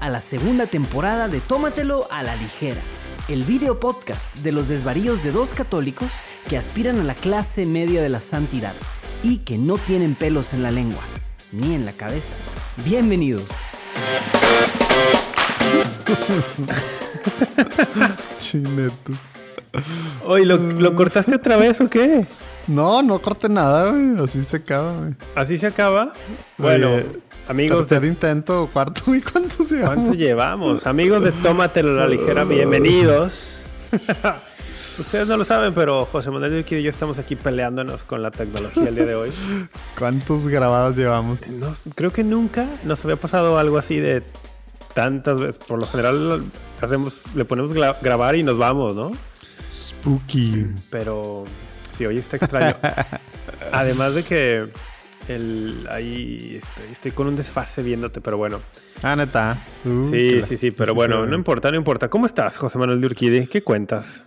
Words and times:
a 0.00 0.08
la 0.08 0.20
segunda 0.20 0.66
temporada 0.66 1.28
de 1.28 1.40
Tómatelo 1.40 2.06
a 2.10 2.22
la 2.22 2.34
ligera, 2.36 2.80
el 3.28 3.44
video 3.44 3.78
podcast 3.78 4.34
de 4.38 4.50
los 4.50 4.68
desvaríos 4.68 5.22
de 5.22 5.30
dos 5.30 5.52
católicos 5.52 6.12
que 6.48 6.56
aspiran 6.56 6.98
a 7.00 7.04
la 7.04 7.14
clase 7.14 7.66
media 7.66 8.02
de 8.02 8.08
la 8.08 8.20
santidad 8.20 8.72
y 9.22 9.38
que 9.38 9.58
no 9.58 9.76
tienen 9.76 10.14
pelos 10.14 10.54
en 10.54 10.62
la 10.62 10.70
lengua 10.70 11.02
ni 11.52 11.74
en 11.74 11.84
la 11.84 11.92
cabeza. 11.92 12.34
Bienvenidos. 12.84 13.50
Chinetos. 18.38 19.16
Oye, 20.24 20.46
¿lo, 20.46 20.56
¿lo 20.56 20.96
cortaste 20.96 21.34
otra 21.34 21.56
vez 21.56 21.80
o 21.80 21.90
qué? 21.90 22.26
No, 22.70 23.02
no 23.02 23.20
corte 23.20 23.48
nada, 23.48 23.90
güey. 23.90 24.18
Así 24.24 24.42
se 24.44 24.56
acaba, 24.58 24.92
güey. 24.96 25.14
¿Así 25.34 25.58
se 25.58 25.66
acaba? 25.66 26.12
Bueno, 26.56 26.94
Oye, 26.94 27.06
amigos 27.48 27.78
Tercer 27.80 28.02
de... 28.02 28.08
intento, 28.08 28.70
cuarto, 28.72 29.02
güey. 29.06 29.20
¿Cuántos 29.20 29.70
llevamos? 29.70 29.94
¿Cuántos 29.94 30.16
llevamos? 30.16 30.86
Amigos 30.86 31.22
de 31.24 31.32
Tómatelo 31.32 31.90
a 31.90 32.04
la 32.04 32.06
ligera, 32.06 32.44
bienvenidos. 32.44 33.32
Ustedes 34.98 35.26
no 35.26 35.36
lo 35.36 35.44
saben, 35.44 35.72
pero 35.72 36.04
José 36.04 36.30
Manuel 36.30 36.58
Urquidy 36.58 36.80
y 36.80 36.84
yo 36.84 36.90
estamos 36.90 37.18
aquí 37.18 37.34
peleándonos 37.34 38.04
con 38.04 38.22
la 38.22 38.30
tecnología 38.30 38.88
el 38.88 38.94
día 38.94 39.06
de 39.06 39.14
hoy. 39.14 39.32
¿Cuántos 39.98 40.46
grabadas 40.46 40.96
llevamos? 40.96 41.48
No, 41.48 41.74
creo 41.94 42.12
que 42.12 42.22
nunca 42.22 42.66
nos 42.84 43.02
había 43.04 43.16
pasado 43.16 43.58
algo 43.58 43.78
así 43.78 43.96
de 43.98 44.22
tantas 44.94 45.40
veces. 45.40 45.58
Por 45.58 45.78
lo 45.78 45.86
general 45.86 46.44
hacemos, 46.82 47.14
le 47.34 47.44
ponemos 47.46 47.72
gra- 47.72 47.96
grabar 48.02 48.36
y 48.36 48.42
nos 48.42 48.58
vamos, 48.58 48.94
¿no? 48.94 49.10
Spooky. 49.72 50.66
Pero 50.90 51.44
sí, 52.00 52.06
hoy 52.06 52.16
está 52.18 52.36
extraño. 52.36 52.76
Además 53.72 54.14
de 54.14 54.22
que 54.22 54.66
el, 55.28 55.86
ahí 55.90 56.58
estoy, 56.62 56.92
estoy 56.92 57.10
con 57.10 57.26
un 57.26 57.36
desfase 57.36 57.82
viéndote, 57.82 58.20
pero 58.22 58.38
bueno. 58.38 58.60
Ah, 59.02 59.14
neta. 59.16 59.62
Uh, 59.84 60.04
Sí, 60.10 60.42
sí, 60.48 60.56
sí, 60.56 60.70
pero 60.70 60.94
bueno, 60.94 61.26
no 61.26 61.36
importa, 61.36 61.70
no 61.70 61.76
importa. 61.76 62.08
¿Cómo 62.08 62.24
estás, 62.26 62.56
José 62.56 62.78
Manuel 62.78 63.00
de 63.02 63.06
Urquidi? 63.08 63.46
¿Qué 63.46 63.62
cuentas? 63.62 64.24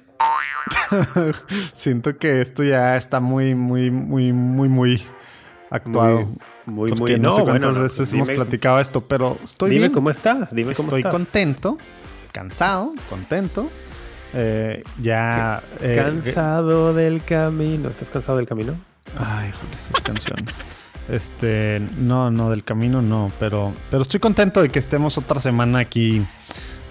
Siento 1.73 2.17
que 2.17 2.41
esto 2.41 2.63
ya 2.63 2.95
está 2.95 3.19
muy, 3.19 3.55
muy, 3.55 3.89
muy, 3.91 4.31
muy, 4.33 4.69
muy 4.69 5.03
actuado. 5.71 6.29
Muy, 6.65 6.89
Porque 6.91 7.13
muy, 7.13 7.19
no, 7.19 7.29
no, 7.29 7.35
sé 7.37 7.41
bueno, 7.41 7.59
cuántas 7.59 7.81
veces 7.81 7.97
pues 7.97 8.13
hemos 8.13 8.27
dime- 8.29 8.35
platicado 8.35 8.79
esto, 8.79 9.01
pero 9.01 9.37
estoy 9.43 9.71
Dime 9.71 9.79
bien. 9.81 9.91
cómo 9.93 10.09
estás, 10.11 10.53
dime 10.55 10.73
cómo 10.75 10.89
Estoy 10.89 10.99
estás. 11.01 11.11
contento, 11.11 11.77
cansado, 12.31 12.93
contento. 13.09 13.69
Eh, 14.33 14.83
ya. 15.01 15.61
eh, 15.81 15.95
Cansado 15.95 16.93
del 16.93 17.23
camino. 17.23 17.89
¿Estás 17.89 18.09
cansado 18.09 18.37
del 18.37 18.47
camino? 18.47 18.75
Ay, 19.17 19.51
joder, 19.51 19.73
estas 19.75 20.01
canciones. 20.01 20.55
Este, 21.09 21.81
no, 21.97 22.31
no, 22.31 22.49
del 22.49 22.63
camino 22.63 23.01
no, 23.01 23.31
pero, 23.39 23.73
pero 23.91 24.03
estoy 24.03 24.19
contento 24.19 24.61
de 24.61 24.69
que 24.69 24.79
estemos 24.79 25.17
otra 25.17 25.39
semana 25.41 25.79
aquí, 25.79 26.25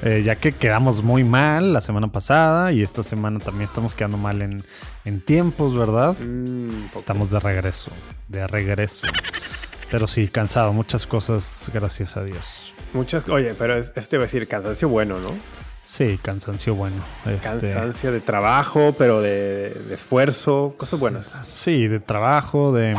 eh, 0.03 0.23
ya 0.23 0.37
que 0.37 0.53
quedamos 0.53 1.03
muy 1.03 1.25
mal 1.25 1.73
la 1.73 1.81
semana 1.81 2.09
pasada 2.09 2.73
y 2.73 2.83
esta 2.83 3.03
semana 3.03 3.39
también 3.41 3.65
estamos 3.65 3.95
quedando 3.95 4.19
mal 4.19 4.43
en, 4.43 4.63
en 5.07 5.21
tiempos, 5.23 5.75
¿verdad? 5.77 6.15
Mm. 6.21 6.89
Estamos 6.95 7.31
de 7.31 7.41
regreso, 7.41 7.91
de 8.29 8.47
regreso. 8.47 9.07
Pero 9.91 10.07
sí, 10.07 10.29
cansado, 10.29 10.73
muchas 10.75 11.07
cosas, 11.07 11.71
gracias 11.73 12.17
a 12.19 12.23
Dios. 12.25 12.75
Muchas, 12.93 13.27
oye, 13.31 13.55
pero 13.59 13.79
es- 13.79 13.93
esto 13.97 14.17
iba 14.17 14.25
a 14.25 14.27
decir 14.27 14.47
cansancio 14.47 14.89
bueno, 14.91 15.19
¿no? 15.21 15.31
Sí, 15.83 16.19
cansancio 16.23 16.75
bueno. 16.75 16.97
este, 17.27 17.43
Cansancio 17.49 18.13
de 18.13 18.21
trabajo, 18.21 18.95
pero 18.97 19.21
de, 19.21 19.71
de 19.89 19.95
esfuerzo, 19.95 20.75
cosas 20.79 20.99
buenas. 21.01 21.37
Sí, 21.47 21.89
de 21.89 21.99
trabajo, 22.01 22.73
de, 22.73 22.97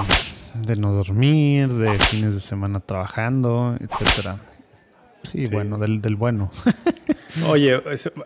de 0.53 0.75
no 0.75 0.91
dormir, 0.91 1.69
de 1.73 1.97
fines 1.99 2.33
de 2.33 2.41
semana 2.41 2.79
trabajando, 2.81 3.77
etcétera. 3.79 4.37
Sí, 5.23 5.45
Sí. 5.45 5.53
bueno, 5.53 5.77
del, 5.77 6.01
del 6.01 6.17
bueno. 6.17 6.51
Oye, 7.47 7.81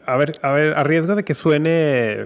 a 0.08 0.16
ver, 0.18 0.40
a 0.42 0.52
ver, 0.52 0.78
a 0.78 0.84
riesgo 0.84 1.16
de 1.16 1.24
que 1.24 1.36
suene 1.36 2.26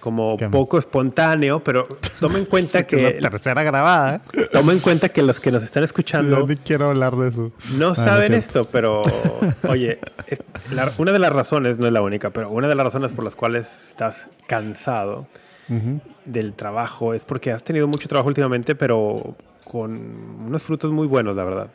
como 0.00 0.36
¿Qué? 0.36 0.48
poco 0.48 0.78
espontáneo, 0.78 1.60
pero 1.62 1.84
toma 2.20 2.38
en 2.38 2.46
cuenta 2.46 2.82
que 2.86 3.18
la 3.20 3.30
tercera 3.30 3.62
grabada, 3.62 4.16
¿eh? 4.32 4.46
toma 4.52 4.72
en 4.72 4.80
cuenta 4.80 5.10
que 5.10 5.22
los 5.22 5.38
que 5.40 5.50
nos 5.52 5.62
están 5.62 5.84
escuchando 5.84 6.46
ni 6.46 6.56
quiero 6.56 6.88
hablar 6.88 7.14
de 7.16 7.28
eso. 7.28 7.52
no 7.76 7.90
Ah, 7.92 7.94
saben 7.96 8.34
es 8.34 8.46
esto, 8.46 8.64
pero 8.64 9.02
oye, 9.68 9.98
es- 10.26 10.42
la- 10.72 10.90
una 10.98 11.12
de 11.12 11.18
las 11.18 11.32
razones, 11.32 11.78
no 11.78 11.86
es 11.86 11.92
la 11.92 12.02
única, 12.02 12.30
pero 12.30 12.50
una 12.50 12.66
de 12.68 12.74
las 12.74 12.84
razones 12.84 13.12
por 13.12 13.24
las 13.24 13.36
cuales 13.36 13.68
estás 13.90 14.26
cansado 14.46 15.26
del 16.24 16.54
trabajo 16.54 17.14
es 17.14 17.24
porque 17.24 17.52
has 17.52 17.62
tenido 17.62 17.86
mucho 17.86 18.08
trabajo 18.08 18.28
últimamente, 18.28 18.74
pero 18.74 19.36
con 19.64 20.38
unos 20.44 20.62
frutos 20.62 20.90
muy 20.90 21.06
buenos, 21.06 21.36
la 21.36 21.44
verdad. 21.44 21.70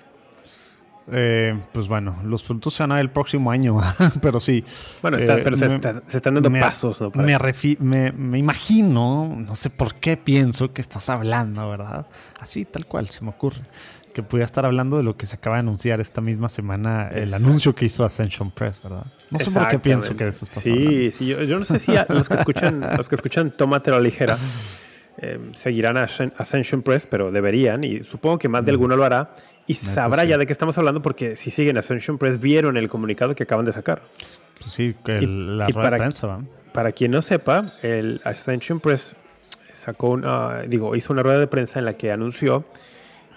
Eh, 1.11 1.55
pues 1.71 1.87
bueno, 1.87 2.17
los 2.23 2.43
frutos 2.43 2.73
se 2.73 2.81
van 2.83 2.91
a 2.93 2.95
ver 2.95 3.03
el 3.03 3.11
próximo 3.11 3.51
año, 3.51 3.77
pero 4.21 4.39
sí. 4.39 4.63
Bueno, 5.03 5.17
está- 5.17 5.37
Eh, 5.37 5.41
pero 5.43 5.55
se, 5.55 5.67
me- 5.69 5.75
está- 5.75 6.01
se 6.07 6.17
están 6.17 6.33
dando 6.33 6.49
me- 6.49 6.59
pasos, 6.59 6.99
¿no? 6.99 7.11
Me, 7.15 7.37
refi- 7.37 7.77
me, 7.79 8.11
me 8.11 8.39
imagino, 8.39 9.31
no 9.37 9.55
sé 9.55 9.69
por 9.69 9.95
qué 9.95 10.17
pienso 10.17 10.67
que 10.69 10.81
estás 10.81 11.09
hablando, 11.09 11.69
¿verdad? 11.69 12.07
Así, 12.39 12.65
tal 12.65 12.85
cual, 12.87 13.07
se 13.09 13.23
me 13.23 13.29
ocurre. 13.29 13.61
Que 14.15 14.23
pudiera 14.23 14.45
estar 14.45 14.65
hablando 14.65 14.95
de 14.97 15.03
lo 15.03 15.15
que 15.17 15.25
se 15.25 15.35
acaba 15.35 15.57
de 15.57 15.59
anunciar 15.59 15.99
esta 15.99 16.21
misma 16.21 16.47
semana, 16.49 17.09
el 17.11 17.23
Exacto. 17.25 17.45
anuncio 17.45 17.75
que 17.75 17.85
hizo 17.85 18.03
Ascension 18.05 18.49
Press, 18.49 18.81
¿verdad? 18.81 19.05
No 19.29 19.39
sé 19.39 19.51
por 19.51 19.67
qué 19.67 19.77
pienso 19.77 20.15
que 20.15 20.23
de 20.23 20.29
eso 20.29 20.45
estás 20.45 20.63
sí, 20.63 20.71
hablando. 20.71 21.11
Sí, 21.17 21.25
yo, 21.27 21.43
yo 21.43 21.59
no 21.59 21.65
sé 21.65 21.79
si 21.79 21.95
a- 21.97 22.05
los 22.09 22.27
que 22.29 22.35
escuchan, 22.35 22.81
los 22.97 23.09
que 23.09 23.15
escuchan 23.15 23.51
Tómatelo 23.51 23.99
ligera 23.99 24.37
eh, 25.17 25.39
seguirán 25.55 25.97
a 25.97 26.05
Ascen- 26.07 26.31
Ascension 26.37 26.81
Press, 26.81 27.07
pero 27.09 27.31
deberían, 27.31 27.83
y 27.83 28.03
supongo 28.03 28.37
que 28.39 28.47
más 28.47 28.63
de 28.65 28.71
alguno 28.71 28.95
lo 28.95 29.03
hará, 29.05 29.35
y 29.67 29.73
sabrá 29.75 30.23
sí. 30.23 30.29
ya 30.29 30.37
de 30.37 30.45
qué 30.45 30.53
estamos 30.53 30.77
hablando, 30.77 31.01
porque 31.01 31.35
si 31.35 31.51
siguen 31.51 31.77
Ascension 31.77 32.17
Press, 32.17 32.39
vieron 32.39 32.77
el 32.77 32.87
comunicado 32.89 33.33
que 33.35 33.43
acaban 33.43 33.65
de 33.65 33.71
sacar. 33.73 34.01
Pues 34.59 34.71
sí, 34.71 34.95
que 35.03 35.17
el- 35.17 35.57
la 35.57 35.69
y 35.69 35.73
para- 35.73 35.97
prensa. 35.97 36.39
Para 36.73 36.91
quien 36.91 37.11
no 37.11 37.21
sepa, 37.21 37.71
el 37.83 38.19
Ascension 38.25 38.79
Press 38.81 39.15
sacó 39.73 40.09
una, 40.09 40.61
digo, 40.63 40.95
hizo 40.95 41.13
una 41.13 41.23
rueda 41.23 41.39
de 41.39 41.47
prensa 41.47 41.79
en 41.79 41.85
la 41.85 41.93
que 41.93 42.11
anunció 42.11 42.63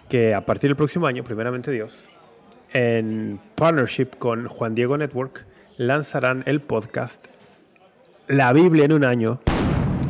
que 0.08 0.34
a 0.34 0.40
partir 0.44 0.70
del 0.70 0.76
próximo 0.76 1.06
año, 1.06 1.22
primeramente 1.22 1.70
Dios, 1.70 2.08
en 2.72 3.38
partnership 3.54 4.08
con 4.18 4.46
Juan 4.46 4.74
Diego 4.74 4.96
Network, 4.98 5.46
lanzarán 5.76 6.42
el 6.46 6.60
podcast 6.60 7.24
La 8.26 8.52
Biblia 8.52 8.84
en 8.86 8.92
un 8.92 9.04
año 9.04 9.38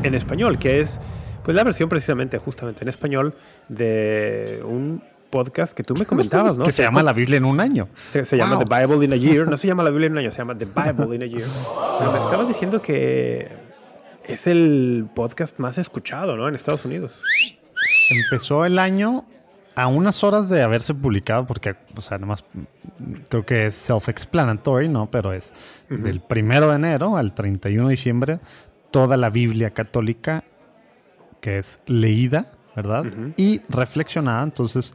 en 0.02 0.14
español, 0.14 0.58
que 0.58 0.80
es 0.80 0.98
pues 1.44 1.54
la 1.54 1.64
versión 1.64 1.88
precisamente, 1.88 2.38
justamente 2.38 2.82
en 2.84 2.88
español, 2.88 3.34
de 3.68 4.60
un 4.64 5.02
podcast 5.30 5.74
que 5.74 5.82
tú 5.82 5.94
me 5.94 6.06
comentabas, 6.06 6.56
¿no? 6.56 6.64
que 6.66 6.72
se 6.72 6.82
llama 6.82 7.02
La 7.02 7.12
Biblia 7.12 7.36
en 7.36 7.44
un 7.44 7.60
año. 7.60 7.88
Se, 8.08 8.24
se 8.24 8.36
llama. 8.36 8.58
The 8.58 8.64
Bible 8.64 9.04
in 9.04 9.12
a 9.12 9.16
Year. 9.16 9.48
No 9.48 9.56
se 9.58 9.66
llama 9.66 9.82
la 9.82 9.90
Biblia 9.90 10.06
en 10.06 10.12
un 10.12 10.18
año, 10.18 10.30
se 10.30 10.38
llama 10.38 10.56
The 10.56 10.66
Bible 10.66 11.16
in 11.16 11.22
a 11.22 11.26
Year. 11.26 11.48
Pero 11.98 12.12
me 12.12 12.18
estabas 12.18 12.48
diciendo 12.48 12.82
que 12.82 13.48
es 14.24 14.46
el 14.46 15.08
podcast 15.14 15.58
más 15.58 15.78
escuchado, 15.78 16.36
¿no? 16.36 16.48
En 16.48 16.54
Estados 16.54 16.84
Unidos. 16.84 17.22
Empezó 18.10 18.64
el 18.64 18.78
año 18.78 19.24
a 19.74 19.86
unas 19.86 20.24
horas 20.24 20.48
de 20.48 20.62
haberse 20.62 20.92
publicado, 20.92 21.46
porque, 21.46 21.76
o 21.96 22.00
sea, 22.00 22.18
nomás 22.18 22.44
mm, 22.52 23.12
creo 23.28 23.46
que 23.46 23.66
es 23.66 23.88
self-explanatory, 23.88 24.88
¿no? 24.88 25.08
Pero 25.10 25.32
es 25.32 25.52
del 25.88 26.20
primero 26.20 26.68
de 26.68 26.76
enero 26.76 27.16
al 27.16 27.32
31 27.32 27.86
de 27.86 27.90
diciembre, 27.92 28.40
toda 28.90 29.16
la 29.16 29.30
Biblia 29.30 29.70
católica 29.70 30.44
que 31.40 31.58
es 31.58 31.80
leída, 31.86 32.52
¿verdad? 32.74 33.04
Y 33.36 33.60
reflexionada, 33.68 34.42
entonces 34.42 34.94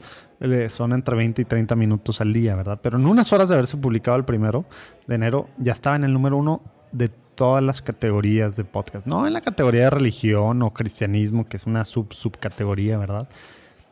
son 0.70 0.94
entre 0.94 1.16
20 1.16 1.42
y 1.42 1.46
30 1.46 1.76
minutos 1.76 2.22
al 2.22 2.34
día, 2.34 2.56
¿verdad? 2.56 2.80
Pero 2.82 2.98
en 2.98 3.06
unas 3.06 3.32
horas 3.32 3.50
de 3.50 3.56
haberse 3.56 3.78
publicado 3.78 4.18
el 4.18 4.26
primero 4.26 4.66
de 5.08 5.16
enero, 5.16 5.50
ya 5.58 5.74
estaba 5.74 5.96
en 5.96 6.04
el 6.04 6.14
número 6.14 6.38
uno 6.38 6.62
de 6.92 7.10
todas 7.36 7.64
las 7.64 7.82
categorías 7.82 8.56
de 8.56 8.64
podcast. 8.64 9.06
No 9.06 9.26
en 9.28 9.34
la 9.34 9.42
categoría 9.42 9.84
de 9.84 9.90
religión 9.90 10.62
o 10.62 10.74
cristianismo, 10.74 11.48
que 11.48 11.58
es 11.58 11.66
una 11.66 11.86
sub 11.86 12.14
subcategoría, 12.14 12.98
¿verdad? 12.98 13.28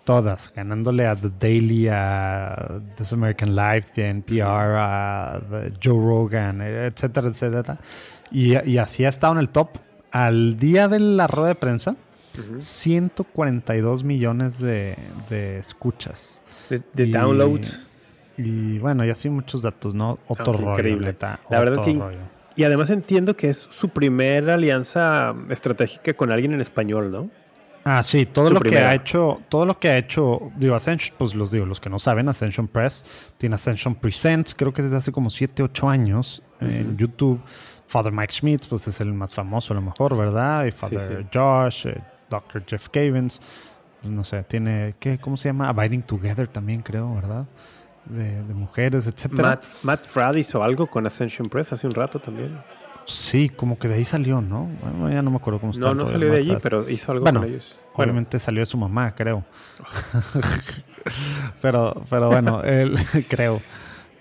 Todas, 0.04 0.52
ganándole 0.54 1.06
a 1.06 1.16
The 1.16 1.32
Daily, 1.40 1.88
a 1.90 2.80
This 2.98 3.14
American 3.14 3.56
Life, 3.56 3.92
de 3.96 4.10
NPR, 4.10 4.76
a 4.78 5.42
the 5.50 5.74
Joe 5.82 6.00
Rogan, 6.00 6.62
etcétera, 6.62 7.28
etcétera. 7.28 7.80
Y, 8.32 8.58
y 8.70 8.78
así 8.78 9.06
ha 9.06 9.10
estado 9.10 9.34
en 9.34 9.40
el 9.40 9.50
top. 9.50 9.70
Al 10.12 10.58
día 10.58 10.88
de 10.88 11.00
la 11.00 11.28
rueda 11.28 11.50
de 11.50 11.56
prensa, 11.56 11.96
142 12.60 14.04
millones 14.04 14.60
de, 14.60 14.98
de 15.30 15.58
escuchas. 15.58 16.41
De, 16.70 16.82
de 16.94 17.08
Y- 17.08 17.12
downloads. 17.12 17.82
Y 18.38 18.80
bueno, 18.80 19.06
y 19.06 19.10
así 19.10 19.30
muchos 19.30 19.62
datos, 19.64 19.94
¿no? 19.94 20.18
Otro 20.28 20.54
rollo, 20.54 20.72
increíble. 20.72 21.08
neta, 21.08 21.40
La 21.50 21.60
verdad 21.60 21.80
otro 21.80 21.94
que- 21.94 22.00
rollo. 22.00 22.20
Y 22.56 22.64
además 22.64 22.90
entiendo 22.90 23.36
que 23.36 23.50
es 23.50 23.58
su 23.58 23.90
primera 23.90 24.56
alianza 24.56 25.34
estratégica 25.50 26.14
con 26.14 26.32
alguien 26.32 26.54
en 26.54 26.62
español, 26.62 27.10
¿no? 27.12 27.30
Ah, 27.84 28.04
sí, 28.04 28.26
todo 28.28 28.48
Su 28.48 28.54
lo 28.56 28.60
que 28.60 28.78
ha 28.78 28.94
hecho, 28.94 29.42
todo 29.50 29.66
lo 29.66 29.80
que 29.80 29.90
ha 29.90 29.98
hecho, 29.98 30.52
digo, 30.58 30.76
Ascension, 30.76 31.16
pues 31.18 31.34
los 31.34 31.50
digo, 31.50 31.66
los 31.66 31.80
que 31.80 31.90
no 31.90 31.98
saben, 31.98 32.30
Ascension 32.30 32.68
Press 32.68 33.04
tiene 33.38 33.56
Ascension 33.56 33.96
Presents, 33.96 34.54
creo 34.54 34.72
que 34.74 34.84
desde 34.84 34.98
hace 34.98 35.12
como 35.12 35.30
7, 35.32 35.64
8 35.64 35.90
años 35.90 36.44
en 36.60 36.96
YouTube. 36.98 37.40
Father 37.88 38.12
Mike 38.14 38.34
Schmitz, 38.34 38.68
pues 38.68 38.88
es 38.88 39.02
el 39.02 39.14
más 39.14 39.34
famoso 39.34 39.74
a 39.74 39.76
lo 39.76 39.82
mejor, 39.82 40.16
¿verdad? 40.18 40.66
Y 40.66 40.72
Father 40.72 41.20
sí. 41.24 41.28
Josh, 41.38 41.88
eh, 41.88 41.98
Dr. 42.30 42.64
Jeff 42.68 42.88
Cavins, 42.90 43.40
no 44.04 44.24
sé, 44.24 44.44
tiene, 44.44 44.96
¿qué? 45.00 45.18
¿Cómo 45.20 45.38
se 45.38 45.50
llama? 45.50 45.70
Abiding 45.70 46.04
Together 46.04 46.48
también 46.48 46.82
creo, 46.82 47.14
¿verdad? 47.16 47.48
de, 48.06 48.44
de 48.44 48.54
mujeres, 48.54 49.08
etcétera. 49.08 49.50
Matt, 49.50 49.66
Matt 49.84 50.06
Fradd 50.06 50.36
hizo 50.36 50.64
algo 50.64 50.88
con 50.88 51.06
Ascension 51.06 51.48
Press 51.48 51.74
hace 51.74 51.88
un 51.88 51.94
rato 51.94 52.20
también. 52.20 52.60
Sí, 53.06 53.50
como 53.50 53.80
que 53.80 53.88
de 53.88 53.96
ahí 53.96 54.06
salió, 54.06 54.42
¿no? 54.42 54.70
Bueno, 54.82 55.10
ya 55.10 55.22
no 55.22 55.32
me 55.32 55.38
acuerdo 55.38 55.60
cómo 55.60 55.72
está. 55.72 55.88
No, 55.88 55.96
no 55.96 56.06
salió 56.06 56.32
de 56.32 56.38
allí, 56.38 56.56
pero 56.62 56.88
hizo 56.88 57.12
algo 57.12 57.24
Bueno, 57.24 57.42
con 57.42 57.50
ellos. 57.50 57.80
Bueno, 57.96 58.12
Obviamente 58.12 58.40
salió 58.40 58.62
de 58.62 58.68
su 58.68 58.78
mamá, 58.78 59.16
creo. 59.16 59.44
pero, 61.62 62.02
pero 62.10 62.28
bueno, 62.28 62.64
el, 62.64 62.96
creo. 63.28 63.62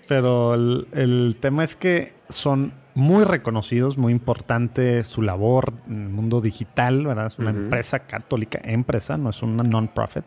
Pero 0.07 0.55
el, 0.55 0.87
el 0.93 1.37
tema 1.39 1.63
es 1.63 1.75
que 1.75 2.13
son 2.29 2.73
muy 2.93 3.23
reconocidos, 3.23 3.97
muy 3.97 4.11
importante 4.11 5.03
su 5.03 5.21
labor 5.21 5.73
en 5.87 6.03
el 6.03 6.09
mundo 6.09 6.41
digital, 6.41 7.05
¿verdad? 7.05 7.27
Es 7.27 7.39
una 7.39 7.51
empresa 7.63 7.99
católica, 7.99 8.59
empresa, 8.63 9.17
no 9.17 9.29
es 9.29 9.41
una 9.41 9.63
non-profit. 9.63 10.25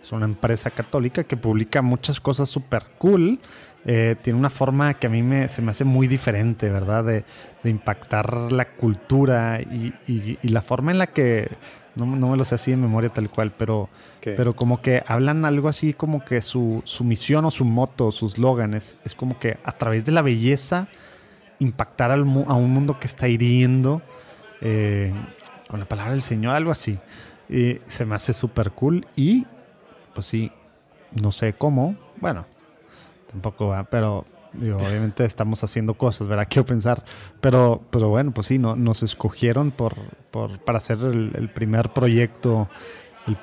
Es 0.00 0.10
una 0.10 0.24
empresa 0.24 0.70
católica 0.70 1.22
que 1.22 1.36
publica 1.36 1.80
muchas 1.80 2.18
cosas 2.18 2.48
súper 2.48 2.82
cool. 2.98 3.38
Eh, 3.84 4.16
tiene 4.20 4.36
una 4.38 4.50
forma 4.50 4.94
que 4.94 5.06
a 5.06 5.10
mí 5.10 5.22
me, 5.22 5.46
se 5.48 5.62
me 5.62 5.70
hace 5.70 5.84
muy 5.84 6.08
diferente, 6.08 6.68
¿verdad? 6.70 7.04
De, 7.04 7.24
de 7.62 7.70
impactar 7.70 8.50
la 8.50 8.64
cultura 8.64 9.60
y, 9.60 9.94
y- 10.08 10.38
y 10.42 10.48
la 10.48 10.60
forma 10.60 10.90
en 10.90 10.98
la 10.98 11.06
que, 11.06 11.52
no, 11.94 12.04
no 12.06 12.30
me 12.30 12.36
lo 12.36 12.44
sé 12.44 12.56
así 12.56 12.72
de 12.72 12.76
memoria 12.78 13.10
tal 13.10 13.30
cual, 13.30 13.52
pero, 13.56 13.90
¿qué? 14.20 14.32
pero 14.32 14.54
como 14.56 14.80
que 14.80 15.04
hablan 15.06 15.44
algo 15.44 15.68
así 15.68 15.92
como 15.94 16.24
que 16.24 16.40
su, 16.42 16.82
su 16.84 17.04
misión 17.04 17.44
o 17.44 17.52
su 17.52 17.64
moto, 17.64 18.10
sus 18.10 18.32
slogans, 18.32 18.96
es 19.04 19.14
como 19.14 19.38
que 19.38 19.58
a 19.62 19.70
través 19.72 20.04
de 20.04 20.10
la 20.10 20.22
belleza 20.22 20.88
impactar 21.58 22.10
al 22.10 22.24
mu- 22.24 22.44
a 22.48 22.54
un 22.54 22.70
mundo 22.70 22.98
que 22.98 23.06
está 23.06 23.28
hiriendo 23.28 24.02
eh, 24.60 25.12
con 25.68 25.80
la 25.80 25.86
palabra 25.86 26.12
del 26.12 26.22
Señor, 26.22 26.54
algo 26.54 26.70
así. 26.70 26.98
Se 27.84 28.06
me 28.06 28.14
hace 28.14 28.32
súper 28.32 28.70
cool 28.70 29.06
y 29.14 29.46
pues 30.14 30.26
sí, 30.26 30.50
no 31.20 31.32
sé 31.32 31.52
cómo, 31.52 31.96
bueno, 32.20 32.46
tampoco 33.30 33.68
va, 33.68 33.84
pero 33.84 34.24
digo, 34.54 34.76
obviamente 34.76 35.24
estamos 35.24 35.62
haciendo 35.64 35.94
cosas, 35.94 36.28
¿verdad? 36.28 36.46
Quiero 36.50 36.64
pensar, 36.66 37.04
pero, 37.40 37.82
pero 37.90 38.08
bueno, 38.08 38.30
pues 38.32 38.46
sí, 38.46 38.58
no, 38.58 38.74
nos 38.76 39.02
escogieron 39.02 39.70
por, 39.70 39.96
para 40.64 40.78
hacer 40.78 40.98
el, 41.00 41.50
primer 41.50 41.90
proyecto, 41.90 42.68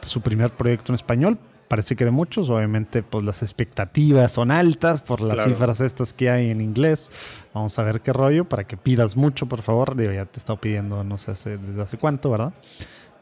su 0.06 0.21
primer 0.21 0.51
proyecto 0.51 0.91
en 0.91 0.95
español. 0.95 1.38
Parece 1.69 1.95
que 1.95 2.04
de 2.04 2.12
muchos, 2.12 2.50
obviamente, 2.50 3.04
pues 3.04 3.24
las 3.24 3.44
expectativas 3.44 4.31
son 4.31 4.50
altas 4.51 5.01
por 5.04 5.21
las 5.21 5.36
Claro. 5.36 5.51
cifras 5.51 5.80
estas 5.81 6.13
que 6.13 6.30
hay 6.30 6.50
en 6.50 6.62
inglés. 6.62 7.12
Vamos 7.54 7.77
a 7.80 7.83
ver 7.83 8.01
qué 8.01 8.12
rollo 8.12 8.44
para 8.50 8.66
que 8.66 8.75
pidas 8.75 9.16
mucho, 9.16 9.45
por 9.45 9.62
favor. 9.62 9.95
Digo, 9.95 10.12
ya 10.12 10.25
te 10.25 10.38
he 10.38 10.39
estado 10.39 10.60
pidiendo, 10.60 11.04
no 11.04 11.18
sé 11.18 11.31
hace- 11.31 11.57
desde 11.57 11.80
hace 11.81 11.98
cuánto, 11.98 12.31
¿verdad? 12.31 12.54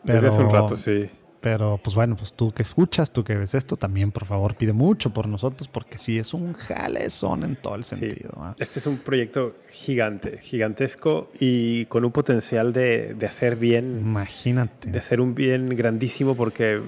Desde 0.03 0.27
hace 0.29 0.39
un 0.39 0.49
rato, 0.49 0.75
sí. 0.77 1.09
Pero 1.41 1.79
pues 1.83 1.95
bueno, 1.95 2.15
pues 2.15 2.33
tú 2.33 2.51
que 2.51 2.63
escuchas, 2.63 3.11
tú 3.11 3.23
que 3.23 3.35
ves 3.35 3.53
esto, 3.53 3.75
también 3.77 4.11
por 4.11 4.25
favor 4.25 4.55
pide 4.55 4.73
mucho 4.73 5.11
por 5.13 5.27
nosotros 5.27 5.67
porque 5.67 5.97
sí 5.97 6.17
es 6.17 6.33
un 6.33 6.53
jalezón 6.53 7.43
en 7.43 7.55
todo 7.57 7.75
el 7.75 7.83
Sí. 7.83 7.95
sentido. 7.97 8.31
¿ah? 8.37 8.55
Este 8.57 8.79
es 8.79 8.87
un 8.87 8.97
proyecto 8.97 9.55
gigante, 9.69 10.39
gigantesco 10.41 11.29
y 11.39 11.85
con 11.85 12.05
un 12.05 12.11
potencial 12.11 12.73
de, 12.73 13.13
de 13.13 13.25
hacer 13.27 13.55
bien, 13.55 13.99
Imagínate. 13.99 14.89
de 14.89 14.97
hacer 14.99 15.21
un 15.21 15.35
bien 15.35 15.69
grandísimo 15.69 16.35
porque 16.35 16.81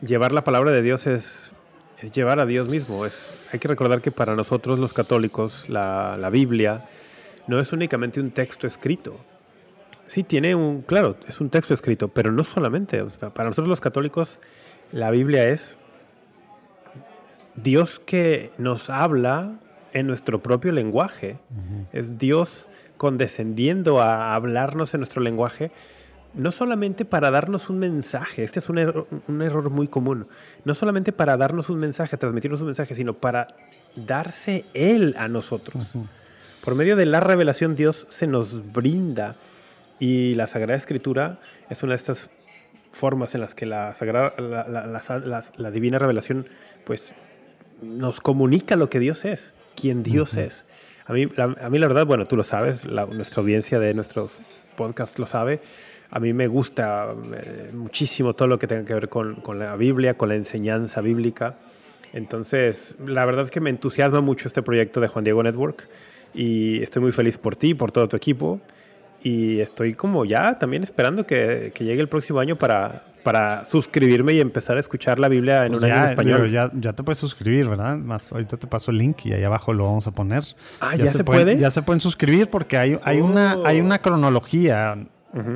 llevar 0.00 0.32
la 0.32 0.44
palabra 0.44 0.70
de 0.70 0.82
Dios 0.82 1.06
es, 1.06 1.52
es 2.02 2.12
llevar 2.12 2.40
a 2.40 2.46
Dios 2.46 2.68
mismo. 2.68 3.06
Es, 3.06 3.30
hay 3.52 3.58
que 3.58 3.68
recordar 3.68 4.00
que 4.00 4.10
para 4.10 4.34
nosotros 4.34 4.78
los 4.78 4.92
católicos 4.92 5.68
la, 5.68 6.16
la 6.18 6.30
Biblia 6.30 6.88
no 7.46 7.58
es 7.58 7.72
únicamente 7.72 8.20
un 8.20 8.30
texto 8.30 8.66
escrito. 8.66 9.16
Sí, 10.06 10.22
tiene 10.22 10.54
un, 10.54 10.82
claro, 10.82 11.16
es 11.26 11.40
un 11.40 11.50
texto 11.50 11.74
escrito, 11.74 12.08
pero 12.08 12.30
no 12.30 12.44
solamente. 12.44 13.02
o 13.02 13.10
sea, 13.10 13.30
para 13.30 13.48
nosotros 13.48 13.68
los 13.68 13.80
católicos 13.80 14.38
la 14.92 15.10
Biblia 15.10 15.48
es 15.48 15.78
Dios 17.56 18.00
que 18.04 18.52
nos 18.58 18.90
habla 18.90 19.58
en 19.92 20.06
nuestro 20.06 20.42
propio 20.42 20.72
lenguaje. 20.72 21.38
Es 21.92 22.18
Dios 22.18 22.68
condescendiendo 22.96 24.00
a 24.00 24.34
hablarnos 24.34 24.94
en 24.94 25.00
nuestro 25.00 25.22
lenguaje, 25.22 25.70
no 26.36 26.50
solamente 26.52 27.04
para 27.04 27.30
darnos 27.30 27.68
un 27.70 27.78
mensaje, 27.78 28.44
este 28.44 28.60
es 28.60 28.68
un 28.68 28.78
error, 28.78 29.06
un 29.26 29.42
error 29.42 29.70
muy 29.70 29.88
común, 29.88 30.28
no 30.64 30.74
solamente 30.74 31.10
para 31.12 31.36
darnos 31.36 31.68
un 31.70 31.78
mensaje, 31.78 32.16
transmitirnos 32.16 32.60
un 32.60 32.66
mensaje, 32.66 32.94
sino 32.94 33.14
para 33.14 33.48
darse 33.96 34.64
Él 34.74 35.14
a 35.18 35.28
nosotros. 35.28 35.86
Por 36.64 36.74
medio 36.74 36.96
de 36.96 37.06
la 37.06 37.20
revelación 37.20 37.74
Dios 37.76 38.06
se 38.10 38.26
nos 38.26 38.72
brinda 38.72 39.36
y 39.98 40.34
la 40.34 40.46
Sagrada 40.46 40.76
Escritura 40.76 41.38
es 41.70 41.82
una 41.82 41.92
de 41.92 41.96
estas 41.96 42.28
formas 42.92 43.34
en 43.34 43.40
las 43.40 43.54
que 43.54 43.66
la, 43.66 43.92
sagrada, 43.94 44.32
la, 44.38 44.66
la- 44.86 45.44
la- 45.56 45.70
divina 45.70 45.98
revelación 45.98 46.46
pues 46.84 47.12
nos 47.82 48.20
comunica 48.20 48.74
lo 48.76 48.88
que 48.90 49.00
Dios 49.00 49.24
es, 49.24 49.52
quién 49.74 50.02
Dios 50.02 50.34
es. 50.34 50.64
A 51.06 51.12
mí, 51.12 51.26
la, 51.36 51.44
a 51.44 51.68
mí 51.70 51.78
la 51.78 51.86
verdad, 51.88 52.04
bueno, 52.06 52.24
tú 52.26 52.36
lo 52.36 52.42
sabes, 52.44 52.84
la- 52.84 53.06
nuestra 53.06 53.40
audiencia 53.42 53.78
de 53.78 53.94
nuestros 53.94 54.32
podcasts 54.76 55.18
lo 55.18 55.26
sabe. 55.26 55.60
A 56.10 56.20
mí 56.20 56.32
me 56.32 56.46
gusta 56.46 57.08
eh, 57.34 57.70
muchísimo 57.74 58.34
todo 58.34 58.48
lo 58.48 58.58
que 58.58 58.66
tenga 58.66 58.84
que 58.84 58.94
ver 58.94 59.08
con, 59.08 59.36
con 59.36 59.58
la 59.58 59.74
Biblia, 59.76 60.14
con 60.14 60.28
la 60.28 60.36
enseñanza 60.36 61.00
bíblica. 61.00 61.56
Entonces, 62.12 62.94
la 63.04 63.24
verdad 63.24 63.44
es 63.44 63.50
que 63.50 63.60
me 63.60 63.70
entusiasma 63.70 64.20
mucho 64.20 64.48
este 64.48 64.62
proyecto 64.62 65.00
de 65.00 65.08
Juan 65.08 65.24
Diego 65.24 65.42
Network 65.42 65.88
y 66.34 66.82
estoy 66.82 67.02
muy 67.02 67.12
feliz 67.12 67.38
por 67.38 67.56
ti, 67.56 67.74
por 67.74 67.92
todo 67.92 68.08
tu 68.08 68.16
equipo. 68.16 68.60
Y 69.22 69.60
estoy 69.60 69.94
como 69.94 70.24
ya 70.24 70.58
también 70.58 70.82
esperando 70.82 71.26
que, 71.26 71.72
que 71.74 71.84
llegue 71.84 72.00
el 72.00 72.08
próximo 72.08 72.38
año 72.38 72.54
para, 72.56 73.02
para 73.24 73.64
suscribirme 73.64 74.34
y 74.34 74.40
empezar 74.40 74.76
a 74.76 74.80
escuchar 74.80 75.18
la 75.18 75.26
Biblia 75.28 75.64
en 75.64 75.72
Pues 75.72 75.82
un 75.82 75.84
año 75.90 75.94
en 75.96 76.02
ya, 76.04 76.10
español. 76.10 76.36
digo, 76.42 76.46
ya, 76.52 76.70
ya 76.74 76.92
te 76.92 77.02
puedes 77.02 77.18
suscribir, 77.18 77.66
¿verdad? 77.68 77.96
Más 77.96 78.30
ahorita 78.30 78.56
te 78.56 78.66
paso 78.68 78.90
el 78.92 78.98
link 78.98 79.24
y 79.26 79.32
ahí 79.32 79.42
abajo 79.42 79.72
lo 79.72 79.84
vamos 79.84 80.06
a 80.06 80.12
poner. 80.12 80.44
Ah, 80.80 80.94
¿ya 80.94 81.10
se 81.10 81.24
pueden- 81.24 81.44
puede? 81.46 81.58
Ya 81.58 81.70
se 81.70 81.82
pueden 81.82 82.00
suscribir 82.00 82.48
porque 82.50 82.76
hay, 82.76 82.98
hay, 83.02 83.20
una, 83.20 83.56
Oh. 83.56 83.66
hay 83.66 83.80
una 83.80 83.98
cronología, 84.00 84.96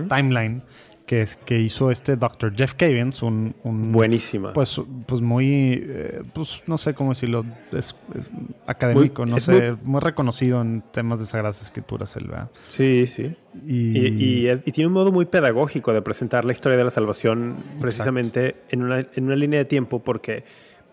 Timeline, 0.09 0.62
que, 1.06 1.23
es, 1.23 1.37
que 1.37 1.59
hizo 1.59 1.91
este 1.91 2.17
Dr. 2.17 2.55
Jeff 2.55 2.75
Cavins, 2.75 3.21
un, 3.23 3.55
un 3.65 3.91
Buenísima. 3.91 4.53
pues, 4.53 4.81
pues 5.06 5.21
muy, 5.21 5.82
eh, 5.85 6.21
pues 6.32 6.62
no 6.69 6.79
sé 6.79 6.94
cómo 6.94 7.11
decirlo, 7.11 7.44
es, 7.73 7.97
es 8.15 8.31
académico, 8.67 9.23
Muy- 9.23 9.31
no 9.32 9.37
es 9.39 9.43
sé, 9.44 9.75
muy, 9.82 10.01
reconocido 10.01 10.60
en 10.60 10.82
temas 10.93 11.19
de 11.19 11.27
Sagradas 11.27 11.63
Escrituras, 11.63 12.15
él, 12.17 12.29
¿verdad? 12.29 12.51
sí, 12.69 13.06
sí. 13.08 13.34
Y, 13.67 13.99
Y, 13.99 14.49
y 14.51 14.70
tiene 14.72 14.87
un 14.87 14.93
modo 14.94 15.10
muy 15.10 15.25
pedagógico 15.25 15.93
de 15.93 16.01
presentar 16.01 16.44
la 16.44 16.53
historia 16.53 16.79
de 16.79 16.84
la 16.84 16.93
salvación 16.93 17.56
precisamente 17.81 18.56
en 18.69 18.82
una, 18.84 19.01
en 19.01 19.25
una 19.25 19.34
línea 19.34 19.58
de 19.58 19.65
tiempo, 19.65 19.99
porque 19.99 20.44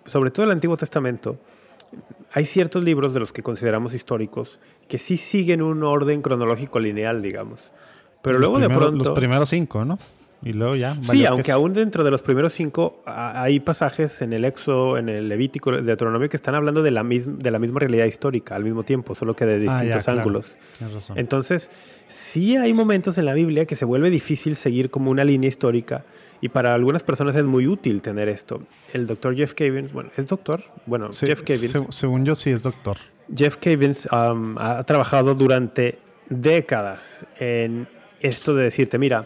sobre 0.05 0.31
todo 0.31 0.45
el 0.45 0.51
Antiguo 0.51 0.77
Testamento 0.77 1.37
hay 2.33 2.45
ciertos 2.45 2.83
libros 2.83 3.13
de 3.13 3.19
los 3.19 3.31
que 3.31 3.43
consideramos 3.43 3.93
históricos 3.93 4.59
que 4.87 4.97
sí 4.97 5.17
siguen 5.17 5.61
un 5.61 5.83
orden 5.83 6.21
cronológico 6.23 6.79
lineal, 6.79 7.21
digamos. 7.21 7.71
Pero 8.21 8.39
luego 8.39 8.59
de 8.59 8.69
pronto... 8.69 9.03
Los 9.05 9.17
primeros 9.17 9.49
cinco, 9.49 9.85
¿no? 9.85 9.97
Y 10.43 10.53
luego 10.53 10.75
ya. 10.75 10.95
Sí, 11.01 11.25
aunque 11.25 11.51
aún 11.51 11.73
dentro 11.73 12.03
de 12.03 12.11
los 12.11 12.21
primeros 12.21 12.53
cinco 12.53 13.01
hay 13.07 13.59
pasajes 13.59 14.21
en 14.21 14.33
el 14.33 14.45
Éxodo, 14.45 14.97
en 14.99 15.09
el 15.09 15.29
Levítico, 15.29 15.71
el 15.71 15.83
Deuteronomio 15.83 16.29
que 16.29 16.37
están 16.37 16.53
hablando 16.53 16.83
de 16.83 16.91
la, 16.91 17.03
de 17.03 17.51
la 17.51 17.57
misma 17.57 17.79
realidad 17.79 18.05
histórica 18.05 18.55
al 18.55 18.63
mismo 18.63 18.83
tiempo, 18.83 19.15
solo 19.15 19.35
que 19.35 19.45
de 19.47 19.53
Ah, 19.55 19.57
distintos 19.81 19.97
ya, 19.99 20.03
claro. 20.03 20.19
ángulos. 20.19 20.55
Razón. 20.79 21.17
Entonces, 21.17 21.71
sí 22.07 22.55
hay 22.55 22.71
momentos 22.73 23.17
en 23.17 23.25
la 23.25 23.33
Biblia 23.33 23.65
que 23.65 23.75
se 23.75 23.83
vuelve 23.85 24.11
difícil 24.11 24.55
seguir 24.55 24.91
como 24.91 25.09
una 25.09 25.23
línea 25.23 25.47
histórica 25.47 26.05
y 26.39 26.49
para 26.49 26.75
algunas 26.75 27.01
personas 27.01 27.35
es 27.35 27.43
muy 27.43 27.65
útil 27.65 28.03
tener 28.03 28.29
esto. 28.29 28.61
El 28.93 29.07
doctor 29.07 29.35
Jeff 29.35 29.55
Cavins, 29.55 29.91
bueno, 29.91 30.11
¿es 30.15 30.27
doctor? 30.27 30.61
Bueno, 30.85 31.11
Sí, 31.13 31.25
Jeff 31.25 31.41
Cavins. 31.41 31.71
se- 31.71 31.87
según 31.91 32.25
yo 32.25 32.35
sí 32.35 32.51
es 32.51 32.61
doctor. 32.61 32.97
Jeff 33.35 33.57
Cavins 33.57 34.07
um, 34.11 34.55
ha 34.59 34.83
trabajado 34.83 35.33
durante 35.33 35.97
décadas 36.29 37.25
en 37.39 37.87
esto 38.21 38.55
de 38.55 38.63
decirte, 38.63 38.97
mira, 38.97 39.25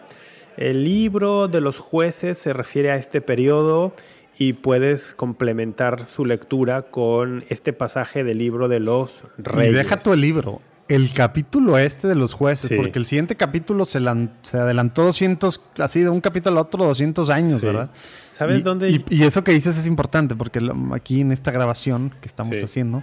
el 0.56 0.84
libro 0.84 1.48
de 1.48 1.60
los 1.60 1.78
jueces 1.78 2.38
se 2.38 2.52
refiere 2.52 2.90
a 2.90 2.96
este 2.96 3.20
periodo 3.20 3.94
y 4.38 4.54
puedes 4.54 5.12
complementar 5.14 6.04
su 6.06 6.24
lectura 6.24 6.82
con 6.82 7.44
este 7.48 7.72
pasaje 7.72 8.24
del 8.24 8.38
libro 8.38 8.68
de 8.68 8.80
los 8.80 9.22
reyes. 9.38 9.72
Y 9.72 9.76
deja 9.76 9.98
tu 9.98 10.14
libro. 10.14 10.60
El 10.88 11.12
capítulo 11.14 11.78
este 11.78 12.08
de 12.08 12.14
los 12.16 12.32
jueces, 12.34 12.68
Sí. 12.68 12.74
porque 12.76 12.98
el 12.98 13.06
siguiente 13.06 13.36
capítulo 13.36 13.84
se, 13.84 14.00
se 14.42 14.58
adelantó 14.58 15.04
200, 15.04 15.62
así 15.78 16.00
de 16.00 16.08
un 16.10 16.20
capítulo 16.20 16.58
a 16.58 16.62
otro 16.62 16.84
200 16.84 17.30
años, 17.30 17.60
Sí. 17.60 17.66
¿verdad? 17.66 17.90
¿Sabes 18.32 18.60
Y- 18.60 18.62
dónde? 18.62 18.90
Y, 18.90 19.04
y 19.10 19.22
eso 19.24 19.44
que 19.44 19.52
dices 19.52 19.76
es 19.76 19.86
importante, 19.86 20.34
porque 20.34 20.58
aquí 20.92 21.20
en 21.20 21.30
esta 21.32 21.50
grabación 21.50 22.14
que 22.20 22.26
estamos 22.26 22.56
Sí. 22.56 22.64
haciendo, 22.64 23.02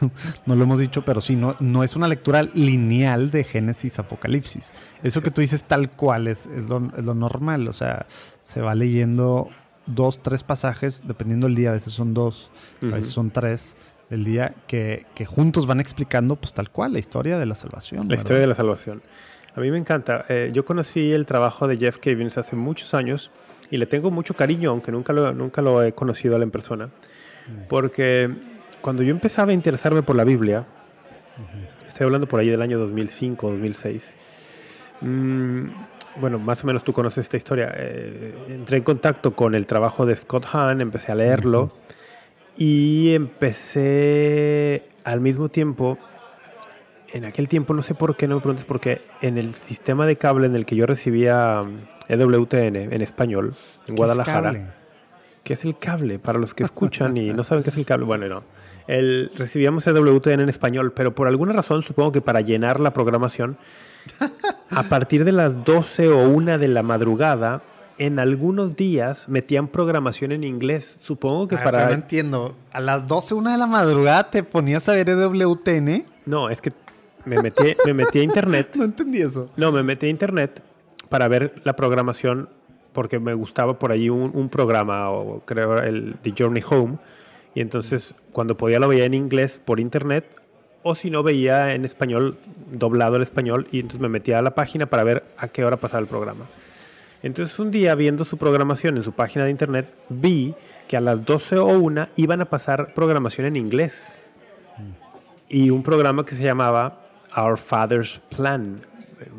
no 0.46 0.56
lo 0.56 0.64
hemos 0.64 0.78
dicho, 0.78 1.04
pero 1.04 1.20
sí, 1.20 1.36
no, 1.36 1.54
no 1.60 1.84
es 1.84 1.96
una 1.96 2.08
lectura 2.08 2.42
lineal 2.42 3.30
de 3.30 3.44
Génesis 3.44 3.98
Apocalipsis. 3.98 4.72
Eso 5.02 5.22
que 5.22 5.30
tú 5.30 5.40
dices 5.40 5.64
tal 5.64 5.90
cual 5.90 6.26
es, 6.26 6.46
es 6.46 6.68
lo, 6.68 6.90
es 6.96 7.04
lo 7.04 7.14
normal, 7.14 7.68
o 7.68 7.72
sea, 7.72 8.06
se 8.42 8.60
va 8.60 8.74
leyendo 8.74 9.48
dos, 9.86 10.22
tres 10.22 10.42
pasajes, 10.42 11.02
dependiendo 11.06 11.46
del 11.46 11.54
día, 11.56 11.70
a 11.70 11.74
veces 11.74 11.92
son 11.92 12.12
dos, 12.12 12.50
a 12.82 12.86
veces 12.86 13.10
son 13.12 13.30
tres 13.30 13.76
del 14.10 14.24
día, 14.24 14.54
que, 14.66 15.06
que 15.14 15.24
juntos 15.24 15.66
van 15.66 15.80
explicando 15.80 16.36
pues 16.36 16.52
tal 16.52 16.70
cual 16.70 16.92
la 16.94 16.98
historia 16.98 17.38
de 17.38 17.46
la 17.46 17.54
salvación. 17.54 18.00
La 18.02 18.08
¿verdad? 18.08 18.18
historia 18.22 18.40
de 18.40 18.46
la 18.48 18.54
salvación. 18.54 19.02
A 19.56 19.60
mí 19.60 19.70
me 19.70 19.78
encanta. 19.78 20.24
Eh, 20.28 20.50
yo 20.52 20.64
conocí 20.64 21.12
el 21.12 21.26
trabajo 21.26 21.68
de 21.68 21.76
Jeff 21.76 21.98
Cavins 21.98 22.36
hace 22.38 22.56
muchos 22.56 22.92
años 22.92 23.30
y 23.70 23.76
le 23.78 23.86
tengo 23.86 24.10
mucho 24.10 24.34
cariño, 24.34 24.70
aunque 24.70 24.92
nunca 24.92 25.12
lo, 25.12 25.32
nunca 25.32 25.62
lo 25.62 25.82
he 25.82 25.92
conocido 25.92 26.34
a 26.34 26.36
él 26.36 26.42
en 26.44 26.50
persona. 26.50 26.90
Porque 27.68 28.30
cuando 28.80 29.02
yo 29.02 29.10
empezaba 29.10 29.50
a 29.50 29.54
interesarme 29.54 30.02
por 30.02 30.16
la 30.16 30.24
Biblia, 30.24 30.64
estoy 31.86 32.04
hablando 32.04 32.26
por 32.26 32.40
ahí 32.40 32.48
del 32.48 32.62
año 32.62 32.78
2005, 32.78 33.50
2006, 33.50 34.14
mm, 35.00 35.64
bueno, 36.16 36.38
más 36.38 36.62
o 36.62 36.66
menos 36.66 36.84
tú 36.84 36.92
conoces 36.92 37.24
esta 37.24 37.36
historia, 37.36 37.72
eh, 37.76 38.34
entré 38.48 38.78
en 38.78 38.84
contacto 38.84 39.34
con 39.34 39.54
el 39.54 39.66
trabajo 39.66 40.06
de 40.06 40.16
Scott 40.16 40.46
Hahn, 40.52 40.80
empecé 40.80 41.12
a 41.12 41.16
leerlo 41.16 41.72
y 42.56 43.14
empecé 43.14 44.86
al 45.04 45.20
mismo 45.20 45.48
tiempo, 45.48 45.98
en 47.14 47.24
aquel 47.24 47.48
tiempo, 47.48 47.74
no 47.74 47.82
sé 47.82 47.94
por 47.94 48.16
qué, 48.16 48.26
no 48.26 48.34
me 48.34 48.40
preguntes 48.40 48.64
por 48.64 48.80
qué, 48.80 49.02
en 49.22 49.38
el 49.38 49.54
sistema 49.54 50.04
de 50.04 50.16
cable 50.16 50.46
en 50.46 50.56
el 50.56 50.66
que 50.66 50.74
yo 50.74 50.84
recibía 50.84 51.64
EWTN 52.08 52.74
en 52.74 53.02
español, 53.02 53.54
en 53.86 53.94
Guadalajara. 53.94 54.74
¿Qué 55.44 55.52
es 55.52 55.64
el 55.64 55.78
cable? 55.78 56.18
Para 56.18 56.40
los 56.40 56.54
que 56.54 56.64
escuchan 56.64 57.16
y 57.16 57.32
no 57.32 57.44
saben 57.44 57.62
qué 57.62 57.70
es 57.70 57.76
el 57.76 57.86
cable, 57.86 58.04
bueno, 58.04 58.26
no. 58.28 58.42
El, 58.88 59.30
recibíamos 59.36 59.86
EWTN 59.86 60.40
en 60.40 60.48
español, 60.48 60.92
pero 60.92 61.14
por 61.14 61.28
alguna 61.28 61.52
razón, 61.52 61.82
supongo 61.82 62.10
que 62.10 62.20
para 62.20 62.40
llenar 62.40 62.80
la 62.80 62.92
programación, 62.92 63.58
a 64.70 64.82
partir 64.84 65.24
de 65.24 65.32
las 65.32 65.64
12 65.64 66.08
o 66.08 66.28
1 66.28 66.58
de 66.58 66.68
la 66.68 66.82
madrugada, 66.82 67.62
en 67.96 68.18
algunos 68.18 68.74
días 68.74 69.28
metían 69.28 69.68
programación 69.68 70.32
en 70.32 70.42
inglés. 70.42 70.96
Supongo 71.00 71.46
que 71.46 71.58
para. 71.58 71.86
No 71.86 71.92
entiendo. 71.92 72.56
A 72.72 72.80
las 72.80 73.06
12, 73.06 73.34
1 73.34 73.52
de 73.52 73.58
la 73.58 73.68
madrugada 73.68 74.30
te 74.30 74.42
ponías 74.42 74.88
a 74.88 74.94
ver 74.94 75.08
EWTN. 75.10 76.04
No, 76.26 76.50
es 76.50 76.60
que 76.60 76.70
me 77.26 77.40
metí, 77.40 77.74
me 77.86 77.94
metí 77.94 78.20
a 78.20 78.22
internet. 78.22 78.70
no 78.74 78.84
entendí 78.84 79.22
eso. 79.22 79.50
No, 79.56 79.72
me 79.72 79.82
metí 79.82 80.06
a 80.06 80.08
internet 80.08 80.62
para 81.08 81.28
ver 81.28 81.52
la 81.64 81.76
programación 81.76 82.48
porque 82.92 83.18
me 83.18 83.34
gustaba 83.34 83.78
por 83.78 83.92
allí 83.92 84.08
un, 84.08 84.48
programa, 84.48 85.10
o 85.10 85.40
creo 85.44 85.78
el 85.78 86.14
The 86.22 86.32
Journey 86.38 86.62
Home, 86.70 86.98
y 87.54 87.60
entonces 87.60 88.14
cuando 88.32 88.56
podía 88.56 88.78
lo 88.78 88.88
veía 88.88 89.04
en 89.04 89.14
inglés 89.14 89.60
por 89.62 89.80
internet, 89.80 90.24
o 90.84 90.94
si 90.94 91.10
no 91.10 91.22
veía 91.22 91.74
en 91.74 91.84
español, 91.84 92.38
doblado 92.70 93.16
el 93.16 93.22
español, 93.22 93.66
y 93.72 93.80
entonces 93.80 94.00
me 94.00 94.08
metía 94.08 94.38
a 94.38 94.42
la 94.42 94.54
página 94.54 94.86
para 94.86 95.02
ver 95.02 95.24
a 95.36 95.48
qué 95.48 95.64
hora 95.64 95.76
pasaba 95.76 96.00
el 96.00 96.06
programa. 96.06 96.46
Entonces 97.22 97.58
un 97.58 97.70
día 97.70 97.94
viendo 97.94 98.24
su 98.24 98.36
programación 98.36 98.96
en 98.96 99.02
su 99.02 99.12
página 99.12 99.44
de 99.44 99.50
internet, 99.50 99.92
vi 100.08 100.54
que 100.86 100.96
a 100.96 101.00
las 101.00 101.24
12 101.24 101.56
o 101.58 101.66
1 101.66 102.08
iban 102.16 102.42
a 102.42 102.44
pasar 102.44 102.94
programación 102.94 103.46
en 103.46 103.56
inglés. 103.56 104.20
Y 105.48 105.70
un 105.70 105.82
programa 105.82 106.24
que 106.24 106.36
se 106.36 106.42
llamaba 106.42 107.03
Our 107.36 107.58
Father's 107.58 108.20
Plan, 108.34 108.80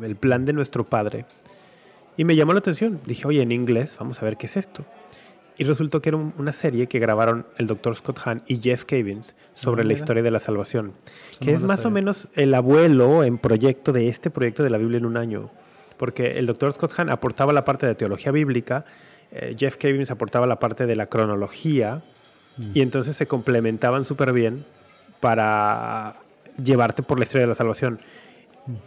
el 0.02 0.16
plan 0.16 0.44
de 0.44 0.52
nuestro 0.52 0.84
padre. 0.84 1.24
Y 2.16 2.24
me 2.24 2.36
llamó 2.36 2.52
la 2.52 2.60
atención. 2.60 3.00
Dije, 3.04 3.26
oye, 3.26 3.42
en 3.42 3.52
inglés, 3.52 3.96
vamos 3.98 4.22
a 4.22 4.24
ver 4.24 4.36
qué 4.36 4.46
es 4.46 4.56
esto. 4.56 4.84
Y 5.58 5.64
resultó 5.64 6.02
que 6.02 6.10
era 6.10 6.18
una 6.18 6.52
serie 6.52 6.86
que 6.86 6.98
grabaron 6.98 7.46
el 7.56 7.66
Dr. 7.66 7.94
Scott 7.96 8.20
Hahn 8.24 8.42
y 8.46 8.60
Jeff 8.60 8.84
Cavins 8.84 9.34
sobre 9.54 9.82
ah, 9.82 9.86
la 9.86 9.94
historia 9.94 10.22
de 10.22 10.30
la 10.30 10.38
salvación, 10.38 10.92
pues 11.28 11.38
que 11.38 11.54
es 11.54 11.62
más 11.62 11.86
o 11.86 11.90
menos 11.90 12.28
el 12.34 12.52
abuelo 12.52 13.24
en 13.24 13.38
proyecto 13.38 13.92
de 13.92 14.08
este 14.08 14.28
proyecto 14.28 14.62
de 14.62 14.70
la 14.70 14.76
Biblia 14.76 14.98
en 14.98 15.06
un 15.06 15.16
año. 15.16 15.50
Porque 15.96 16.38
el 16.38 16.44
Dr. 16.44 16.72
Scott 16.74 16.92
Hahn 16.98 17.08
aportaba 17.08 17.54
la 17.54 17.64
parte 17.64 17.86
de 17.86 17.94
teología 17.94 18.32
bíblica, 18.32 18.84
eh, 19.30 19.56
Jeff 19.58 19.78
Cavins 19.78 20.10
aportaba 20.10 20.46
la 20.46 20.58
parte 20.58 20.84
de 20.84 20.94
la 20.94 21.06
cronología, 21.06 22.02
mm. 22.58 22.70
y 22.74 22.82
entonces 22.82 23.16
se 23.16 23.26
complementaban 23.26 24.04
súper 24.04 24.34
bien 24.34 24.66
para 25.20 26.16
llevarte 26.62 27.02
por 27.02 27.18
la 27.18 27.24
historia 27.24 27.42
de 27.42 27.48
la 27.48 27.54
salvación. 27.54 28.00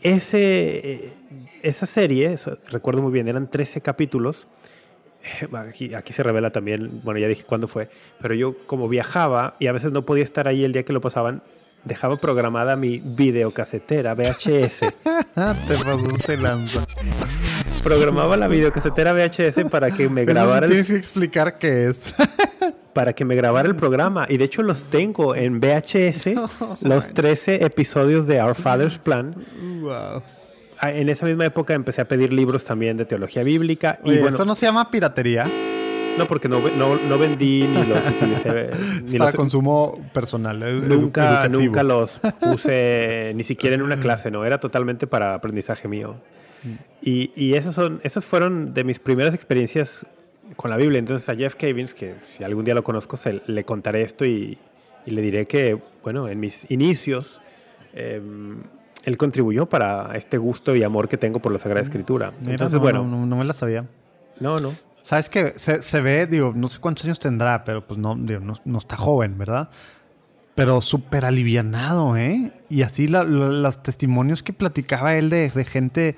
Ese, 0.01 1.13
esa 1.61 1.85
serie, 1.85 2.35
recuerdo 2.69 3.01
muy 3.01 3.11
bien, 3.11 3.27
eran 3.27 3.49
13 3.49 3.81
capítulos. 3.81 4.47
Aquí, 5.53 5.93
aquí 5.93 6.13
se 6.13 6.23
revela 6.23 6.51
también, 6.51 7.01
bueno, 7.03 7.19
ya 7.19 7.27
dije 7.27 7.43
cuándo 7.43 7.67
fue, 7.67 7.89
pero 8.21 8.33
yo 8.33 8.55
como 8.65 8.87
viajaba 8.87 9.55
y 9.59 9.67
a 9.67 9.73
veces 9.73 9.91
no 9.91 10.05
podía 10.05 10.23
estar 10.23 10.47
ahí 10.47 10.63
el 10.63 10.71
día 10.71 10.83
que 10.83 10.93
lo 10.93 11.01
pasaban, 11.01 11.43
dejaba 11.83 12.17
programada 12.17 12.75
mi 12.75 12.99
videocasetera 12.99 14.15
VHS. 14.15 14.93
Produce 15.83 16.37
lanza. 16.37 16.85
Programaba 17.83 18.37
la 18.37 18.47
videocasetera 18.47 19.13
VHS 19.13 19.69
para 19.69 19.91
que 19.91 20.09
me 20.09 20.25
grabara. 20.25 20.67
Tienes 20.67 20.87
que 20.87 20.97
explicar 20.97 21.57
qué 21.57 21.87
es. 21.87 22.13
para 22.93 23.13
que 23.13 23.25
me 23.25 23.35
grabara 23.35 23.67
el 23.67 23.75
programa. 23.77 24.25
Y 24.29 24.37
de 24.37 24.45
hecho 24.45 24.63
los 24.63 24.83
tengo 24.83 25.35
en 25.35 25.59
VHS, 25.59 26.29
los 26.81 27.13
13 27.13 27.63
episodios 27.65 28.27
de 28.27 28.41
Our 28.41 28.55
Father's 28.55 28.99
Plan. 28.99 29.35
Wow. 29.81 30.21
Ah, 30.81 30.91
en 30.93 31.09
esa 31.09 31.25
misma 31.25 31.45
época 31.45 31.73
empecé 31.73 32.01
a 32.01 32.05
pedir 32.07 32.31
libros 32.31 32.63
también 32.63 32.95
de 32.95 33.05
teología 33.05 33.43
bíblica. 33.43 33.99
y 34.03 34.11
bueno, 34.11 34.29
¿Eso 34.29 34.45
no 34.45 34.55
se 34.55 34.65
llama 34.65 34.89
piratería? 34.89 35.45
No, 36.17 36.25
porque 36.25 36.49
no, 36.49 36.59
no, 36.77 37.17
vendí 37.17 37.65
ni 37.67 37.85
los 37.85 37.99
utilicé. 38.17 38.69
Ni 39.03 39.17
para 39.17 39.33
consumo 39.33 40.09
personal. 40.13 40.87
Nunca, 40.87 41.47
nunca 41.47 41.83
los 41.83 42.19
puse 42.39 43.31
ni 43.35 43.43
siquiera 43.43 43.75
en 43.75 43.81
una 43.81 43.99
clase, 43.99 44.31
no. 44.31 44.43
Era 44.45 44.59
totalmente 44.59 45.07
para 45.07 45.33
aprendizaje 45.33 45.87
mío. 45.87 46.15
Mm. 46.63 46.69
Y, 47.01 47.31
y 47.35 47.53
esas, 47.53 47.75
son, 47.75 48.01
esas 48.03 48.25
fueron 48.25 48.73
de 48.73 48.83
mis 48.83 48.99
primeras 48.99 49.33
experiencias 49.33 50.05
con 50.55 50.69
la 50.69 50.77
Biblia. 50.77 50.99
Entonces 50.99 51.27
a 51.29 51.35
Jeff 51.35 51.55
Cavins, 51.55 51.93
que 51.93 52.15
si 52.25 52.43
algún 52.43 52.65
día 52.65 52.73
lo 52.73 52.83
conozco, 52.83 53.17
se, 53.17 53.41
le 53.47 53.63
contaré 53.63 54.01
esto 54.01 54.25
y, 54.25 54.57
le 55.05 55.21
diré 55.21 55.47
que, 55.47 55.79
bueno, 56.03 56.27
en 56.27 56.39
mis 56.39 56.69
inicios, 56.69 57.41
em, 57.93 58.61
él 59.05 59.17
contribuyó 59.17 59.65
para 59.65 60.15
este 60.15 60.37
gusto 60.37 60.75
y 60.75 60.83
amor 60.83 61.07
que 61.07 61.17
tengo 61.17 61.39
por 61.39 61.51
la 61.51 61.57
Sagrada 61.57 61.83
Escritura. 61.83 62.33
Entonces, 62.45 62.73
no, 62.73 62.79
bueno. 62.79 63.03
No, 63.03 63.35
me 63.35 63.43
la 63.43 63.53
sabía. 63.53 63.87
No, 64.39 64.59
no. 64.59 64.71
Sabes 65.01 65.29
que 65.29 65.53
se, 65.57 66.01
ve, 66.01 66.27
digo, 66.27 66.53
no 66.55 66.67
sé 66.67 66.79
cuántos 66.79 67.05
años 67.05 67.19
tendrá, 67.19 67.63
pero 67.63 67.87
pues 67.87 67.97
no, 67.97 68.15
no, 68.15 68.77
está 68.77 68.97
joven, 68.97 69.37
¿verdad? 69.37 69.69
Pero 70.53 70.81
súper 70.81 71.25
alivianado, 71.25 72.17
¿eh? 72.17 72.51
Y 72.69 72.83
así 72.83 73.07
los 73.07 73.81
testimonios 73.81 74.43
que 74.43 74.53
platicaba 74.53 75.15
él 75.15 75.29
de, 75.29 75.49
gente, 75.65 76.15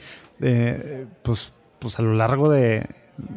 pues, 1.22 1.54
pues 1.80 2.00
a 2.00 2.02
lo 2.02 2.14
largo 2.16 2.50
de, 2.50 2.88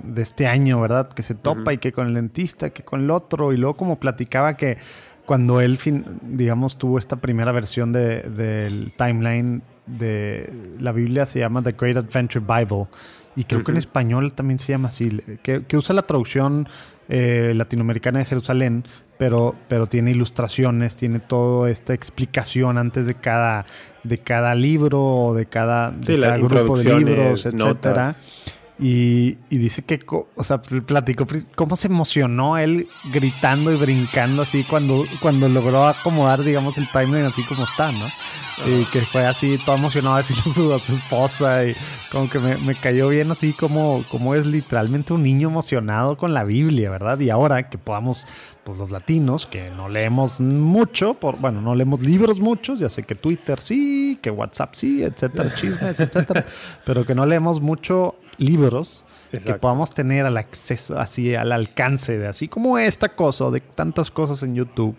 de 0.04 0.22
este 0.22 0.46
año, 0.46 0.80
¿verdad? 0.80 1.08
Que 1.08 1.22
se 1.22 1.34
topa 1.34 1.72
y 1.72 1.78
que 1.78 1.92
con 1.92 2.06
el 2.06 2.14
dentista, 2.14 2.70
que 2.70 2.82
con 2.82 3.02
el 3.02 3.10
otro. 3.10 3.52
Y 3.52 3.56
luego 3.56 3.76
como 3.76 3.98
platicaba 3.98 4.56
que 4.56 4.78
cuando 5.26 5.60
él, 5.60 5.78
digamos, 6.22 6.76
tuvo 6.76 6.98
esta 6.98 7.16
primera 7.16 7.52
versión 7.52 7.92
del 7.92 8.92
timeline 8.96 9.62
de 9.86 10.52
la 10.78 10.92
Biblia, 10.92 11.26
se 11.26 11.38
llama 11.38 11.62
The 11.62 11.72
Great 11.72 11.96
Adventure 11.96 12.44
Bible. 12.46 12.86
Y 13.36 13.44
creo 13.44 13.64
que 13.64 13.72
en 13.72 13.78
español 13.78 14.32
también 14.32 14.58
se 14.58 14.72
llama 14.72 14.88
así, 14.88 15.20
que, 15.42 15.64
usa 15.76 15.94
la 15.94 16.02
traducción 16.02 16.68
eh, 17.08 17.52
latinoamericana 17.54 18.20
de 18.20 18.26
Jerusalén, 18.26 18.84
pero, 19.18 19.54
pero 19.68 19.86
tiene 19.88 20.12
ilustraciones, 20.12 20.96
tiene 20.96 21.18
toda 21.20 21.70
esta 21.70 21.94
explicación 21.94 22.78
antes 22.78 23.06
de 23.06 23.14
cada, 23.14 23.66
de 24.04 24.18
cada 24.18 24.54
libro 24.54 25.02
o 25.02 25.34
de 25.34 25.46
cada, 25.46 25.90
grupo 26.38 26.78
de 26.78 26.98
libros, 26.98 27.46
etcétera. 27.46 28.14
Y, 28.78 29.36
dice 29.50 29.82
que, 29.82 30.00
o 30.08 30.44
sea, 30.44 30.60
platicó 30.60 31.26
cómo 31.54 31.76
se 31.76 31.86
emocionó 31.86 32.58
él 32.58 32.88
gritando 33.12 33.72
y 33.72 33.76
brincando 33.76 34.42
así 34.42 34.64
cuando, 34.64 35.04
cuando 35.20 35.48
logró 35.48 35.86
acomodar, 35.86 36.42
digamos, 36.42 36.76
el 36.78 36.88
timeline 36.90 37.26
así 37.26 37.44
como 37.44 37.64
está, 37.64 37.92
¿no? 37.92 38.06
Y 38.66 38.84
que 38.86 39.00
fue 39.00 39.26
así, 39.26 39.58
todo 39.58 39.76
emocionado 39.76 40.14
a 40.14 40.18
decirle 40.18 40.74
a 40.74 40.78
su 40.78 40.94
esposa 40.94 41.66
y 41.66 41.74
como 42.10 42.30
que 42.30 42.38
me, 42.38 42.74
cayó 42.76 43.08
bien 43.08 43.30
así 43.30 43.52
como, 43.52 44.04
como 44.10 44.34
es 44.34 44.46
literalmente 44.46 45.12
un 45.12 45.22
niño 45.22 45.48
emocionado 45.48 46.16
con 46.16 46.32
la 46.32 46.44
Biblia, 46.44 46.88
¿verdad? 46.88 47.18
Y 47.18 47.30
ahora 47.30 47.68
que 47.68 47.78
podamos, 47.78 48.24
pues 48.62 48.78
los 48.78 48.90
latinos, 48.90 49.46
que 49.46 49.70
no 49.70 49.88
leemos 49.88 50.40
mucho, 50.40 51.14
por, 51.14 51.38
bueno, 51.38 51.60
no 51.60 51.74
leemos 51.74 52.02
libros 52.02 52.40
muchos, 52.40 52.78
ya 52.78 52.88
sé 52.88 53.02
que 53.02 53.16
Twitter 53.16 53.60
sí, 53.60 54.18
que 54.22 54.30
WhatsApp 54.30 54.74
sí, 54.74 55.02
etcétera, 55.02 55.52
chismes, 55.54 55.98
etcétera, 55.98 56.46
pero 56.86 57.04
que 57.04 57.14
no 57.14 57.26
leemos 57.26 57.60
mucho 57.60 58.14
libros. 58.38 59.04
que 59.30 59.54
podamos 59.54 59.90
tener 59.90 60.26
al 60.26 60.36
acceso, 60.36 60.96
así 60.96 61.34
al 61.34 61.50
alcance 61.50 62.16
de 62.18 62.28
así 62.28 62.46
como 62.46 62.78
esta 62.78 63.16
cosa, 63.16 63.50
de 63.50 63.58
tantas 63.60 64.12
cosas 64.12 64.44
en 64.44 64.54
YouTube, 64.54 64.94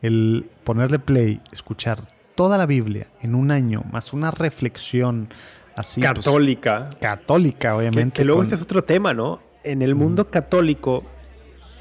el 0.00 0.48
ponerle 0.62 1.00
play, 1.00 1.40
escuchar 1.50 2.00
toda 2.40 2.56
la 2.56 2.64
Biblia 2.64 3.06
en 3.20 3.34
un 3.34 3.50
año, 3.50 3.82
más 3.92 4.14
una 4.14 4.30
reflexión 4.30 5.28
así. 5.76 6.00
Pues, 6.00 6.14
católica. 6.14 6.88
católica, 6.98 7.76
obviamente. 7.76 8.22
Que, 8.22 8.24
luego 8.24 8.42
este 8.42 8.54
es 8.54 8.62
otro 8.62 8.82
tema, 8.82 9.12
¿no? 9.12 9.42
En 9.62 9.82
el 9.82 9.94
mundo 9.94 10.30
católico, 10.30 11.04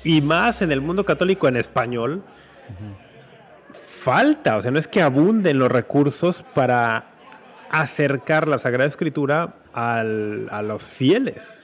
y 0.04 0.20
más 0.20 0.62
en 0.62 0.74
el 0.74 0.82
mundo 0.82 1.06
católico 1.06 1.48
en 1.48 1.56
español, 1.56 2.26
falta, 3.72 4.58
o 4.58 4.62
sea, 4.62 4.70
no 4.72 4.80
es 4.80 4.90
que 4.90 5.02
abunden 5.02 5.60
los 5.60 5.72
recursos 5.72 6.44
para 6.54 7.10
acercar 7.72 8.50
la 8.50 8.58
Sagrada 8.58 8.90
Escritura 8.90 9.60
a 9.72 10.04
los 10.04 10.84
fieles. 10.84 11.64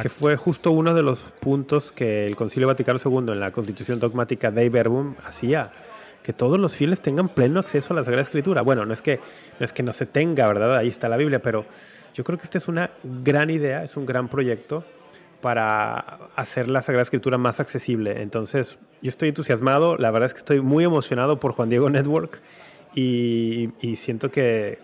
Que 0.00 0.08
fue 0.08 0.36
justo 0.36 0.70
uno 0.70 0.94
de 0.94 1.02
los 1.02 1.20
puntos 1.40 1.92
que 1.92 2.26
el 2.26 2.36
Concilio 2.36 2.68
Vaticano 2.68 2.98
II 3.04 3.32
en 3.32 3.40
la 3.40 3.50
Constitución 3.50 3.98
Dogmática 4.00 4.50
Dei 4.50 4.70
Verbum 4.70 5.16
hacía 5.26 5.72
que 6.22 6.32
todos 6.32 6.58
los 6.58 6.74
fieles 6.74 7.00
tengan 7.00 7.28
pleno 7.28 7.60
acceso 7.60 7.92
a 7.92 7.96
la 7.96 8.04
Sagrada 8.04 8.22
Escritura. 8.22 8.62
Bueno, 8.62 8.84
no 8.86 8.92
es 8.92 9.02
que 9.02 9.20
no, 9.58 9.64
es 9.64 9.72
que 9.72 9.82
no 9.82 9.92
se 9.92 10.06
tenga, 10.06 10.46
¿verdad? 10.48 10.76
Ahí 10.76 10.88
está 10.88 11.08
la 11.08 11.16
Biblia, 11.16 11.40
pero 11.40 11.64
yo 12.14 12.24
creo 12.24 12.38
que 12.38 12.44
esta 12.44 12.58
es 12.58 12.68
una 12.68 12.90
gran 13.02 13.50
idea, 13.50 13.82
es 13.82 13.96
un 13.96 14.06
gran 14.06 14.28
proyecto 14.28 14.84
para 15.40 15.98
hacer 16.36 16.68
la 16.68 16.82
Sagrada 16.82 17.02
Escritura 17.02 17.38
más 17.38 17.60
accesible. 17.60 18.22
Entonces, 18.22 18.78
yo 19.00 19.08
estoy 19.08 19.30
entusiasmado, 19.30 19.96
la 19.96 20.10
verdad 20.10 20.26
es 20.26 20.34
que 20.34 20.40
estoy 20.40 20.60
muy 20.60 20.84
emocionado 20.84 21.40
por 21.40 21.52
Juan 21.52 21.70
Diego 21.70 21.88
Network 21.88 22.40
y, 22.94 23.70
y 23.80 23.96
siento 23.96 24.30
que, 24.30 24.78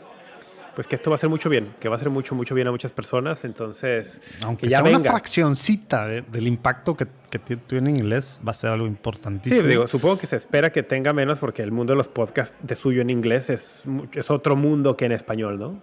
pues 0.76 0.86
que 0.86 0.94
esto 0.94 1.10
va 1.10 1.16
a 1.16 1.18
ser 1.18 1.28
mucho 1.30 1.48
bien, 1.48 1.74
que 1.80 1.88
va 1.88 1.96
a 1.96 1.98
ser 1.98 2.10
mucho, 2.10 2.34
mucho 2.36 2.54
bien 2.54 2.68
a 2.68 2.70
muchas 2.70 2.92
personas. 2.92 3.44
Entonces, 3.44 4.20
Aunque 4.44 4.66
que 4.66 4.68
ya 4.70 4.76
sea 4.78 4.84
venga. 4.84 4.98
una 5.00 5.10
fraccioncita 5.10 6.06
de- 6.06 6.22
del 6.22 6.46
impacto 6.46 6.96
que, 6.96 7.06
que 7.30 7.38
tiene 7.40 7.90
en 7.90 7.96
inglés, 7.96 8.40
va 8.46 8.50
a 8.52 8.54
ser 8.54 8.70
algo 8.70 8.84
Sí, 8.86 8.90
importantísimo. 8.90 9.62
digo, 9.66 9.88
supongo 9.88 10.18
que 10.18 10.26
se 10.28 10.36
espera 10.36 10.70
que 10.70 10.82
tenga 10.84 11.12
menos 11.12 11.38
porque 11.40 11.62
el 11.62 11.72
mundo 11.72 11.94
de 11.94 11.96
los 11.96 12.06
podcasts 12.08 12.54
de 12.62 12.76
suyo 12.76 13.00
en 13.02 13.10
inglés 13.10 13.50
es, 13.50 13.80
es 14.12 14.30
otro 14.30 14.54
mundo 14.54 14.96
que 14.96 15.06
en 15.06 15.12
español, 15.12 15.58
¿no? 15.58 15.80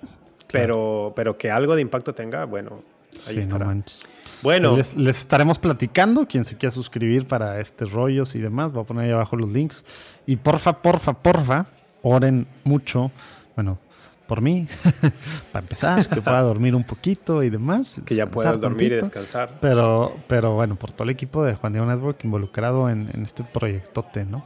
Pero, 0.52 1.14
pero 1.16 1.38
que 1.38 1.50
algo 1.50 1.76
de 1.76 1.82
impacto 1.82 2.14
tenga, 2.14 2.46
bueno, 2.46 2.84
ahí 3.26 3.30
Sí, 3.30 3.36
no 3.36 3.42
estará. 3.42 3.66
manches. 3.66 4.00
bueno, 4.44 4.78
Les, 4.78 4.96
les 4.96 5.20
estaremos 5.20 5.58
platicando. 5.58 6.28
Quien 6.28 6.46
se 6.46 6.56
quiera 6.58 6.72
suscribir 6.72 7.26
para 7.28 7.60
este 7.60 7.86
rollos 7.86 8.36
y 8.36 8.40
demás, 8.40 8.72
voy 8.72 8.84
a 8.84 8.86
poner 8.86 9.06
ahí 9.06 9.12
abajo 9.12 9.36
los 9.36 9.50
links. 9.52 9.84
Y 10.28 10.36
porfa, 10.36 10.82
porfa, 10.84 11.14
porfa, 11.14 11.66
oren 12.04 12.46
mucho. 12.64 13.12
Bueno, 13.56 13.80
por 14.28 14.42
mí, 14.42 14.68
para 15.52 15.64
empezar, 15.64 16.08
que 16.08 16.22
pueda 16.22 16.42
dormir 16.52 16.76
un 16.76 16.84
poquito 16.84 17.44
y 17.44 17.50
demás. 17.50 18.02
que 18.06 18.16
ya 18.16 18.26
puedas 18.28 18.60
dormir 18.62 18.94
y 18.94 18.96
descansar. 18.96 19.58
Pero, 19.62 20.16
pero 20.28 20.54
bueno, 20.54 20.76
por 20.76 20.92
todo 20.92 21.04
el 21.04 21.10
equipo 21.10 21.44
de 21.44 21.56
Juan 21.56 21.74
Diego 21.74 21.86
Network 21.88 22.24
involucrado 22.24 22.90
en, 22.90 23.10
en 23.14 23.24
este 23.24 23.44
proyectote, 23.44 24.26
¿no? 24.26 24.46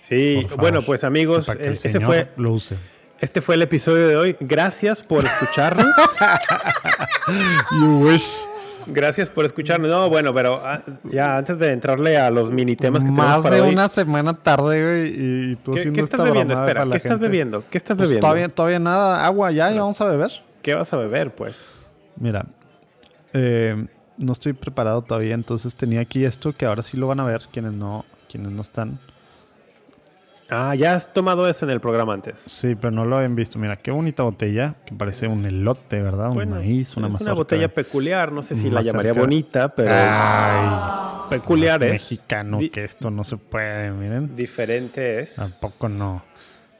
Sí, 0.00 0.42
favor. 0.48 0.60
bueno, 0.60 0.82
pues 0.82 1.04
amigos, 1.04 1.46
Para 1.46 1.58
que 1.60 1.66
el 1.66 1.72
eh, 1.72 1.76
ese 1.76 1.90
Señor 1.92 2.06
fue, 2.06 2.30
lo 2.36 2.52
use. 2.52 2.76
este 3.20 3.40
fue 3.40 3.54
el 3.54 3.62
episodio 3.62 4.08
de 4.08 4.16
hoy. 4.16 4.36
Gracias 4.40 5.02
por 5.04 5.24
escucharnos. 5.24 5.86
You 7.80 7.98
wish. 8.08 8.26
Gracias 8.86 9.30
por 9.30 9.44
escucharnos. 9.44 9.88
No, 9.90 10.08
bueno, 10.08 10.32
pero 10.34 10.60
ah, 10.64 10.82
ya 11.04 11.36
antes 11.38 11.58
de 11.58 11.72
entrarle 11.72 12.16
a 12.16 12.30
los 12.30 12.50
mini 12.50 12.76
temas 12.76 13.02
que 13.02 13.10
Más 13.10 13.18
tenemos 13.26 13.42
para 13.44 13.56
de 13.56 13.62
hoy. 13.62 13.72
una 13.72 13.88
semana 13.88 14.34
tarde, 14.34 14.82
güey, 14.82 15.08
y, 15.10 15.52
y 15.52 15.56
tú 15.56 15.72
¿Qué, 15.72 15.80
haciendo 15.80 15.98
qué 15.98 16.04
estás 16.04 16.20
esta 16.20 16.24
bebiendo? 16.30 16.54
Espera, 16.54 16.72
para 16.80 16.84
la 16.86 16.92
¿qué 16.92 16.98
estás 16.98 17.20
bebiendo? 17.20 17.64
¿Qué 17.70 17.78
estás 17.78 17.96
Pues 17.96 18.08
bebiendo? 18.08 18.26
todavía, 18.26 18.48
todavía 18.48 18.78
nada. 18.78 19.24
Agua 19.24 19.50
ya, 19.50 19.70
ya 19.70 19.80
vamos 19.80 20.00
a 20.00 20.04
beber. 20.06 20.30
¿Qué 20.62 20.74
vas 20.74 20.92
a 20.92 20.96
beber, 20.96 21.34
pues? 21.34 21.62
Mira, 22.16 22.46
eh, 23.32 23.86
no 24.18 24.32
estoy 24.32 24.52
preparado 24.52 25.02
todavía, 25.02 25.34
entonces 25.34 25.74
tenía 25.74 26.00
aquí 26.00 26.24
esto 26.24 26.52
que 26.52 26.66
ahora 26.66 26.82
sí 26.82 26.96
lo 26.96 27.06
van 27.08 27.20
a 27.20 27.24
ver 27.24 27.42
quienes 27.52 27.72
no, 27.72 28.04
quienes 28.30 28.52
no 28.52 28.62
están. 28.62 28.98
Ah, 30.54 30.74
ya 30.74 30.94
has 30.94 31.12
tomado 31.14 31.48
eso 31.48 31.64
en 31.64 31.70
el 31.70 31.80
programa 31.80 32.12
antes. 32.12 32.42
Sí, 32.44 32.74
pero 32.74 32.90
no 32.90 33.06
lo 33.06 33.16
habían 33.16 33.34
visto. 33.34 33.58
Mira, 33.58 33.76
qué 33.76 33.90
bonita 33.90 34.22
botella, 34.22 34.74
que 34.84 34.94
parece 34.94 35.26
un 35.26 35.46
elote, 35.46 36.02
¿verdad? 36.02 36.28
Un 36.28 36.34
Bueno, 36.34 36.56
maíz, 36.56 36.94
una 36.96 37.06
es 37.06 37.12
mazorca. 37.14 37.32
una 37.32 37.38
botella 37.38 37.68
peculiar, 37.72 38.32
no 38.32 38.42
sé 38.42 38.54
si 38.56 38.68
la 38.68 38.82
llamaría 38.82 39.14
bonita, 39.14 39.74
pero 39.74 39.90
Ay, 39.92 40.68
peculiar 41.30 41.80
más 41.80 41.86
es. 41.86 41.92
mexicano 41.92 42.58
que 42.70 42.84
esto 42.84 43.10
no 43.10 43.24
se 43.24 43.38
puede, 43.38 43.90
miren. 43.92 44.36
diferente 44.36 45.20
es. 45.20 45.36
Tampoco 45.36 45.88
no. 45.88 46.22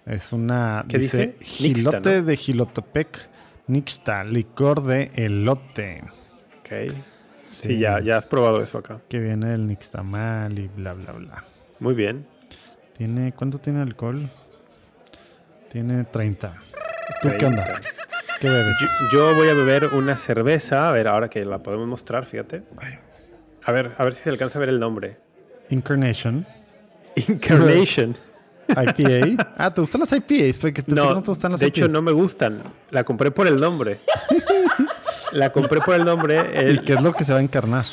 Es 0.04 0.32
una. 0.32 0.84
¿Qué 0.88 0.98
dice? 0.98 1.36
Nixta, 1.40 1.44
Gilote 1.46 2.16
¿no? 2.20 2.22
de 2.26 2.36
Gilotepec. 2.36 3.28
Nixta, 3.68 4.24
licor 4.24 4.82
de 4.82 5.12
elote. 5.14 6.02
Ok. 6.60 6.92
Sí, 7.44 7.78
ya, 7.78 8.00
ya 8.00 8.16
has 8.16 8.26
probado 8.26 8.60
eso 8.60 8.78
acá. 8.78 9.00
Que 9.08 9.18
viene 9.20 9.46
del 9.50 9.66
Nixtamal 9.66 10.58
y 10.58 10.68
bla, 10.68 10.94
bla, 10.94 11.12
bla. 11.12 11.44
Muy 11.78 11.94
bien. 11.94 12.26
Tiene, 12.96 13.32
¿Cuánto 13.32 13.58
tiene 13.58 13.80
alcohol? 13.82 14.28
Tiene 15.70 16.04
30. 16.04 16.54
¿Tú 17.22 17.28
qué 17.30 17.38
30. 17.38 17.46
onda? 17.46 17.66
¿Qué 18.40 18.48
bebes? 18.48 18.76
Yo, 18.80 18.86
yo 19.12 19.34
voy 19.36 19.48
a 19.48 19.54
beber 19.54 19.86
una 19.94 20.16
cerveza. 20.16 20.88
A 20.88 20.92
ver, 20.92 21.08
ahora 21.08 21.28
que 21.28 21.44
la 21.44 21.62
podemos 21.62 21.86
mostrar, 21.88 22.26
fíjate. 22.26 22.62
A 23.64 23.72
ver, 23.72 23.92
a 23.96 24.04
ver 24.04 24.14
si 24.14 24.22
se 24.22 24.30
alcanza 24.30 24.58
a 24.58 24.60
ver 24.60 24.68
el 24.68 24.80
nombre. 24.80 25.18
Incarnation. 25.70 26.44
Incarnation. 27.28 28.16
IPA. 28.68 29.54
Ah, 29.56 29.72
¿te 29.72 29.80
gustan 29.80 30.00
las 30.00 30.12
IPAs? 30.12 30.58
Porque 30.58 30.82
No, 30.86 31.14
no 31.14 31.22
te 31.22 31.28
gustan 31.30 31.52
las 31.52 31.60
de 31.60 31.66
hecho 31.66 31.88
no 31.88 32.02
me 32.02 32.12
gustan. 32.12 32.60
La 32.90 33.04
compré 33.04 33.30
por 33.30 33.46
el 33.46 33.56
nombre. 33.60 33.98
La 35.32 35.50
compré 35.52 35.80
por 35.80 35.94
el 35.94 36.04
nombre. 36.04 36.72
¿Y 36.72 36.78
qué 36.80 36.94
es 36.94 37.02
lo 37.02 37.12
que 37.12 37.24
se 37.24 37.32
va 37.32 37.38
a 37.38 37.42
encarnar? 37.42 37.84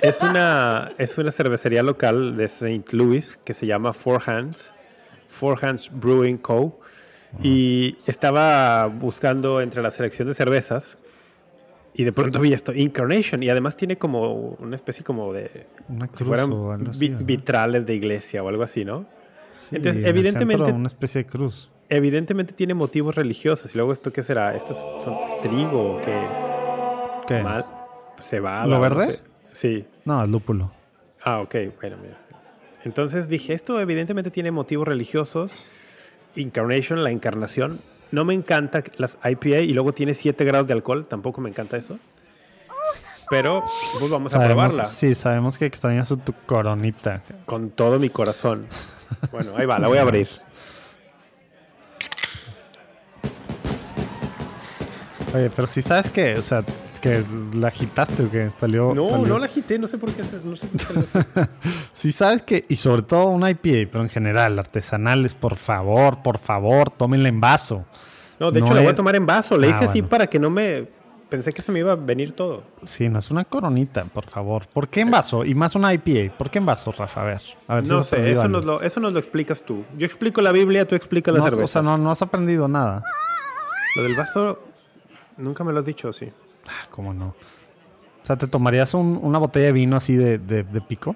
es, 0.00 0.20
una, 0.22 0.90
es 0.98 1.16
una 1.18 1.30
cervecería 1.32 1.82
local 1.82 2.36
de 2.36 2.44
St. 2.46 2.84
Louis 2.96 3.38
que 3.44 3.54
se 3.54 3.66
llama 3.66 3.92
Four 3.92 4.22
Hands. 4.26 4.72
Four 5.28 5.64
Hands 5.64 5.90
Brewing 5.92 6.38
Co. 6.38 6.80
Y 7.42 7.98
estaba 8.06 8.86
buscando 8.86 9.60
entre 9.60 9.82
la 9.82 9.90
selección 9.90 10.28
de 10.28 10.34
cervezas 10.34 10.96
y 11.92 12.04
de 12.04 12.12
pronto 12.12 12.40
vi 12.40 12.52
esto, 12.52 12.72
Incarnation. 12.72 13.42
Y 13.42 13.50
además 13.50 13.76
tiene 13.76 13.96
como 13.98 14.32
una 14.58 14.76
especie 14.76 15.04
como 15.04 15.32
de... 15.32 15.66
Una 15.88 16.06
Si 16.06 16.12
cruz 16.14 16.28
fueran 16.28 16.52
o 16.52 16.72
algo 16.72 16.90
así, 16.90 17.00
vi- 17.00 17.08
¿verdad? 17.10 17.26
vitrales 17.26 17.86
de 17.86 17.94
iglesia 17.94 18.42
o 18.42 18.48
algo 18.48 18.62
así, 18.62 18.84
¿no? 18.84 19.06
Sí, 19.50 19.76
Entonces, 19.76 20.02
en 20.02 20.08
evidentemente- 20.08 20.58
centro, 20.64 20.76
una 20.76 20.86
especie 20.88 21.24
de 21.24 21.28
cruz. 21.28 21.70
Evidentemente 21.88 22.52
tiene 22.52 22.74
motivos 22.74 23.14
religiosos. 23.14 23.72
Y 23.74 23.78
luego, 23.78 23.92
¿esto 23.92 24.12
qué 24.12 24.22
será? 24.22 24.54
¿Esto 24.56 24.72
es, 24.72 25.04
son- 25.04 25.18
es 25.26 25.40
trigo 25.42 25.96
o 25.96 26.00
qué 26.00 26.24
es? 26.24 26.55
¿Qué? 27.26 27.42
Mal. 27.42 27.64
Cebada. 28.22 28.66
¿Lo 28.66 28.80
verde? 28.80 29.20
Sí. 29.52 29.86
No, 30.04 30.22
es 30.22 30.28
lúpulo. 30.28 30.70
Ah, 31.24 31.40
ok. 31.40 31.54
Bueno, 31.80 31.96
mira. 32.02 32.16
Entonces 32.84 33.28
dije, 33.28 33.52
esto 33.52 33.80
evidentemente 33.80 34.30
tiene 34.30 34.50
motivos 34.50 34.86
religiosos. 34.86 35.52
Incarnation, 36.36 37.02
la 37.02 37.10
encarnación. 37.10 37.80
No 38.12 38.24
me 38.24 38.34
encanta 38.34 38.82
las 38.98 39.16
IPA 39.24 39.58
y 39.60 39.72
luego 39.72 39.92
tiene 39.92 40.14
7 40.14 40.44
grados 40.44 40.68
de 40.68 40.74
alcohol. 40.74 41.06
Tampoco 41.06 41.40
me 41.40 41.48
encanta 41.50 41.76
eso. 41.76 41.98
Pero 43.28 43.64
pues 43.98 44.08
vamos 44.08 44.32
a 44.36 44.44
probarla 44.46 44.84
Sí, 44.84 45.16
sabemos 45.16 45.58
que 45.58 45.66
extrañas 45.66 46.08
tu 46.08 46.32
coronita. 46.46 47.22
con 47.44 47.70
todo 47.70 47.98
mi 47.98 48.08
corazón. 48.08 48.66
Bueno, 49.32 49.52
ahí 49.56 49.66
va, 49.66 49.80
la 49.80 49.88
voy 49.88 49.98
a 49.98 50.02
abrir. 50.02 50.28
Oye, 55.34 55.50
pero 55.50 55.66
si 55.66 55.82
sabes 55.82 56.10
que, 56.10 56.36
o 56.36 56.42
sea, 56.42 56.64
que 57.10 57.56
la 57.56 57.68
agitaste 57.68 58.22
o 58.24 58.30
que 58.30 58.50
salió. 58.50 58.94
No, 58.94 59.04
salió- 59.06 59.26
no 59.26 59.38
la 59.38 59.46
agité, 59.46 59.78
no 59.78 59.88
sé 59.88 59.98
por 59.98 60.12
qué 60.12 60.22
hacer, 60.22 60.44
no 60.44 60.56
sé 60.56 60.66
por 60.66 60.80
qué 61.04 61.18
hacer. 61.18 61.48
Sí 61.92 62.12
sabes 62.12 62.42
que, 62.42 62.64
y 62.68 62.76
sobre 62.76 63.02
todo 63.02 63.26
una 63.28 63.50
IPA, 63.50 63.90
pero 63.90 64.02
en 64.02 64.10
general, 64.10 64.58
artesanales, 64.58 65.34
por 65.34 65.56
favor, 65.56 66.22
por 66.22 66.38
favor, 66.38 66.90
tómenla 66.90 67.28
en 67.28 67.40
vaso. 67.40 67.84
No, 68.38 68.50
de 68.50 68.60
No 68.60 68.66
hecho 68.66 68.74
la 68.74 68.80
voy 68.82 68.90
a 68.90 68.94
tomar 68.96 69.16
en 69.16 69.24
vaso. 69.26 69.56
Le 69.56 69.68
Ah, 69.68 69.70
hice 69.70 69.84
así 69.86 70.02
para 70.02 70.26
que 70.26 70.38
no 70.38 70.50
me... 70.50 70.86
Pensé 71.30 71.52
que 71.52 71.60
se 71.60 71.72
me 71.72 71.80
iba 71.80 71.90
a 71.90 71.96
venir 71.96 72.32
todo. 72.32 72.62
Sí, 72.84 73.08
no 73.08 73.18
es 73.18 73.32
una 73.32 73.44
coronita, 73.44 74.04
por 74.04 74.26
favor. 74.26 74.68
¿Por 74.68 74.88
qué 74.88 75.00
en 75.00 75.10
vaso? 75.10 75.44
Y 75.44 75.56
más 75.56 75.74
una 75.74 75.92
IPA. 75.92 76.36
¿Por 76.36 76.50
qué 76.50 76.58
en 76.58 76.66
vaso, 76.66 76.92
Rafa? 76.92 77.22
A 77.22 77.24
ver. 77.24 77.40
A 77.66 77.74
ver 77.76 77.84
si 77.84 77.90
No 77.90 77.98
has 77.98 78.06
sé, 78.06 78.30
eso 78.30 78.46
nos, 78.46 78.64
lo, 78.64 78.80
eso 78.80 79.00
nos 79.00 79.12
lo 79.12 79.18
explicas 79.18 79.62
tú. 79.64 79.84
Yo 79.98 80.06
explico 80.06 80.40
la 80.40 80.52
Biblia, 80.52 80.86
tú 80.86 80.94
explicas 80.94 81.34
las 81.34 81.42
No, 81.42 81.50
cervezas. 81.50 81.70
O 81.70 81.72
sea, 81.72 81.82
no, 81.82 81.98
no 81.98 82.10
has 82.12 82.22
aprendido 82.22 82.68
nada. 82.68 83.02
Lo 83.96 84.02
del 84.04 84.14
vaso, 84.14 84.62
nunca 85.38 85.64
me 85.64 85.72
lo 85.72 85.80
has 85.80 85.84
dicho, 85.86 86.12
sí. 86.12 86.30
Ah, 86.68 86.86
¿Cómo 86.90 87.12
no? 87.14 87.28
O 87.28 88.26
sea, 88.26 88.36
¿te 88.36 88.46
tomarías 88.48 88.92
un- 88.94 89.18
una 89.22 89.38
botella 89.38 89.66
de 89.66 89.72
vino 89.72 89.96
así 89.96 90.16
de, 90.16 90.38
de- 90.38 90.64
de 90.64 90.80
pico? 90.80 91.14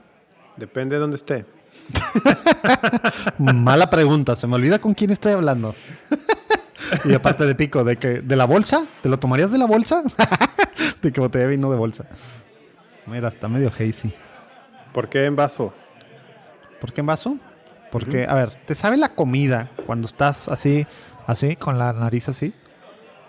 Depende 0.56 0.96
de 0.96 1.00
dónde 1.00 1.16
esté. 1.16 1.44
Mala 3.38 3.88
pregunta, 3.90 4.36
se 4.36 4.46
me 4.46 4.54
olvida 4.56 4.78
con 4.78 4.94
quién 4.94 5.10
estoy 5.10 5.32
hablando. 5.32 5.74
y 7.04 7.14
aparte 7.14 7.46
de 7.46 7.54
pico, 7.54 7.84
¿de 7.84 7.96
que 7.96 8.20
¿De 8.20 8.36
la 8.36 8.44
bolsa? 8.46 8.84
¿Te 9.02 9.08
lo 9.08 9.18
tomarías 9.18 9.50
de 9.52 9.58
la 9.58 9.66
bolsa? 9.66 10.02
¿De 11.02 11.12
qué 11.12 11.20
botella 11.20 11.44
de 11.46 11.50
vino 11.56 11.70
de 11.70 11.76
bolsa? 11.78 12.04
Mira, 13.06 13.28
está 13.28 13.48
medio 13.48 13.70
hazy. 13.70 14.12
¿Por 14.92 15.08
qué 15.08 15.24
en 15.26 15.36
vaso? 15.36 15.72
¿Por 16.80 16.92
qué 16.92 17.00
en 17.00 17.06
vaso? 17.06 17.36
Porque, 17.90 18.24
a 18.28 18.34
ver, 18.34 18.50
¿te 18.66 18.74
sabe 18.76 18.96
la 18.96 19.08
comida 19.08 19.70
cuando 19.86 20.06
estás 20.06 20.48
así, 20.48 20.86
así, 21.26 21.56
con 21.56 21.76
la 21.78 21.92
nariz 21.92 22.28
así? 22.28 22.52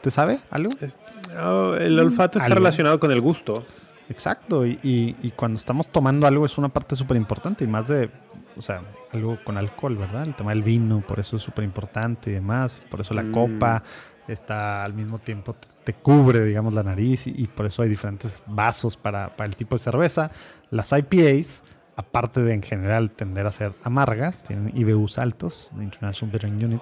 ¿Te 0.02 0.12
sabe 0.12 0.40
algo? 0.52 0.72
Es- 0.80 0.98
oh, 1.40 1.76
el 1.76 2.00
olfato 2.00 2.38
está 2.40 2.46
Algo. 2.48 2.56
relacionado 2.60 3.00
con 3.00 3.12
el 3.12 3.22
gusto. 3.22 3.66
Exacto, 4.10 4.66
y, 4.66 4.78
y- 4.84 5.16
y 5.22 5.32
cuando 5.32 5.58
estamos 5.58 5.88
tomando 5.88 6.28
algo 6.28 6.46
es 6.46 6.58
una 6.58 6.70
parte 6.70 6.96
súper 6.96 7.16
importante 7.18 7.64
y 7.64 7.68
más 7.68 7.88
de, 7.88 8.10
o 8.58 8.62
sea, 8.62 8.82
algo 9.14 9.38
con 9.46 9.58
alcohol, 9.58 9.96
¿verdad? 9.98 10.24
El 10.24 10.36
tema 10.36 10.52
del 10.52 10.64
vino, 10.64 11.02
por 11.02 11.20
eso 11.20 11.38
es 11.38 11.42
súper 11.42 11.64
importante 11.64 12.30
y 12.30 12.34
demás, 12.34 12.84
por 12.90 13.00
eso 13.02 13.14
la 13.14 13.24
Mm. 13.24 13.32
copa 13.32 13.84
está 14.28 14.84
al 14.84 14.94
mismo 14.94 15.20
tiempo, 15.20 15.54
te, 15.54 15.68
te 15.86 15.94
cubre, 15.94 16.44
digamos, 16.44 16.74
la 16.74 16.84
nariz 16.84 17.28
y, 17.28 17.34
y 17.36 17.48
por 17.48 17.66
eso 17.66 17.82
hay 17.84 17.90
diferentes 17.90 18.44
vasos 18.48 18.98
para, 18.98 19.30
para 19.30 19.48
el 19.48 19.56
tipo 19.56 19.76
de 19.76 19.80
cerveza. 19.80 20.32
Las 20.70 20.92
IPAs, 20.92 21.64
aparte 21.96 22.42
de 22.42 22.54
en 22.54 22.64
general 22.64 23.12
tender 23.12 23.46
a 23.48 23.52
ser 23.52 23.74
amargas, 23.84 24.44
tienen 24.44 24.72
IBUs 24.78 25.18
altos, 25.20 25.72
International 25.80 26.32
Bittering 26.32 26.64
Unit, 26.66 26.82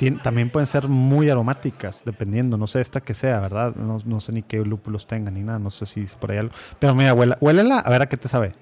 tien- 0.00 0.20
también 0.22 0.50
pueden 0.50 0.66
ser 0.66 0.88
muy 0.88 1.28
aromáticas, 1.30 2.02
dependiendo, 2.04 2.56
no 2.56 2.66
sé 2.66 2.80
esta 2.80 3.00
que 3.00 3.14
sea, 3.14 3.38
¿verdad? 3.40 3.74
No, 3.76 3.98
no 4.04 4.20
sé 4.20 4.32
ni 4.32 4.42
qué 4.42 4.58
lúpulos 4.64 5.06
tengan 5.06 5.34
ni 5.34 5.42
nada, 5.42 5.58
no 5.58 5.70
sé 5.70 5.84
si 5.86 6.00
dice 6.00 6.16
por 6.18 6.30
ahí 6.30 6.38
algo. 6.38 6.52
Pero 6.78 6.94
mira, 6.94 7.12
huela, 7.14 7.36
huélela, 7.40 7.78
a 7.78 7.90
ver 7.90 8.02
a 8.02 8.08
qué 8.08 8.16
te 8.16 8.28
sabe. 8.28 8.52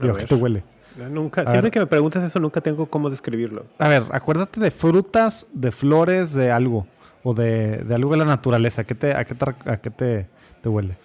Digo. 0.00 0.14
¿qué 0.14 0.24
te 0.26 0.34
huele? 0.36 0.62
Nunca, 1.10 1.42
A 1.42 1.44
siempre 1.44 1.62
ver. 1.62 1.70
que 1.72 1.80
me 1.80 1.86
preguntas 1.86 2.22
eso, 2.24 2.40
nunca 2.40 2.60
tengo 2.60 2.86
cómo 2.86 3.10
describirlo. 3.10 3.66
A 3.78 3.88
ver, 3.88 4.04
acuérdate 4.12 4.58
de 4.60 4.70
frutas, 4.70 5.46
de 5.52 5.70
flores, 5.72 6.32
de 6.34 6.50
algo. 6.50 6.86
O 7.24 7.34
de, 7.34 7.78
de 7.78 7.94
algo 7.94 8.12
de 8.12 8.16
la 8.18 8.24
naturaleza. 8.24 8.82
¿A 8.82 8.84
qué 8.84 8.94
te, 8.94 9.12
a 9.14 9.24
qué 9.24 9.34
te, 9.34 9.44
a 9.70 9.76
qué 9.76 9.90
te, 9.90 10.26
te 10.62 10.68
huele? 10.68 10.96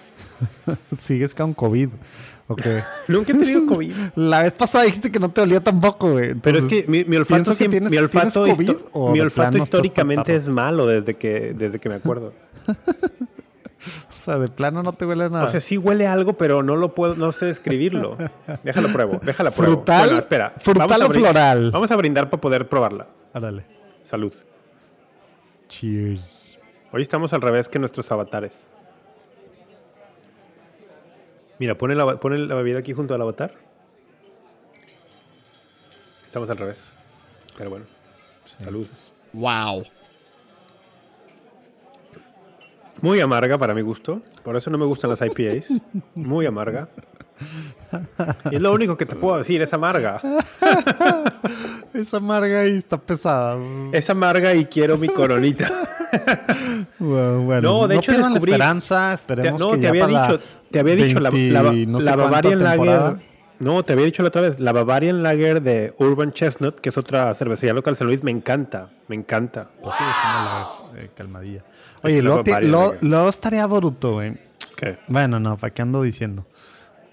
Sigues 0.98 1.34
con 1.34 1.54
COVID. 1.54 1.90
Ok. 2.48 2.60
Nunca 3.08 3.32
he 3.32 3.36
tenido 3.36 3.66
COVID. 3.66 3.92
La 4.16 4.42
vez 4.42 4.52
pasada 4.54 4.84
dijiste 4.84 5.10
que 5.10 5.18
no 5.18 5.30
te 5.30 5.40
olía 5.40 5.60
tampoco, 5.60 6.12
güey. 6.12 6.34
Pero 6.34 6.58
es 6.58 6.64
que 6.66 6.84
mi, 6.88 7.04
mi 7.04 7.16
olfato, 7.16 7.50
que 7.52 7.56
siempre- 7.56 7.80
tienes- 7.80 7.90
mi 7.90 7.96
olfato, 7.96 8.44
¿tienes 8.44 8.56
COVID 8.56 8.76
o 8.92 9.10
mi 9.12 9.20
olfato 9.20 9.58
históricamente 9.58 10.36
es 10.36 10.48
malo 10.48 10.86
desde 10.86 11.14
que, 11.14 11.54
desde 11.54 11.78
que 11.78 11.88
me 11.88 11.96
acuerdo. 11.96 12.32
O 14.10 14.28
sea, 14.28 14.38
de 14.38 14.48
plano 14.48 14.82
no 14.82 14.92
te 14.92 15.06
huele 15.06 15.30
nada. 15.30 15.44
O 15.44 15.50
sea, 15.52 15.60
sí 15.60 15.78
huele 15.78 16.08
a 16.08 16.12
algo, 16.12 16.32
pero 16.32 16.60
no 16.64 16.74
lo 16.74 16.92
puedo, 16.96 17.14
no 17.14 17.30
sé 17.30 17.46
describirlo. 17.46 18.16
Déjalo 18.64 18.88
pruebo, 18.88 19.20
déjala 19.22 19.52
pruebo. 19.52 19.74
¿Frutal? 19.74 20.00
Bueno, 20.06 20.18
espera. 20.18 20.52
¿Frutal 20.58 20.88
vamos 20.88 21.10
o 21.10 21.12
floral? 21.20 21.70
Vamos 21.70 21.90
a 21.92 21.96
brindar 21.96 22.28
para 22.28 22.40
poder 22.40 22.68
probarla. 22.68 23.06
Árale. 23.32 23.64
Salud. 24.02 24.32
Cheers. 25.68 26.58
Hoy 26.92 27.02
estamos 27.02 27.32
al 27.32 27.40
revés 27.42 27.68
que 27.68 27.78
nuestros 27.78 28.10
avatares. 28.10 28.66
Mira, 31.58 31.76
pone 31.76 31.94
la, 31.94 32.16
pone 32.18 32.38
la 32.38 32.54
bebida 32.54 32.78
aquí 32.78 32.92
junto 32.92 33.14
al 33.14 33.22
avatar. 33.22 33.52
Estamos 36.24 36.50
al 36.50 36.58
revés. 36.58 36.84
Pero 37.56 37.70
bueno. 37.70 37.86
Salud. 38.58 38.86
Wow. 39.32 39.84
Muy 43.02 43.20
amarga 43.20 43.58
para 43.58 43.74
mi 43.74 43.82
gusto. 43.82 44.22
Por 44.42 44.56
eso 44.56 44.70
no 44.70 44.78
me 44.78 44.84
gustan 44.84 45.10
las 45.10 45.20
IPAs. 45.20 45.68
Muy 46.14 46.46
amarga. 46.46 46.88
Y 48.50 48.56
es 48.56 48.62
lo 48.62 48.72
único 48.72 48.96
que 48.96 49.06
te 49.06 49.16
puedo 49.16 49.38
decir, 49.38 49.60
es 49.62 49.72
amarga. 49.72 50.20
Es 51.94 52.12
amarga 52.12 52.66
y 52.66 52.76
está 52.76 52.98
pesada. 52.98 53.56
Es 53.90 54.10
amarga 54.10 54.54
y 54.54 54.66
quiero 54.66 54.98
mi 54.98 55.08
coronita. 55.08 55.70
Bueno, 56.98 57.40
bueno, 57.42 57.60
No, 57.62 57.88
de 57.88 57.96
hecho 57.96 58.12
pierdan 58.12 58.32
la 58.32 58.38
descubrí- 58.40 58.52
esperanza. 58.52 59.08
Te- 59.10 59.14
Esperemos 59.14 59.60
no, 59.60 59.70
que 59.72 59.76
te 59.76 59.82
ya 59.82 59.88
había 59.90 60.06
dicho, 60.06 60.40
te 60.70 60.78
había 60.80 60.94
dicho 60.94 61.20
la, 61.20 61.30
20 61.30 61.52
la, 61.52 61.62
no 61.92 62.00
sé 62.00 62.06
la 62.06 62.16
Bavarian. 62.16 62.62
Lager. 62.62 63.16
No, 63.58 63.82
te 63.84 63.94
había 63.94 64.04
dicho 64.04 64.22
la 64.22 64.28
otra 64.28 64.42
vez, 64.42 64.60
la 64.60 64.72
Bavarian 64.72 65.22
Lager 65.22 65.62
de 65.62 65.94
Urban 65.98 66.30
Chestnut, 66.32 66.78
que 66.78 66.90
es 66.90 66.98
otra 66.98 67.32
cervecería 67.34 67.72
local 67.72 67.94
de 67.94 67.98
San 67.98 68.06
Luis, 68.06 68.22
me 68.22 68.30
encanta, 68.30 68.90
me 69.08 69.16
encanta. 69.16 69.68
Pues 69.82 69.96
sí, 69.96 70.02
es 70.04 70.30
una 70.30 70.44
lager, 70.92 71.04
eh, 71.04 71.10
calmadilla. 71.16 71.64
Oye, 72.02 72.20
luego, 72.20 72.42
Lager. 72.46 72.98
luego 73.02 73.28
estaría 73.30 73.66
bruto, 73.66 74.12
güey. 74.14 74.34
¿Qué? 74.76 74.98
Bueno, 75.08 75.40
no, 75.40 75.56
¿para 75.56 75.72
qué 75.72 75.80
ando 75.80 76.02
diciendo? 76.02 76.44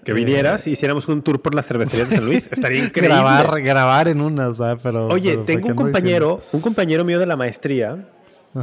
Que 0.04 0.12
vinieras 0.12 0.66
y 0.66 0.72
hiciéramos 0.72 1.08
un 1.08 1.22
tour 1.22 1.40
por 1.40 1.54
la 1.54 1.62
cervecería 1.62 2.04
de 2.04 2.16
San 2.16 2.26
Luis, 2.26 2.46
estaría 2.52 2.84
increíble. 2.84 3.14
Grabar, 3.16 3.62
grabar 3.62 4.08
en 4.08 4.20
una, 4.20 4.52
¿sabes? 4.52 4.80
Pero, 4.82 5.06
Oye, 5.06 5.30
pero 5.30 5.36
¿para 5.36 5.46
tengo 5.46 5.68
un 5.68 5.74
compañero, 5.76 6.40
un 6.52 6.60
compañero 6.60 7.04
mío 7.06 7.18
de 7.18 7.24
la 7.24 7.36
maestría, 7.36 7.96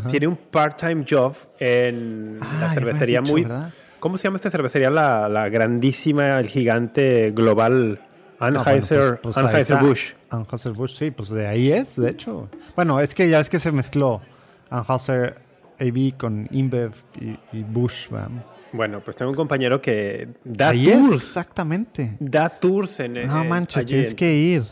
tiene 0.10 0.28
un 0.28 0.36
part-time 0.38 1.06
job 1.10 1.36
en 1.60 2.38
Ah, 2.42 2.58
la 2.62 2.70
cervecería 2.74 3.20
dicho, 3.22 3.32
muy... 3.32 3.44
¿verdad? 3.44 3.72
¿Cómo 4.00 4.18
se 4.18 4.24
llama 4.24 4.38
esta 4.38 4.50
cervecería? 4.50 4.90
La, 4.90 5.30
la 5.30 5.50
grandísima, 5.50 6.40
el 6.40 6.48
gigante 6.48 7.32
global 7.32 8.00
No, 8.00 8.38
bueno, 8.40 8.62
Anheuser, 8.66 9.20
pues- 9.22 9.36
pues 9.36 9.38
ahí 9.38 9.62
está. 9.62 9.80
Anheuser-Busch. 9.80 10.14
Anheuser-Busch, 10.30 10.96
sí, 10.98 11.12
pues 11.12 11.30
de 11.30 11.46
ahí 11.48 11.72
es, 11.72 11.96
de 11.96 12.10
hecho. 12.10 12.50
Bueno, 12.76 13.00
es 13.00 13.14
que 13.14 13.30
ya 13.30 13.40
es 13.40 13.50
que 13.50 13.60
se 13.60 13.72
mezcló 13.72 14.22
Anheuser 14.70 15.36
AB 15.80 16.18
con 16.18 16.48
InBev 16.52 16.94
y, 17.20 17.38
y 17.58 17.64
Busch, 17.64 18.10
¿verdad? 18.10 18.30
Bueno, 18.74 19.02
pues 19.04 19.18
tengo 19.18 19.30
un 19.32 19.36
compañero 19.38 19.82
que 19.82 20.30
da 20.46 20.70
Ahí 20.70 20.90
es, 20.90 20.98
tours. 21.00 21.16
exactamente. 21.18 22.16
Da 22.20 22.48
tours 22.50 23.00
en 23.02 23.14
No 23.28 23.44
eh, 23.44 23.48
manches, 23.48 23.86
tienes 23.86 24.12
en- 24.12 24.16
que 24.16 24.34
ir. 24.34 24.64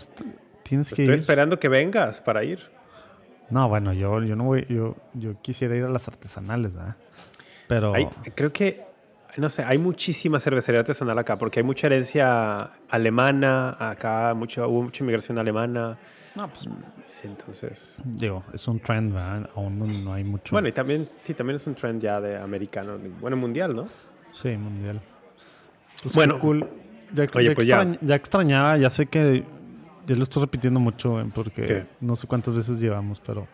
Tienes 0.63 0.88
que 0.93 1.01
Estoy 1.03 1.15
ir. 1.15 1.19
esperando 1.21 1.60
que 1.60 1.67
vengas 1.67 2.21
para 2.21 2.43
ir. 2.43 2.60
No, 3.50 3.68
bueno, 3.70 3.94
yo, 3.94 4.22
yo 4.24 4.36
no 4.36 4.44
voy, 4.46 4.66
yo, 4.70 4.96
yo 5.14 5.42
quisiera 5.42 5.76
ir 5.76 5.84
a 5.84 5.90
las 5.90 6.08
artesanales, 6.08 6.76
¿verdad? 6.76 6.96
Pero 7.68 7.94
Hay- 7.96 8.08
creo 8.36 8.52
que, 8.54 8.82
no 9.38 9.50
sé, 9.50 9.64
hay 9.64 9.78
muchísima 9.78 10.40
cervecería 10.40 10.82
artesanal 10.82 11.18
acá 11.18 11.38
porque 11.38 11.60
hay 11.60 11.64
mucha 11.64 11.88
herencia 11.88 12.70
alemana 12.90 13.76
acá, 13.80 14.34
mucha, 14.36 14.68
hubo 14.68 14.84
mucha 14.84 15.04
inmigración 15.04 15.40
alemana. 15.40 15.98
no, 16.36 16.48
pues, 16.50 16.68
Entonces, 17.24 17.96
digo, 18.04 18.44
es 18.54 18.68
un 18.68 18.80
trend, 18.80 19.14
¿verdad? 19.14 19.50
Aún 19.56 19.78
no, 19.80 19.86
no 19.88 20.14
hay 20.14 20.24
mucho. 20.24 20.52
bueno, 20.56 20.68
y 20.68 20.72
también, 20.72 21.10
sí, 21.22 21.34
también 21.34 21.56
es 21.58 21.68
un 21.68 21.76
trend 21.76 22.02
ya 22.02 22.22
de 22.22 22.38
americano, 22.38 22.98
bueno, 23.20 23.36
mundial, 23.36 23.76
¿no? 23.76 23.88
Sí, 24.32 24.56
mundial. 24.56 25.02
Pues 26.04 26.16
Bueno. 26.16 26.40
cool. 26.40 26.68
Ya, 27.14 27.26
Oye, 27.34 27.50
ya 27.50 27.56
pues 27.56 27.68
ya 27.68 28.16
extrañaba, 28.16 28.78
ya 28.78 28.90
sé 28.92 29.08
que 29.08 29.44
ya 30.10 30.15
lo 30.15 30.24
estoy 30.24 30.41
repitiendo 30.43 30.80
mucho, 30.80 31.24
porque 31.34 31.63
¿Qué? 31.65 31.86
no 32.02 32.15
sé 32.15 32.28
cuántas 32.28 32.56
veces 32.56 32.80
llevamos, 32.80 33.22
pero 33.26 33.48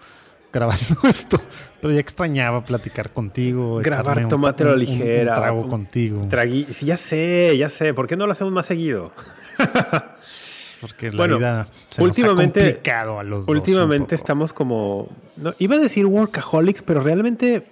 grabando 0.53 0.85
esto. 1.07 1.39
Pero 1.81 1.93
ya 1.93 1.99
extrañaba 1.99 2.63
platicar 2.63 3.11
contigo. 3.11 3.79
Grabar 3.83 4.27
Tomate 4.27 4.63
a 4.63 4.67
la 4.67 4.73
un- 4.73 4.79
ligera, 4.79 5.33
Un 5.35 5.39
trago 5.41 5.61
un- 5.61 5.69
contigo. 5.69 6.25
Tragui, 6.29 6.65
ya 6.81 6.97
sé, 6.97 7.55
ya 7.57 7.69
sé. 7.69 7.93
¿Por 7.93 8.07
qué 8.07 8.15
no 8.15 8.25
lo 8.25 8.31
hacemos 8.31 8.53
más 8.53 8.65
seguido? 8.65 9.11
porque 10.81 11.11
la 11.11 11.17
Bueno, 11.17 11.37
vida 11.37 11.67
se 11.89 12.03
últimamente- 12.03 12.59
nos 12.59 12.67
ha 12.69 12.73
complicado 12.73 13.19
a 13.19 13.23
los 13.23 13.47
Últimamente 13.47 14.15
estamos 14.15 14.53
como. 14.53 15.09
No, 15.37 15.53
iba 15.59 15.75
a 15.75 15.79
decir 15.79 16.05
workaholics, 16.05 16.81
pero 16.83 17.01
realmente 17.01 17.63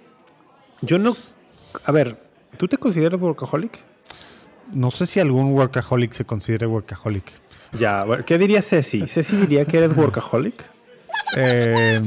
yo 0.82 0.98
no. 0.98 1.14
A 1.84 1.92
ver, 1.92 2.18
¿tú 2.58 2.68
te 2.68 2.76
consideras 2.76 3.20
workaholic? 3.20 3.78
No 4.72 4.90
sé 4.90 5.06
si 5.06 5.20
algún 5.20 5.52
workaholic 5.52 6.12
se 6.12 6.24
considere 6.24 6.66
workaholic. 6.66 7.24
Ya, 7.78 8.04
¿qué 8.26 8.38
diría 8.38 8.62
Ceci? 8.62 9.06
¿Ceci 9.08 9.36
diría 9.36 9.64
que 9.64 9.78
eres 9.78 9.96
workaholic? 9.96 10.64
Eh, 11.36 12.00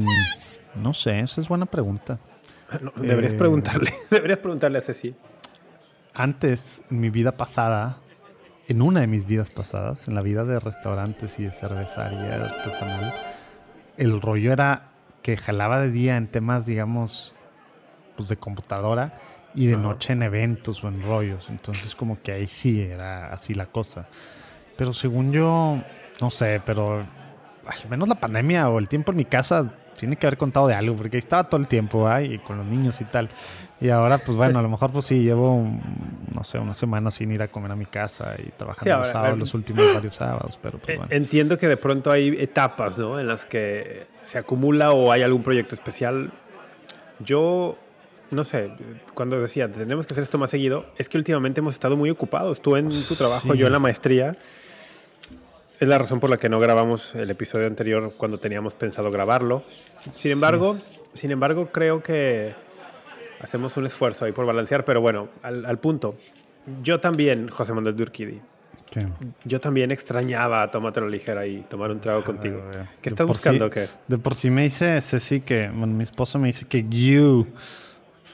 no 0.75 0.93
sé, 0.93 1.19
esa 1.19 1.41
es 1.41 1.47
buena 1.47 1.65
pregunta. 1.65 2.19
No, 2.81 2.91
deberías 2.95 3.33
Eh. 3.33 3.37
preguntarle. 3.37 3.93
Deberías 4.11 4.39
preguntarle 4.39 4.77
a 4.79 4.81
Ceci. 4.81 5.15
Antes, 6.13 6.81
en 6.89 6.99
mi 6.99 7.09
vida 7.09 7.33
pasada, 7.33 7.97
en 8.67 8.81
una 8.81 9.01
de 9.01 9.07
mis 9.07 9.25
vidas 9.25 9.49
pasadas, 9.49 10.07
en 10.07 10.15
la 10.15 10.21
vida 10.21 10.43
de 10.45 10.59
restaurantes 10.59 11.39
y 11.39 11.43
de 11.45 11.51
cervecería 11.51 12.35
artesanal, 12.45 13.13
el 13.97 14.21
rollo 14.21 14.51
era 14.51 14.89
que 15.21 15.37
jalaba 15.37 15.79
de 15.81 15.91
día 15.91 16.17
en 16.17 16.27
temas, 16.27 16.65
digamos, 16.65 17.33
pues 18.15 18.29
de 18.29 18.37
computadora 18.37 19.19
y 19.53 19.67
de 19.67 19.77
noche 19.77 20.13
en 20.13 20.23
eventos 20.23 20.83
o 20.83 20.87
en 20.87 21.01
rollos. 21.03 21.47
Entonces, 21.49 21.95
como 21.95 22.21
que 22.21 22.31
ahí 22.31 22.47
sí 22.47 22.81
era 22.81 23.31
así 23.31 23.53
la 23.53 23.65
cosa. 23.67 24.07
Pero 24.77 24.93
según 24.93 25.31
yo, 25.31 25.81
no 26.21 26.29
sé, 26.29 26.61
pero 26.65 26.99
al 26.99 27.89
menos 27.89 28.07
la 28.07 28.15
pandemia 28.15 28.69
o 28.69 28.79
el 28.79 28.87
tiempo 28.87 29.11
en 29.11 29.17
mi 29.17 29.25
casa 29.25 29.73
tiene 29.97 30.15
que 30.15 30.27
haber 30.27 30.37
contado 30.37 30.67
de 30.67 30.75
algo, 30.75 30.95
porque 30.95 31.17
ahí 31.17 31.19
estaba 31.19 31.49
todo 31.49 31.59
el 31.59 31.67
tiempo, 31.67 32.07
¿ah? 32.07 32.21
y 32.21 32.37
con 32.37 32.57
los 32.59 32.67
niños 32.67 33.01
y 33.01 33.05
tal. 33.05 33.29
Y 33.81 33.89
ahora, 33.89 34.19
pues 34.19 34.37
bueno, 34.37 34.59
a 34.59 34.61
lo 34.61 34.69
mejor 34.69 34.91
pues 34.91 35.05
sí, 35.05 35.23
llevo, 35.23 35.67
no 36.35 36.43
sé, 36.43 36.59
una 36.59 36.73
semana 36.75 37.09
sin 37.09 37.31
ir 37.31 37.41
a 37.41 37.47
comer 37.47 37.71
a 37.71 37.75
mi 37.75 37.87
casa 37.87 38.35
y 38.37 38.51
trabajando 38.51 38.83
Sí, 38.83 38.89
los 38.89 38.97
ahora, 38.99 39.11
sábados, 39.11 39.35
eh, 39.35 39.39
los 39.39 39.53
últimos 39.55 39.93
varios 39.95 40.15
sábados, 40.15 40.59
pero 40.61 40.77
pues 40.77 40.89
Eh, 40.89 40.97
bueno. 40.97 41.11
Entiendo 41.11 41.57
que 41.57 41.67
de 41.67 41.77
pronto 41.77 42.11
hay 42.11 42.29
etapas, 42.39 42.97
¿no? 42.99 43.19
En 43.19 43.25
las 43.27 43.45
que 43.45 44.05
se 44.21 44.37
acumula 44.37 44.91
o 44.91 45.11
hay 45.11 45.23
algún 45.23 45.41
proyecto 45.41 45.73
especial. 45.73 46.31
Yo, 47.19 47.77
no 48.29 48.43
sé, 48.43 48.71
cuando 49.15 49.39
decía, 49.41 49.71
tenemos 49.71 50.05
que 50.05 50.13
hacer 50.13 50.23
esto 50.23 50.37
más 50.37 50.51
seguido, 50.51 50.85
es 50.97 51.09
que 51.09 51.17
últimamente 51.17 51.59
hemos 51.61 51.73
estado 51.73 51.95
muy 51.97 52.09
ocupados. 52.11 52.61
Tú 52.61 52.75
en 52.75 52.89
tu 53.07 53.15
trabajo, 53.15 53.53
Sí. 53.53 53.57
yo 53.57 53.65
en 53.65 53.73
la 53.73 53.79
maestría. 53.79 54.33
Es 55.79 55.87
la 55.87 55.97
razón 55.97 56.19
por 56.19 56.29
la 56.29 56.37
que 56.37 56.49
no 56.49 56.59
grabamos 56.59 57.13
el 57.13 57.29
episodio 57.29 57.67
anterior 57.67 58.11
cuando 58.17 58.37
teníamos 58.39 58.73
pensado 58.73 59.11
grabarlo. 59.11 59.63
Sin 60.11 60.31
embargo, 60.31 60.75
sin 61.13 61.31
embargo, 61.31 61.69
creo 61.71 62.01
que 62.01 62.55
hacemos 63.41 63.77
un 63.77 63.85
esfuerzo 63.85 64.25
ahí 64.25 64.31
por 64.31 64.45
balancear, 64.47 64.83
pero 64.85 65.01
bueno, 65.01 65.29
al, 65.43 65.65
al 65.65 65.77
punto. 65.77 66.15
Yo 66.81 66.99
también, 66.99 67.47
José 67.49 67.73
Manuel 67.73 67.95
Durquidi, 67.95 68.41
¿Qué? 68.89 69.05
yo 69.43 69.59
también 69.59 69.91
extrañaba 69.91 70.69
tómatelo 70.71 71.07
ligera 71.07 71.45
y 71.45 71.61
tomar 71.61 71.91
un 71.91 71.99
trago 72.01 72.23
contigo. 72.23 72.59
Ah, 72.69 72.73
ya. 72.73 72.83
¿Qué 73.01 73.09
De 73.09 73.13
estás 73.13 73.27
buscando? 73.27 73.65
sí- 73.67 73.71
¿Qué? 73.71 73.87
De 74.07 74.17
por 74.17 74.33
sí 74.33 74.49
me 74.49 74.63
dice 74.63 74.99
Ceci 75.01 75.41
que, 75.41 75.69
bueno, 75.69 75.93
mi 75.93 76.03
esposa 76.03 76.39
me 76.39 76.47
dice 76.47 76.65
que 76.65 76.85
you. 76.89 77.45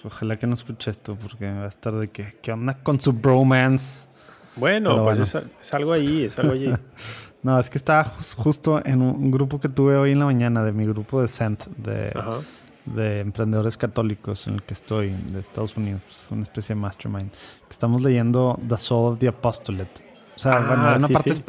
Ojalá 0.05 0.37
que 0.37 0.47
no 0.47 0.53
escuche 0.53 0.91
esto 0.91 1.17
porque 1.21 1.51
va 1.51 1.65
a 1.65 1.67
estar 1.67 1.93
de 1.93 2.07
que, 2.07 2.35
¿qué 2.41 2.51
onda 2.53 2.75
con 2.81 2.99
su 3.01 3.11
bromance? 3.13 4.07
Bueno, 4.55 4.91
Pero 4.91 5.03
pues 5.03 5.31
bueno. 5.33 5.47
Es, 5.59 5.67
es 5.67 5.73
algo 5.73 5.93
allí, 5.93 6.25
es 6.25 6.39
algo 6.39 6.53
allí. 6.53 6.73
No, 7.43 7.59
es 7.59 7.69
que 7.69 7.77
estaba 7.77 8.05
jus- 8.05 8.33
justo 8.35 8.81
en 8.85 9.01
un, 9.01 9.29
grupo 9.31 9.59
que 9.59 9.69
tuve 9.69 9.97
hoy 9.97 10.11
en 10.11 10.19
la 10.19 10.25
mañana 10.25 10.63
de 10.63 10.71
mi 10.71 10.85
grupo 10.85 11.21
de 11.21 11.27
CENT, 11.27 11.65
de, 11.77 12.11
Ajá. 12.15 12.39
de 12.85 13.19
emprendedores 13.19 13.75
católicos 13.77 14.47
en 14.47 14.55
el 14.55 14.63
que 14.63 14.73
estoy, 14.73 15.09
de 15.31 15.39
Estados 15.41 15.75
Unidos, 15.75 16.01
es 16.09 16.31
una 16.31 16.43
especie 16.43 16.73
de 16.75 16.81
mastermind. 16.81 17.29
Estamos 17.69 18.01
leyendo 18.01 18.57
The 18.67 18.77
Soul 18.77 19.13
of 19.13 19.19
the 19.19 19.27
Apostolate. 19.27 20.13
O 20.35 20.39
sea, 20.39 20.53
Ah, 20.53 20.65
bueno, 20.67 20.87
hay 20.87 20.95
una, 20.97 21.07
sí, 21.07 21.13
parte 21.13 21.35
sí. 21.35 21.43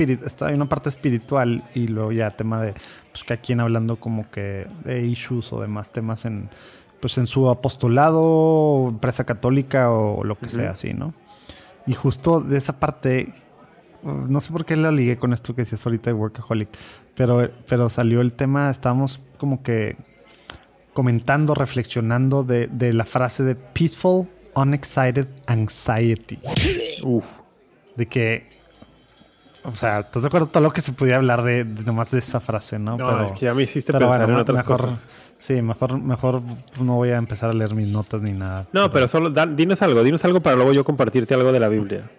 hay 0.45 0.55
una 0.55 0.67
parte 0.67 0.89
espiritual 0.91 1.63
y 1.75 1.87
luego 1.89 2.13
ya 2.13 2.31
tema 2.33 2.61
de, 2.61 2.75
pues, 3.13 3.25
cada 3.25 3.41
quien 3.41 3.61
hablando 3.61 3.97
como 3.97 4.31
que 4.31 4.67
de 4.85 5.07
issues 5.07 5.53
o 5.53 5.61
demás 5.61 5.91
temas 5.91 6.25
en, 6.27 6.51
pues, 7.01 7.17
en 7.19 7.27
su 7.27 7.49
apostolado, 7.49 8.89
empresa 8.89 9.25
católica 9.25 9.91
o 9.91 10.25
lo 10.25 10.37
que 10.37 10.47
Ujú. 10.47 10.57
sea 10.57 10.71
así, 10.73 10.93
¿no? 10.93 11.15
Y 11.87 11.95
justo 11.95 12.41
de 12.41 12.59
esa 12.59 12.79
parte, 12.79 13.33
uh, 13.33 13.44
no 14.05 14.41
sé 14.41 14.53
por 14.53 14.65
qué 14.65 14.77
lo 14.77 14.91
ligué 14.93 15.17
con 15.17 15.33
esto 15.33 15.55
que 15.55 15.63
decías 15.63 15.85
ahorita 15.87 16.11
de 16.11 16.15
Workaholic, 16.15 16.69
pero, 17.17 17.51
pero 17.69 17.89
salió 17.89 18.21
el 18.21 18.33
tema, 18.33 18.71
estábamos 18.71 19.21
como 19.39 19.63
que 19.63 19.97
comentando, 20.93 21.55
reflexionando 21.55 22.45
de, 22.45 22.69
de 22.69 22.93
la 22.93 23.05
frase 23.05 23.43
de 23.43 23.55
peaceful 23.57 24.29
unexcited 24.55 25.27
anxiety. 25.47 26.39
Uf. 27.03 27.25
De 27.97 28.07
que, 28.07 28.47
o 29.65 29.75
sea, 29.75 30.01
¿estás 30.01 30.23
de 30.23 30.29
acuerdo 30.29 30.49
todo 30.49 30.63
lo 30.63 30.73
que 30.73 30.81
se 30.81 30.93
podía 30.93 31.17
hablar 31.17 31.43
de, 31.43 31.65
de 31.65 31.83
nomás 31.85 32.11
de 32.11 32.19
esa 32.19 32.39
frase, 32.41 32.79
no? 32.79 32.97
No, 32.97 33.25
es 33.25 33.33
que 33.33 33.47
ya 33.47 33.55
me 33.55 33.63
hiciste 33.65 33.93
pero 33.93 34.07
pensar 34.07 34.27
bueno, 34.27 34.35
en 34.35 34.41
otras 34.41 34.59
mejor, 34.59 34.81
cosas. 34.89 35.09
Sí, 35.37 35.63
mejor, 35.63 35.99
mejor 36.01 36.43
no 36.81 36.95
voy 36.97 37.11
a 37.11 37.17
empezar 37.17 37.51
a 37.51 37.53
leer 37.53 37.75
mis 37.75 37.89
notas 37.89 38.21
ni 38.23 38.33
nada. 38.33 38.67
No, 38.73 38.91
pero 38.93 39.09
solo 39.09 39.31
da- 39.31 39.47
dinos 39.47 39.81
algo, 39.83 40.03
dinos 40.05 40.25
algo 40.25 40.41
para 40.41 40.57
luego 40.57 40.73
yo 40.73 40.85
compartirte 40.85 41.35
algo 41.35 41.51
de 41.53 41.61
la 41.61 41.69
Biblia. 41.69 42.11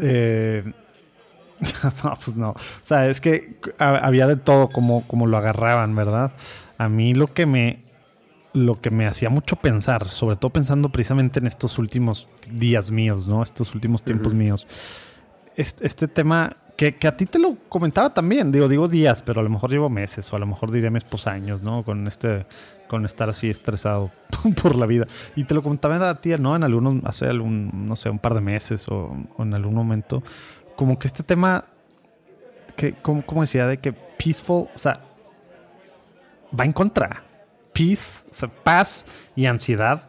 Eh, 0.00 0.64
no, 2.04 2.14
pues 2.24 2.36
no. 2.36 2.50
O 2.50 2.56
sea, 2.82 3.08
es 3.08 3.20
que 3.20 3.56
ha- 3.78 3.96
había 4.06 4.26
de 4.26 4.36
todo 4.36 4.68
como, 4.68 5.06
como 5.06 5.26
lo 5.26 5.36
agarraban, 5.36 5.94
¿verdad? 5.94 6.32
A 6.78 6.88
mí 6.88 7.14
lo 7.14 7.26
que 7.28 7.46
me 7.46 7.82
lo 8.52 8.80
que 8.80 8.90
me 8.92 9.04
hacía 9.04 9.30
mucho 9.30 9.56
pensar, 9.56 10.06
sobre 10.06 10.36
todo 10.36 10.52
pensando 10.52 10.88
precisamente 10.88 11.40
en 11.40 11.48
estos 11.48 11.76
últimos 11.76 12.28
días 12.48 12.92
míos, 12.92 13.26
¿no? 13.26 13.42
Estos 13.42 13.74
últimos 13.74 14.04
tiempos 14.04 14.32
míos. 14.32 14.68
Este, 15.56 15.84
este 15.86 16.06
tema 16.06 16.56
que, 16.76 16.96
que 16.96 17.06
a 17.06 17.16
ti 17.16 17.26
te 17.26 17.38
lo 17.38 17.56
comentaba 17.68 18.12
también, 18.12 18.50
digo, 18.50 18.68
digo 18.68 18.88
días, 18.88 19.22
pero 19.22 19.40
a 19.40 19.44
lo 19.44 19.50
mejor 19.50 19.70
llevo 19.70 19.88
meses 19.88 20.32
o 20.32 20.36
a 20.36 20.38
lo 20.38 20.46
mejor 20.46 20.70
diré 20.72 20.90
mes 20.90 21.04
pues 21.04 21.26
años, 21.26 21.62
¿no? 21.62 21.84
Con 21.84 22.06
este 22.06 22.46
con 22.88 23.04
estar 23.04 23.28
así 23.28 23.48
estresado 23.48 24.10
por 24.62 24.76
la 24.76 24.86
vida. 24.86 25.06
Y 25.36 25.44
te 25.44 25.54
lo 25.54 25.62
comentaba 25.62 26.08
a 26.08 26.20
ti, 26.20 26.30
¿no? 26.38 26.54
En 26.54 26.62
algunos, 26.62 27.04
hace 27.04 27.26
algún, 27.26 27.86
no 27.86 27.96
sé, 27.96 28.10
un 28.10 28.18
par 28.18 28.34
de 28.34 28.40
meses 28.40 28.88
o, 28.88 29.16
o 29.36 29.42
en 29.42 29.54
algún 29.54 29.74
momento, 29.74 30.22
como 30.76 30.98
que 30.98 31.06
este 31.06 31.22
tema, 31.22 31.64
que, 32.76 32.92
como, 32.92 33.24
como 33.24 33.40
decía, 33.40 33.66
de 33.66 33.78
que 33.78 33.92
peaceful, 33.92 34.68
o 34.74 34.78
sea, 34.78 35.00
va 36.58 36.64
en 36.64 36.72
contra. 36.72 37.24
Peace, 37.72 38.24
o 38.30 38.32
sea, 38.32 38.48
paz 38.48 39.04
y 39.34 39.46
ansiedad 39.46 40.08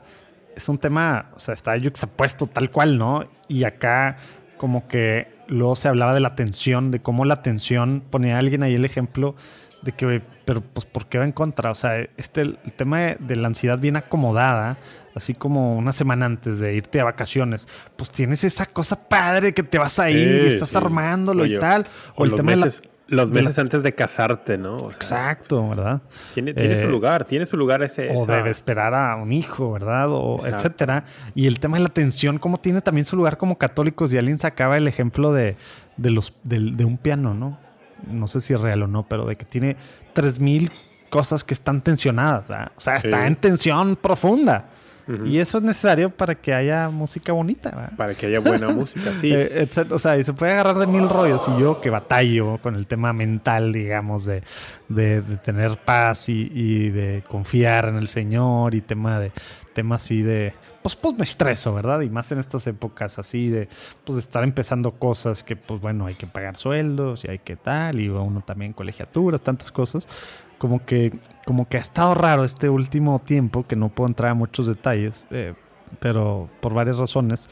es 0.56 0.70
un 0.70 0.78
tema, 0.78 1.32
o 1.36 1.40
sea, 1.40 1.54
está 1.54 1.76
yuxtapuesto 1.76 2.48
tal 2.48 2.72
cual, 2.72 2.98
¿no? 2.98 3.26
Y 3.48 3.64
acá 3.64 4.18
como 4.58 4.88
que 4.88 5.35
luego 5.48 5.76
se 5.76 5.88
hablaba 5.88 6.14
de 6.14 6.20
la 6.20 6.36
tensión, 6.36 6.92
de 6.92 7.00
cómo 7.02 7.26
la 7.26 7.42
tensión, 7.42 8.04
ponía 8.10 8.38
alguien 8.38 8.64
ahí 8.64 8.76
el 8.76 8.86
ejemplo 8.86 9.36
de 9.82 9.92
que, 9.92 10.22
pero 10.46 10.62
pues, 10.62 10.86
¿por 10.86 11.06
qué 11.08 11.20
va 11.20 11.26
en 11.26 11.32
contra? 11.32 11.72
O 11.72 11.76
sea, 11.76 12.00
este, 12.18 12.42
el 12.42 12.58
tema 12.76 13.00
de, 13.02 13.18
de 13.20 13.36
la 13.36 13.48
ansiedad 13.48 13.78
bien 13.78 13.96
acomodada, 13.98 14.78
así 15.14 15.34
como 15.36 15.76
una 15.78 15.92
semana 15.92 16.26
antes 16.26 16.60
de 16.60 16.76
irte 16.76 17.00
a 17.00 17.04
vacaciones, 17.04 17.68
pues 17.96 18.10
tienes 18.10 18.44
esa 18.44 18.66
cosa 18.66 19.08
padre 19.08 19.54
que 19.54 19.62
te 19.64 19.78
vas 19.78 20.00
a 20.00 20.10
ir 20.10 20.44
y 20.44 20.48
estás 20.48 20.70
sí. 20.70 20.78
armándolo 20.78 21.44
Oye, 21.44 21.58
y 21.58 21.60
tal. 21.60 21.86
O, 22.16 22.24
O 22.24 22.26
el 22.26 22.34
tema 22.34 22.52
de 22.52 22.58
la- 22.58 22.72
los 23.08 23.30
de 23.30 23.36
la- 23.36 23.42
meses 23.50 23.60
antes 23.60 23.84
de 23.84 23.94
casarte, 23.94 24.58
¿no? 24.58 24.78
O 24.78 24.90
sea, 24.90 24.96
Exacto, 24.96 25.70
¿verdad? 25.70 26.02
Tiene, 26.34 26.54
tiene 26.54 26.74
Eh, 26.80 26.84
su 26.84 26.90
lugar, 26.90 27.26
tiene 27.26 27.46
su 27.46 27.56
lugar 27.58 27.84
ese. 27.84 28.10
o 28.10 28.24
esa- 28.24 28.36
debe 28.38 28.50
esperar 28.50 28.94
a 28.94 29.16
un 29.16 29.32
hijo, 29.32 29.72
¿verdad? 29.74 30.08
O 30.10 30.36
Exacto. 30.38 30.58
etcétera. 30.58 31.06
Y 31.36 31.48
el 31.48 31.60
tema 31.60 31.78
de 31.78 31.84
la 31.84 31.90
atención, 31.90 32.40
como 32.40 32.60
tiene 32.60 32.82
también 32.82 33.06
su 33.06 33.16
lugar 33.16 33.38
como 33.38 33.58
católicos, 33.58 34.12
y 34.14 34.18
alguien 34.18 34.40
sacaba 34.40 34.78
el 34.78 34.88
ejemplo 34.88 35.32
de, 35.32 35.56
de 35.98 36.10
los, 36.10 36.34
del- 36.44 36.76
de, 36.78 36.86
un 36.86 36.98
piano, 36.98 37.34
¿no? 37.34 37.60
No 38.08 38.28
sé 38.28 38.42
si 38.42 38.54
es 38.54 38.60
real 38.60 38.84
o 38.84 38.88
no, 38.88 39.08
pero 39.08 39.26
de 39.26 39.36
que 39.36 39.46
tiene 39.46 39.78
3000 40.14 40.72
cosas 41.10 41.44
que 41.44 41.54
están 41.54 41.82
tensionadas, 41.82 42.50
¿verdad? 42.50 42.72
O 42.76 42.82
sea, 42.82 43.00
Sí. 43.00 43.08
está 43.08 43.28
en 43.28 43.36
tensión 43.36 43.96
profunda. 43.96 44.66
Y 45.28 45.38
eso 45.40 45.58
es 45.60 45.64
necesario 45.64 46.10
para 46.10 46.36
que 46.36 46.54
haya 46.54 46.90
música 46.90 47.32
bonita, 47.32 47.70
¿verdad? 47.70 47.94
Para 47.96 48.16
que 48.16 48.26
haya 48.26 48.40
buena 48.40 48.70
música, 48.70 49.12
sí. 49.22 49.32
Eh, 49.34 49.68
o 49.92 50.00
sea, 50.00 50.18
y 50.18 50.24
se 50.24 50.34
puede 50.34 50.54
agarrar 50.54 50.78
de 50.80 50.88
mil 50.88 51.08
rollos. 51.10 51.44
Y 51.56 51.62
yo 51.62 51.80
que 51.82 51.90
batallo 51.90 52.58
con 52.58 52.76
el 52.76 52.88
tema 52.88 53.14
mental, 53.14 53.72
digamos, 53.74 54.26
de, 54.26 54.42
de- 54.90 55.22
de 55.22 55.38
tener 55.38 55.78
paz 55.78 56.30
y, 56.30 56.52
y 56.54 56.90
de 56.90 57.24
confiar 57.28 57.86
en 57.90 57.98
el 57.98 58.08
Señor 58.08 58.74
y 58.76 58.82
tema 58.82 59.20
de 59.20 59.32
temas 59.74 60.04
así 60.06 60.22
de. 60.22 60.54
Pues, 60.82 60.96
pues 60.96 61.16
me 61.18 61.24
estreso, 61.24 61.74
¿verdad? 61.74 62.02
Y 62.02 62.10
más 62.12 62.32
en 62.32 62.38
estas 62.40 62.68
épocas 62.68 63.18
así 63.18 63.50
de, 63.50 63.68
pues, 64.04 64.18
de 64.18 64.20
estar 64.22 64.44
empezando 64.44 64.92
cosas 64.92 65.44
que, 65.44 65.56
pues 65.56 65.82
bueno, 65.82 66.06
hay 66.06 66.14
que 66.14 66.28
pagar 66.28 66.58
sueldos 66.58 67.26
y 67.26 67.30
hay 67.32 67.40
que 67.40 67.56
tal, 67.56 68.00
y 68.00 68.08
uno 68.08 68.42
también 68.46 68.72
colegiaturas, 68.74 69.42
tantas 69.42 69.72
cosas. 69.72 70.08
Como 70.58 70.86
que, 70.86 71.14
como 71.46 71.68
que 71.68 71.78
ha 71.78 71.82
estado 71.82 72.14
raro 72.16 72.44
este 72.46 72.70
último 72.70 73.20
tiempo, 73.20 73.66
que 73.68 73.76
no 73.76 73.90
puedo 73.90 74.08
entrar 74.08 74.32
a 74.32 74.34
muchos 74.36 74.68
detalles, 74.68 75.26
eh, 75.32 75.54
pero 76.00 76.50
por 76.62 76.74
varias 76.74 76.98
razones 76.98 77.50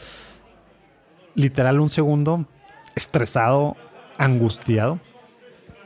literal 1.36 1.80
un 1.80 1.90
segundo 1.90 2.46
estresado, 2.96 3.76
angustiado. 4.18 5.00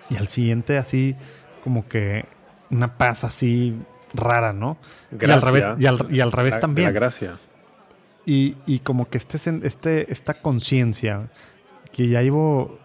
Y 0.10 0.16
al 0.18 0.28
siguiente 0.28 0.78
así 0.78 1.16
como 1.64 1.88
que 1.88 2.26
una 2.70 2.98
paz 2.98 3.24
así 3.24 3.78
rara, 4.14 4.52
¿no? 4.54 4.78
Y 5.12 5.16
al 5.16 5.20
Gracia. 5.42 5.50
revés, 5.52 5.66
y 5.80 5.86
al, 5.86 6.08
y 6.10 6.20
al 6.22 6.32
revés 6.32 6.54
La- 6.56 6.60
también. 6.60 6.88
La 6.88 6.92
gracia. 6.94 7.34
Y, 8.26 8.56
y 8.66 8.80
como 8.80 9.10
que 9.10 9.18
este, 9.18 9.38
este, 9.64 10.12
esta 10.12 10.42
conciencia 10.42 11.30
que 11.94 12.08
ya 12.10 12.22
llevo, 12.22 12.78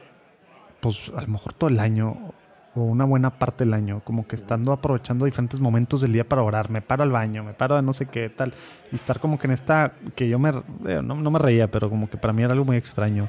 pues 0.81 1.11
a 1.17 1.21
lo 1.21 1.27
mejor 1.29 1.53
todo 1.53 1.69
el 1.71 1.81
año 1.81 2.33
o 2.75 2.81
una 2.83 3.05
buena 3.05 3.31
parte 3.31 3.65
del 3.65 3.75
año, 3.75 4.01
como 4.05 4.27
que 4.27 4.35
estando 4.37 4.73
aprovechando 4.73 5.25
diferentes 5.27 5.61
momentos 5.61 6.01
del 6.01 6.13
día 6.13 6.25
para 6.29 6.43
orar, 6.43 6.71
me 6.71 6.81
paro 6.81 7.03
al 7.03 7.11
baño, 7.11 7.45
me 7.45 7.53
paro 7.53 7.77
a 7.77 7.83
no 7.83 7.93
sé 7.93 8.07
qué 8.07 8.31
tal, 8.31 8.55
y 8.91 8.95
estar 8.95 9.21
como 9.21 9.39
que 9.39 9.47
en 9.47 9.53
esta, 9.53 9.93
que 10.15 10.29
yo 10.29 10.39
me, 10.39 10.51
eh, 10.87 11.01
no, 11.05 11.15
no 11.17 11.31
me 11.31 11.39
reía, 11.39 11.71
pero 11.71 11.91
como 11.91 12.09
que 12.09 12.17
para 12.17 12.33
mí 12.33 12.43
era 12.43 12.53
algo 12.53 12.65
muy 12.65 12.77
extraño. 12.77 13.29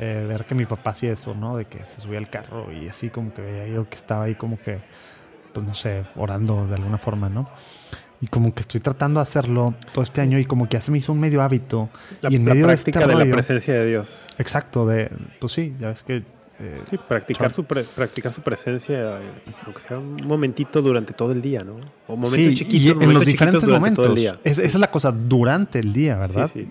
eh, 0.00 0.24
ver 0.28 0.44
que 0.44 0.54
mi 0.54 0.64
papá 0.64 0.90
hacía 0.90 1.12
eso, 1.12 1.34
¿no? 1.34 1.56
De 1.56 1.64
que 1.64 1.84
se 1.84 2.00
subía 2.00 2.18
al 2.18 2.30
carro 2.30 2.72
y 2.72 2.88
así 2.88 3.10
como 3.10 3.32
que 3.34 3.42
veía 3.42 3.66
yo 3.66 3.88
que 3.90 3.96
estaba 3.96 4.24
ahí 4.24 4.36
como 4.36 4.56
que, 4.58 4.78
pues 5.52 5.66
no 5.66 5.74
sé, 5.74 6.04
orando 6.14 6.66
de 6.68 6.76
alguna 6.76 6.98
forma, 6.98 7.28
¿no? 7.28 7.48
Y 8.20 8.28
como 8.28 8.54
que 8.54 8.60
estoy 8.60 8.80
tratando 8.80 9.18
de 9.18 9.22
hacerlo 9.22 9.74
todo 9.92 10.02
este 10.04 10.20
año 10.20 10.38
y 10.38 10.44
como 10.44 10.68
que 10.68 10.76
ya 10.76 10.80
se 10.80 10.90
me 10.92 10.98
hizo 10.98 11.12
un 11.12 11.18
medio 11.20 11.42
hábito. 11.42 11.88
La, 12.20 12.30
y 12.30 12.36
en 12.36 12.44
la 12.46 12.54
medio 12.54 12.66
práctica 12.66 13.00
de 13.00 13.06
de, 13.06 13.12
este 13.12 13.18
la 13.18 13.24
rollo- 13.24 13.32
presencia 13.34 13.74
de 13.74 13.86
Dios. 13.86 14.26
Exacto, 14.38 14.86
de, 14.86 15.10
pues 15.40 15.52
sí, 15.52 15.74
ya 15.78 15.88
ves 15.88 16.02
que... 16.04 16.22
eh, 16.60 16.82
Sí, 16.90 16.98
practicar 17.08 17.52
su, 17.52 17.64
pre- 17.64 17.84
practicar 17.84 18.32
su 18.32 18.40
presencia, 18.42 19.18
eh, 19.20 19.30
aunque 19.64 19.80
sea 19.80 19.98
un 19.98 20.16
momentito 20.26 20.82
durante 20.82 21.12
todo 21.12 21.32
el 21.32 21.40
día, 21.42 21.62
¿no? 21.62 21.76
O 22.06 22.16
momentos 22.16 22.48
sí, 22.50 22.54
chiquitos, 22.54 22.80
y 22.82 22.88
en 22.88 22.94
momentos 22.94 23.14
los 23.14 23.26
diferentes 23.26 23.68
momentos. 23.68 24.04
todo 24.04 24.12
el 24.14 24.18
día. 24.20 24.34
Es- 24.44 24.58
esa 24.58 24.66
es 24.66 24.74
la 24.80 24.90
cosa, 24.90 25.12
durante 25.12 25.78
el 25.78 25.92
día, 25.92 26.16
¿verdad? 26.16 26.50
Sí, 26.52 26.62
sí. 26.64 26.68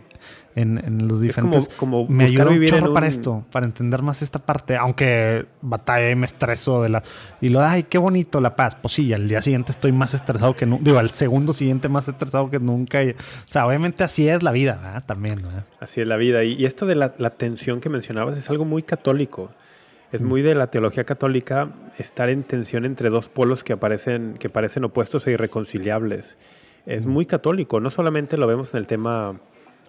En, 0.55 0.79
en 0.83 1.07
los 1.07 1.21
Es 1.21 1.35
como, 1.35 1.51
diferentes... 1.51 1.69
como 1.77 2.07
me 2.07 2.25
un 2.29 2.49
vivir 2.49 2.69
en 2.73 2.79
chorro 2.79 2.87
un... 2.89 2.93
para 2.95 3.05
esto, 3.05 3.45
para 3.51 3.67
entender 3.67 4.01
más 4.01 4.23
esta 4.23 4.39
parte, 4.39 4.75
aunque 4.75 5.45
batalla 5.61 6.09
y 6.09 6.15
me 6.15 6.25
estreso 6.25 6.81
de 6.81 6.89
la... 6.89 7.03
Y 7.41 7.49
lo, 7.49 7.61
ay, 7.61 7.83
qué 7.83 7.99
bonito 7.99 8.41
la 8.41 8.55
paz. 8.55 8.75
Pues 8.75 8.95
sí, 8.95 9.13
al 9.13 9.27
día 9.27 9.39
siguiente 9.43 9.71
estoy 9.71 9.91
más 9.91 10.15
estresado 10.15 10.55
que 10.55 10.65
nunca. 10.65 10.83
Digo, 10.83 10.97
al 10.97 11.11
segundo 11.11 11.53
siguiente 11.53 11.89
más 11.89 12.07
estresado 12.07 12.49
que 12.49 12.59
nunca. 12.59 13.03
y- 13.03 13.11
o 13.11 13.15
sea, 13.45 13.67
obviamente 13.67 14.03
así 14.03 14.27
es 14.27 14.41
la 14.41 14.51
vida, 14.51 14.79
¿verdad? 14.81 15.03
También, 15.05 15.35
¿verdad? 15.43 15.65
Así 15.79 16.01
es 16.01 16.07
la 16.07 16.17
vida. 16.17 16.43
Y, 16.43 16.53
y 16.53 16.65
esto 16.65 16.87
de 16.87 16.95
la, 16.95 17.13
la 17.19 17.29
tensión 17.29 17.79
que 17.79 17.89
mencionabas 17.89 18.35
es 18.35 18.49
algo 18.49 18.65
muy 18.65 18.81
católico. 18.81 19.51
Es 20.11 20.21
muy 20.21 20.41
de 20.41 20.55
la 20.55 20.67
teología 20.67 21.03
católica 21.03 21.69
estar 21.97 22.29
en 22.29 22.43
tensión 22.43 22.85
entre 22.85 23.09
dos 23.09 23.27
polos 23.27 23.63
que 23.63 23.73
aparecen, 23.73 24.35
que 24.39 24.49
parecen 24.49 24.85
opuestos 24.85 25.27
e 25.27 25.31
irreconciliables. 25.31 26.37
Es 26.85 27.05
muy 27.05 27.25
católico. 27.25 27.81
No 27.81 27.89
solamente 27.89 28.37
lo 28.37 28.47
vemos 28.47 28.73
en 28.73 28.77
el 28.79 28.87
tema, 28.87 29.37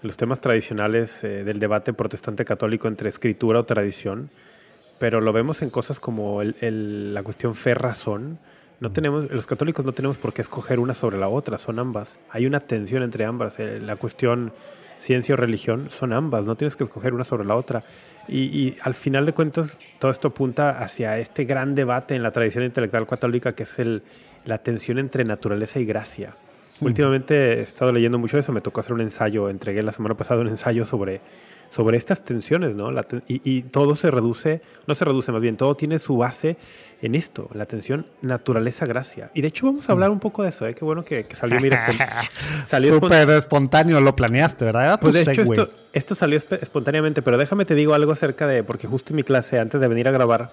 los 0.03 0.17
temas 0.17 0.41
tradicionales 0.41 1.23
eh, 1.23 1.45
del 1.45 1.61
debate 1.61 1.93
protestante 1.93 2.45
católico 2.45 2.89
entre 2.89 3.09
escritura 3.09 3.61
o 3.61 3.65
tradición, 3.65 4.31
pero 4.99 5.21
lo 5.21 5.33
vemos 5.33 5.63
en 5.63 5.71
cosas 5.71 6.01
como 6.01 6.43
el- 6.43 6.57
el- 6.61 7.15
la 7.15 7.23
cuestión 7.23 7.55
fe-razón. 7.55 8.41
No 8.81 8.91
tenemos, 8.91 9.31
los 9.31 9.47
católicos 9.47 9.85
no 9.87 9.93
tenemos 9.93 10.19
por 10.19 10.33
qué 10.33 10.43
escoger 10.43 10.81
una 10.81 10.95
sobre 10.95 11.19
la 11.19 11.29
otra, 11.29 11.59
son 11.59 11.79
ambas. 11.79 12.19
Hay 12.31 12.47
una 12.47 12.59
tensión 12.59 13.05
entre 13.05 13.25
ambas. 13.25 13.61
Eh, 13.61 13.79
La 13.81 13.95
cuestión 13.95 14.53
ciencia 14.99 15.35
o 15.35 15.37
religión 15.37 15.91
son 15.91 16.13
ambas, 16.13 16.45
no 16.45 16.57
tienes 16.57 16.77
que 16.77 16.85
escoger 16.85 17.15
una 17.15 17.25
sobre 17.25 17.47
la 17.47 17.57
otra. 17.57 17.83
Y, 18.29 18.77
al 18.83 18.95
final 18.95 19.25
de 19.25 19.33
cuentas, 19.33 19.79
todo 19.99 20.11
esto 20.11 20.29
apunta 20.29 20.83
hacia 20.83 21.17
este 21.19 21.45
gran 21.45 21.75
debate 21.75 22.15
en 22.15 22.23
la 22.23 22.31
tradición 22.31 22.65
intelectual 22.65 23.07
católica 23.07 23.53
que 23.53 23.63
es 23.63 23.77
la 24.45 24.59
tensión 24.59 24.99
entre 24.99 25.25
naturaleza 25.25 25.79
y 25.79 25.87
gracia. 25.87 26.35
Últimamente 26.87 27.55
he 27.55 27.61
estado 27.61 27.93
leyendo 27.93 28.19
mucho 28.19 28.37
de 28.37 28.41
eso, 28.43 28.53
me 28.53 28.61
tocó 28.61 28.81
hacer 28.81 28.93
un 28.93 29.01
ensayo, 29.01 29.49
entregué 29.49 29.83
la 29.83 29.93
semana 29.93 30.17
pasada 30.17 30.41
un 30.41 30.49
ensayo 30.49 30.85
sobre, 30.85 31.21
sobre 31.71 31.97
estas 31.97 32.25
tensiones, 32.25 32.75
¿no? 32.77 32.91
La 32.93 33.03
ten- 33.03 33.23
y, 33.27 33.41
y 33.45 33.63
todo 33.63 33.95
se 33.95 34.11
reduce, 34.11 34.63
no 34.87 34.95
se 34.95 35.05
reduce 35.05 35.33
más 35.33 35.41
bien, 35.41 35.57
todo 35.57 35.75
tiene 35.75 35.99
su 35.99 36.17
base 36.17 36.57
en 37.03 37.15
esto, 37.15 37.49
la 37.53 37.67
tensión 37.67 38.07
naturaleza-gracia. 38.23 39.31
Y 39.35 39.43
de 39.43 39.49
hecho 39.49 39.67
vamos 39.67 39.89
a 39.89 39.93
hablar 39.93 40.11
un 40.11 40.21
poco 40.21 40.43
de 40.43 40.51
eso, 40.51 40.67
¿eh? 40.67 40.75
Qué 40.75 40.85
bueno 40.85 41.05
que, 41.05 41.25
que 41.25 41.37
salió, 41.37 41.59
espon- 41.59 42.29
salió 42.67 42.95
Súper 42.95 43.31
espontáneo 43.31 44.01
lo 44.01 44.15
planeaste, 44.17 44.65
¿verdad? 44.65 44.99
Pues 45.01 45.15
de 45.15 45.23
hecho 45.33 45.43
esto, 45.65 45.75
esto 45.93 46.15
salió 46.15 46.39
espontáneamente, 46.39 47.23
pero 47.23 47.39
déjame 47.39 47.65
te 47.65 47.75
digo 47.75 47.95
algo 47.95 48.13
acerca 48.13 48.47
de, 48.47 48.63
porque 48.63 48.87
justo 48.87 49.13
en 49.13 49.17
mi 49.17 49.23
clase, 49.25 49.59
antes 49.59 49.81
de 49.81 49.89
venir 49.89 50.09
a 50.09 50.11
grabar, 50.13 50.51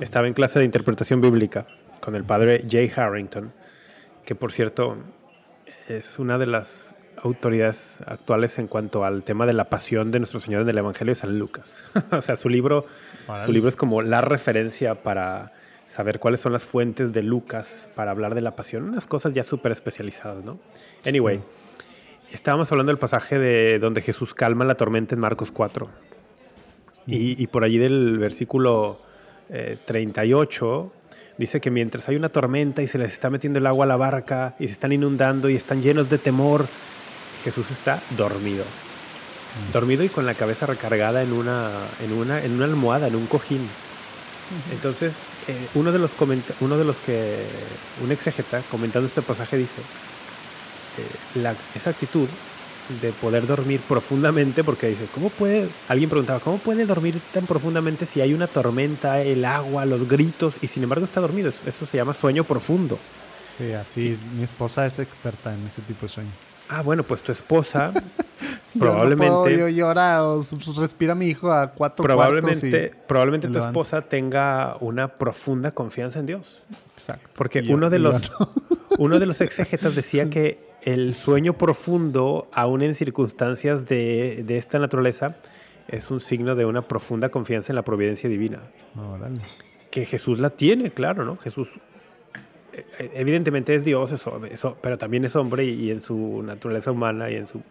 estaba 0.00 0.26
en 0.26 0.34
clase 0.34 0.58
de 0.58 0.64
interpretación 0.64 1.20
bíblica 1.20 1.64
con 2.00 2.14
el 2.14 2.24
padre 2.24 2.64
Jay 2.68 2.90
Harrington, 2.94 3.52
que 4.24 4.34
por 4.34 4.52
cierto 4.52 4.96
es 5.88 6.18
una 6.18 6.38
de 6.38 6.46
las 6.46 6.94
autoridades 7.22 7.98
actuales 8.06 8.58
en 8.58 8.66
cuanto 8.66 9.04
al 9.04 9.22
tema 9.22 9.46
de 9.46 9.52
la 9.52 9.64
pasión 9.64 10.10
de 10.10 10.18
nuestro 10.18 10.40
Señor 10.40 10.62
en 10.62 10.68
el 10.68 10.78
Evangelio 10.78 11.14
de 11.14 11.20
San 11.20 11.38
Lucas. 11.38 11.74
o 12.12 12.22
sea, 12.22 12.36
su 12.36 12.48
libro, 12.48 12.84
su 13.44 13.52
libro 13.52 13.68
es 13.68 13.76
como 13.76 14.02
la 14.02 14.20
referencia 14.20 14.94
para 14.94 15.52
saber 15.86 16.18
cuáles 16.18 16.40
son 16.40 16.52
las 16.52 16.62
fuentes 16.62 17.12
de 17.12 17.22
Lucas 17.22 17.88
para 17.94 18.10
hablar 18.10 18.34
de 18.34 18.40
la 18.40 18.56
pasión, 18.56 18.84
unas 18.84 19.06
cosas 19.06 19.34
ya 19.34 19.42
súper 19.42 19.72
especializadas, 19.72 20.42
¿no? 20.42 20.58
Anyway, 21.06 21.40
estábamos 22.30 22.72
hablando 22.72 22.90
del 22.90 22.98
pasaje 22.98 23.38
de 23.38 23.78
donde 23.78 24.00
Jesús 24.00 24.32
calma 24.32 24.64
la 24.64 24.74
tormenta 24.74 25.14
en 25.14 25.20
Marcos 25.20 25.50
4. 25.52 25.88
Y, 27.06 27.42
y 27.42 27.46
por 27.48 27.64
allí 27.64 27.78
del 27.78 28.18
versículo 28.18 29.00
eh, 29.50 29.76
38 29.84 30.92
dice 31.38 31.60
que 31.60 31.70
mientras 31.70 32.08
hay 32.08 32.16
una 32.16 32.28
tormenta 32.28 32.82
y 32.82 32.88
se 32.88 32.98
les 32.98 33.12
está 33.12 33.30
metiendo 33.30 33.58
el 33.58 33.66
agua 33.66 33.84
a 33.84 33.88
la 33.88 33.96
barca 33.96 34.54
y 34.58 34.66
se 34.66 34.72
están 34.72 34.92
inundando 34.92 35.48
y 35.48 35.56
están 35.56 35.82
llenos 35.82 36.10
de 36.10 36.18
temor, 36.18 36.66
Jesús 37.44 37.66
está 37.70 38.00
dormido. 38.16 38.64
Dormido 39.72 40.02
y 40.04 40.08
con 40.08 40.24
la 40.24 40.34
cabeza 40.34 40.64
recargada 40.66 41.22
en 41.22 41.32
una, 41.32 41.70
en 42.02 42.12
una, 42.12 42.42
en 42.42 42.52
una 42.52 42.64
almohada, 42.64 43.08
en 43.08 43.16
un 43.16 43.26
cojín. 43.26 43.68
Entonces, 44.72 45.16
eh, 45.48 45.56
uno, 45.74 45.92
de 45.92 45.98
los 45.98 46.10
uno 46.60 46.78
de 46.78 46.84
los 46.84 46.96
que, 46.96 47.42
un 48.02 48.12
exegeta, 48.12 48.62
comentando 48.70 49.06
este 49.08 49.22
pasaje, 49.22 49.56
dice, 49.56 49.80
eh, 50.98 51.40
la- 51.40 51.54
esa 51.74 51.90
actitud 51.90 52.28
de 53.00 53.10
poder 53.12 53.46
dormir 53.46 53.80
profundamente, 53.88 54.64
porque 54.64 54.88
dice, 54.88 55.06
¿cómo 55.14 55.28
puede, 55.30 55.68
alguien 55.88 56.10
preguntaba, 56.10 56.40
¿cómo 56.40 56.58
puede 56.58 56.84
dormir 56.86 57.20
tan 57.32 57.46
profundamente 57.46 58.06
si 58.06 58.20
hay 58.20 58.34
una 58.34 58.46
tormenta, 58.46 59.20
el 59.22 59.44
agua, 59.44 59.86
los 59.86 60.08
gritos, 60.08 60.54
y 60.62 60.66
sin 60.68 60.82
embargo 60.82 61.04
está 61.04 61.20
dormido? 61.20 61.48
Eso, 61.50 61.60
eso 61.66 61.86
se 61.86 61.96
llama 61.96 62.12
sueño 62.14 62.44
profundo. 62.44 62.98
Sí, 63.58 63.72
así. 63.72 64.18
Mi 64.36 64.42
esposa 64.42 64.86
es 64.86 64.98
experta 64.98 65.54
en 65.54 65.66
ese 65.66 65.82
tipo 65.82 66.06
de 66.06 66.08
sueño. 66.12 66.30
Ah, 66.68 66.80
bueno, 66.82 67.02
pues 67.02 67.20
tu 67.22 67.32
esposa 67.32 67.92
Yo 68.74 68.80
probablemente... 68.80 69.26
no 69.30 69.42
puedo, 69.42 69.56
yo 69.58 69.68
llora 69.68 70.24
o 70.24 70.42
respira 70.78 71.14
mi 71.14 71.26
hijo 71.26 71.52
a 71.52 71.72
cuatro 71.72 72.02
probablemente, 72.02 72.94
probablemente 73.06 73.48
me 73.48 73.58
tu 73.58 73.64
esposa 73.64 74.00
tenga 74.02 74.76
una 74.80 75.08
profunda 75.08 75.72
confianza 75.72 76.18
en 76.20 76.26
Dios. 76.26 76.62
Exacto. 76.96 77.28
Porque 77.34 77.58
Y 77.60 77.68
yo- 77.68 77.74
uno 77.74 77.90
de 77.90 77.98
los 77.98 78.14
no. 78.40 78.48
Uno 78.98 79.18
de 79.18 79.26
los 79.26 79.40
exégetas 79.40 79.94
decía 79.94 80.30
que 80.30 80.58
el 80.82 81.14
sueño 81.14 81.54
profundo, 81.58 82.48
aún 82.52 82.82
en 82.82 82.94
circunstancias 82.94 83.86
de, 83.86 84.42
de 84.44 84.58
esta 84.58 84.78
naturaleza, 84.78 85.36
es 85.88 86.10
un 86.10 86.20
signo 86.20 86.54
de 86.54 86.64
una 86.64 86.82
profunda 86.88 87.28
confianza 87.28 87.72
en 87.72 87.76
la 87.76 87.82
providencia 87.82 88.28
divina. 88.28 88.60
Que 89.90 90.06
Jesús 90.06 90.38
la 90.40 90.50
tiene, 90.50 90.90
claro, 90.90 91.24
¿no? 91.24 91.36
Jesús 91.36 91.68
eh, 92.72 93.10
evidentemente 93.14 93.74
es 93.74 93.84
Dios, 93.84 94.12
eso, 94.12 94.44
eso- 94.46 94.78
pero 94.80 94.96
también 94.98 95.24
es 95.24 95.36
hombre 95.36 95.64
y, 95.64 95.70
y 95.86 95.90
en 95.90 96.00
su 96.00 96.42
naturaleza 96.42 96.90
humana 96.90 97.30
y 97.30 97.36
en 97.36 97.46
su 97.46 97.62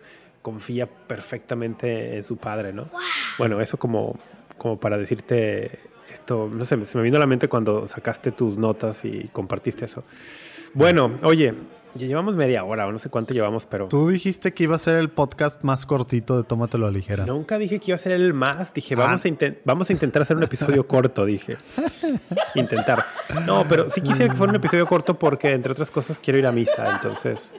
confía 0.41 0.87
perfectamente 0.87 2.17
en 2.17 2.23
su 2.23 2.37
padre, 2.37 2.73
¿no? 2.73 2.89
Bueno, 3.37 3.61
eso 3.61 3.77
como, 3.77 4.17
como 4.57 4.79
para 4.79 4.97
decirte 4.97 5.79
esto, 6.13 6.49
no 6.53 6.65
sé, 6.65 6.83
se 6.85 6.97
me 6.97 7.03
vino 7.03 7.17
a 7.17 7.19
la 7.19 7.27
mente 7.27 7.47
cuando 7.47 7.87
sacaste 7.87 8.31
tus 8.31 8.57
notas 8.57 9.03
y 9.05 9.27
compartiste 9.31 9.85
eso. 9.85 10.03
Bueno, 10.73 11.11
oye, 11.23 11.53
ya 11.95 12.07
llevamos 12.07 12.35
media 12.35 12.63
hora, 12.63 12.87
o 12.87 12.91
no 12.93 12.97
sé 12.99 13.09
cuánto 13.09 13.33
llevamos, 13.33 13.65
pero 13.65 13.89
Tú 13.89 14.07
dijiste 14.07 14.53
que 14.53 14.63
iba 14.63 14.75
a 14.75 14.79
ser 14.79 14.95
el 14.95 15.09
podcast 15.09 15.61
más 15.63 15.85
cortito 15.85 16.37
de 16.37 16.43
Tómatelo 16.43 16.87
a 16.87 16.91
ligera. 16.91 17.25
nunca 17.25 17.57
dije 17.57 17.79
que 17.79 17.91
iba 17.91 17.95
a 17.95 17.99
ser 17.99 18.13
el 18.13 18.33
más. 18.33 18.73
Dije, 18.73 18.93
Ah. 18.95 18.99
vamos, 18.99 19.25
a 19.25 19.27
inten- 19.27 19.57
vamos 19.65 19.89
a 19.89 19.93
intentar 19.93 20.21
hacer 20.21 20.37
un 20.37 20.43
episodio 20.43 20.87
corto, 20.87 21.25
dije. 21.25 21.57
Intentar. 22.55 23.05
No, 23.45 23.65
pero 23.67 23.89
sí 23.89 24.01
quisiera 24.01 24.29
que 24.31 24.37
fuera 24.37 24.51
un 24.51 24.55
episodio 24.57 24.85
corto 24.87 25.17
porque, 25.19 25.51
entre 25.53 25.71
otras 25.73 25.89
cosas, 25.91 26.19
quiero 26.19 26.39
ir 26.39 26.47
a 26.47 26.51
misa. 26.51 26.91
Entonces, 26.93 27.51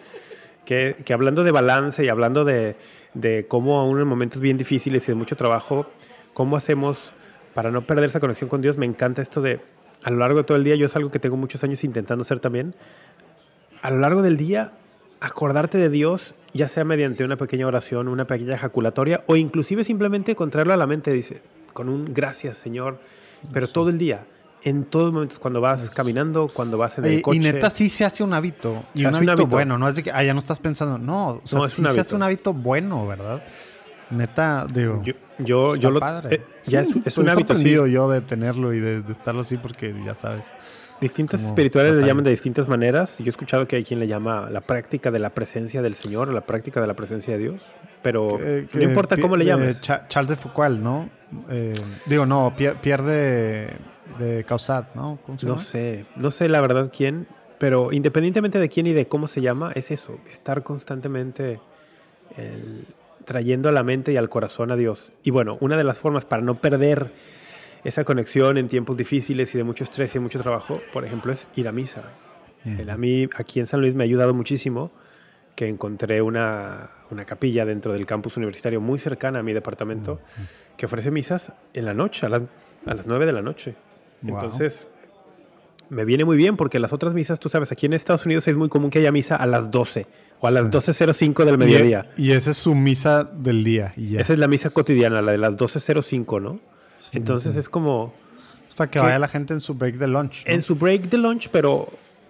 que, 0.65 0.97
que 1.05 1.13
hablando 1.13 1.45
de 1.45 1.51
balance 1.51 2.03
y 2.05 2.09
hablando 2.09 2.45
de, 2.45 2.77
de 3.15 3.47
cómo 3.47 3.81
aún 3.81 4.01
en 4.01 4.07
momentos 4.07 4.41
bien 4.41 4.57
difíciles 4.57 5.05
y 5.05 5.07
de 5.09 5.15
mucho 5.15 5.37
trabajo, 5.37 5.87
cómo 6.33 6.57
hacemos 6.57 7.13
para 7.55 7.71
no 7.71 7.87
perder 7.87 8.07
esa 8.07 8.21
conexión 8.21 8.49
con 8.49 8.61
Dios, 8.63 8.79
me 8.79 8.87
encanta 8.87 9.23
esto 9.23 9.41
de, 9.41 9.61
a 10.03 10.11
lo 10.11 10.19
largo 10.19 10.39
de 10.39 10.45
todo 10.45 10.57
el 10.57 10.65
día, 10.65 10.75
yo 10.77 10.87
es 10.87 10.97
algo 10.97 11.11
que 11.11 11.19
tengo 11.19 11.37
muchos 11.37 11.63
años 11.65 11.85
intentando 11.85 12.23
hacer 12.23 12.41
también, 12.41 12.75
a 13.83 13.91
lo 13.91 13.99
largo 13.99 14.23
del 14.23 14.37
día, 14.37 14.73
acordarte 15.21 15.79
de 15.79 15.89
Dios, 15.89 16.35
ya 16.53 16.69
sea 16.69 16.85
mediante 16.85 17.25
una 17.25 17.37
pequeña 17.37 17.67
oración, 17.67 18.09
una 18.09 18.27
pequeña 18.27 18.55
ejaculatoria, 18.55 19.25
o 19.27 19.37
inclusive 19.37 19.85
simplemente 19.85 20.35
contraerlo 20.35 20.73
a 20.73 20.77
la 20.77 20.87
mente, 20.87 21.13
dice, 21.13 21.43
con 21.73 21.89
un 21.89 22.13
gracias 22.15 22.57
Señor, 22.57 22.99
pero 23.53 23.69
todo 23.69 23.89
el 23.89 23.99
día, 23.99 24.25
en 24.65 24.85
todos 24.85 25.13
momentos, 25.13 25.39
cuando 25.41 25.61
vas 25.61 25.91
caminando, 25.91 26.49
cuando 26.53 26.79
vas 26.79 26.97
en 26.99 27.05
el 27.07 27.23
coche. 27.23 27.37
y 27.37 27.41
neta 27.41 27.69
sí 27.71 27.89
se 27.91 28.05
hace 28.05 28.23
un 28.23 28.33
hábito. 28.33 28.85
Y 28.95 29.05
un 29.05 29.15
hábito, 29.17 29.47
bueno, 29.49 29.77
no 29.79 29.89
es 29.89 29.97
de 29.97 30.05
que, 30.05 30.13
ah, 30.13 30.23
ya 30.23 30.33
no 30.35 30.39
estás 30.39 30.61
pensando. 30.61 30.99
No, 30.99 31.41
o 31.43 31.43
sea, 31.45 31.59
No, 31.59 31.65
es 31.67 31.73
sí 31.73 31.81
un 31.81 31.85
se 31.87 31.89
hábito. 31.89 32.01
hace 32.03 32.15
un 32.15 32.23
hábito 32.23 32.53
bueno, 32.55 33.05
¿verdad? 33.07 33.43
Neta, 34.13 34.67
digo. 34.73 35.03
Yo, 35.05 35.15
yo, 35.39 35.75
está 35.75 35.83
yo 35.83 35.91
lo. 35.91 36.01
eh, 36.31 36.43
ya 36.67 36.81
es, 36.83 36.89
es 37.05 37.19
un 37.19 37.29
hábito, 37.29 37.55
sí. 37.57 37.65
yo 37.93 38.11
de 38.11 38.21
tenerlo 38.21 38.73
y 38.73 38.81
de, 38.81 39.03
de 39.03 39.13
estarlo 39.13 39.41
así 39.41 39.57
porque 39.57 39.95
ya 40.05 40.15
sabes. 40.15 40.51
Distintas 41.01 41.43
espirituales 41.43 41.95
le 41.95 42.07
llaman 42.07 42.23
de 42.23 42.31
distintas 42.31 42.69
maneras. 42.69 43.17
Yo 43.19 43.25
he 43.27 43.31
escuchado 43.31 43.67
que 43.67 43.75
hay 43.75 43.83
quien 43.83 43.99
le 43.99 44.07
llama 44.07 44.49
la 44.51 44.61
práctica 44.61 45.11
de 45.11 45.19
la 45.19 45.31
presencia 45.31 45.83
del 45.83 45.97
Señor, 45.97 46.33
la 46.33 46.43
práctica 46.43 46.81
de 46.81 46.87
la 46.87 46.95
presencia 46.95 47.33
de 47.33 47.41
Dios. 47.41 47.65
Pero 48.03 48.39
no 48.73 48.83
importa 48.83 49.17
cómo 49.17 49.37
le 49.37 49.45
llames. 49.45 49.81
Cha- 49.81 50.07
Charles 50.07 50.29
de 50.31 50.37
Foucault, 50.37 50.79
¿no? 50.79 51.11
Eh, 51.51 51.73
digo, 52.07 52.25
no, 52.25 52.55
Pierre 52.57 53.03
de, 54.19 54.45
Causat, 54.47 54.95
¿no? 54.95 55.19
¿Cómo 55.27 55.39
se 55.39 55.47
No 55.47 55.59
sé, 55.59 56.07
no 56.15 56.31
sé 56.31 56.49
la 56.49 56.61
verdad 56.61 56.93
quién, 56.97 57.27
pero 57.59 57.93
independientemente 57.93 58.61
de 58.61 58.69
quién 58.69 58.87
y 58.87 58.93
de 58.93 59.09
cómo 59.09 59.27
se 59.27 59.41
llama, 59.41 59.73
es 59.75 59.91
eso, 59.91 60.21
estar 60.31 60.63
constantemente 60.63 61.59
el- 62.37 62.87
trayendo 63.25 63.69
a 63.69 63.73
la 63.73 63.83
mente 63.83 64.13
y 64.13 64.17
al 64.17 64.29
corazón 64.29 64.71
a 64.71 64.77
Dios. 64.77 65.13
Y 65.23 65.31
bueno, 65.31 65.57
una 65.61 65.77
de 65.77 65.85
las 65.85 65.99
formas 65.99 66.25
para 66.25 66.43
no 66.43 66.61
perder 66.61 67.11
esa 67.85 68.05
conexión 68.05 68.59
en 68.59 68.69
tiempos 68.69 68.97
difíciles 68.97 69.55
y 69.55 69.59
de 69.59 69.65
mucho 69.65 69.85
estrés 69.85 70.11
y 70.11 70.15
de 70.15 70.21
mucho 70.21 70.41
trabajo, 70.41 70.75
por 70.93 71.05
ejemplo, 71.05 71.33
es 71.33 71.47
ir 71.57 71.67
a 71.69 71.73
misa. 71.73 72.03
El- 72.65 72.91
a 72.91 72.97
mí 72.97 73.29
aquí 73.37 73.59
en 73.61 73.67
San 73.67 73.81
Luis 73.81 73.95
me 73.95 74.05
ha 74.05 74.07
ayudado 74.07 74.35
muchísimo 74.35 74.93
que 75.57 75.69
encontré 75.69 76.23
una, 76.23 76.91
una 77.11 77.25
capilla 77.25 77.65
dentro 77.67 77.93
del 77.93 78.07
campus 78.07 78.37
universitario 78.37 78.81
muy 78.81 78.99
cercana 78.99 79.41
a 79.41 79.43
mi 79.43 79.53
departamento 79.53 80.21
que 80.77 80.87
ofrece 80.87 81.11
misas 81.11 81.53
en 81.75 81.85
la 81.85 81.93
noche, 81.95 82.25
a 82.25 82.29
las, 82.29 82.43
a 82.87 82.95
las 82.95 83.07
9 83.07 83.27
de 83.27 83.33
la 83.33 83.43
noche. 83.43 83.75
Wow. 84.23 84.35
Entonces, 84.37 84.87
me 85.91 86.05
viene 86.05 86.25
muy 86.25 86.37
bien 86.37 86.57
porque 86.57 86.79
las 86.79 86.93
otras 86.93 87.15
misas, 87.15 87.41
tú 87.41 87.49
sabes, 87.49 87.73
aquí 87.73 87.87
en 87.87 87.93
Estados 87.93 88.25
Unidos 88.27 88.49
es 88.49 88.57
muy 88.57 88.69
común 88.69 88.91
que 88.91 88.99
haya 88.99 89.13
misa 89.13 89.37
a 89.37 89.47
las 89.47 89.71
12 89.71 90.07
o 90.41 90.47
a 90.47 90.51
las 90.51 90.71
12.05 90.71 91.45
del 91.45 91.59
mediodía. 91.59 92.11
Y, 92.17 92.29
y 92.29 92.33
esa 92.33 92.51
es 92.53 92.57
su 92.57 92.75
misa 92.75 93.25
del 93.25 93.63
día. 93.63 93.93
Y 93.97 94.11
ya. 94.11 94.21
Esa 94.21 94.33
es 94.33 94.39
la 94.39 94.49
misa 94.49 94.71
cotidiana, 94.71 95.23
la 95.23 95.33
de 95.33 95.39
las 95.39 95.55
12.05, 95.55 96.41
¿no? 96.41 96.59
Entonces 97.13 97.57
es 97.57 97.69
como 97.69 98.15
Es 98.67 98.75
para 98.75 98.91
que 98.91 98.99
¿Qué? 98.99 99.05
vaya 99.05 99.19
la 99.19 99.29
gente 99.29 99.55
en 99.55 99.61
su 99.61 99.75
break 99.75 99.97
de 99.97 100.09
lunch. 100.09 100.45
¿no? 100.47 100.53
en 100.53 100.63
su 100.63 100.77
break 100.77 101.03
de 101.11 101.19
lunch, 101.19 101.49
pero 101.51 101.89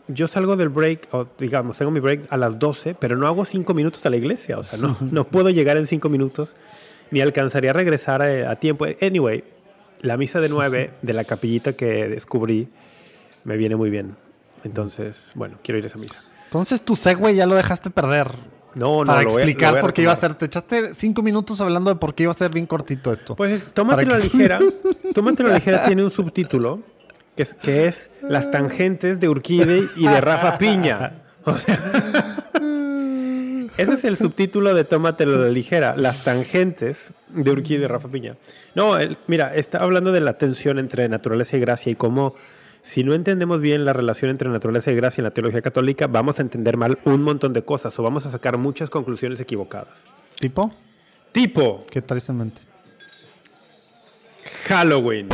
yo 0.09 0.29
salgo 0.29 0.57
del 0.57 0.69
break, 0.69 1.09
o 1.13 1.29
digamos, 1.39 1.79
tengo 1.79 1.91
mi 1.91 2.01
break 2.01 2.27
a 2.31 2.37
las 2.37 2.59
12, 2.59 2.95
pero 2.95 3.17
no 3.17 3.27
hago 3.27 3.45
5 3.45 3.73
minutos 3.75 4.05
a 4.07 4.11
la 4.11 4.17
iglesia, 4.17 4.59
o 4.59 4.65
sea, 4.65 4.79
no, 4.79 4.97
no 5.13 5.25
puedo 5.25 5.51
llegar 5.51 5.77
en 5.77 5.87
5 5.87 6.09
minutos, 6.09 6.55
ni 7.11 7.21
alcanzaría 7.21 7.71
a 7.71 7.75
regresar 7.75 8.23
a, 8.23 8.51
a 8.51 8.57
tiempo. 8.57 8.87
Anyway, 9.01 9.45
la 10.01 10.17
misa 10.17 10.41
de 10.41 10.49
9 10.49 10.91
de 11.03 11.13
la 11.13 11.25
capillita 11.25 11.75
que 11.75 12.09
descubrí 12.09 12.69
me 13.45 13.57
viene 13.57 13.77
muy 13.77 13.91
bien. 13.91 14.17
Entonces, 14.65 15.33
bueno, 15.35 15.57
quiero 15.63 15.79
ir 15.79 15.85
a 15.85 15.87
esa 15.89 15.99
misa. 15.99 16.17
Entonces 16.45 16.83
tu 16.83 16.97
segue 16.97 17.35
ya 17.35 17.47
lo 17.47 17.55
dejaste 17.55 17.91
perder. 17.91 18.29
No, 18.75 19.01
no, 19.01 19.05
para 19.07 19.23
lo 19.23 19.31
voy 19.31 19.43
a- 19.43 19.45
explicar 19.45 19.69
lo 19.71 19.73
voy 19.75 19.79
a 19.79 19.83
por 19.83 19.93
qué 19.93 20.03
iba 20.03 20.13
a 20.13 20.17
ser. 20.17 20.35
Te 20.35 20.47
echaste 20.47 20.95
cinco 20.95 21.23
minutos 21.23 21.61
hablando 21.61 21.91
de 21.91 21.97
por 21.97 22.15
qué 22.15 22.23
iba 22.25 22.33
a 22.33 22.35
ser 22.35 22.51
bien 22.53 22.67
cortito 22.67 23.13
esto. 23.13 23.37
Pues 23.37 23.53
es- 23.53 23.65
tómatelo 23.75 24.15
a 24.15 24.19
la 24.19 24.25
ligera. 24.25 24.59
Tómatelo 25.15 25.49
a 25.49 25.53
la 25.53 25.59
ligera 25.59 25.85
tiene 25.85 26.05
un 26.05 26.11
subtítulo 26.11 26.81
que 27.37 27.43
es, 27.43 27.55
que 27.55 27.87
es 27.89 28.11
Las 28.23 28.51
tangentes 28.51 29.19
de 29.21 29.29
Urquide 29.29 29.83
y 29.97 30.07
de 30.07 30.21
Rafa 30.21 30.59
Piña. 30.59 31.23
O 31.45 31.57
sea, 31.59 31.79
ese 33.77 33.95
es 33.95 34.05
el 34.05 34.17
subtítulo 34.19 34.75
de 34.75 34.85
Tómatelo 34.85 35.37
a 35.37 35.41
la 35.47 35.49
ligera. 35.49 35.95
Las 35.97 36.25
tangentes 36.25 37.07
de 37.29 37.51
Urquide 37.51 37.79
y 37.79 37.81
de 37.83 37.89
Rafa 37.89 38.09
Piña. 38.09 38.37
No, 38.75 38.99
el- 38.99 39.17
mira, 39.27 39.55
está 39.55 39.79
hablando 39.79 40.13
de 40.13 40.21
la 40.21 40.35
tensión 40.39 40.79
entre 40.79 41.09
naturaleza 41.09 41.57
y 41.57 41.61
gracia 41.61 41.91
y 41.93 41.95
cómo 41.95 42.35
si 42.83 43.05
no 43.05 43.15
entendemos 43.15 43.61
bien 43.61 43.85
la 43.85 43.93
relación 43.93 44.31
entre 44.31 44.49
naturaleza 44.51 44.91
y 44.91 44.97
gracia 44.97 45.21
en 45.21 45.25
la 45.25 45.31
teología 45.31 45.63
católica, 45.63 46.07
vamos 46.09 46.39
a 46.39 46.43
entender 46.43 46.77
mal 46.77 46.99
un 47.05 47.23
montón 47.23 47.53
de 47.53 47.63
cosas 47.65 47.97
o 47.99 48.03
vamos 48.03 48.27
a 48.27 48.31
sacar 48.31 48.59
muchas 48.59 48.91
conclusiones 48.91 49.39
equivocadas. 49.41 50.05
¿Tipo? 50.41 50.73
Tipo, 51.33 51.87
¿Qué 51.91 52.03
traes 52.03 52.29
en 52.29 52.37
mente? 52.39 52.61
Halloween. 54.67 55.29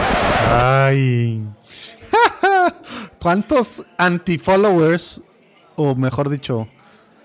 Ay. 0.49 1.43
¿Cuántos 3.19 3.83
anti-followers, 3.97 5.23
o 5.77 5.95
mejor 5.95 6.29
dicho, 6.31 6.69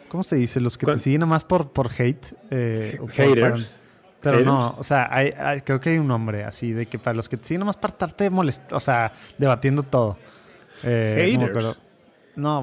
¿cómo 0.10 0.24
se 0.24 0.36
dice? 0.38 0.60
Los 0.60 0.78
que 0.78 0.86
te 0.86 0.94
¿Cuán- 0.94 1.00
siguen 1.00 1.22
nomás 1.22 1.44
por, 1.44 1.72
por 1.72 1.90
hate. 1.98 2.26
eh, 2.50 3.00
Haters. 3.10 3.78
Pero 4.24 4.40
no, 4.44 4.62
Haters. 4.70 4.80
o 4.80 4.84
sea, 4.84 5.08
hay- 5.12 5.34
hay- 5.38 5.62
creo 5.62 5.80
que 5.80 5.90
hay 5.92 5.98
un 6.00 6.08
nombre 6.08 6.44
así, 6.44 6.72
de 6.74 6.86
que 6.88 6.98
para 6.98 7.14
los 7.14 7.28
que 7.30 7.38
siguen 7.42 7.60
nomás 7.60 7.78
para 7.78 7.92
estarte 7.92 8.30
molestando, 8.30 8.78
o 8.78 8.80
sea, 8.80 9.12
debatiendo 9.38 9.84
todo. 9.84 10.18
Eh, 10.84 11.16
no 11.38 11.48
Haters. 11.48 11.78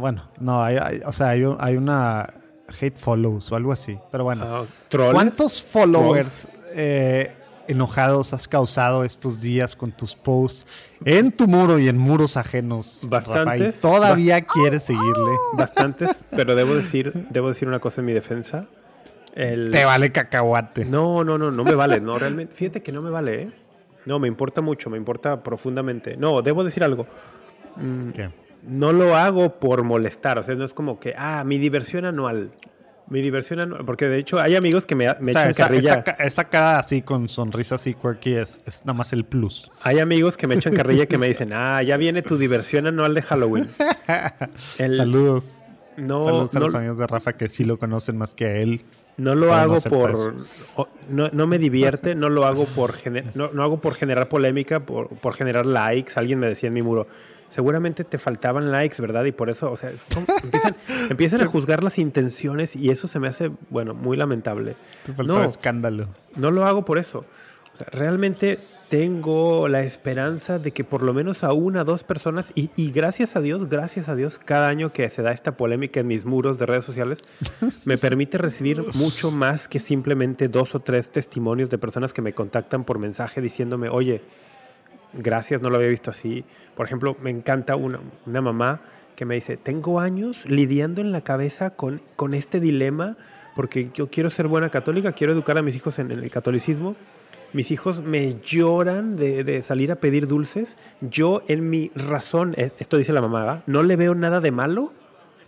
bueno, 0.01 0.25
no, 0.41 0.63
hay, 0.63 0.77
hay- 0.77 1.01
o 1.05 1.13
sea, 1.13 1.29
hay, 1.31 1.45
un- 1.45 1.57
hay 1.61 1.77
una 1.77 2.29
hate 2.81 2.97
follows 2.97 3.51
o 3.53 3.57
algo 3.57 3.73
así, 3.73 3.99
pero 4.11 4.25
bueno. 4.25 4.67
¿trolls? 4.89 5.13
¿Cuántos 5.15 5.63
followers 5.63 6.47
eh, 6.73 7.33
enojados 7.69 8.33
has 8.33 8.47
causado 8.49 9.05
estos 9.05 9.41
días 9.41 9.75
con 9.77 9.93
tus 9.93 10.15
posts 10.15 10.67
en 11.05 11.31
tu 11.33 11.47
muro 11.47 11.79
y 11.79 11.89
en 11.89 11.99
muros 11.99 12.37
ajenos? 12.37 13.01
Bastantes. 13.09 13.45
Rafael? 13.45 13.75
¿Todavía 13.81 14.41
quieres 14.43 14.83
seguirle? 14.85 15.33
Bastantes, 15.57 16.11
pero 16.31 16.55
debo 16.55 16.75
decir, 16.75 17.27
debo 17.31 17.49
decir 17.49 17.69
una 17.69 17.79
cosa 17.81 18.01
en 18.01 18.07
mi 18.07 18.13
defensa. 18.13 18.67
El- 19.35 19.71
Te 19.71 19.85
vale 19.85 20.11
cacahuate. 20.13 20.85
No, 20.85 21.25
no, 21.25 21.39
no, 21.39 21.51
no 21.51 21.65
me 21.65 21.75
vale. 21.75 22.01
No, 22.01 22.19
realmente. 22.19 22.55
Fíjate 22.55 22.83
que 22.83 22.93
no 22.93 23.01
me 23.03 23.11
vale, 23.11 23.43
¿eh? 23.43 23.51
No, 24.07 24.19
me 24.19 24.29
importa 24.29 24.61
mucho, 24.61 24.91
me 24.91 24.97
importa 24.97 25.43
profundamente. 25.43 26.17
No, 26.17 26.43
debo 26.43 26.65
decir 26.65 26.83
algo. 26.83 27.07
¿Qué? 28.15 28.31
No 28.65 28.93
lo 28.93 29.15
hago 29.17 29.59
por 29.61 29.83
molestar. 29.85 30.39
O 30.39 30.43
sea, 30.43 30.55
no 30.55 30.65
es 30.65 30.75
como 30.75 30.99
que, 31.01 31.15
ah, 31.17 31.45
mi 31.45 31.59
diversión 31.59 32.05
anual. 32.05 32.51
Mi 33.09 33.21
diversión 33.23 33.61
anual. 33.61 33.85
Porque 33.85 34.07
de 34.07 34.19
hecho 34.19 34.41
hay 34.41 34.57
amigos 34.57 34.87
que 34.87 34.95
me, 34.95 35.07
me 35.21 35.31
O 35.31 35.33
sea, 35.33 35.43
echan 35.43 35.51
esa, 35.51 35.63
carrilla. 35.65 35.95
esa 36.07 36.13
esa 36.25 36.45
cara 36.45 36.79
así 36.79 37.03
con 37.03 37.29
sonrisa 37.29 37.75
así 37.77 37.95
quirky 37.95 38.35
es, 38.35 38.61
es 38.67 38.85
nada 38.85 38.95
más 38.99 39.13
el 39.13 39.25
plus. 39.25 39.71
Hay 39.83 39.99
amigos 39.99 40.37
que 40.37 40.47
me 40.47 40.55
echan 40.57 40.75
carrilla 40.75 41.07
que 41.07 41.19
me 41.19 41.27
dicen, 41.29 41.53
ah, 41.53 41.83
ya 41.83 41.97
viene 41.97 42.23
tu 42.23 42.37
diversión 42.39 42.87
anual 42.87 43.15
de 43.15 43.23
Halloween. 43.23 43.67
El- 44.79 44.97
Saludos. 44.97 45.47
No, 45.97 46.25
Saludos 46.25 46.55
a 46.55 46.59
no, 46.59 46.65
los 46.67 46.75
amigos 46.75 46.99
de 46.99 47.07
Rafa 47.07 47.33
que 47.35 47.49
sí 47.49 47.65
lo 47.65 47.79
conocen 47.79 48.17
más 48.17 48.33
que 48.33 48.47
a 48.47 48.57
él. 48.57 48.83
No 49.17 49.35
lo 49.35 49.47
no 49.47 49.55
hago 49.55 49.81
por. 49.83 50.35
no, 51.09 51.29
no 51.33 51.47
me 51.47 51.59
divierte, 51.59 52.15
no 52.15 52.29
lo 52.29 52.47
hago 52.47 52.65
por 52.67 52.95
gener- 52.95 53.31
no, 53.35 53.51
no 53.53 53.63
hago 53.63 53.81
por 53.81 53.95
generar 53.95 54.29
polémica, 54.29 54.81
por, 54.81 55.09
por 55.09 55.35
generar 55.35 55.67
likes. 55.67 56.13
Alguien 56.17 56.39
me 56.39 56.47
decía 56.47 56.69
en 56.69 56.75
mi 56.75 56.83
muro, 56.83 57.07
seguramente 57.49 58.05
te 58.05 58.17
faltaban 58.19 58.71
likes, 58.73 59.01
¿verdad? 59.03 59.25
Y 59.25 59.33
por 59.33 59.51
eso, 59.51 59.71
o 59.71 59.77
sea, 59.77 59.91
empiezan, 60.43 60.77
empiezan 61.11 61.41
a 61.43 61.47
juzgar 61.47 61.83
las 61.83 61.99
intenciones 61.99 62.77
y 62.77 62.91
eso 62.91 63.09
se 63.09 63.19
me 63.19 63.29
hace, 63.29 63.51
bueno, 63.71 63.95
muy 63.95 64.17
lamentable. 64.17 64.77
Te 65.05 65.13
faltaba 65.13 65.41
No, 65.41 65.45
escándalo. 65.45 66.09
no 66.37 66.51
lo 66.51 66.65
hago 66.67 66.85
por 66.85 66.99
eso. 66.99 67.25
O 67.75 67.77
sea, 67.77 67.87
realmente 67.93 68.59
tengo 68.91 69.69
la 69.69 69.83
esperanza 69.83 70.59
de 70.59 70.73
que 70.73 70.83
por 70.83 71.03
lo 71.05 71.15
menos 71.15 71.45
a 71.45 71.53
una, 71.53 71.85
dos 71.85 72.03
personas, 72.03 72.51
y, 72.57 72.71
y 72.75 72.91
gracias 72.91 73.37
a 73.37 73.41
Dios, 73.41 73.69
gracias 73.69 74.09
a 74.09 74.17
Dios, 74.17 74.41
cada 74.45 74.67
año 74.67 74.93
que 74.93 75.09
se 75.11 75.23
da 75.23 75.31
esta 75.31 75.57
polémica 75.57 76.01
en 76.01 76.09
mis 76.09 76.27
muros 76.27 76.59
de 76.59 76.67
redes 76.67 76.87
sociales, 76.87 77.23
me 77.85 77.99
permite 77.99 78.37
recibir 78.37 78.85
mucho 78.95 79.31
más 79.31 79.69
que 79.69 79.79
simplemente 79.79 80.49
dos 80.49 80.75
o 80.75 80.81
tres 80.81 81.09
testimonios 81.09 81.71
de 81.71 81.79
personas 81.79 82.13
que 82.13 82.21
me 82.21 82.33
contactan 82.33 82.83
por 82.83 82.99
mensaje 82.99 83.41
diciéndome, 83.41 83.89
oye, 83.89 84.23
gracias, 85.13 85.63
no 85.63 85.71
lo 85.71 85.77
había 85.77 85.89
visto 85.89 86.11
así. 86.11 86.45
Por 86.75 86.85
ejemplo, 86.85 87.17
me 87.23 87.31
encanta 87.31 87.77
una, 87.77 88.01
una 88.27 88.41
mamá 88.41 88.81
que 89.15 89.25
me 89.25 89.37
dice, 89.37 89.57
tengo 89.57 90.01
años 90.01 90.45
lidiando 90.47 91.01
en 91.01 91.13
la 91.13 91.21
cabeza 91.21 91.71
con, 91.71 92.03
con 92.17 92.35
este 92.35 92.59
dilema 92.59 93.17
porque 93.55 93.91
yo 93.95 94.09
quiero 94.11 94.31
ser 94.31 94.49
buena 94.49 94.69
católica, 94.69 95.13
quiero 95.13 95.33
educar 95.33 95.59
a 95.59 95.63
mis 95.63 95.77
hijos 95.77 96.01
en, 96.01 96.11
en 96.11 96.25
el 96.25 96.31
catolicismo. 96.31 96.97
Mis 97.53 97.71
hijos 97.71 98.03
me 98.03 98.37
lloran 98.43 99.17
de, 99.17 99.43
de 99.45 99.61
salir 99.63 99.91
a 99.93 99.97
pedir 99.97 100.27
dulces. 100.29 100.77
Yo 101.01 101.43
en 101.49 101.69
mi 101.69 101.91
razón, 101.95 102.55
eh, 102.57 102.71
esto 102.79 102.97
dice 102.97 103.13
la 103.13 103.21
mamá, 103.21 103.63
no 103.67 103.83
le 103.83 103.97
veo 103.97 104.15
nada 104.15 104.41
de 104.41 104.51
malo. 104.51 104.93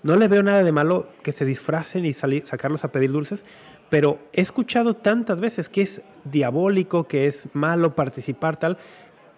No 0.03 0.17
le 0.17 0.27
veo 0.27 0.43
nada 0.43 0.65
de 0.65 0.73
malo 0.73 1.09
que 1.23 1.31
se 1.31 1.45
disfracen 1.45 2.05
y 2.05 2.13
salir, 2.13 2.45
sacarlos 2.45 2.83
a 2.83 2.91
pedir 2.91 3.13
dulces, 3.13 3.45
pero 3.89 4.19
he 4.33 4.41
escuchado 4.41 4.95
tantas 4.95 5.39
veces 5.39 5.69
que 5.69 5.83
es 5.83 6.03
diabólico, 6.25 7.07
que 7.07 7.29
es 7.29 7.45
malo 7.53 7.95
participar 7.95 8.57
tal, 8.57 8.79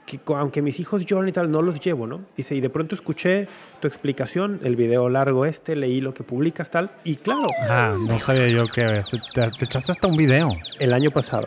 que 0.06 0.20
aunque 0.28 0.62
mis 0.62 0.80
hijos 0.80 1.04
lloran 1.04 1.28
y 1.28 1.32
tal, 1.32 1.50
no 1.50 1.60
los 1.60 1.80
llevo, 1.80 2.06
¿no? 2.06 2.22
Dice, 2.34 2.54
y 2.54 2.62
de 2.62 2.70
pronto 2.70 2.94
escuché 2.94 3.46
tu 3.80 3.88
explicación, 3.88 4.58
el 4.64 4.74
video 4.76 5.10
largo 5.10 5.44
este, 5.44 5.76
leí 5.76 6.00
lo 6.00 6.14
que 6.14 6.22
publicas 6.24 6.70
tal, 6.70 6.92
y 7.04 7.16
claro, 7.16 7.46
Ah, 7.68 7.94
no 7.98 8.18
sabía 8.18 8.48
yo 8.48 8.66
que 8.66 9.02
te, 9.34 9.50
te 9.58 9.64
echaste 9.66 9.92
hasta 9.92 10.06
un 10.06 10.16
video. 10.16 10.48
el 10.78 10.94
año 10.94 11.10
pasado, 11.10 11.46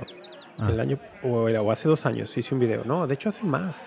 Ah. 0.60 0.70
el 0.70 0.80
año, 0.80 0.98
o, 1.24 1.44
o 1.50 1.72
hace 1.72 1.88
dos 1.88 2.06
años 2.06 2.36
hice 2.38 2.54
un 2.54 2.60
video, 2.60 2.84
no, 2.86 3.06
de 3.08 3.14
hecho 3.14 3.30
hace 3.30 3.44
más, 3.46 3.78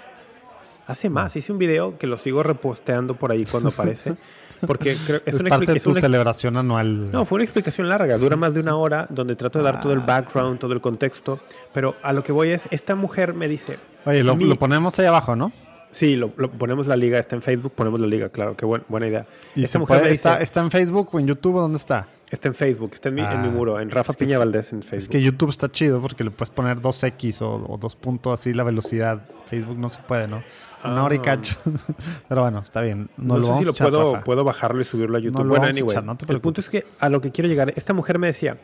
hace 0.86 1.08
más, 1.10 1.34
hice 1.36 1.52
un 1.52 1.58
video 1.58 1.98
que 1.98 2.06
lo 2.06 2.16
sigo 2.16 2.42
reposteando 2.42 3.14
por 3.14 3.32
ahí 3.32 3.44
cuando 3.44 3.70
aparece, 3.70 4.14
porque 4.66 4.96
creo, 5.06 5.20
es 5.24 5.34
Es, 5.34 5.40
una 5.40 5.50
parte 5.50 5.72
de 5.72 5.80
tu 5.80 5.90
una- 5.90 6.00
celebración 6.00 6.56
anual. 6.56 7.10
No, 7.10 7.24
fue 7.24 7.36
una 7.36 7.44
explicación 7.44 7.88
larga, 7.88 8.18
dura 8.18 8.36
más 8.36 8.54
de 8.54 8.60
una 8.60 8.76
hora, 8.76 9.06
donde 9.08 9.36
trato 9.36 9.58
de 9.58 9.64
dar 9.64 9.80
todo 9.80 9.92
el 9.92 10.00
Ah, 10.00 10.06
background, 10.06 10.58
todo 10.58 10.72
el 10.72 10.80
contexto, 10.80 11.40
pero 11.72 11.96
a 12.02 12.12
lo 12.12 12.22
que 12.22 12.32
voy 12.32 12.50
es, 12.50 12.62
esta 12.70 12.94
mujer 12.94 13.34
me 13.34 13.48
dice, 13.48 13.78
Oye, 14.04 14.22
lo, 14.22 14.36
mi- 14.36 14.44
lo 14.44 14.56
ponemos 14.56 14.98
ahí 14.98 15.06
abajo, 15.06 15.34
¿no? 15.36 15.52
Sí, 15.90 16.16
lo, 16.16 16.32
lo- 16.36 16.50
ponemos 16.50 16.86
la 16.86 16.96
liga, 16.96 17.18
está 17.18 17.36
en 17.36 17.42
Facebook, 17.42 17.72
ponemos 17.74 18.00
la 18.00 18.06
liga, 18.06 18.28
claro, 18.28 18.56
qué 18.56 18.64
buen- 18.66 18.84
buena 18.88 19.08
idea. 19.08 19.26
Y 19.56 19.64
esta 19.64 19.78
mujer 19.78 19.98
puede- 19.98 20.02
me 20.04 20.12
dice, 20.12 20.28
está, 20.28 20.40
está 20.40 20.60
en 20.60 20.70
Facebook 20.70 21.08
o 21.12 21.18
en 21.20 21.26
YouTube, 21.26 21.56
¿o 21.56 21.60
¿dónde 21.60 21.78
está? 21.78 22.08
está 22.30 22.46
en 22.46 22.54
Facebook, 22.54 22.92
está 22.94 23.08
en 23.08 23.16
mi, 23.16 23.22
en 23.22 23.42
mi 23.42 23.48
Ah, 23.48 23.50
muro, 23.50 23.80
en 23.80 23.90
Rafa 23.90 24.12
que 24.12 24.24
Piña 24.24 24.38
Valdés 24.38 24.72
en 24.72 24.82
Facebook. 24.84 24.98
Es 25.02 25.08
que 25.08 25.20
YouTube 25.20 25.50
está 25.50 25.68
chido 25.68 26.00
porque 26.00 26.22
le 26.22 26.30
puedes 26.30 26.50
poner 26.50 26.78
2X 26.80 27.42
o, 27.42 27.66
o 27.68 27.76
2 27.76 27.96
puntos 27.96 28.38
así 28.38 28.54
la 28.54 28.62
velocidad. 28.62 29.22
Facebook 29.46 29.76
no 29.76 29.88
se 29.88 30.00
puede, 30.02 30.28
¿no? 30.28 30.44
Una 30.84 31.02
hora 31.02 31.16
y 31.16 31.18
Ah. 31.18 31.22
cacho. 31.22 31.56
Pero 32.28 32.42
bueno, 32.42 32.60
está 32.60 32.82
bien. 32.82 33.10
No, 33.16 33.34
no, 33.34 33.36
lo 33.38 33.42
sé 33.42 33.48
vamos 33.48 33.58
si 33.58 33.64
lo 33.66 33.70
echar, 33.72 33.90
puedo, 33.90 34.12
Rafa. 34.14 34.24
puedo 34.24 34.44
bajarlo 34.44 34.80
y 34.80 34.84
subirlo 34.84 35.16
a 35.16 35.20
YouTube. 35.20 35.42
lo 35.42 35.48
bueno, 35.48 35.64
anyway, 35.66 35.90
echar, 35.90 36.04
no 36.04 36.16
el 36.28 36.40
punto 36.40 36.60
es 36.60 36.68
que 36.68 36.84
a 37.00 37.08
lo 37.08 37.20
que 37.20 37.32
quiero 37.32 37.48
llegar, 37.48 37.72
esta 37.74 37.92
mujer 37.94 38.20
me 38.20 38.28
decía, 38.28 38.58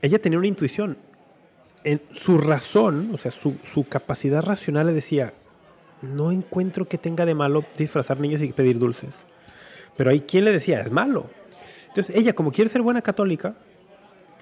ella 0.00 0.18
tenía 0.18 0.38
una 0.38 0.48
intuición. 0.48 0.96
En 1.84 2.00
su 2.10 2.38
razón, 2.38 3.10
o 3.12 3.18
sea, 3.18 3.30
su, 3.30 3.56
su 3.70 3.86
capacidad 3.86 4.42
racional 4.42 4.86
le 4.86 4.92
decía, 4.94 5.34
no 6.02 6.32
encuentro 6.32 6.86
que 6.88 6.98
tenga 6.98 7.24
de 7.24 7.34
malo 7.34 7.64
disfrazar 7.76 8.20
niños 8.20 8.42
y 8.42 8.52
pedir 8.52 8.78
dulces. 8.78 9.14
Pero 9.96 10.10
hay 10.10 10.20
quien 10.20 10.44
le 10.44 10.52
decía, 10.52 10.80
es 10.80 10.90
malo. 10.90 11.30
Entonces 11.88 12.14
ella, 12.14 12.34
como 12.34 12.52
quiere 12.52 12.70
ser 12.70 12.82
buena 12.82 13.02
católica, 13.02 13.56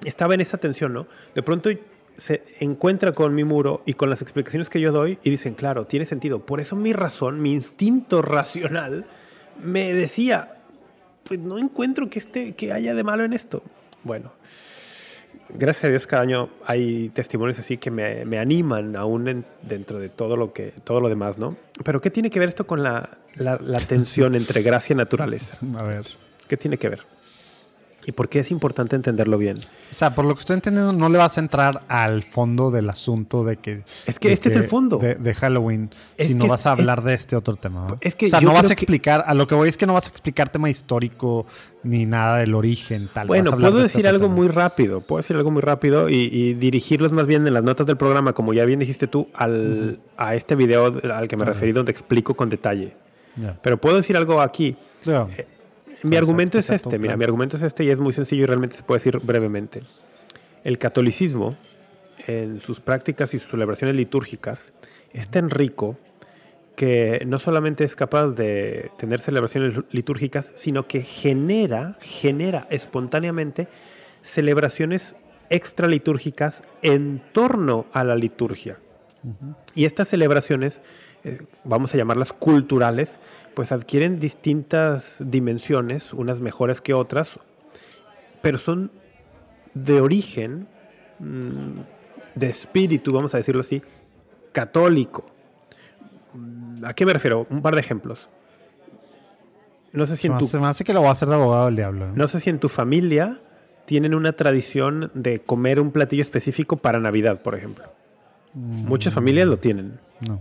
estaba 0.05 0.35
en 0.35 0.41
esa 0.41 0.59
tensión, 0.59 0.93
¿no? 0.93 1.07
De 1.35 1.43
pronto 1.43 1.71
se 2.17 2.45
encuentra 2.61 3.13
con 3.13 3.35
mi 3.35 3.45
muro 3.45 3.83
y 3.87 3.95
con 3.95 4.11
las 4.11 4.23
explicaciones 4.23 4.69
que 4.69 4.81
yo 4.81 4.93
doy 4.93 5.19
y 5.23 5.31
dicen, 5.31 5.55
claro, 5.55 5.87
tiene 5.87 6.05
sentido. 6.05 6.45
Por 6.45 6.61
eso 6.61 6.77
mi 6.77 6.93
razón, 6.93 7.41
mi 7.41 7.53
instinto 7.53 8.23
racional 8.23 9.07
me 9.63 9.93
decía, 9.93 10.59
pues 11.25 11.41
no 11.41 11.59
encuentro 11.59 12.11
que, 12.11 12.19
este, 12.19 12.55
que 12.55 12.73
haya 12.73 12.95
de 12.95 13.05
malo 13.05 13.25
en 13.25 13.33
esto. 13.33 13.63
Bueno, 14.03 14.33
gracias 15.51 15.85
a 15.85 15.89
Dios 15.89 16.07
cada 16.07 16.23
año 16.23 16.49
hay 16.67 17.09
testimonios 17.11 17.59
así 17.59 17.77
que 17.79 17.91
me, 17.91 18.25
me 18.25 18.39
animan 18.39 18.97
aún 18.97 19.29
en- 19.29 19.45
dentro 19.63 19.99
de 20.01 20.09
todo 20.09 20.37
lo, 20.37 20.53
que, 20.53 20.73
todo 20.85 21.01
lo 21.01 21.09
demás, 21.09 21.39
¿no? 21.39 21.57
Pero 21.85 22.01
¿qué 22.01 22.11
tiene 22.11 22.31
que 22.31 22.39
ver 22.39 22.49
esto 22.49 22.67
con 22.67 22.83
la, 22.83 23.09
la, 23.37 23.59
la 23.61 23.79
tensión 23.79 24.35
entre 24.35 24.63
gracia 24.63 24.95
y 24.95 24.97
naturaleza? 24.97 25.57
A 25.79 25.83
ver. 25.85 26.05
¿Qué 26.49 26.57
tiene 26.57 26.77
que 26.79 26.89
ver? 26.89 27.01
¿Y 28.07 28.13
por 28.13 28.29
qué 28.29 28.41
es 28.41 28.51
importante 28.51 28.97
entenderlo 28.97 29.39
bien? 29.39 29.59
O 29.91 29.95
sea, 29.95 30.15
por 30.15 30.25
lo 30.27 30.35
que 30.35 30.41
estoy 30.41 30.55
entendiendo, 30.55 30.93
no 30.93 31.09
le 31.09 31.17
vas 31.19 31.37
a 31.39 31.41
entrar 31.41 31.81
al 31.89 32.23
fondo 32.23 32.71
del 32.71 32.91
asunto 32.91 33.45
de 33.45 33.57
que. 33.57 33.83
Es 34.07 34.19
que 34.19 34.33
este 34.33 34.51
es 34.51 34.57
el 34.57 34.65
fondo. 34.65 34.99
De, 34.99 35.15
de 35.15 35.35
Halloween. 35.35 35.91
Es 36.19 36.29
si 36.29 36.35
no 36.35 36.47
vas 36.47 36.67
a 36.67 36.73
hablar 36.73 37.03
de 37.03 37.15
este 37.15 37.35
otro 37.37 37.57
tema. 37.57 37.87
¿no? 37.89 37.97
Es 38.01 38.15
que 38.15 38.27
o 38.27 38.29
sea, 38.29 38.41
no 38.41 38.53
vas 38.53 38.65
a 38.65 38.69
que- 38.69 38.73
explicar. 38.75 39.25
A 39.27 39.33
lo 39.35 39.47
que 39.47 39.55
voy 39.55 39.69
es 39.69 39.77
que 39.77 39.87
no 39.87 39.95
vas 39.95 40.07
a 40.07 40.11
explicar 40.11 40.51
tema 40.51 40.69
histórico 40.71 41.47
ni 41.83 42.07
nada 42.07 42.39
del 42.39 42.55
origen, 42.55 43.09
tal. 43.13 43.27
Bueno, 43.27 43.51
puedo 43.53 43.79
de 43.79 43.85
este 43.87 43.99
decir 43.99 44.01
otro 44.07 44.11
algo 44.17 44.25
tema. 44.27 44.35
muy 44.37 44.49
rápido. 44.49 45.01
Puedo 45.01 45.23
decir 45.23 45.37
algo 45.37 45.51
muy 45.51 45.63
rápido 45.63 46.09
y, 46.11 46.29
y 46.31 46.55
dirigirlos 46.55 47.13
más 47.13 47.27
bien 47.27 47.47
en 47.47 47.55
las 47.55 47.65
notas 47.65 47.87
del 47.87 47.97
programa, 47.97 48.33
como 48.33 48.53
ya 48.55 48.65
bien 48.65 48.81
dijiste 48.81 49.07
tú, 49.07 49.29
al, 49.35 50.01
a 50.17 50.35
este 50.35 50.55
video 50.55 50.87
al 51.13 51.29
que 51.29 51.37
me 51.37 51.45
referí, 51.45 51.73
donde 51.73 51.93
explico 51.93 52.35
con 52.35 52.49
detalle. 52.49 52.97
Pero 53.63 53.79
puedo 53.81 53.97
decir 53.97 54.17
algo 54.17 54.41
aquí. 54.41 54.77
Ya. 55.05 55.27
Mi 56.05 56.17
argumento 56.17 56.59
es 56.59 56.69
este. 56.69 56.99
Mira, 56.99 57.17
mi 57.17 57.25
argumento 57.25 57.57
es 57.57 57.63
este 57.63 57.83
y 57.83 57.91
es 57.91 57.99
muy 57.99 58.13
sencillo 58.13 58.43
y 58.43 58.47
realmente 58.47 58.77
se 58.77 58.83
puede 58.83 58.99
decir 58.99 59.19
brevemente. 59.21 59.83
El 60.63 60.79
catolicismo, 60.79 61.57
en 62.27 62.61
sus 62.61 62.81
prácticas 62.81 63.33
y 63.33 63.39
sus 63.39 63.51
celebraciones 63.51 63.97
litúrgicas, 63.97 64.73
es 65.15 65.29
tan 65.29 65.49
rico 65.49 65.97
que 66.77 67.23
no 67.27 67.39
solamente 67.39 67.85
es 67.85 67.97
capaz 67.97 68.29
de 68.35 68.91
tener 68.99 69.21
celebraciones 69.21 69.81
litúrgicas, 69.93 70.53
sino 70.57 70.87
que 70.87 71.03
genera, 71.03 71.97
genera 72.01 72.67
espontáneamente 72.69 73.69
celebraciones 74.21 75.17
extralitúrgicas 75.49 76.63
en 76.83 77.23
torno 77.33 77.87
a 77.93 78.05
la 78.05 78.17
liturgia. 78.17 78.79
Y 79.75 79.87
estas 79.87 80.09
celebraciones, 80.09 80.83
eh, 81.25 81.39
vamos 81.65 81.95
a 81.95 81.97
llamarlas 81.97 82.35
culturales, 82.35 83.19
pues 83.55 83.73
adquieren 83.73 84.19
distintas 84.19 85.17
dimensiones, 85.19 86.13
unas 86.13 86.41
mejores 86.41 86.81
que 86.81 86.95
otras, 86.95 87.39
pero 88.43 88.59
son 88.59 88.91
de 89.75 90.01
origen, 90.01 90.69
mm, 91.19 91.79
de 92.35 92.51
espíritu, 92.51 93.13
vamos 93.13 93.35
a 93.35 93.39
decirlo 93.39 93.61
así, 93.61 93.83
católico. 94.53 95.25
Mm, 96.35 96.85
¿A 96.85 96.95
qué 96.95 97.07
me 97.07 97.13
refiero? 97.13 97.47
Un 97.51 97.63
par 97.63 97.75
de 97.75 97.81
ejemplos. 97.81 98.29
No 99.93 100.07
sé 100.07 100.17
si 100.17 100.23
Se 100.23 100.29
en 100.29 100.39
tu, 100.39 100.47
se 100.49 100.59
me 100.59 100.67
hace 100.67 100.83
que 100.85 100.93
lo 100.93 101.01
voy 101.01 101.09
a 101.09 101.13
hacer 101.13 101.29
de 101.29 101.35
abogado 101.37 101.67
del 101.67 101.77
diablo. 101.77 102.07
¿eh? 102.07 102.13
no 102.15 102.27
sé 102.27 102.41
si 102.41 102.51
en 102.51 102.59
tu 102.59 102.69
familia 102.69 103.41
tienen 103.85 104.15
una 104.15 104.33
tradición 104.33 105.11
de 105.15 105.41
comer 105.41 105.79
un 105.79 105.93
platillo 105.93 106.23
específico 106.23 106.77
para 106.77 106.99
Navidad, 106.99 107.43
por 107.43 107.55
ejemplo. 107.55 107.85
Muchas 108.55 109.13
familias 109.13 109.49
lo 109.49 109.59
tienen, 109.59 109.99
No, 110.29 110.41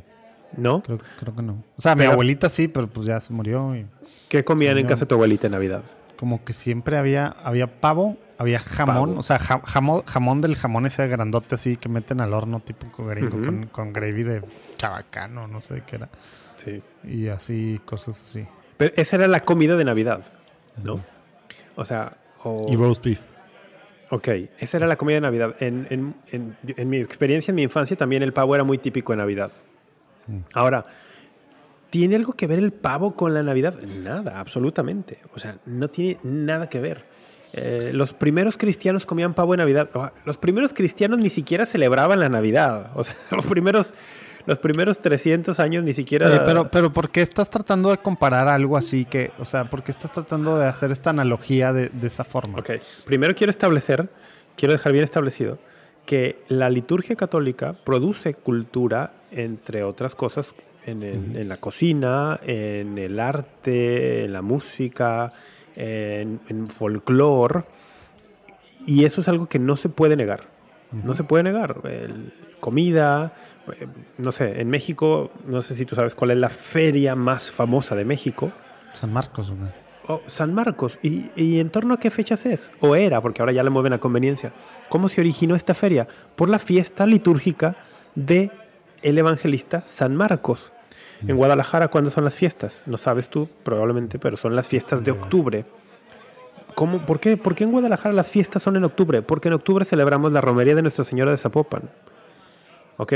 ¿no? 0.58 0.80
creo, 0.80 1.00
creo 1.20 1.36
que 1.36 1.42
no. 1.42 1.64
O 1.78 1.82
sea, 1.82 1.96
mi 1.96 2.06
abuelita 2.06 2.50
sí, 2.50 2.68
pero 2.68 2.88
pues 2.88 3.06
ya 3.08 3.20
se 3.20 3.34
murió. 3.34 3.76
Y 3.76 3.86
¿Qué 4.30 4.44
comían 4.44 4.78
en 4.78 4.88
casa 4.88 5.02
de 5.02 5.06
tu 5.08 5.16
abuelita 5.16 5.48
en 5.48 5.54
Navidad? 5.54 5.84
como 6.16 6.46
que 6.46 6.54
siempre 6.54 6.96
había, 6.98 7.28
había 7.44 7.68
pavo, 7.82 8.18
había 8.38 8.60
jamón. 8.60 9.10
Pavo. 9.10 9.20
O 9.20 9.24
sea, 9.24 9.40
ja- 9.40 9.60
jamón, 9.66 10.04
jamón 10.06 10.40
del 10.40 10.56
jamón 10.56 10.86
ese 10.86 11.06
grandote 11.10 11.56
así 11.56 11.76
que 11.76 11.90
meten 11.90 12.22
al 12.22 12.34
horno 12.34 12.62
tipo 12.62 12.88
gringo 13.06 13.32
con, 13.32 13.66
con 13.68 13.92
gravy 13.92 14.24
de 14.24 14.42
chabacano, 14.78 15.48
no 15.50 15.60
sé 15.60 15.74
de 15.74 15.82
qué 15.82 15.98
era. 15.98 16.10
Sí. 16.56 16.82
Y 17.04 17.28
así, 17.28 17.82
cosas 17.84 18.22
así. 18.22 18.46
Pero 18.78 18.94
esa 18.96 19.18
era 19.18 19.28
la 19.28 19.42
comida 19.42 19.76
de 19.76 19.84
Navidad, 19.84 20.24
¿no? 20.82 21.04
O 21.76 21.84
sea, 21.84 22.16
o- 22.44 22.66
Y 22.70 22.76
roast 22.78 23.04
beef. 23.04 23.20
Ok, 24.12 24.28
esa 24.60 24.78
era 24.78 24.88
la 24.88 24.96
comida 24.96 25.16
de 25.16 25.22
Navidad. 25.22 25.56
En, 25.60 25.88
en- 25.90 26.16
en- 26.32 26.56
en 26.68 26.90
mi 26.90 26.98
experiencia, 27.00 27.52
en 27.52 27.56
mi 27.56 27.64
infancia, 27.64 27.98
también 27.98 28.24
el 28.24 28.32
pavo 28.32 28.56
era 28.56 28.64
muy 28.64 28.78
típico 28.78 29.12
de 29.12 29.18
Navidad. 29.18 29.52
Ahora, 30.54 30.86
¿tiene 31.90 32.16
algo 32.16 32.34
que 32.34 32.48
ver 32.48 32.60
el 32.60 32.72
pavo 32.72 33.16
con 33.16 33.34
la 33.34 33.44
Navidad? 33.44 33.80
Nada, 33.82 34.40
absolutamente. 34.40 35.20
O 35.34 35.40
sea, 35.40 35.56
no 35.66 35.90
tiene 35.90 36.18
nada 36.24 36.70
que 36.70 36.80
ver. 36.80 37.06
Eh, 37.54 37.92
los 37.94 38.14
primeros 38.14 38.58
cristianos 38.58 39.06
comían 39.06 39.34
pavo 39.34 39.54
en 39.54 39.60
Navidad. 39.60 39.90
Sea, 39.92 40.12
Los 40.26 40.38
primeros 40.38 40.74
cristianos 40.74 41.20
ni 41.20 41.30
siquiera 41.30 41.66
celebraban 41.66 42.20
la 42.20 42.30
Navidad. 42.30 42.92
O 42.96 43.04
sea, 43.04 43.16
los 43.32 43.46
primeros, 43.46 43.94
los 44.48 44.58
primeros 44.58 45.00
300 45.00 45.60
años 45.60 45.84
ni 45.84 45.94
siquiera... 45.94 46.28
Oye, 46.28 46.40
pero, 46.46 46.68
pero 46.70 46.92
¿por 46.92 47.12
qué 47.12 47.22
estás 47.22 47.50
tratando 47.50 47.92
de 47.92 47.98
comparar 47.98 48.48
algo 48.48 48.76
así 48.76 49.06
que, 49.06 49.32
o 49.38 49.46
sea, 49.46 49.66
por 49.66 49.84
qué 49.84 49.92
estás 49.92 50.12
tratando 50.12 50.58
de 50.58 50.66
hacer 50.66 50.92
esta 50.92 51.12
analogía 51.12 51.74
de, 51.74 51.90
de 51.90 52.08
esa 52.08 52.24
forma? 52.24 52.58
Ok, 52.58 52.72
primero 53.06 53.36
quiero 53.36 53.52
establecer, 53.52 54.10
quiero 54.56 54.72
dejar 54.72 54.92
bien 54.92 55.04
establecido 55.04 55.60
que 56.06 56.40
la 56.50 56.70
liturgia 56.70 57.16
católica 57.16 57.74
produce 57.74 58.34
cultura, 58.34 59.14
entre 59.32 59.84
otras 59.84 60.16
cosas, 60.16 60.54
en, 60.86 61.02
el- 61.04 61.36
en 61.38 61.48
la 61.50 61.58
cocina, 61.58 62.40
en 62.44 62.98
el 62.98 63.20
arte, 63.20 64.26
en 64.26 64.34
la 64.34 64.42
música, 64.42 65.32
en, 65.76 66.42
en 66.50 66.68
folclore, 66.68 67.64
y 68.86 69.06
eso 69.06 69.22
es 69.22 69.28
algo 69.30 69.48
que 69.48 69.60
no 69.60 69.76
se 69.78 69.90
puede 69.90 70.16
negar. 70.16 70.52
No 70.92 71.16
se 71.16 71.24
puede 71.24 71.44
negar. 71.44 71.78
El- 71.86 72.32
comida, 72.60 73.34
eh, 73.80 73.88
no 74.20 74.32
sé, 74.32 74.62
en 74.62 74.70
México, 74.70 75.32
no 75.48 75.62
sé 75.62 75.74
si 75.76 75.86
tú 75.86 75.96
sabes 75.96 76.14
cuál 76.16 76.32
es 76.32 76.38
la 76.38 76.50
feria 76.50 77.16
más 77.16 77.50
famosa 77.50 77.96
de 77.96 78.06
México. 78.06 78.52
San 78.94 79.12
Marcos, 79.12 79.50
güey. 79.52 79.72
Oh, 80.08 80.22
San 80.26 80.54
Marcos. 80.54 80.98
¿Y, 81.02 81.32
¿Y 81.36 81.60
en 81.60 81.70
torno 81.70 81.94
a 81.94 82.00
qué 82.00 82.12
fechas 82.12 82.46
es? 82.46 82.72
¿O 82.82 82.96
era? 82.96 83.22
Porque 83.22 83.42
ahora 83.42 83.54
ya 83.54 83.64
le 83.64 83.70
mueven 83.70 83.94
a 83.94 84.00
conveniencia. 84.00 84.54
¿Cómo 84.90 85.08
se 85.08 85.22
originó 85.22 85.56
esta 85.56 85.74
feria? 85.74 86.08
Por 86.36 86.50
la 86.50 86.60
fiesta 86.60 87.06
litúrgica 87.06 87.78
de 88.16 88.52
el 89.02 89.18
evangelista 89.18 89.84
San 89.86 90.16
Marcos. 90.16 90.72
En 91.26 91.38
Guadalajara, 91.38 91.88
¿cuándo 91.88 92.10
son 92.10 92.26
las 92.26 92.36
fiestas? 92.36 92.84
No 92.86 92.98
sabes 92.98 93.30
tú, 93.30 93.48
probablemente, 93.64 94.20
pero 94.20 94.36
son 94.36 94.56
las 94.56 94.68
fiestas 94.68 95.04
de 95.04 95.12
octubre. 95.12 95.66
¿Cómo, 96.76 97.06
por, 97.06 97.20
qué, 97.20 97.38
¿Por 97.38 97.56
qué 97.56 97.64
en 97.64 97.72
Guadalajara 97.72 98.14
las 98.14 98.28
fiestas 98.28 98.62
son 98.62 98.76
en 98.76 98.84
octubre? 98.84 99.22
Porque 99.22 99.48
en 99.48 99.54
octubre 99.54 99.86
celebramos 99.86 100.34
la 100.34 100.42
romería 100.42 100.76
de 100.76 100.82
Nuestra 100.82 101.06
Señora 101.06 101.32
de 101.32 101.38
Zapopan. 101.38 101.90
¿Ok? 102.98 103.14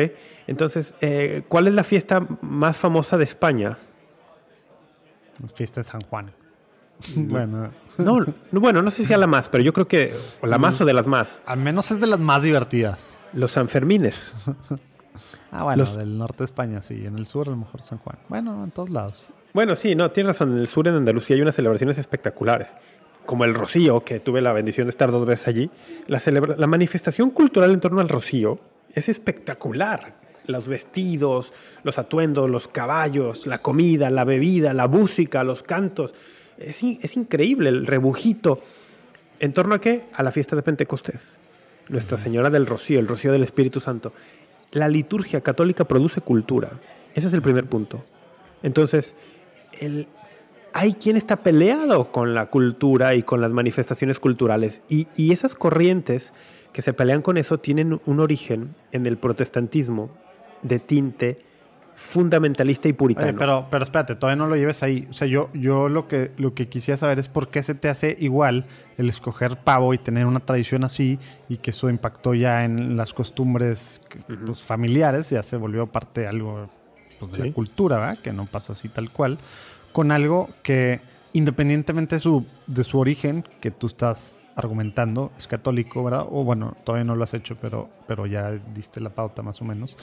Entonces, 0.48 0.94
eh, 1.02 1.44
¿cuál 1.50 1.68
es 1.68 1.74
la 1.74 1.84
fiesta 1.84 2.26
más 2.42 2.78
famosa 2.78 3.18
de 3.18 3.26
España? 3.26 3.78
Fiesta 5.54 5.82
de 5.82 5.84
San 5.84 6.02
Juan. 6.02 6.32
bueno, 7.16 7.70
No, 7.98 8.20
no, 8.52 8.60
bueno, 8.62 8.82
no 8.82 8.92
sé 8.92 8.98
si 8.98 9.06
sea 9.06 9.18
la 9.18 9.28
más, 9.28 9.50
pero 9.50 9.64
yo 9.64 9.74
creo 9.74 9.88
que 9.88 10.14
la 10.44 10.58
más 10.58 10.80
o 10.82 10.86
de 10.86 10.94
las 10.94 11.08
más. 11.08 11.40
al 11.46 11.60
menos 11.60 11.92
es 11.92 12.00
de 12.00 12.08
las 12.08 12.20
más 12.20 12.44
divertidas. 12.44 13.20
Los 13.34 13.52
Sanfermines. 13.52 14.34
Ah, 15.50 15.64
bueno, 15.64 15.86
Los- 15.86 15.98
del 15.98 16.18
norte 16.18 16.40
de 16.40 16.46
España, 16.46 16.82
sí. 16.82 17.06
En 17.06 17.18
el 17.18 17.26
sur, 17.26 17.48
a 17.48 17.52
lo 17.52 17.58
mejor 17.58 17.82
San 17.82 18.00
Juan. 18.00 18.18
Bueno, 18.28 18.66
en 18.66 18.72
todos 18.72 18.90
lados. 18.90 19.26
Bueno, 19.54 19.78
sí, 19.78 19.96
no, 19.96 20.12
tienes 20.12 20.34
razón. 20.36 20.52
En 20.52 20.58
el 20.60 20.68
sur, 20.68 20.88
en 20.90 20.96
Andalucía, 20.96 21.38
hay 21.38 21.42
unas 21.42 21.56
celebraciones 21.56 21.98
espectaculares. 21.98 22.76
Como 23.26 23.46
el 23.46 23.54
Rocío, 23.54 24.02
que 24.02 24.20
tuve 24.20 24.42
la 24.42 24.52
bendición 24.52 24.88
de 24.88 24.92
estar 24.92 25.10
dos 25.10 25.26
veces 25.26 25.48
allí. 25.48 25.72
La, 26.08 26.20
celebra- 26.20 26.58
la 26.58 26.68
manifestación 26.68 27.30
cultural 27.32 27.72
en 27.72 27.80
torno 27.80 28.02
al 28.02 28.10
Rocío 28.10 28.60
es 28.94 29.08
espectacular. 29.08 30.16
Los 30.48 30.68
vestidos, 30.68 31.54
los 31.84 31.98
atuendos, 31.98 32.50
los 32.50 32.68
caballos, 32.68 33.48
la 33.48 33.60
comida, 33.60 34.10
la 34.10 34.26
bebida, 34.26 34.74
la 34.74 34.90
música, 34.90 35.46
los 35.46 35.64
cantos. 35.64 36.14
Es, 36.58 36.82
es 36.84 37.18
increíble 37.18 37.70
el 37.70 37.86
rebujito. 37.86 38.60
¿En 39.40 39.54
torno 39.54 39.76
a 39.76 39.82
qué? 39.82 40.04
A 40.14 40.24
la 40.24 40.32
fiesta 40.32 40.56
de 40.56 40.64
Pentecostés. 40.64 41.38
Nuestra 41.90 42.18
Señora 42.18 42.50
del 42.50 42.66
Rocío, 42.66 43.00
el 43.00 43.08
Rocío 43.08 43.32
del 43.32 43.44
Espíritu 43.44 43.80
Santo. 43.80 44.14
La 44.72 44.88
liturgia 44.90 45.42
católica 45.42 45.86
produce 45.86 46.22
cultura. 46.22 46.72
Ese 47.14 47.28
es 47.28 47.34
el 47.34 47.42
primer 47.42 47.66
punto. 47.66 48.04
Entonces, 48.64 49.16
el- 49.80 50.08
hay 50.74 50.94
quien 50.94 51.16
está 51.18 51.38
peleado 51.38 52.12
con 52.12 52.34
la 52.36 52.48
cultura 52.48 53.16
y 53.16 53.24
con 53.24 53.42
las 53.42 53.52
manifestaciones 53.52 54.20
culturales. 54.20 54.82
Y, 54.90 55.08
y 55.16 55.32
esas 55.32 55.56
corrientes 55.56 56.34
que 56.74 56.82
se 56.82 56.94
pelean 56.94 57.22
con 57.22 57.38
eso 57.38 57.58
tienen 57.60 58.00
un 58.06 58.20
origen 58.20 58.76
en 58.92 59.06
el 59.06 59.18
protestantismo 59.18 60.10
de 60.62 60.80
tinte 60.80 61.40
fundamentalista 62.00 62.88
y 62.88 62.94
puritano. 62.94 63.28
Oye, 63.30 63.38
pero, 63.40 63.66
pero 63.72 63.84
espérate, 63.84 64.16
todavía 64.16 64.36
no 64.36 64.48
lo 64.48 64.56
lleves 64.56 64.84
ahí. 64.84 65.08
O 65.10 65.14
sea, 65.14 65.28
yo, 65.28 65.50
yo 65.54 65.90
lo 65.90 66.08
que 66.08 66.32
lo 66.38 66.54
que 66.54 66.70
quisiera 66.70 66.96
saber 66.96 67.18
es 67.18 67.28
por 67.28 67.48
qué 67.50 67.64
se 67.64 67.74
te 67.74 67.90
hace 67.90 68.16
igual 68.20 68.68
el 69.00 69.10
escoger 69.10 69.58
pavo 69.58 69.96
y 69.96 69.98
tener 69.98 70.28
una 70.28 70.40
tradición 70.40 70.84
así 70.84 71.18
y 71.50 71.58
que 71.58 71.72
eso 71.72 71.90
impactó 71.90 72.36
ya 72.36 72.66
en 72.66 72.98
las 72.98 73.14
costumbres 73.14 74.00
que, 74.10 74.20
pues, 74.20 74.62
familiares, 74.62 75.32
ya 75.32 75.42
se 75.42 75.58
volvió 75.58 75.88
parte 75.88 76.22
de 76.22 76.28
algo 76.28 76.70
pues, 77.20 77.32
de 77.32 77.38
Sí. 77.42 77.48
la 77.50 77.54
cultura, 77.56 77.98
¿verdad? 77.98 78.20
Que 78.20 78.32
no 78.32 78.46
pasa 78.46 78.74
así 78.74 78.90
tal 78.90 79.10
cual, 79.10 79.40
con 79.92 80.12
algo 80.12 80.50
que 80.62 81.02
independientemente 81.34 82.18
de 82.18 82.22
su, 82.22 82.46
de 82.68 82.84
su 82.84 83.00
origen, 83.00 83.44
que 83.60 83.72
tú 83.72 83.88
estás 83.88 84.36
argumentando, 84.56 85.32
es 85.36 85.48
católico, 85.48 86.04
¿verdad? 86.04 86.28
O 86.30 86.44
bueno, 86.44 86.78
todavía 86.84 87.06
no 87.06 87.16
lo 87.16 87.24
has 87.24 87.34
hecho, 87.34 87.58
pero, 87.60 87.90
pero 88.08 88.28
ya 88.28 88.52
diste 88.74 89.02
la 89.02 89.10
pauta 89.10 89.42
más 89.42 89.62
o 89.62 89.66
menos 89.66 89.96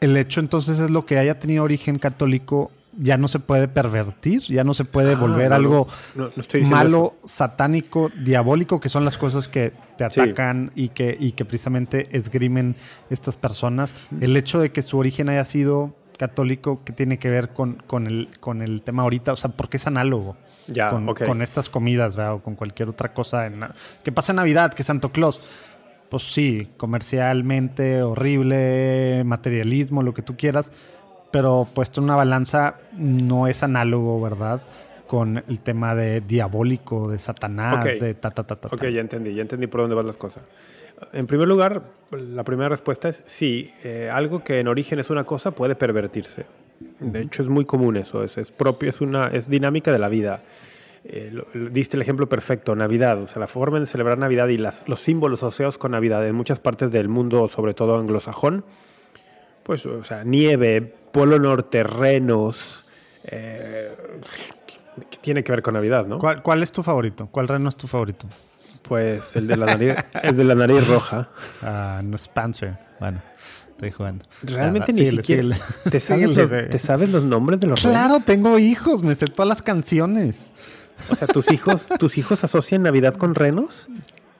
el 0.00 0.16
hecho 0.16 0.40
entonces 0.40 0.78
es 0.78 0.90
lo 0.90 1.06
que 1.06 1.18
haya 1.18 1.38
tenido 1.38 1.64
origen 1.64 1.98
católico 1.98 2.70
ya 2.98 3.16
no 3.16 3.28
se 3.28 3.38
puede 3.38 3.68
pervertir, 3.68 4.42
ya 4.42 4.64
no 4.64 4.74
se 4.74 4.84
puede 4.84 5.12
Ah, 5.12 5.16
volver 5.16 5.50
no, 5.50 5.54
algo 5.54 5.88
no, 6.16 6.30
no, 6.34 6.68
malo, 6.68 7.14
satánico, 7.24 8.10
diabólico, 8.18 8.80
que 8.80 8.88
son 8.88 9.04
las 9.04 9.16
cosas 9.16 9.46
que 9.48 9.72
te 9.96 10.10
Sí. 10.10 10.20
atacan 10.20 10.72
y, 10.74 10.88
que, 10.88 11.16
y 11.18 11.32
que 11.32 11.44
precisamente 11.44 12.08
esgrimen 12.10 12.74
estas 13.08 13.36
personas. 13.36 13.94
El 14.20 14.36
hecho 14.36 14.58
de 14.58 14.72
que 14.72 14.82
su 14.82 14.98
origen 14.98 15.28
haya 15.28 15.44
sido 15.44 15.94
católico, 16.18 16.82
que 16.84 16.92
tiene 16.92 17.18
que 17.18 17.30
ver 17.30 17.50
con, 17.50 17.74
con, 17.86 18.06
el, 18.06 18.28
con 18.40 18.60
el 18.60 18.82
tema 18.82 19.02
ahorita? 19.04 19.32
O 19.32 19.36
sea, 19.36 19.50
porque 19.52 19.76
es 19.78 19.86
análogo 19.86 20.36
Ya, 20.66 20.90
con, 20.90 21.06
con 21.14 21.42
estas 21.42 21.68
comidas, 21.68 22.16
¿verdad? 22.16 22.34
O 22.34 22.42
con 22.42 22.56
cualquier 22.56 22.88
otra 22.88 23.12
cosa. 23.12 23.46
En, 23.46 23.60
que 24.02 24.10
pasa 24.12 24.32
en 24.32 24.36
Navidad, 24.36 24.74
que 24.74 24.82
Santo 24.82 25.10
Claus. 25.10 25.40
Pues 26.10 26.24
sí, 26.24 26.68
comercialmente, 26.76 28.02
horrible, 28.02 29.22
materialismo, 29.24 30.02
lo 30.02 30.12
que 30.12 30.22
tú 30.22 30.36
quieras. 30.36 30.72
Pero 31.30 31.68
puesto 31.72 32.00
en 32.00 32.04
una 32.04 32.16
balanza, 32.16 32.74
no 32.92 33.46
es 33.46 33.62
análogo, 33.62 34.20
¿verdad? 34.20 34.60
Con 35.06 35.44
el 35.48 35.60
tema 35.60 35.94
de 35.94 36.20
diabólico, 36.20 37.08
de 37.08 37.18
Satanás, 37.18 37.84
de 37.84 38.14
ta, 38.14 38.32
ta, 38.32 38.42
ta, 38.44 38.56
ta. 38.56 38.68
ta. 38.68 38.74
Ok, 38.74 38.86
ya 38.88 39.00
entendí, 39.00 39.32
ya 39.34 39.42
entendí 39.42 39.68
por 39.68 39.82
dónde 39.82 39.94
van 39.94 40.08
las 40.08 40.16
cosas. 40.16 40.42
En 41.12 41.26
primer 41.28 41.46
lugar, 41.46 41.82
la 42.10 42.42
primera 42.42 42.68
respuesta 42.68 43.08
es 43.08 43.22
sí, 43.26 43.70
eh, 43.84 44.10
algo 44.12 44.42
que 44.42 44.58
en 44.58 44.66
origen 44.66 44.98
es 44.98 45.10
una 45.10 45.24
cosa 45.24 45.52
puede 45.52 45.76
pervertirse. 45.76 46.46
De 46.98 47.22
hecho, 47.22 47.42
es 47.42 47.48
muy 47.48 47.64
común 47.66 47.96
eso, 47.96 48.24
es, 48.24 48.36
es 48.38 48.50
propio, 48.50 48.88
es 48.90 49.00
una 49.00 49.28
es 49.28 49.48
dinámica 49.48 49.92
de 49.92 49.98
la 49.98 50.08
vida. 50.08 50.42
Eh, 51.04 51.30
lo- 51.32 51.46
diste 51.70 51.96
el 51.96 52.02
ejemplo 52.02 52.28
perfecto, 52.28 52.76
Navidad, 52.76 53.18
o 53.22 53.26
sea, 53.26 53.40
la 53.40 53.46
forma 53.46 53.80
de 53.80 53.86
celebrar 53.86 54.18
Navidad 54.18 54.48
y 54.48 54.58
las, 54.58 54.86
los 54.86 55.00
símbolos 55.00 55.42
asociados 55.42 55.78
con 55.78 55.92
Navidad 55.92 56.26
en 56.28 56.34
muchas 56.34 56.60
partes 56.60 56.90
del 56.92 57.08
mundo, 57.08 57.48
sobre 57.48 57.72
todo 57.72 57.96
anglosajón, 57.98 58.64
pues, 59.62 59.86
o 59.86 60.04
sea, 60.04 60.24
nieve, 60.24 60.82
Polo 61.12 61.38
Norte, 61.38 61.82
renos, 61.84 62.84
eh, 63.24 63.90
que 65.10 65.16
tiene 65.18 65.42
que 65.42 65.52
ver 65.52 65.62
con 65.62 65.74
Navidad, 65.74 66.06
¿no? 66.06 66.18
¿Cuál, 66.18 66.42
cuál 66.42 66.62
es 66.62 66.70
tu 66.72 66.82
favorito? 66.82 67.28
¿Cuál 67.30 67.48
reno 67.48 67.68
es 67.70 67.76
tu 67.76 67.86
favorito? 67.86 68.26
Pues 68.82 69.36
el 69.36 69.46
de 69.46 69.56
la 69.56 69.66
nariz, 69.66 69.94
el 70.22 70.36
de 70.36 70.44
la 70.44 70.54
nariz 70.54 70.86
roja. 70.86 71.30
Ah, 71.62 72.00
no 72.04 72.16
es 72.16 72.28
Panzer. 72.28 72.76
Bueno, 72.98 73.22
estoy 73.70 73.90
jugando. 73.90 74.24
Realmente 74.42 74.90
Ah, 74.90 74.94
ni 74.94 74.98
síguele, 75.00 75.22
siquiera. 75.22 75.42
síguele. 75.42 75.60
¿Te 75.90 76.00
sabes, 76.00 76.36
los, 76.36 76.48
güey. 76.48 76.68
te 76.68 76.78
sabes 76.78 77.08
los 77.10 77.24
nombres 77.24 77.60
de 77.60 77.68
los 77.68 77.80
Claro, 77.80 78.14
renos? 78.14 78.24
tengo 78.26 78.58
hijos, 78.58 79.02
me 79.02 79.14
sé 79.14 79.26
todas 79.28 79.48
las 79.48 79.62
canciones. 79.62 80.38
O 81.08 81.14
sea, 81.14 81.26
tus 81.28 81.50
hijos, 81.52 81.86
tus 81.98 82.18
hijos 82.18 82.44
asocian 82.44 82.82
Navidad 82.82 83.14
con 83.14 83.34
renos. 83.34 83.86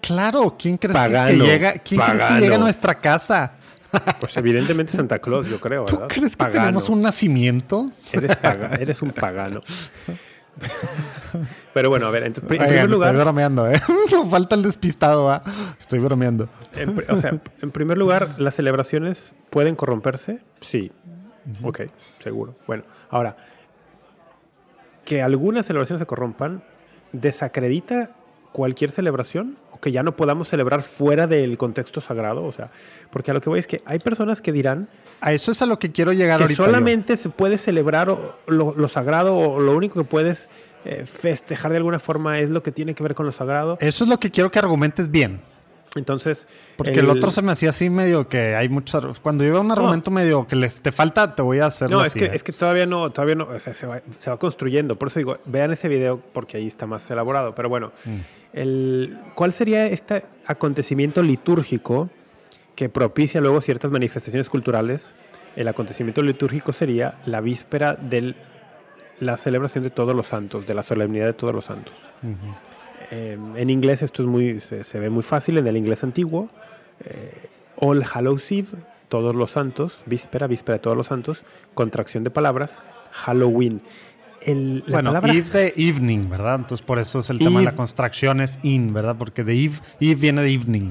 Claro, 0.00 0.56
¿quién 0.58 0.76
crees 0.78 0.94
que- 0.96 1.00
Pagano, 1.02 1.28
que 1.44 1.50
llega? 1.50 1.72
¿Quién 1.74 2.00
crees 2.00 2.12
que 2.12 2.18
pagano. 2.18 2.40
llega 2.40 2.54
a 2.56 2.58
nuestra 2.58 2.94
casa? 3.00 3.52
Pues 4.20 4.36
evidentemente 4.36 4.92
Santa 4.92 5.18
Claus, 5.18 5.48
yo 5.48 5.60
creo, 5.60 5.84
¿Tú 5.84 5.96
¿verdad? 5.96 6.08
crees 6.08 6.32
que 6.32 6.36
Pagano. 6.38 6.60
tenemos 6.60 6.88
un 6.88 7.02
nacimiento? 7.02 7.86
Eres, 8.12 8.36
eres 8.78 9.02
un 9.02 9.10
pagano. 9.10 9.62
Pero 11.72 11.88
bueno, 11.90 12.06
a 12.06 12.10
ver, 12.10 12.24
en 12.24 12.32
Oigan, 12.32 12.46
primer 12.48 12.90
lugar, 12.90 13.10
Estoy 13.10 13.22
bromeando, 13.24 13.70
¿eh? 13.70 13.80
Falta 14.30 14.54
el 14.56 14.62
despistado, 14.62 15.24
¿va? 15.24 15.42
Estoy 15.78 15.98
bromeando. 16.00 16.48
en 16.74 16.94
o 17.08 17.20
sea, 17.20 17.40
en 17.62 17.70
primer 17.70 17.98
lugar, 17.98 18.28
¿las 18.38 18.54
celebraciones 18.56 19.32
pueden 19.50 19.76
corromperse? 19.76 20.40
Sí. 20.60 20.90
Ok, 21.62 21.82
seguro. 22.22 22.56
Bueno, 22.66 22.82
ahora, 23.10 23.36
que 25.04 25.22
algunas 25.22 25.66
celebraciones 25.66 26.00
se 26.00 26.06
corrompan 26.06 26.62
desacredita 27.12 28.10
cualquier 28.52 28.90
celebración 28.90 29.56
o 29.72 29.80
que 29.80 29.92
ya 29.92 30.02
no 30.02 30.16
podamos 30.16 30.48
celebrar 30.48 30.82
fuera 30.82 31.26
del 31.26 31.56
contexto 31.56 32.00
sagrado, 32.00 32.44
o 32.44 32.52
sea, 32.52 32.70
porque 33.10 33.30
a 33.30 33.34
lo 33.34 33.40
que 33.40 33.48
voy 33.48 33.60
es 33.60 33.66
que 33.66 33.82
hay 33.86 33.98
personas 33.98 34.40
que 34.40 34.52
dirán 34.52 34.88
A 35.20 35.32
eso 35.32 35.52
es 35.52 35.62
a 35.62 35.66
lo 35.66 35.78
que 35.78 35.92
quiero 35.92 36.12
llegar 36.12 36.38
que 36.38 36.44
ahorita. 36.44 36.58
yo. 36.58 36.64
solamente 36.64 37.16
se 37.16 37.28
puede 37.28 37.58
celebrar 37.58 38.08
lo, 38.46 38.74
lo 38.74 38.88
sagrado 38.88 39.36
o 39.36 39.60
lo 39.60 39.76
único 39.76 40.00
que 40.00 40.04
puedes 40.04 40.48
eh, 40.84 41.04
festejar 41.04 41.70
de 41.72 41.76
alguna 41.76 41.98
forma 41.98 42.38
es 42.38 42.48
lo 42.48 42.62
que 42.62 42.72
tiene 42.72 42.94
que 42.94 43.02
ver 43.02 43.14
con 43.14 43.26
lo 43.26 43.32
sagrado. 43.32 43.76
Eso 43.80 44.04
es 44.04 44.10
lo 44.10 44.18
que 44.18 44.30
quiero 44.30 44.50
que 44.50 44.58
argumentes 44.58 45.10
bien. 45.10 45.40
Entonces, 45.96 46.46
Porque 46.76 47.00
el, 47.00 47.10
otro 47.10 47.32
se 47.32 47.42
me 47.42 47.50
hacía 47.50 47.70
así 47.70 47.90
medio 47.90 48.28
que 48.28 48.54
hay 48.54 48.68
muchos... 48.68 49.18
Cuando 49.18 49.42
yo 49.44 49.52
veo 49.54 49.60
un 49.60 49.72
argumento 49.72 50.12
medio 50.12 50.46
que 50.46 50.54
le, 50.54 50.68
te 50.68 50.92
falta, 50.92 51.34
te 51.34 51.42
voy 51.42 51.58
a 51.58 51.66
hacer 51.66 51.90
No, 51.90 52.04
es 52.04 52.14
que, 52.14 52.26
es 52.26 52.44
que 52.44 52.52
todavía 52.52 52.86
no, 52.86 53.10
todavía 53.10 53.34
no, 53.34 53.44
o 53.48 53.58
sea, 53.58 53.74
se 53.74 53.86
va, 53.86 54.00
se 54.16 54.30
va 54.30 54.38
construyendo. 54.38 54.96
Por 54.96 55.08
eso 55.08 55.18
digo, 55.18 55.38
vean 55.46 55.72
ese 55.72 55.88
video 55.88 56.20
porque 56.32 56.58
ahí 56.58 56.68
está 56.68 56.86
más 56.86 57.10
elaborado. 57.10 57.54
Pero 57.56 57.68
bueno, 57.68 57.90
Mm. 58.04 58.18
el, 58.52 59.18
¿cuál 59.34 59.52
sería 59.52 59.86
este 59.86 60.24
acontecimiento 60.46 61.22
litúrgico 61.22 62.10
que 62.76 62.88
propicia 62.88 63.40
luego 63.40 63.60
ciertas 63.60 63.90
manifestaciones 63.90 64.48
culturales? 64.48 65.12
El 65.56 65.68
acontecimiento 65.68 66.22
litúrgico 66.22 66.72
sería 66.72 67.18
la 67.26 67.40
víspera 67.40 67.94
de 67.94 68.34
la 69.18 69.36
celebración 69.36 69.84
de 69.84 69.90
todos 69.90 70.14
los 70.14 70.28
santos, 70.28 70.66
de 70.66 70.74
la 70.74 70.82
solemnidad 70.82 71.26
de 71.26 71.32
todos 71.34 71.54
los 71.54 71.64
santos. 71.66 72.08
Eh, 73.10 73.38
en 73.56 73.70
inglés 73.70 74.02
esto 74.02 74.22
es 74.22 74.28
muy, 74.28 74.60
se, 74.60 74.84
se 74.84 74.98
ve 74.98 75.10
muy 75.10 75.22
fácil, 75.22 75.58
en 75.58 75.66
el 75.66 75.76
inglés 75.76 76.02
antiguo. 76.04 76.48
eh, 77.04 77.48
All 77.76 78.04
Hallows 78.04 78.50
Eve, 78.52 78.68
todos 79.08 79.34
los 79.34 79.52
santos, 79.52 80.02
víspera, 80.06 80.46
víspera 80.46 80.76
de 80.78 80.82
todos 80.82 80.96
los 80.96 81.06
santos, 81.06 81.42
contracción 81.74 82.24
de 82.24 82.30
palabras, 82.30 82.82
Halloween. 83.12 83.80
El, 84.42 84.80
la 84.86 84.96
Bueno, 84.96 85.08
palabra 85.10 85.32
Eve 85.32 85.50
de 85.50 85.74
evening, 85.76 86.28
¿verdad? 86.28 86.56
Entonces 86.56 86.84
por 86.86 86.98
eso 86.98 87.20
es 87.20 87.30
el 87.30 87.38
tema 87.38 87.58
de 87.60 87.64
la 87.64 87.70
Eve. 87.70 87.76
construcción 87.76 88.40
es 88.40 88.58
in, 88.62 88.92
¿verdad? 88.92 89.16
Porque 89.18 89.44
de 89.44 89.64
Eve, 89.64 89.74
Eve 90.00 90.14
viene 90.14 90.42
de 90.42 90.52
evening. 90.52 90.90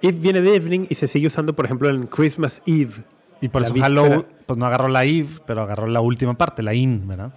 Eve 0.00 0.18
viene 0.20 0.40
de 0.40 0.54
evening 0.56 0.86
y 0.88 0.94
se 0.94 1.08
sigue 1.08 1.26
usando, 1.26 1.54
por 1.54 1.64
ejemplo, 1.64 1.88
en 1.90 2.06
Christmas 2.06 2.62
Eve. 2.66 3.04
Y 3.40 3.48
por 3.48 3.62
eso 3.62 3.72
víspera. 3.72 3.86
Hallow, 4.02 4.26
pues 4.46 4.56
no 4.58 4.66
agarró 4.66 4.88
la 4.88 5.04
Eve, 5.04 5.28
pero 5.46 5.62
agarró 5.62 5.86
la 5.86 6.00
última 6.00 6.34
parte, 6.34 6.62
la 6.62 6.74
in, 6.74 7.06
¿verdad? 7.06 7.32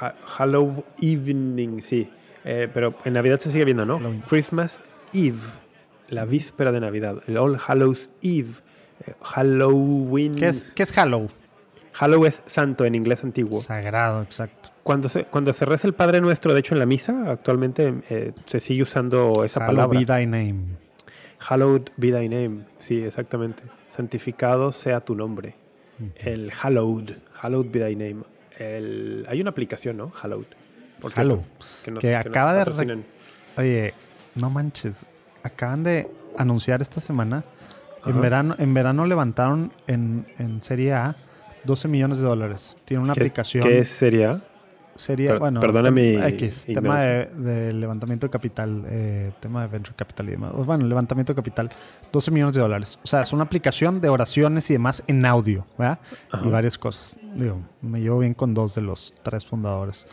Ha- 0.00 0.14
Hallow 0.38 0.84
Evening, 1.00 1.80
sí. 1.82 2.08
Eh, 2.48 2.68
pero 2.72 2.94
en 3.04 3.12
Navidad 3.14 3.40
se 3.40 3.50
sigue 3.50 3.64
viendo, 3.64 3.84
¿no? 3.84 3.98
Christmas 4.28 4.78
Eve, 5.12 5.38
la 6.08 6.24
víspera 6.24 6.70
de 6.72 6.78
Navidad. 6.80 7.16
El 7.26 7.36
All 7.38 7.58
Hallows 7.66 8.08
Eve. 8.22 8.52
eh, 9.06 9.12
Halloween. 9.20 10.34
¿Qué 10.36 10.48
es, 10.48 10.72
qué 10.74 10.84
es 10.84 10.96
Hallow? 10.96 11.28
Hallow 11.98 12.24
es 12.26 12.42
santo 12.46 12.84
en 12.84 12.94
inglés 12.94 13.24
antiguo. 13.24 13.60
Sagrado, 13.62 14.22
exacto. 14.22 14.70
Cuando 14.82 15.08
se, 15.08 15.24
cuando 15.24 15.52
se 15.52 15.64
reza 15.64 15.86
el 15.88 15.94
Padre 15.94 16.20
Nuestro, 16.20 16.54
de 16.54 16.60
hecho 16.60 16.74
en 16.74 16.78
la 16.78 16.86
misa, 16.86 17.30
actualmente 17.32 17.94
eh, 18.10 18.32
se 18.44 18.60
sigue 18.60 18.82
usando 18.82 19.42
esa 19.44 19.60
Hallow 19.60 19.74
palabra. 19.88 19.98
be 19.98 20.06
thy 20.06 20.26
name. 20.26 20.76
Hallowed 21.38 21.88
be 21.96 22.12
thy 22.12 22.28
name. 22.28 22.64
Sí, 22.76 23.02
exactamente. 23.02 23.64
Santificado 23.88 24.70
sea 24.72 25.00
tu 25.00 25.14
nombre. 25.14 25.56
El 26.16 26.52
hallowed. 26.52 27.16
Hallowed 27.32 27.70
be 27.72 27.80
thy 27.80 27.96
name. 27.96 28.22
El, 28.58 29.26
hay 29.28 29.40
una 29.40 29.50
aplicación, 29.50 29.96
¿no? 29.96 30.10
Hallowed. 30.10 30.46
Por 31.00 31.12
cierto, 31.12 31.34
Hallow. 31.34 31.44
nos- 31.94 32.00
Que 32.00 32.16
acaba 32.16 32.52
de. 32.54 33.02
Oye, 33.56 33.94
no 34.34 34.50
manches. 34.50 35.06
Acaban 35.42 35.82
de 35.84 36.10
anunciar 36.36 36.82
esta 36.82 37.00
semana. 37.00 37.44
En 38.04 38.20
verano, 38.20 38.54
en 38.58 38.72
verano 38.74 39.04
levantaron 39.06 39.72
en, 39.88 40.26
en 40.38 40.60
Serie 40.60 40.92
A 40.92 41.16
12 41.64 41.88
millones 41.88 42.18
de 42.18 42.24
dólares. 42.24 42.76
Tiene 42.84 43.02
una 43.02 43.14
¿Qué- 43.14 43.20
aplicación. 43.20 43.64
¿Qué 43.64 43.84
sería? 43.84 44.40
Serie, 44.94 45.28
Per- 45.28 45.38
bueno, 45.40 45.60
perdona 45.60 45.90
mi 45.90 46.14
X, 46.16 46.64
tema 46.72 47.00
de, 47.02 47.26
de 47.26 47.72
levantamiento 47.74 48.26
de 48.28 48.30
capital, 48.30 48.82
eh, 48.88 49.30
tema 49.40 49.60
de 49.62 49.68
venture 49.68 49.94
capital 49.94 50.26
y 50.28 50.30
demás. 50.30 50.52
Bueno, 50.54 50.86
levantamiento 50.86 51.34
de 51.34 51.36
capital, 51.36 51.70
12 52.12 52.30
millones 52.30 52.54
de 52.54 52.62
dólares. 52.62 52.98
O 53.04 53.06
sea, 53.06 53.20
es 53.20 53.30
una 53.34 53.42
aplicación 53.44 54.00
de 54.00 54.08
oraciones 54.08 54.70
y 54.70 54.72
demás 54.72 55.02
en 55.06 55.26
audio, 55.26 55.66
¿verdad? 55.76 55.98
Y 56.42 56.48
varias 56.48 56.78
cosas. 56.78 57.14
Digo, 57.34 57.60
me 57.82 58.00
llevo 58.00 58.20
bien 58.20 58.32
con 58.32 58.54
dos 58.54 58.74
de 58.74 58.80
los 58.80 59.12
tres 59.22 59.44
fundadores. 59.44 60.06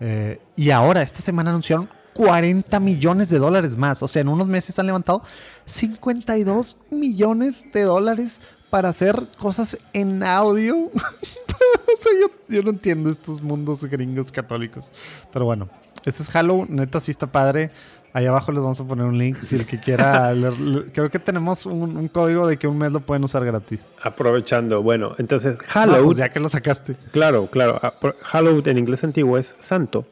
Eh, 0.00 0.40
y 0.56 0.70
ahora, 0.70 1.02
esta 1.02 1.20
semana 1.20 1.50
anunciaron 1.50 1.88
40 2.14 2.80
millones 2.80 3.28
de 3.28 3.38
dólares 3.38 3.76
más. 3.76 4.02
O 4.02 4.08
sea, 4.08 4.22
en 4.22 4.28
unos 4.28 4.48
meses 4.48 4.78
han 4.78 4.86
levantado 4.86 5.22
52 5.64 6.76
millones 6.90 7.70
de 7.72 7.82
dólares 7.82 8.40
para 8.70 8.88
hacer 8.88 9.28
cosas 9.38 9.78
en 9.92 10.22
audio. 10.22 10.76
o 10.86 10.90
sea, 10.90 12.12
yo, 12.20 12.28
yo 12.48 12.62
no 12.62 12.70
entiendo 12.70 13.10
estos 13.10 13.42
mundos 13.42 13.84
gringos 13.84 14.32
católicos. 14.32 14.86
Pero 15.32 15.44
bueno, 15.44 15.68
este 16.04 16.22
es 16.22 16.28
Halloween. 16.30 16.76
Neta, 16.76 17.00
sí 17.00 17.10
está 17.10 17.26
padre. 17.26 17.70
Ahí 18.16 18.24
abajo 18.24 18.50
les 18.50 18.62
vamos 18.62 18.80
a 18.80 18.84
poner 18.84 19.04
un 19.04 19.18
link. 19.18 19.36
Si 19.42 19.56
el 19.56 19.66
que 19.66 19.78
quiera 19.78 20.32
le- 20.34 20.90
creo 20.92 21.10
que 21.10 21.18
tenemos 21.18 21.66
un, 21.66 21.98
un 21.98 22.08
código 22.08 22.46
de 22.46 22.56
que 22.56 22.66
un 22.66 22.78
mes 22.78 22.90
lo 22.90 23.00
pueden 23.00 23.24
usar 23.24 23.44
gratis. 23.44 23.84
Aprovechando. 24.02 24.82
Bueno, 24.82 25.14
entonces 25.18 25.58
Ah, 25.60 25.82
hallowed. 25.84 26.04
pues 26.04 26.16
ya 26.16 26.30
que 26.30 26.40
lo 26.40 26.48
sacaste. 26.48 26.96
Claro, 27.12 27.48
claro. 27.48 27.78
Ah, 27.82 27.92
Hallowed 28.22 28.66
en 28.68 28.78
inglés 28.78 29.04
antiguo 29.04 29.36
es 29.36 29.54
santo. 29.58 30.04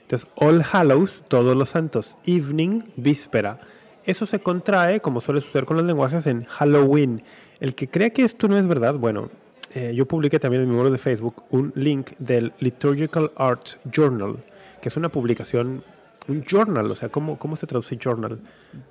Entonces, 0.00 0.28
All 0.36 0.64
Hallows, 0.72 1.24
todos 1.28 1.54
los 1.54 1.68
santos. 1.68 2.16
Evening, 2.24 2.80
víspera. 2.96 3.58
Eso 4.04 4.24
se 4.24 4.40
contrae, 4.40 5.00
como 5.00 5.20
suele 5.20 5.40
suceder 5.42 5.66
con 5.66 5.76
los 5.76 5.84
lenguajes, 5.84 6.26
en 6.26 6.44
Halloween. 6.44 7.22
El 7.60 7.74
que 7.74 7.86
crea 7.88 8.10
que 8.10 8.24
esto 8.24 8.48
no 8.48 8.56
es 8.58 8.66
verdad, 8.66 8.94
bueno, 8.94 9.28
eh, 9.74 9.92
yo 9.94 10.06
publiqué 10.06 10.38
también 10.40 10.62
en 10.62 10.70
mi 10.70 10.74
muro 10.76 10.90
de 10.90 10.98
Facebook 10.98 11.44
un 11.50 11.72
link 11.76 12.10
del 12.18 12.52
Liturgical 12.60 13.30
Arts 13.36 13.78
Journal, 13.90 14.36
que 14.80 14.88
es 14.88 14.96
una 14.96 15.08
publicación, 15.10 15.82
un 16.28 16.44
journal, 16.44 16.88
o 16.90 16.94
sea, 16.94 17.08
¿cómo, 17.08 17.36
cómo 17.38 17.56
se 17.56 17.66
traduce 17.66 17.96
journal? 17.96 18.38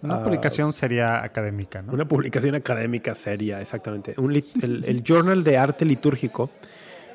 Una 0.02 0.16
Ah, 0.16 0.24
publicación 0.24 0.74
sería 0.74 1.24
académica, 1.24 1.82
¿no? 1.82 1.94
una 1.94 2.06
publicación 2.08 2.56
académica 2.56 3.14
seria, 3.16 3.62
exactamente. 3.62 4.16
Un 4.18 4.34
el, 4.36 4.84
el 4.86 5.04
Journal 5.04 5.44
de 5.44 5.58
Arte 5.58 5.86
Litúrgico, 5.86 6.50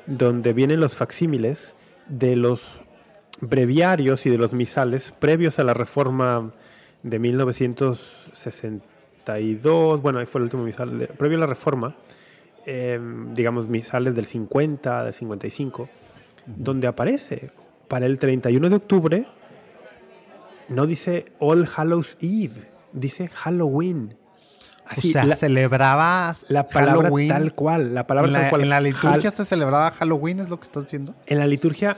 donde 0.07 0.53
vienen 0.53 0.79
los 0.79 0.95
facsímiles 0.95 1.75
de 2.07 2.35
los 2.35 2.79
breviarios 3.41 4.25
y 4.25 4.31
de 4.31 4.37
los 4.39 4.53
misales 4.53 5.11
previos 5.19 5.59
a 5.59 5.63
la 5.63 5.75
reforma 5.75 6.51
de 7.03 7.19
1962. 7.19 10.01
Bueno, 10.01 10.19
ahí 10.19 10.25
fue 10.25 10.39
el 10.39 10.43
último 10.45 10.63
misal. 10.63 10.97
de- 10.99 11.07
previo 11.07 11.37
a 11.37 11.41
la 11.41 11.47
reforma, 11.47 11.95
eh, 12.65 12.99
digamos, 13.33 13.67
misales 13.69 14.15
del 14.15 14.25
50, 14.25 15.03
del 15.03 15.13
55, 15.13 15.89
donde 16.45 16.87
aparece 16.87 17.51
para 17.87 18.05
el 18.05 18.19
31 18.19 18.69
de 18.69 18.75
octubre, 18.75 19.25
no 20.69 20.85
dice 20.85 21.31
All 21.39 21.67
Hallows 21.75 22.17
Eve, 22.21 22.69
dice 22.93 23.29
Halloween. 23.29 24.15
Así, 24.85 25.09
o 25.09 25.13
sea, 25.13 25.25
la, 25.25 25.35
celebraba 25.35 26.33
la 26.47 26.63
palabra 26.69 27.03
Halloween. 27.03 27.27
tal 27.27 27.53
cual, 27.53 27.93
la 27.93 28.07
palabra 28.07 28.27
en, 28.29 28.33
la, 28.33 28.39
tal 28.41 28.49
cual. 28.51 28.61
en 28.61 28.69
la 28.69 28.79
liturgia 28.79 29.29
Hal- 29.29 29.35
se 29.35 29.43
celebraba 29.45 29.91
Halloween, 29.91 30.39
es 30.39 30.49
lo 30.49 30.57
que 30.57 30.63
estás 30.63 30.83
diciendo. 30.85 31.13
en 31.25 31.39
la 31.39 31.47
liturgia 31.47 31.97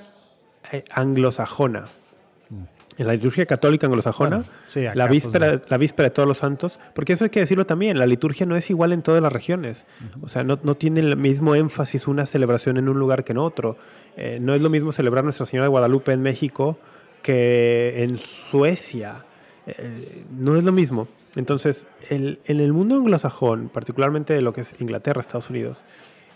eh, 0.72 0.84
anglosajona. 0.92 1.86
En 2.98 3.08
la 3.08 3.14
liturgia 3.14 3.46
católica 3.46 3.88
anglosajona, 3.88 4.38
Bueno, 4.38 4.52
sí, 4.68 4.86
acá, 4.86 4.96
la, 4.98 5.08
pues, 5.08 5.24
víspera, 5.24 5.62
la 5.70 5.78
víspera 5.78 6.10
de 6.10 6.14
todos 6.14 6.28
los 6.28 6.40
santos, 6.40 6.80
porque 6.94 7.14
eso 7.14 7.24
hay 7.24 7.30
que 7.30 7.40
decirlo 7.40 7.66
también, 7.66 7.98
la 7.98 8.06
liturgia 8.06 8.46
no 8.46 8.58
es 8.58 8.70
igual 8.70 8.92
en 8.92 9.04
todas 9.04 9.22
las 9.22 9.32
regiones. 9.32 9.86
O 10.22 10.28
sea, 10.28 10.44
no, 10.44 10.60
no 10.64 10.76
tiene 10.76 11.00
el 11.00 11.16
mismo 11.16 11.56
énfasis 11.56 12.08
una 12.10 12.26
celebración 12.26 12.76
en 12.76 12.90
un 12.90 13.00
lugar 13.00 13.24
que 13.24 13.32
en 13.32 13.38
otro. 13.38 13.78
Eh, 14.18 14.40
no 14.42 14.54
es 14.54 14.62
lo 14.62 14.70
mismo 14.70 14.92
celebrar 14.92 15.24
Nuestra 15.24 15.46
Señora 15.46 15.66
de 15.66 15.70
Guadalupe 15.70 16.12
en 16.12 16.22
México 16.22 16.78
que 17.22 18.04
en 18.04 18.18
Suecia. 18.18 19.26
Eh, 19.68 20.26
no 20.32 20.56
es 20.56 20.64
lo 20.64 20.72
mismo. 20.72 21.08
Entonces, 21.36 21.86
en 22.10 22.40
el 22.48 22.74
mundo 22.74 22.96
anglosajón, 22.96 23.70
particularmente 23.70 24.42
lo 24.42 24.52
que 24.52 24.62
es 24.62 24.74
Inglaterra, 24.80 25.22
Estados 25.22 25.52
Unidos, 25.52 25.84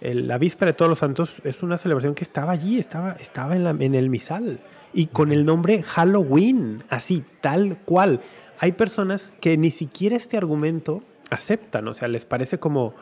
la 0.03 0.37
víspera 0.37 0.71
de 0.71 0.75
todos 0.75 0.89
los 0.89 0.99
santos 0.99 1.41
es 1.45 1.63
una 1.63 1.77
celebración 1.77 2.13
que 2.13 2.25
estaba 2.25 2.51
allí, 2.51 2.77
estaba, 2.77 3.13
estaba 3.13 3.55
en, 3.55 3.95
el 3.95 4.09
misal 4.09 4.59
y 4.93 5.07
con 5.07 5.31
el 5.31 5.45
nombre 5.45 5.81
Halloween, 5.81 6.83
así, 6.89 7.23
tal 7.39 7.77
cual. 7.85 8.19
Hay 8.59 8.73
personas 8.73 9.31
que 9.39 9.55
ni 9.55 9.71
siquiera 9.71 10.17
este 10.17 10.35
argumento 10.35 10.99
aceptan, 11.29 11.87
o 11.87 11.93
sea, 11.93 12.09
les 12.09 12.25
parece 12.25 12.59
como, 12.59 12.93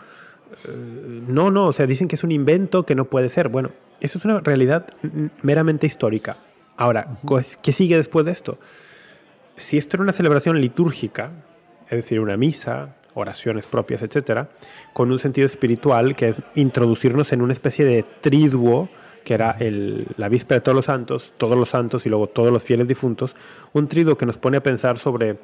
eh, 0.66 1.22
no, 1.28 1.50
no, 1.50 1.68
o 1.68 1.74
sea, 1.74 1.88
dicen 1.88 2.08
que 2.08 2.16
es 2.16 2.24
un 2.24 2.32
invento, 2.32 2.86
que 2.86 2.94
no 2.94 3.06
puede 3.06 3.30
ser. 3.30 3.50
Bueno, 3.50 3.72
eso 4.00 4.20
es 4.20 4.26
una 4.26 4.40
realidad 4.40 4.86
meramente 5.42 5.88
histórica. 5.88 6.38
Ahora, 6.82 7.06
pues, 7.28 7.60
¿qué 7.62 7.74
sigue 7.74 7.96
después 7.96 8.26
de 8.26 8.32
esto? 8.32 8.58
Si 9.54 9.78
esto 9.78 9.98
era 9.98 10.04
una 10.04 10.14
celebración 10.14 10.60
litúrgica, 10.60 11.32
es 11.86 11.98
decir, 11.98 12.20
una 12.20 12.38
misa, 12.38 12.96
oraciones 13.14 13.68
propias, 13.68 14.02
etcétera, 14.02 14.50
con 14.92 15.12
un 15.12 15.20
sentido 15.20 15.46
espiritual 15.46 16.16
que 16.16 16.30
es 16.30 16.42
introducirnos 16.56 17.34
en 17.34 17.44
una 17.44 17.54
especie 17.54 17.86
de 17.86 18.04
triduo 18.22 18.90
que 19.24 19.36
era 19.36 19.52
el- 19.60 20.08
la 20.18 20.28
víspera 20.28 20.56
de 20.60 20.64
todos 20.64 20.76
los 20.76 20.86
santos, 20.86 21.36
todos 21.38 21.56
los 21.56 21.70
santos 21.70 22.08
y 22.08 22.10
luego 22.10 22.26
todos 22.26 22.52
los 22.52 22.64
fieles 22.64 22.88
difuntos, 22.88 23.36
un 23.74 23.88
triduo 23.88 24.18
que 24.18 24.26
nos 24.26 24.40
pone 24.40 24.58
a 24.58 24.64
pensar 24.64 24.98
sobre 24.98 25.38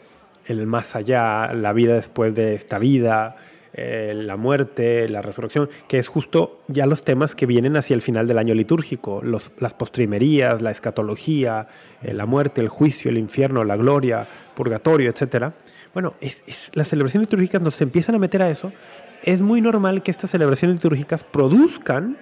el 0.47 0.65
más 0.65 0.95
allá, 0.95 1.53
la 1.53 1.71
vida 1.71 1.93
después 1.93 2.33
de 2.33 2.55
esta 2.55 2.79
vida, 2.79 3.35
eh, 3.80 4.13
la 4.15 4.38
muerte, 4.38 5.07
la 5.07 5.21
resurrección, 5.21 5.69
que 5.88 5.99
es 5.99 6.07
justo 6.07 6.57
ya 6.67 6.88
los 6.88 7.03
temas 7.03 7.36
que 7.36 7.45
vienen 7.45 7.78
hacia 7.78 7.93
el 7.93 8.01
final 8.01 8.28
del 8.28 8.39
año 8.39 8.55
litúrgico, 8.55 9.21
los, 9.23 9.51
las 9.59 9.75
postrimerías, 9.75 10.63
la 10.63 10.71
escatología, 10.71 11.67
eh, 12.01 12.15
la 12.15 12.25
muerte, 12.25 12.59
el 12.59 12.69
juicio, 12.69 13.11
el 13.11 13.19
infierno, 13.19 13.63
la 13.63 13.78
gloria, 13.78 14.28
purgatorio, 14.55 15.11
etc. 15.11 15.53
Bueno, 15.93 16.15
es, 16.21 16.43
las 16.73 16.88
celebraciones 16.88 17.28
litúrgicas 17.30 17.61
nos 17.61 17.80
empiezan 17.80 18.15
a 18.15 18.17
meter 18.17 18.41
a 18.41 18.49
eso. 18.49 18.73
Es 19.21 19.41
muy 19.41 19.61
normal 19.61 20.01
que 20.01 20.09
estas 20.09 20.32
celebraciones 20.32 20.78
litúrgicas 20.78 21.23
produzcan 21.23 22.17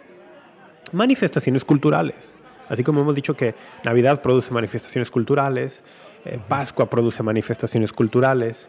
manifestaciones 0.92 1.64
culturales. 1.64 2.34
Así 2.68 2.84
como 2.84 3.00
hemos 3.00 3.16
dicho 3.16 3.36
que 3.36 3.56
Navidad 3.86 4.22
produce 4.22 4.52
manifestaciones 4.52 5.10
culturales, 5.10 5.86
eh, 6.26 6.40
Pascua 6.48 6.90
produce 6.90 7.24
manifestaciones 7.24 7.94
culturales. 7.94 8.68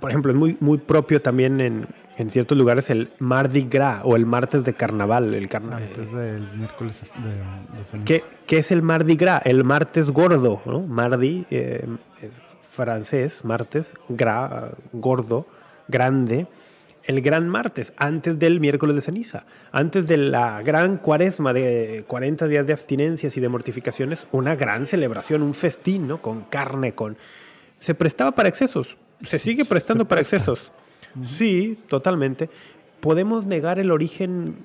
Por 0.00 0.10
ejemplo, 0.10 0.32
es 0.32 0.38
muy, 0.38 0.56
muy 0.60 0.78
propio 0.78 1.22
también 1.22 1.60
en, 1.60 1.86
en 2.18 2.30
ciertos 2.30 2.56
lugares 2.56 2.90
el 2.90 3.10
Mardi 3.18 3.62
Gras 3.62 4.02
o 4.04 4.14
el 4.16 4.26
martes 4.26 4.64
de 4.64 4.74
carnaval. 4.74 5.34
El 5.34 5.48
carnaval. 5.48 5.84
Antes 5.84 6.12
del 6.12 6.52
miércoles 6.52 7.12
de, 7.22 7.98
de 7.98 8.04
¿Qué, 8.04 8.24
¿Qué, 8.46 8.58
es 8.58 8.70
el 8.70 8.82
Mardi 8.82 9.16
Gras? 9.16 9.42
El 9.44 9.64
martes 9.64 10.10
gordo, 10.10 10.60
¿no? 10.66 10.80
Mardi, 10.80 11.46
eh, 11.50 11.86
es 12.20 12.30
francés, 12.70 13.44
martes, 13.44 13.94
gras, 14.08 14.74
gordo, 14.92 15.46
grande 15.88 16.46
el 17.04 17.20
gran 17.20 17.48
martes, 17.48 17.92
antes 17.96 18.38
del 18.38 18.60
miércoles 18.60 18.94
de 18.94 19.02
ceniza, 19.02 19.46
antes 19.72 20.06
de 20.06 20.16
la 20.16 20.62
gran 20.62 20.98
cuaresma 20.98 21.52
de 21.52 22.04
40 22.06 22.48
días 22.48 22.66
de 22.66 22.72
abstinencias 22.72 23.36
y 23.36 23.40
de 23.40 23.48
mortificaciones, 23.48 24.26
una 24.30 24.54
gran 24.54 24.86
celebración, 24.86 25.42
un 25.42 25.54
festín, 25.54 26.06
¿no? 26.06 26.22
Con 26.22 26.42
carne, 26.42 26.94
con... 26.94 27.16
Se 27.80 27.94
prestaba 27.94 28.32
para 28.32 28.48
excesos, 28.48 28.96
se 29.22 29.38
sigue 29.38 29.64
prestando 29.64 30.06
para 30.06 30.20
excesos. 30.20 30.72
Sí, 31.20 31.78
totalmente. 31.88 32.48
¿Podemos 33.00 33.46
negar 33.46 33.78
el 33.78 33.90
origen 33.90 34.56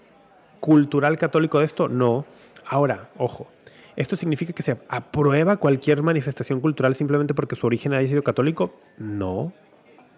cultural 0.60 1.18
católico 1.18 1.60
de 1.60 1.66
esto? 1.66 1.90
No. 1.90 2.26
Ahora, 2.66 3.10
ojo, 3.18 3.48
¿esto 3.96 4.16
significa 4.16 4.54
que 4.54 4.64
se 4.64 4.78
aprueba 4.90 5.58
cualquier 5.58 6.04
manifestación 6.04 6.60
cultural 6.60 6.96
simplemente 6.96 7.34
porque 7.34 7.56
su 7.56 7.66
origen 7.66 7.94
haya 7.94 8.08
sido 8.08 8.24
católico? 8.24 8.78
No, 8.98 9.54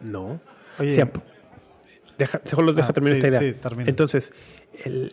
no. 0.01 0.41
Oye, 0.77 1.07
Deja, 2.19 2.39
solo 2.43 2.73
deja 2.73 2.89
Ah, 2.89 2.93
terminar 2.93 3.19
sí, 3.19 3.25
esta 3.25 3.37
idea. 3.39 3.53
sí, 3.53 3.59
termina. 3.59 3.89
Entonces, 3.89 4.31
el- 4.85 5.11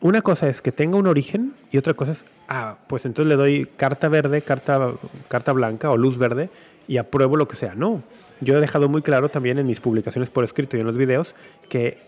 una 0.00 0.20
cosa 0.22 0.48
es 0.48 0.60
que 0.60 0.72
tenga 0.72 0.96
un 0.98 1.06
origen 1.06 1.54
y 1.70 1.78
otra 1.78 1.94
cosa 1.94 2.12
es, 2.12 2.24
ah, 2.48 2.76
pues 2.88 3.04
entonces 3.06 3.28
le 3.28 3.36
doy 3.36 3.66
carta 3.76 4.08
verde, 4.08 4.42
carta, 4.42 4.90
carta 5.28 5.52
blanca 5.52 5.90
o 5.90 5.96
luz 5.96 6.18
verde 6.18 6.50
y 6.88 6.96
apruebo 6.98 7.36
lo 7.36 7.46
que 7.46 7.56
sea. 7.56 7.74
No, 7.74 8.02
yo 8.40 8.56
he 8.56 8.60
dejado 8.60 8.88
muy 8.88 9.02
claro 9.02 9.28
también 9.28 9.58
en 9.58 9.66
mis 9.66 9.80
publicaciones 9.80 10.28
por 10.30 10.42
escrito 10.44 10.76
y 10.76 10.80
en 10.80 10.86
los 10.86 10.96
videos 10.96 11.34
que 11.68 11.98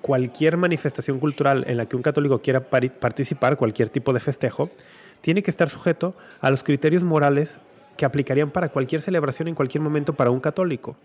cualquier 0.00 0.56
manifestación 0.56 1.18
cultural 1.18 1.64
en 1.66 1.76
la 1.78 1.86
que 1.86 1.96
un 1.96 2.02
católico 2.02 2.40
quiera 2.40 2.60
participar, 2.60 3.56
cualquier 3.56 3.88
tipo 3.88 4.12
de 4.12 4.20
festejo, 4.20 4.70
tiene 5.20 5.42
que 5.42 5.50
estar 5.50 5.70
sujeto 5.70 6.14
a 6.40 6.50
los 6.50 6.62
criterios 6.62 7.02
morales 7.02 7.56
que 7.96 8.04
aplicarían 8.04 8.50
para 8.50 8.68
cualquier 8.68 9.00
celebración 9.00 9.48
en 9.48 9.54
cualquier 9.54 9.82
momento 9.82 10.12
para 10.12 10.30
un 10.30 10.40
católico. 10.40 10.96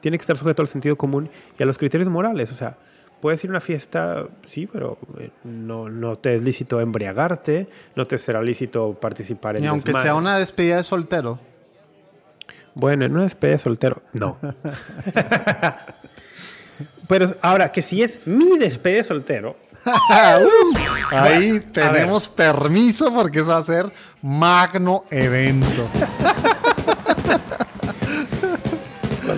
Tiene 0.00 0.18
que 0.18 0.22
estar 0.22 0.36
sujeto 0.36 0.62
al 0.62 0.68
sentido 0.68 0.96
común 0.96 1.28
y 1.58 1.62
a 1.62 1.66
los 1.66 1.78
criterios 1.78 2.08
morales. 2.08 2.52
O 2.52 2.54
sea, 2.54 2.76
puedes 3.20 3.42
ir 3.44 3.50
a 3.50 3.52
una 3.52 3.60
fiesta, 3.60 4.26
sí, 4.46 4.66
pero 4.66 4.98
eh, 5.18 5.30
no, 5.44 5.88
no 5.88 6.16
te 6.16 6.34
es 6.34 6.42
lícito 6.42 6.80
embriagarte, 6.80 7.68
no 7.96 8.04
te 8.04 8.18
será 8.18 8.42
lícito 8.42 8.94
participar 8.94 9.56
en 9.56 9.64
Y 9.64 9.66
aunque 9.66 9.86
desmanes. 9.86 10.04
sea 10.04 10.14
una 10.14 10.38
despedida 10.38 10.76
de 10.76 10.84
soltero. 10.84 11.38
Bueno, 12.74 13.04
en 13.04 13.12
una 13.12 13.24
despedida 13.24 13.56
de 13.56 13.62
soltero, 13.62 14.02
no. 14.12 14.38
Pero 17.08 17.34
ahora, 17.40 17.72
que 17.72 17.82
si 17.82 18.02
es 18.02 18.26
mi 18.26 18.58
despedida 18.58 18.98
de 18.98 19.04
soltero, 19.04 19.56
Ahí 21.10 21.50
Bueno, 21.50 21.64
tenemos 21.72 22.28
permiso 22.28 23.12
porque 23.14 23.40
eso 23.40 23.50
va 23.50 23.58
a 23.58 23.62
ser 23.62 23.86
magno 24.22 25.04
evento. 25.10 25.88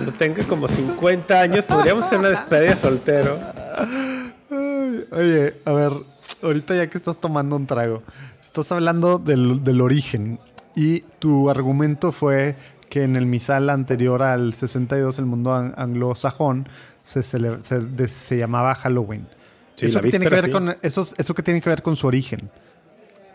cuando 0.03 0.17
tenga 0.17 0.43
como 0.47 0.67
50 0.67 1.39
años, 1.39 1.65
podríamos 1.65 2.05
hacer 2.05 2.19
una 2.19 2.29
despedida 2.29 2.71
de 2.71 2.75
soltero. 2.81 3.39
Oye, 5.11 5.53
a 5.65 5.71
ver, 5.71 5.91
ahorita 6.41 6.75
ya 6.75 6.87
que 6.87 6.97
estás 6.97 7.19
tomando 7.19 7.55
un 7.55 7.67
trago, 7.67 8.03
estás 8.41 8.71
hablando 8.71 9.19
del, 9.19 9.63
del 9.63 9.81
origen 9.81 10.39
y 10.75 11.01
tu 11.19 11.49
argumento 11.49 12.11
fue 12.11 12.55
que 12.89 13.03
en 13.03 13.15
el 13.15 13.25
misal 13.25 13.69
anterior 13.69 14.21
al 14.23 14.53
62, 14.53 15.19
el 15.19 15.25
mundo 15.25 15.53
an- 15.53 15.73
anglosajón, 15.77 16.67
se, 17.03 17.23
se, 17.23 18.07
se 18.07 18.37
llamaba 18.37 18.75
Halloween. 18.75 19.27
Sí, 19.75 19.85
eso, 19.85 20.01
que 20.01 20.09
tiene 20.09 20.25
que 20.25 20.35
ver 20.35 20.45
sí. 20.45 20.51
con, 20.51 20.75
eso, 20.81 21.07
eso 21.17 21.33
que 21.33 21.43
tiene 21.43 21.61
que 21.61 21.69
ver 21.69 21.81
con 21.81 21.95
su 21.95 22.07
origen. 22.07 22.49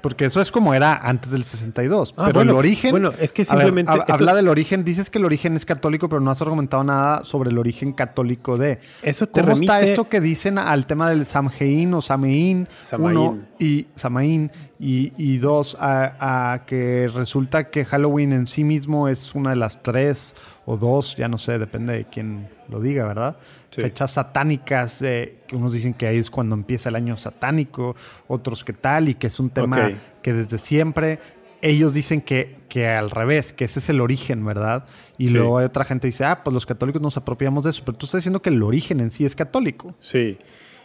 Porque 0.07 0.27
eso 0.27 0.41
es 0.41 0.53
como 0.53 0.73
era 0.73 0.97
antes 0.97 1.33
del 1.33 1.43
62. 1.43 2.15
Ah, 2.17 2.23
pero 2.27 2.35
bueno, 2.39 2.53
el 2.53 2.59
origen. 2.59 2.93
bueno, 2.93 3.11
es 3.19 3.33
que 3.33 3.43
ver, 3.43 3.51
simplemente 3.51 3.93
eso- 3.93 4.05
habla 4.13 4.35
del 4.35 4.47
origen. 4.47 4.85
Dices 4.85 5.11
que 5.11 5.19
el 5.19 5.25
origen 5.25 5.57
es 5.57 5.65
católico, 5.65 6.09
pero 6.09 6.21
no 6.21 6.31
has 6.31 6.41
argumentado 6.41 6.85
nada 6.85 7.25
sobre 7.25 7.51
el 7.51 7.59
origen 7.59 7.93
católico 7.93 8.57
de. 8.57 8.79
Eso 9.03 9.27
te 9.27 9.41
¿Cómo 9.41 9.55
está 9.55 9.81
esto 9.81 10.09
que 10.09 10.21
dicen 10.21 10.59
al 10.59 10.87
tema 10.87 11.11
del 11.11 11.27
Samhain 11.27 11.93
o 11.95 12.01
Sameín? 12.01 12.69
Samaín. 12.89 13.17
Uno, 13.17 13.39
y 13.59 13.89
Samaín. 13.97 14.53
Y, 14.79 15.13
y 15.17 15.39
dos, 15.39 15.77
a, 15.81 16.53
a 16.53 16.67
que 16.67 17.11
resulta 17.13 17.69
que 17.71 17.85
Halloween 17.85 18.33
en 18.33 18.47
sí 18.47 18.63
mismo 18.63 19.09
es 19.09 19.35
una 19.35 19.51
de 19.51 19.57
las 19.57 19.83
tres 19.83 20.35
o 20.67 20.77
dos, 20.77 21.17
ya 21.17 21.27
no 21.29 21.39
sé, 21.39 21.59
depende 21.59 21.95
de 21.95 22.05
quién 22.05 22.49
lo 22.69 22.81
diga, 22.81 23.07
¿verdad? 23.07 23.37
Sí. 23.77 23.83
Fechas 23.83 24.13
satánicas, 24.13 25.01
eh, 25.03 25.37
que 25.47 25.55
unos 25.55 25.73
dicen 25.73 25.93
que 25.95 26.07
ahí 26.07 26.17
es 26.19 26.31
cuando 26.31 26.55
empieza 26.57 26.89
el 26.89 26.97
año 26.97 27.17
satánico, 27.17 27.95
otros 28.27 28.65
que 28.65 28.73
tal, 28.73 29.09
y 29.11 29.15
que 29.15 29.27
es 29.29 29.39
un 29.39 29.51
tema 29.51 29.91
que 30.23 30.33
desde 30.33 30.57
siempre 30.59 31.19
ellos 31.63 31.93
dicen 31.93 32.21
que, 32.21 32.57
que 32.69 32.89
al 32.89 33.11
revés, 33.11 33.53
que 33.53 33.65
ese 33.67 33.79
es 33.81 33.89
el 33.89 34.01
origen, 34.01 34.45
¿verdad? 34.45 34.87
Y 35.19 35.29
Sí. 35.29 35.35
luego 35.35 35.59
hay 35.59 35.65
otra 35.67 35.85
gente 35.85 36.03
que 36.07 36.13
dice, 36.13 36.25
ah, 36.25 36.43
pues 36.43 36.53
los 36.55 36.65
católicos 36.67 37.01
nos 37.03 37.17
apropiamos 37.17 37.65
de 37.65 37.71
eso, 37.71 37.83
pero 37.85 37.97
tú 37.99 38.07
estás 38.07 38.21
diciendo 38.21 38.41
que 38.43 38.51
el 38.51 38.63
origen 38.63 39.01
en 39.01 39.11
sí 39.11 39.25
es 39.25 39.37
católico. 39.37 39.95
Sí. 39.99 40.39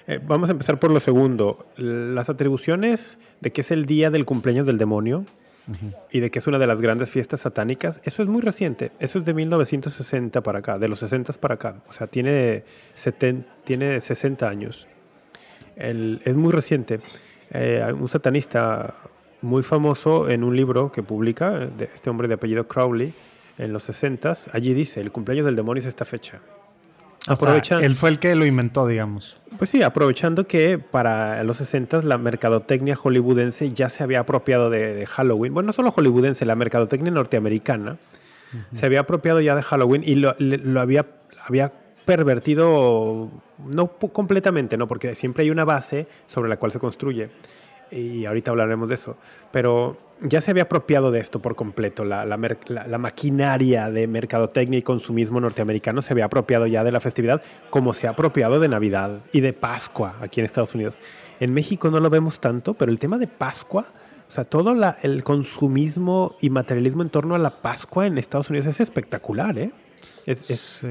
Eh, 0.08 0.20
vamos 0.26 0.50
a 0.50 0.52
empezar 0.54 0.80
por 0.80 0.92
lo 0.92 1.00
segundo. 1.00 1.68
Las 1.78 2.30
atribuciones 2.30 3.20
de 3.40 3.52
que 3.52 3.62
es 3.62 3.72
el 3.72 3.86
día 3.86 4.10
del 4.10 4.26
cumpleaños 4.26 4.66
del 4.68 4.78
demonio 4.78 5.26
y 6.12 6.20
de 6.20 6.30
que 6.32 6.40
es 6.40 6.48
una 6.48 6.58
de 6.60 6.68
las 6.68 6.80
grandes 6.82 7.10
fiestas 7.10 7.42
satánicas, 7.42 8.02
eso 8.04 8.24
es 8.24 8.30
muy 8.30 8.42
reciente. 8.42 8.92
Eso 9.00 9.20
es 9.20 9.26
de 9.26 9.34
1960 9.34 10.42
para 10.42 10.60
acá, 10.60 10.78
de 10.78 10.88
los 10.88 11.00
60 11.00 11.34
para 11.34 11.56
acá. 11.56 11.76
O 11.88 11.94
sea, 11.94 12.08
tiene, 12.08 12.64
seten- 12.96 13.46
tiene 13.64 14.00
60 14.02 14.48
años. 14.48 14.88
Es 15.76 16.36
muy 16.36 16.52
reciente. 16.52 17.00
Eh, 17.52 17.84
un 17.98 18.08
satanista 18.08 18.96
muy 19.42 19.64
famoso 19.64 20.30
en 20.30 20.44
un 20.44 20.56
libro 20.56 20.92
que 20.92 21.02
publica, 21.04 21.64
eh, 21.64 21.70
de 21.78 21.86
este 21.86 22.10
hombre 22.10 22.28
de 22.28 22.36
apellido 22.36 22.68
Crowley, 22.68 23.14
en 23.58 23.74
los 23.74 23.84
60 23.84 24.34
allí 24.54 24.74
dice, 24.74 25.02
el 25.02 25.12
cumpleaños 25.12 25.46
del 25.46 25.56
demonio 25.56 25.82
es 25.82 25.88
esta 25.88 26.06
fecha. 26.06 26.40
O 27.28 27.36
sea, 27.36 27.62
él 27.80 27.96
fue 27.96 28.10
el 28.10 28.20
que 28.20 28.36
lo 28.36 28.46
inventó, 28.46 28.88
digamos. 28.88 29.38
pues 29.58 29.70
sí, 29.70 29.84
aprovechando 29.84 30.46
que 30.46 30.80
para 30.80 31.44
los 31.44 31.58
60 31.58 32.02
la 32.02 32.18
mercadotecnia 32.18 32.96
hollywoodense 32.96 33.72
ya 33.74 33.90
se 33.90 34.04
había 34.04 34.22
apropiado 34.22 34.70
de, 34.70 34.94
de 34.96 35.06
Halloween. 35.06 35.54
Bueno, 35.54 35.68
no 35.68 35.74
solo 35.74 35.92
hollywoodense, 35.92 36.46
la 36.46 36.56
mercadotecnia 36.56 37.12
norteamericana 37.12 37.98
se 38.74 38.86
había 38.86 39.02
apropiado 39.02 39.40
ya 39.40 39.56
de 39.56 39.64
Halloween 39.64 40.04
y 40.06 40.16
lo, 40.16 40.36
lo 40.40 40.82
había, 40.82 41.06
había 41.48 41.72
pervertido, 42.06 43.30
no 43.74 43.88
completamente, 43.88 44.78
no, 44.78 44.88
porque 44.88 45.16
siempre 45.16 45.44
hay 45.44 45.52
una 45.52 45.64
base 45.64 46.08
sobre 46.28 46.50
la 46.50 46.58
cual 46.58 46.72
se 46.72 46.80
construye. 46.80 47.30
Y 47.92 48.26
ahorita 48.26 48.52
hablaremos 48.52 48.88
de 48.90 48.96
eso. 48.96 49.18
Pero 49.52 49.98
ya 50.22 50.40
se 50.40 50.52
había 50.52 50.64
apropiado 50.64 51.12
de 51.12 51.20
esto 51.20 51.42
por 51.42 51.56
completo. 51.56 52.06
La, 52.06 52.24
la 52.26 52.38
la- 52.68 52.88
la 52.88 52.98
maquinaria 52.98 53.90
de 53.92 54.08
mercadotecnia 54.08 54.80
y 54.80 54.82
consumismo 54.82 55.40
norteamericano 55.42 56.02
se 56.02 56.14
había 56.14 56.26
apropiado 56.26 56.68
ya 56.68 56.84
de 56.84 56.92
la 56.92 57.00
festividad 57.00 57.42
como 57.70 57.94
se 57.94 58.08
ha 58.08 58.12
apropiado 58.12 58.60
de 58.60 58.68
Navidad 58.70 59.22
y 59.34 59.42
de 59.42 59.52
Pascua 59.54 60.16
aquí 60.22 60.40
en 60.40 60.46
Estados 60.46 60.74
Unidos. 60.74 61.00
En 61.40 61.54
México 61.54 61.90
no 61.92 62.00
lo 62.00 62.10
vemos 62.10 62.40
tanto, 62.40 62.76
pero 62.76 62.92
el 62.92 63.00
tema 63.00 63.18
de 63.18 63.28
Pascua, 63.28 63.86
o 64.28 64.32
sea, 64.32 64.44
todo 64.46 64.74
el 65.04 65.24
consumismo 65.24 66.36
y 66.42 66.50
materialismo 66.50 67.02
en 67.02 67.10
torno 67.10 67.36
a 67.36 67.40
la 67.40 67.50
Pascua 67.50 68.08
en 68.08 68.18
Estados 68.18 68.50
Unidos 68.50 68.68
es 68.68 68.80
espectacular, 68.80 69.58
¿eh? 69.60 69.72
Es, 70.26 70.50
es- 70.50 70.60
Sí. 70.82 70.88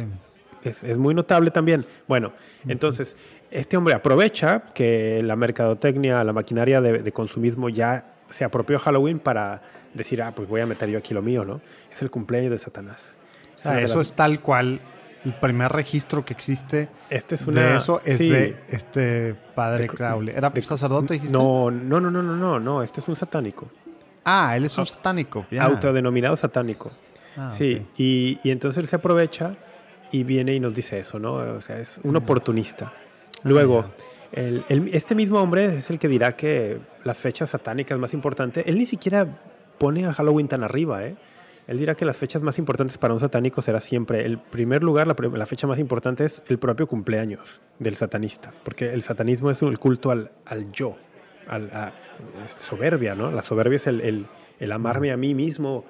es, 0.65 0.83
es 0.85 0.99
muy 0.99 1.15
notable 1.15 1.51
también. 1.51 1.87
Bueno, 2.09 2.33
entonces, 2.69 3.17
este 3.51 3.77
hombre 3.77 3.95
aprovecha 3.95 4.63
que 4.75 5.23
la 5.23 5.37
mercadotecnia, 5.37 6.23
la 6.25 6.33
maquinaria 6.33 6.81
de, 6.81 6.99
de 6.99 7.13
consumismo 7.13 7.69
ya 7.69 8.15
se 8.29 8.45
apropió 8.45 8.77
a 8.77 8.81
Halloween 8.81 9.19
para 9.19 9.63
decir, 9.95 10.23
ah, 10.23 10.33
pues 10.35 10.49
voy 10.49 10.61
a 10.61 10.67
meter 10.67 10.89
yo 10.89 10.99
aquí 10.99 11.15
lo 11.15 11.23
mío, 11.23 11.45
¿no? 11.45 11.61
Es 11.93 12.01
el 12.03 12.11
cumpleaños 12.11 12.51
de 12.53 12.59
Satanás. 12.59 13.17
O 13.55 13.59
sea, 13.59 13.81
eso 13.81 13.99
las- 13.99 14.09
es 14.09 14.13
tal 14.15 14.41
cual. 14.41 14.81
El 15.23 15.35
primer 15.35 15.71
registro 15.71 16.25
que 16.25 16.33
existe 16.33 16.89
Este 17.11 17.35
es 17.35 17.47
una... 17.47 17.61
de 17.61 17.77
eso 17.77 18.01
es 18.07 18.17
sí. 18.17 18.31
de 18.31 18.57
este 18.71 19.35
padre 19.55 19.83
De- 19.83 19.89
Crowley. 19.91 20.35
¿Era 20.35 20.49
de- 20.49 20.63
sacerdote, 20.63 21.13
dijiste? 21.15 21.37
No, 21.37 21.71
no, 21.71 22.01
no, 22.01 22.11
no, 22.11 22.23
no, 22.23 22.35
no, 22.37 22.59
no, 22.59 22.83
este 22.83 23.01
es 23.01 23.09
un 23.09 23.17
satánico. 23.17 23.69
Ah, 24.25 24.57
él 24.57 24.65
es 24.65 24.79
un 24.79 24.87
satánico. 24.87 25.45
ya. 25.51 25.65
Autodenominado 25.65 26.37
satánico. 26.37 26.91
Ah, 27.37 27.51
sí, 27.51 27.87
y, 27.99 28.39
y 28.43 28.51
entonces 28.51 28.83
él 28.83 28.89
se 28.89 28.97
aprovecha 28.97 29.53
y 30.11 30.25
viene 30.25 30.55
y 30.55 30.61
nos 30.61 30.73
dice 30.75 30.97
eso, 30.99 31.19
¿no? 31.19 31.35
O 31.35 31.61
sea, 31.61 31.79
es 31.79 31.99
un 32.03 32.17
oportunista. 32.17 32.91
Luego, 33.45 33.85
el- 34.33 34.65
el- 34.69 34.89
este 34.95 35.15
mismo 35.15 35.41
hombre 35.41 35.79
es 35.79 35.91
el 35.91 35.99
que 35.99 36.09
dirá 36.09 36.33
que 36.37 36.79
las 37.05 37.19
fechas 37.19 37.51
satánicas 37.51 37.99
más 37.99 38.13
importantes, 38.15 38.65
él 38.67 38.77
ni 38.79 38.87
siquiera 38.87 39.41
pone 39.79 40.07
a 40.07 40.13
Halloween 40.13 40.49
tan 40.49 40.63
arriba, 40.63 41.05
¿eh? 41.05 41.17
Él 41.67 41.79
dirá 41.79 41.95
que 41.95 42.05
las 42.05 42.17
fechas 42.17 42.43
más 42.43 42.59
importantes 42.59 42.99
para 42.99 43.15
un 43.15 43.21
satánico 43.21 43.63
será 43.63 43.81
siempre, 43.81 44.27
el 44.27 44.39
primer 44.39 44.83
lugar, 44.83 45.07
la, 45.07 45.47
fecha 45.47 45.67
más 45.69 45.79
importante 45.79 46.25
es 46.25 46.43
el 46.49 46.59
propio 46.59 46.87
cumpleaños 46.89 47.61
del 47.79 47.95
satanista, 47.97 48.53
porque 48.65 48.93
el 48.93 49.03
satanismo 49.03 49.51
es 49.51 49.63
el 49.63 49.79
culto 49.79 50.11
al, 50.11 50.33
al 50.47 50.73
yo, 50.73 50.97
al, 51.47 51.71
a, 51.71 51.93
soberbia, 52.47 53.15
¿no? 53.15 53.31
La 53.31 53.43
soberbia 53.43 53.77
es 53.77 53.87
el, 53.87 54.01
el- 54.01 54.27
el 54.59 54.73
amarme 54.73 55.13
a 55.13 55.17
mí 55.17 55.33
mismo 55.35 55.85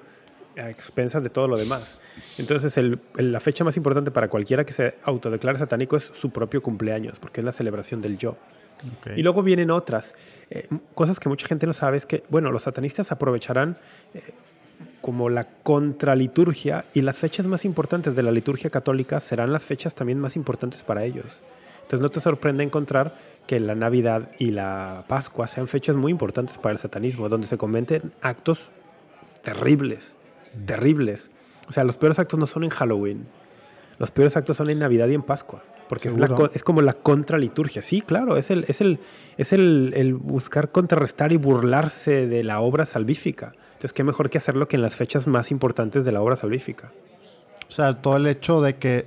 a 0.61 0.69
expensas 0.69 1.23
de 1.23 1.29
todo 1.29 1.47
lo 1.47 1.57
demás. 1.57 1.97
Entonces, 2.37 2.77
el- 2.77 2.99
el- 3.17 3.31
la 3.31 3.39
fecha 3.39 3.63
más 3.63 3.75
importante 3.77 4.11
para 4.11 4.27
cualquiera 4.29 4.65
que 4.65 4.73
se 4.73 4.95
autodeclare 5.03 5.57
satánico 5.57 5.95
es 5.97 6.03
su 6.13 6.29
propio 6.29 6.61
cumpleaños, 6.61 7.19
porque 7.19 7.41
es 7.41 7.45
la 7.45 7.51
celebración 7.51 8.01
del 8.01 8.17
yo. 8.17 8.31
Ok. 8.99 9.11
Y 9.15 9.21
luego 9.23 9.43
vienen 9.43 9.69
otras. 9.71 10.13
eh, 10.53 10.67
cosas 10.95 11.19
que 11.19 11.29
mucha 11.29 11.47
gente 11.47 11.65
no 11.65 11.71
sabe 11.73 11.95
es 11.97 12.05
que, 12.05 12.23
bueno, 12.29 12.51
los 12.51 12.63
satanistas 12.63 13.11
aprovecharán 13.13 13.77
eh, 14.13 14.21
como 14.99 15.29
la 15.29 15.45
contraliturgia 15.45 16.83
y 16.93 17.01
las 17.01 17.17
fechas 17.17 17.45
más 17.45 17.63
importantes 17.63 18.15
de 18.15 18.23
la 18.23 18.31
liturgia 18.31 18.69
católica 18.69 19.19
serán 19.21 19.53
las 19.53 19.63
fechas 19.63 19.95
también 19.95 20.19
más 20.19 20.35
importantes 20.35 20.81
para 20.83 21.05
ellos. 21.05 21.41
Entonces 21.83 22.01
no 22.01 22.09
te 22.09 22.19
sorprende 22.21 22.63
encontrar 22.63 23.15
que 23.47 23.59
la 23.59 23.75
Navidad 23.75 24.29
y 24.39 24.51
la 24.51 25.05
Pascua 25.07 25.47
sean 25.47 25.67
fechas 25.67 25.95
muy 25.95 26.11
importantes 26.11 26.57
para 26.57 26.73
el 26.73 26.79
satanismo, 26.79 27.29
donde 27.29 27.47
se 27.47 27.57
cometen 27.57 28.11
actos 28.21 28.69
terribles, 29.43 30.17
terribles. 30.65 31.29
O 31.67 31.71
sea, 31.71 31.83
los 31.83 31.97
peores 31.97 32.19
actos 32.19 32.39
no 32.39 32.47
son 32.47 32.63
en 32.63 32.69
Halloween. 32.69 33.25
Los 33.97 34.11
peores 34.11 34.35
actos 34.35 34.57
son 34.57 34.69
en 34.69 34.79
Navidad 34.79 35.07
y 35.07 35.13
en 35.13 35.21
Pascua. 35.21 35.63
Porque 35.87 36.09
es, 36.53 36.63
como 36.63 36.81
la 36.81 36.93
contraliturgia. 36.93 37.81
Sí, 37.81 38.01
claro, 38.01 38.37
es 38.37 38.49
el, 38.49 38.63
es 38.69 38.79
el, 38.79 38.99
es 39.37 39.51
el, 39.51 39.93
el 39.95 40.13
buscar 40.13 40.71
contrarrestar 40.71 41.33
y 41.33 41.37
burlarse 41.37 42.27
de 42.27 42.43
la 42.45 42.61
obra 42.61 42.85
salvífica. 42.85 43.51
Entonces, 43.73 43.91
qué 43.91 44.05
mejor 44.05 44.29
que 44.29 44.37
hacerlo 44.37 44.69
que 44.69 44.77
en 44.77 44.83
las 44.83 44.95
fechas 44.95 45.27
más 45.27 45.51
importantes 45.51 46.05
de 46.05 46.13
la 46.13 46.21
obra 46.21 46.37
salvífica. 46.37 46.93
O 47.67 47.71
sea, 47.71 47.93
todo 48.01 48.15
el 48.15 48.27
hecho 48.27 48.61
de 48.61 48.77
que, 48.77 49.05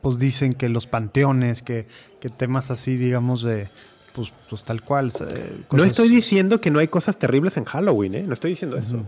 pues 0.00 0.18
dicen 0.18 0.54
que 0.54 0.70
los 0.70 0.86
panteones, 0.86 1.60
que, 1.60 1.86
que 2.20 2.30
temas 2.30 2.70
así, 2.70 2.96
digamos, 2.96 3.42
de, 3.42 3.68
pues, 4.14 4.32
pues 4.48 4.64
tal 4.64 4.80
cual. 4.82 5.12
eh, 5.34 5.56
No 5.72 5.84
estoy 5.84 6.08
diciendo 6.08 6.60
que 6.60 6.70
no 6.70 6.78
hay 6.78 6.88
cosas 6.88 7.18
terribles 7.18 7.58
en 7.58 7.64
Halloween, 7.64 8.14
¿eh? 8.14 8.22
No 8.26 8.32
estoy 8.32 8.52
diciendo 8.52 8.78
eso. 8.78 9.04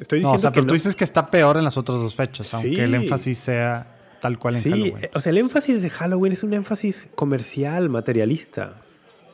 Estoy 0.00 0.20
No, 0.20 0.28
diciendo 0.32 0.36
o 0.36 0.38
sea, 0.40 0.50
que 0.50 0.54
pero 0.54 0.64
tú 0.64 0.68
no- 0.68 0.74
dices 0.74 0.94
que 0.96 1.04
está 1.04 1.26
peor 1.26 1.56
en 1.58 1.64
las 1.64 1.76
otras 1.76 1.98
dos 1.98 2.14
fechas, 2.14 2.46
Sí. 2.48 2.56
aunque 2.56 2.84
el 2.84 2.94
énfasis 2.94 3.38
sea 3.38 3.86
tal 4.20 4.38
cual 4.38 4.56
en 4.56 4.62
Sí, 4.62 4.70
Halloween. 4.70 4.96
o 5.14 5.20
sea, 5.20 5.30
el 5.30 5.38
énfasis 5.38 5.82
de 5.82 5.90
Halloween 5.90 6.32
es 6.32 6.42
un 6.42 6.52
énfasis 6.54 7.08
comercial, 7.14 7.88
materialista. 7.90 8.74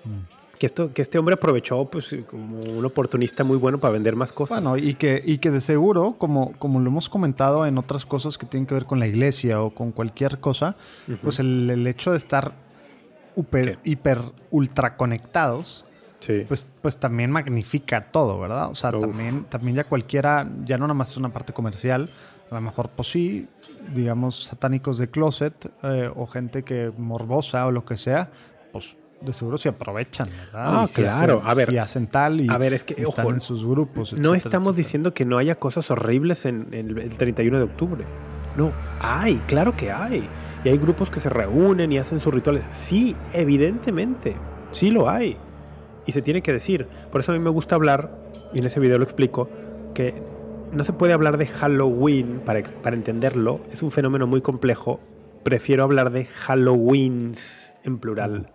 Mm. 0.04 0.58
Que, 0.58 0.66
esto, 0.66 0.92
que 0.94 1.02
este 1.02 1.18
hombre 1.18 1.34
aprovechó 1.34 1.84
pues, 1.90 2.16
como 2.30 2.60
un 2.60 2.84
oportunista 2.84 3.44
muy 3.44 3.58
bueno 3.58 3.78
para 3.78 3.92
vender 3.92 4.16
más 4.16 4.32
cosas. 4.32 4.62
Bueno, 4.62 4.78
y 4.78 4.94
que, 4.94 5.20
y 5.22 5.36
que 5.38 5.50
de 5.50 5.60
seguro, 5.60 6.14
como, 6.18 6.52
como 6.58 6.80
lo 6.80 6.88
hemos 6.88 7.08
comentado 7.10 7.66
en 7.66 7.76
otras 7.76 8.06
cosas 8.06 8.38
que 8.38 8.46
tienen 8.46 8.66
que 8.66 8.72
ver 8.74 8.86
con 8.86 8.98
la 8.98 9.06
iglesia 9.06 9.60
o 9.62 9.68
con 9.70 9.92
cualquier 9.92 10.38
cosa, 10.38 10.76
pues 11.22 11.40
el, 11.40 11.68
el 11.68 11.86
hecho 11.86 12.10
de 12.12 12.16
estar 12.16 12.54
hiper 13.84 14.18
ultra 14.50 14.96
conectados, 14.96 15.84
sí. 16.20 16.44
pues, 16.48 16.66
pues 16.82 16.98
también 16.98 17.30
magnifica 17.30 18.04
todo, 18.10 18.38
¿verdad? 18.40 18.70
O 18.70 18.74
sea, 18.74 18.90
Uf. 18.90 19.00
también, 19.00 19.44
también 19.44 19.76
ya 19.76 19.84
cualquiera, 19.84 20.48
ya 20.64 20.78
no 20.78 20.86
nada 20.86 20.94
más 20.94 21.10
es 21.10 21.16
una 21.16 21.28
parte 21.30 21.52
comercial, 21.52 22.08
a 22.50 22.54
lo 22.54 22.60
mejor, 22.60 22.90
pues 22.90 23.08
sí, 23.08 23.48
digamos, 23.94 24.44
satánicos 24.44 24.98
de 24.98 25.08
closet 25.10 25.70
eh, 25.82 26.10
o 26.14 26.26
gente 26.26 26.62
que 26.62 26.92
morbosa 26.96 27.66
o 27.66 27.72
lo 27.72 27.84
que 27.84 27.96
sea, 27.96 28.30
pues 28.72 28.96
de 29.20 29.32
seguro 29.32 29.56
se 29.58 29.70
aprovechan, 29.70 30.28
¿verdad? 30.28 30.82
Ah, 30.82 30.86
si 30.86 31.02
claro. 31.02 31.38
hacen- 31.40 31.50
A 31.50 31.54
ver, 31.54 31.70
si 31.70 31.78
hacen 31.78 32.06
tal 32.06 32.40
y 32.42 32.46
a 32.50 32.58
ver, 32.58 32.74
es 32.74 32.84
que, 32.84 32.94
están 33.02 33.26
ojo, 33.26 33.34
en 33.34 33.40
sus 33.40 33.64
grupos. 33.64 34.12
no 34.12 34.34
etcétera, 34.34 34.36
estamos 34.36 34.66
etcétera. 34.68 34.76
diciendo 34.86 35.14
que 35.14 35.24
no 35.24 35.38
haya 35.38 35.54
cosas 35.56 35.90
horribles 35.90 36.44
en, 36.44 36.68
en 36.72 36.96
el 36.98 37.16
31 37.16 37.56
de 37.58 37.64
octubre. 37.64 38.04
No, 38.56 38.72
hay, 39.00 39.36
claro 39.46 39.74
que 39.74 39.90
hay. 39.90 40.28
Y 40.64 40.68
hay 40.68 40.78
grupos 40.78 41.10
que 41.10 41.20
se 41.20 41.28
reúnen 41.30 41.92
y 41.92 41.98
hacen 41.98 42.20
sus 42.20 42.32
rituales. 42.32 42.64
Sí, 42.70 43.16
evidentemente, 43.32 44.36
sí 44.70 44.90
lo 44.90 45.08
hay. 45.08 45.36
Y 46.06 46.12
se 46.12 46.22
tiene 46.22 46.40
que 46.42 46.52
decir. 46.52 46.86
Por 47.10 47.20
eso 47.20 47.32
a 47.32 47.34
mí 47.34 47.40
me 47.40 47.50
gusta 47.50 47.74
hablar, 47.74 48.10
y 48.54 48.58
en 48.60 48.66
ese 48.66 48.80
video 48.80 48.98
lo 48.98 49.04
explico, 49.04 49.48
que 49.94 50.22
no 50.72 50.84
se 50.84 50.92
puede 50.92 51.12
hablar 51.12 51.36
de 51.38 51.46
Halloween 51.46 52.40
para, 52.44 52.62
para 52.62 52.96
entenderlo. 52.96 53.60
Es 53.72 53.82
un 53.82 53.90
fenómeno 53.90 54.26
muy 54.26 54.40
complejo. 54.40 55.00
Prefiero 55.42 55.84
hablar 55.84 56.10
de 56.10 56.26
Halloweens 56.46 57.72
en 57.84 57.98
plural. 57.98 58.46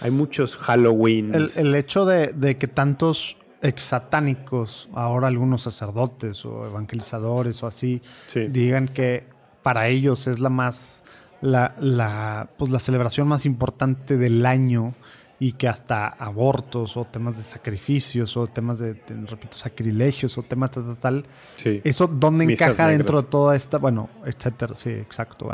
Hay 0.00 0.10
muchos 0.10 0.56
Halloweens. 0.56 1.34
El, 1.56 1.66
el 1.66 1.74
hecho 1.74 2.04
de, 2.04 2.28
de 2.28 2.56
que 2.56 2.68
tantos 2.68 3.36
exsatánicos, 3.62 4.88
ahora 4.94 5.28
algunos 5.28 5.62
sacerdotes 5.62 6.44
o 6.44 6.66
evangelizadores 6.66 7.62
o 7.62 7.66
así, 7.66 8.00
Sí. 8.26 8.48
digan 8.48 8.88
que 8.88 9.24
para 9.62 9.88
ellos 9.88 10.26
es 10.26 10.40
la 10.40 10.48
más, 10.50 11.02
la, 11.40 11.74
la, 11.80 12.48
pues 12.56 12.70
la 12.70 12.78
celebración 12.78 13.28
más 13.28 13.44
importante 13.44 14.16
del 14.16 14.46
año 14.46 14.94
y 15.42 15.52
que 15.52 15.68
hasta 15.68 16.06
abortos 16.06 16.98
o 16.98 17.06
temas 17.06 17.38
de 17.38 17.42
sacrificios 17.42 18.36
o 18.36 18.46
temas 18.46 18.78
de, 18.78 18.92
de, 18.92 19.26
repito, 19.26 19.56
sacrilegios 19.56 20.36
o 20.36 20.42
temas 20.42 20.70
tal, 20.70 20.84
tal, 20.84 20.98
tal, 20.98 21.24
Sí. 21.54 21.80
¿Eso 21.82 22.06
dónde 22.06 22.44
Misas 22.44 22.68
encaja 22.68 22.88
dentro 22.88 23.22
de 23.22 23.28
toda 23.28 23.56
esta, 23.56 23.78
bueno, 23.78 24.10
etcétera, 24.26 24.74
sí, 24.74 24.90
exacto. 24.90 25.48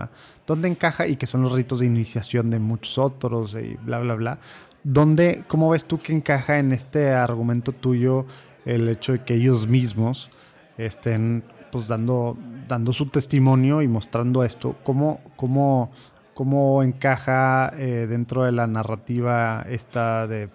¿Dónde 0.44 0.66
encaja 0.66 1.06
y 1.06 1.14
que 1.14 1.26
son 1.26 1.42
los 1.42 1.52
ritos 1.52 1.78
de 1.78 1.86
iniciación 1.86 2.50
de 2.50 2.58
muchos 2.58 2.98
otros 2.98 3.54
y 3.54 3.76
bla, 3.76 4.00
bla, 4.00 4.14
bla? 4.16 4.38
¿Dónde, 4.82 5.44
cómo 5.46 5.70
ves 5.70 5.84
tú 5.84 5.98
que 5.98 6.12
encaja 6.12 6.58
en 6.58 6.72
este 6.72 7.12
argumento 7.12 7.70
tuyo 7.70 8.26
el 8.64 8.88
hecho 8.88 9.12
de 9.12 9.24
que 9.24 9.34
ellos 9.34 9.68
mismos 9.68 10.30
estén 10.78 11.44
pues 11.70 11.86
dando, 11.86 12.36
dando 12.66 12.92
su 12.92 13.06
testimonio 13.06 13.82
y 13.82 13.88
mostrando 13.88 14.42
esto? 14.42 14.74
¿Cómo, 14.82 15.20
cómo, 15.36 15.92
cómo 16.36 16.82
encaja 16.82 17.72
eh, 17.78 18.06
dentro 18.06 18.44
de 18.44 18.52
la 18.52 18.66
narrativa 18.66 19.64
esta 19.70 20.26
de, 20.26 20.50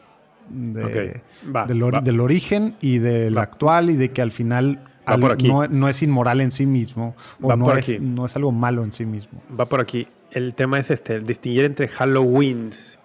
de- 0.48 0.84
Ok, 0.86 1.56
va, 1.56 1.66
del, 1.66 1.82
ori- 1.82 1.96
va. 1.96 2.02
del 2.02 2.20
origen 2.20 2.76
y 2.82 3.00
del 3.00 3.36
Va. 3.36 3.42
actual 3.42 3.90
y 3.90 3.96
de 3.96 4.10
que 4.10 4.22
al 4.22 4.30
final 4.32 4.80
al- 5.06 5.20
no, 5.44 5.68
no 5.68 5.90
es 5.90 6.04
inmoral 6.04 6.40
en 6.40 6.52
sí 6.52 6.68
mismo 6.68 7.16
o 7.42 7.56
no 7.56 7.76
es, 7.76 8.00
no 8.00 8.28
es 8.28 8.36
algo 8.36 8.52
malo 8.52 8.84
en 8.84 8.92
sí 8.92 9.08
mismo. 9.08 9.42
va 9.60 9.66
por 9.66 9.82
aquí. 9.82 10.08
El 10.30 10.54
tema 10.54 10.78
es 10.80 10.92
este, 10.92 11.16
el 11.16 11.26
distinguir 11.26 11.66
entre 11.66 11.88
Halloweens. 11.88 13.00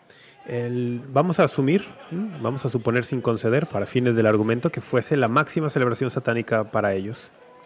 El- 0.47 1.01
vamos 1.15 1.41
a 1.41 1.45
asumir, 1.45 1.83
vamos 2.43 2.67
a 2.67 2.69
suponer 2.71 3.07
sin 3.07 3.23
conceder, 3.23 3.67
para 3.69 3.87
fines 3.87 4.15
del 4.17 4.27
argumento, 4.27 4.71
que 4.71 4.83
fuese 4.83 5.17
la 5.17 5.29
máxima 5.29 5.71
celebración 5.71 6.11
satánica 6.11 6.65
para 6.71 6.93
ellos. 6.93 7.19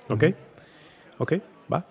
¿Ok? 0.08 0.24
¿Ok? 1.18 1.32
¿Va? 1.70 1.84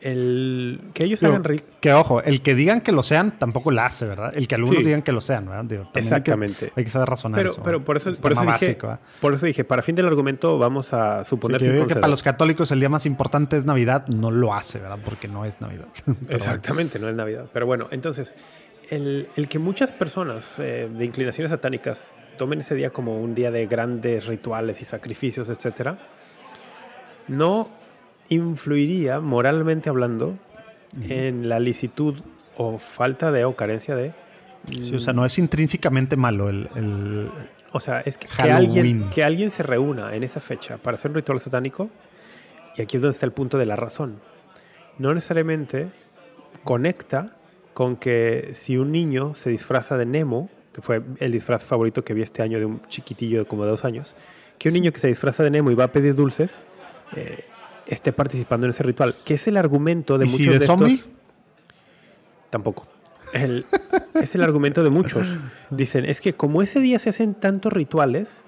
El, 0.00 0.80
que 0.94 1.04
ellos 1.04 1.20
Digo, 1.20 1.34
hagan 1.34 1.60
que 1.80 1.92
ojo, 1.92 2.22
el 2.22 2.40
que 2.40 2.54
digan 2.54 2.80
que 2.80 2.90
lo 2.90 3.02
sean 3.02 3.38
tampoco 3.38 3.70
la 3.70 3.84
hace, 3.86 4.06
¿verdad? 4.06 4.32
El 4.34 4.48
que 4.48 4.54
algunos 4.54 4.78
Sí. 4.78 4.84
digan 4.84 5.02
que 5.02 5.12
lo 5.12 5.20
sean, 5.20 5.44
¿verdad? 5.46 5.64
Digo, 5.66 5.82
también 5.84 5.96
hay 6.14 6.22
que- 6.22 6.30
Exactamente. 6.30 6.72
Hay 6.74 6.84
que, 6.84 6.90
saber 6.90 7.08
razonar 7.08 7.38
Pero, 7.38 7.50
eso. 7.50 7.62
pero 7.62 7.84
por 7.84 7.96
eso, 7.98 8.08
Es 8.08 8.18
por 8.20 8.32
eso 8.32 8.40
dije, 8.40 8.78
por 9.20 9.34
eso 9.34 9.44
dije, 9.46 9.64
para 9.64 9.82
fin 9.82 9.94
del 9.96 10.06
argumento 10.06 10.58
vamos 10.58 10.92
a 10.94 11.22
Sí, 11.24 11.30
suponer 11.30 11.60
que 11.60 11.94
para 11.96 12.08
los 12.08 12.22
católicos 12.22 12.70
el 12.70 12.80
día 12.80 12.88
más 12.88 13.04
importante 13.04 13.58
es 13.58 13.66
Navidad, 13.66 14.06
no 14.08 14.30
lo 14.30 14.54
hace, 14.54 14.78
¿verdad? 14.78 14.98
Porque 15.04 15.28
no 15.28 15.44
es 15.44 15.60
Navidad. 15.60 15.88
Bueno. 16.06 16.18
Exactamente, 16.30 16.98
no 16.98 17.08
es 17.08 17.14
Navidad. 17.14 17.46
Pero 17.52 17.66
bueno, 17.66 17.88
entonces, 17.90 18.34
el, 18.88 19.28
el 19.36 19.48
que 19.48 19.58
muchas 19.58 19.92
personas 19.92 20.46
eh, 20.58 20.88
de 20.90 21.04
inclinaciones 21.04 21.50
satánicas 21.50 22.14
tomen 22.38 22.60
ese 22.60 22.74
día 22.74 22.88
como 22.90 23.18
un 23.18 23.34
día 23.34 23.50
de 23.50 23.66
grandes 23.66 24.24
rituales 24.26 24.80
y 24.80 24.86
sacrificios, 24.86 25.50
etcétera, 25.50 25.98
no 27.28 27.70
influiría, 28.30 29.20
moralmente 29.20 29.90
hablando, 29.90 30.38
en 31.02 31.48
la 31.48 31.60
licitud 31.60 32.16
o 32.56 32.78
falta 32.78 33.30
de 33.30 33.44
o 33.44 33.54
carencia 33.54 33.94
de. 33.94 34.12
Sí, 34.70 34.94
o 34.94 34.98
sea, 35.00 35.12
no 35.12 35.24
es 35.24 35.38
intrínsecamente 35.38 36.16
malo 36.16 36.48
el, 36.48 36.68
el- 36.74 37.30
O 37.72 37.78
sea, 37.80 38.00
es 38.00 38.16
que, 38.18 38.26
alguien, 38.50 39.08
que 39.10 39.22
alguien 39.24 39.50
se 39.50 39.62
reúna 39.62 40.14
en 40.16 40.22
esa 40.24 40.40
fecha 40.40 40.76
para 40.78 40.96
hacer 40.96 41.10
un 41.12 41.16
ritual 41.16 41.38
satánico, 41.40 41.88
y 42.76 42.82
aquí 42.82 42.96
es 42.96 43.02
donde 43.02 43.14
está 43.14 43.26
el 43.26 43.32
punto 43.32 43.58
de 43.58 43.66
la 43.66 43.76
razón. 43.76 44.20
No 44.98 45.14
necesariamente 45.14 45.88
conecta 46.64 47.36
con 47.74 47.96
que 47.96 48.50
si 48.54 48.76
un 48.76 48.90
niño 48.92 49.34
se 49.34 49.50
disfraza 49.50 49.96
de 49.96 50.04
Nemo, 50.06 50.50
que 50.72 50.82
fue 50.82 51.02
el 51.18 51.32
disfraz 51.32 51.64
favorito 51.64 52.04
que 52.04 52.12
vi 52.14 52.22
este 52.22 52.42
año 52.42 52.58
de 52.58 52.64
un 52.66 52.82
chiquitillo 52.88 53.40
de 53.40 53.44
como 53.46 53.64
de 53.64 53.70
dos 53.70 53.84
años, 53.84 54.14
que 54.58 54.68
un 54.68 54.74
niño 54.74 54.92
que 54.92 55.00
se 55.00 55.08
disfraza 55.08 55.42
de 55.42 55.50
Nemo 55.50 55.70
y 55.70 55.74
va 55.74 55.84
a 55.84 55.92
pedir 55.92 56.14
dulces, 56.14 56.62
eh, 57.16 57.44
esté 57.90 58.12
participando 58.12 58.66
en 58.66 58.70
ese 58.70 58.82
ritual, 58.82 59.14
que 59.24 59.34
es 59.34 59.46
el 59.46 59.56
argumento 59.56 60.16
de 60.18 60.24
¿Y 60.26 60.28
si 60.28 60.32
muchos 60.38 60.52
de 60.54 60.58
de 60.60 60.66
zombie? 60.66 60.94
estos. 60.94 61.10
Tampoco. 62.50 62.86
El- 63.32 63.64
es 64.14 64.34
el 64.34 64.42
argumento 64.42 64.82
de 64.82 64.90
muchos. 64.90 65.38
Dicen, 65.70 66.04
es 66.04 66.20
que 66.20 66.32
como 66.34 66.62
ese 66.62 66.80
día 66.80 66.98
se 66.98 67.10
hacen 67.10 67.34
tantos 67.34 67.72
rituales, 67.72 68.42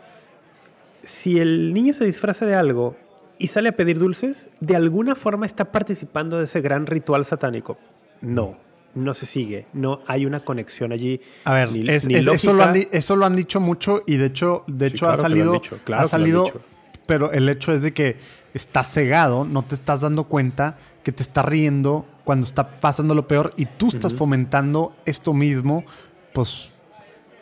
si 1.02 1.38
el 1.38 1.72
niño 1.74 1.94
se 1.94 2.04
disfraza 2.04 2.46
de 2.46 2.54
algo 2.54 2.96
y 3.38 3.48
sale 3.48 3.68
a 3.70 3.72
pedir 3.76 3.98
dulces, 3.98 4.48
de 4.60 4.76
alguna 4.76 5.14
forma 5.14 5.46
está 5.46 5.70
participando 5.72 6.38
de 6.38 6.44
ese 6.44 6.60
gran 6.60 6.86
ritual 6.86 7.24
satánico. 7.26 7.78
no, 8.20 8.56
no 8.94 9.14
se 9.14 9.24
sigue, 9.26 9.66
no 9.72 10.00
hay 10.06 10.26
una 10.26 10.40
conexión 10.44 10.92
allí. 10.92 11.20
A 11.44 11.54
ver, 11.54 11.72
ni- 11.72 11.88
es- 11.90 12.04
ni 12.04 12.14
es- 12.14 12.26
eso, 12.26 12.52
lo 12.52 12.62
han, 12.62 12.72
di- 12.74 12.80
lógica. 12.80 12.98
eso 12.98 13.16
lo 13.16 13.24
han 13.26 13.34
dicho 13.34 13.58
mucho 13.58 14.02
y 14.06 14.16
de 14.18 14.26
hecho, 14.26 14.64
de 14.66 14.90
Sí, 14.90 14.94
hecho 14.96 15.06
claro 15.06 15.20
ha 15.20 15.22
salido, 15.22 15.52
dicho, 15.54 15.78
claro 15.82 15.82
ha 15.82 15.86
que 15.86 15.90
lo 15.90 16.02
han 16.02 16.08
salido, 16.22 16.44
dicho. 16.44 16.60
pero 17.06 17.32
el 17.32 17.48
hecho 17.48 17.72
es 17.72 17.80
de 17.82 17.92
que 17.92 18.16
estás 18.54 18.90
cegado, 18.92 19.44
no 19.44 19.62
te 19.62 19.74
estás 19.74 20.00
dando 20.00 20.24
cuenta 20.24 20.76
que 21.02 21.12
te 21.12 21.22
está 21.22 21.42
riendo 21.42 22.06
cuando 22.24 22.46
está 22.46 22.80
pasando 22.80 23.14
lo 23.14 23.26
peor 23.26 23.54
y 23.56 23.66
tú 23.66 23.88
estás 23.88 24.14
fomentando 24.14 24.94
esto 25.04 25.34
mismo, 25.34 25.84
pues 26.32 26.70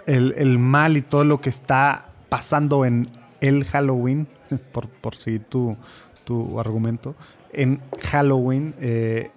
el, 0.07 0.35
el 0.37 0.59
mal 0.59 0.97
y 0.97 1.03
todo 1.03 1.25
lo 1.25 1.41
que 1.41 1.51
está 1.51 2.07
pasando 2.29 2.85
en 2.85 3.11
el 3.41 3.65
Halloween, 3.65 4.29
por, 4.73 4.89
por 4.89 5.15
seguir 5.17 5.45
tu, 5.45 5.77
tu 6.25 6.59
argumento, 6.59 7.15
en 7.53 7.81
Halloween 8.11 8.75
eh, 8.79 9.31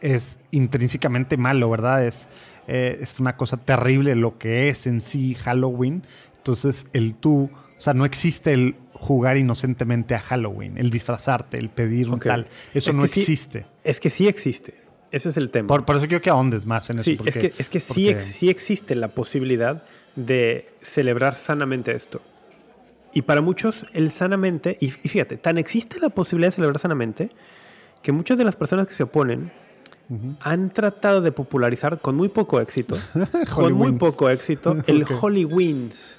es 0.00 0.38
intrínsecamente 0.50 1.36
malo, 1.36 1.70
¿verdad? 1.70 2.06
Es, 2.06 2.26
eh, 2.66 2.98
es 3.00 3.18
una 3.20 3.36
cosa 3.36 3.56
terrible 3.56 4.14
lo 4.14 4.38
que 4.38 4.68
es 4.68 4.86
en 4.86 5.00
sí 5.00 5.34
Halloween. 5.34 6.02
Entonces, 6.36 6.86
el 6.92 7.14
tú, 7.14 7.50
o 7.52 7.80
sea, 7.80 7.94
no 7.94 8.04
existe 8.04 8.52
el 8.52 8.76
jugar 9.06 9.36
inocentemente 9.36 10.14
a 10.14 10.18
Halloween, 10.18 10.78
el 10.78 10.90
disfrazarte, 10.90 11.58
el 11.58 11.68
pedir 11.70 12.10
un 12.10 12.18
tal. 12.18 12.46
Eso 12.74 12.90
Es 12.90 12.96
no 12.96 13.06
sí- 13.06 13.20
existe. 13.20 13.66
Es 13.84 14.00
que 14.00 14.10
sí 14.10 14.26
existe. 14.28 14.74
Ese 15.12 15.28
es 15.28 15.36
el 15.36 15.50
tema. 15.50 15.68
Por, 15.68 15.84
por 15.84 15.96
eso 15.96 16.06
quiero 16.08 16.20
que 16.20 16.30
ahondes 16.30 16.66
más 16.66 16.90
en 16.90 16.96
eso. 16.96 17.04
Sí, 17.04 17.16
porque- 17.16 17.30
es 17.30 17.36
que, 17.38 17.62
es 17.62 17.68
que 17.68 17.80
sí, 17.80 17.88
porque- 17.88 18.10
ex- 18.10 18.24
sí 18.24 18.48
existe 18.50 18.94
la 18.96 19.08
posibilidad 19.08 19.84
de 20.16 20.66
celebrar 20.80 21.34
sanamente 21.36 21.92
esto. 21.94 22.20
Y 23.14 23.22
para 23.22 23.40
muchos, 23.40 23.86
el 23.94 24.10
sanamente, 24.10 24.76
y, 24.80 24.86
y 24.86 25.08
fíjate, 25.08 25.36
tan 25.36 25.56
existe 25.58 26.00
la 26.00 26.08
posibilidad 26.10 26.48
de 26.50 26.56
celebrar 26.56 26.78
sanamente 26.80 27.28
que 28.02 28.12
muchas 28.12 28.36
de 28.36 28.44
las 28.44 28.56
personas 28.56 28.86
que 28.88 28.94
se 28.94 29.04
oponen 29.04 29.52
han 30.40 30.70
tratado 30.70 31.20
de 31.20 31.32
popularizar 31.32 31.98
con 32.00 32.14
muy 32.14 32.28
poco 32.28 32.60
éxito, 32.60 32.96
con 33.54 33.72
muy 33.72 33.92
poco 33.92 34.30
éxito, 34.30 34.76
el 34.86 35.02
Ok. 35.02 35.10
Hollywins. 35.20 36.14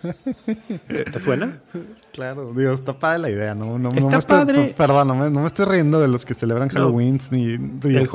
¿Te, 0.88 1.04
te 1.06 1.20
suena? 1.20 1.60
Claro, 2.18 2.52
digo, 2.52 2.72
está 2.74 2.94
padre 2.98 3.20
la 3.20 3.30
idea, 3.30 3.54
¿no? 3.54 3.78
no, 3.78 3.92
me 3.92 4.00
estoy, 4.00 4.22
padre. 4.28 4.74
Perdón, 4.76 5.08
no 5.10 5.16
me, 5.16 5.30
no 5.30 5.42
me 5.42 5.46
estoy 5.46 5.66
riendo 5.68 6.00
de 6.02 6.08
los 6.08 6.26
que 6.26 6.34
celebran 6.34 6.68
Halloween 6.70 7.20
ni, 7.30 7.60
ni 7.60 7.96
el. 7.96 8.10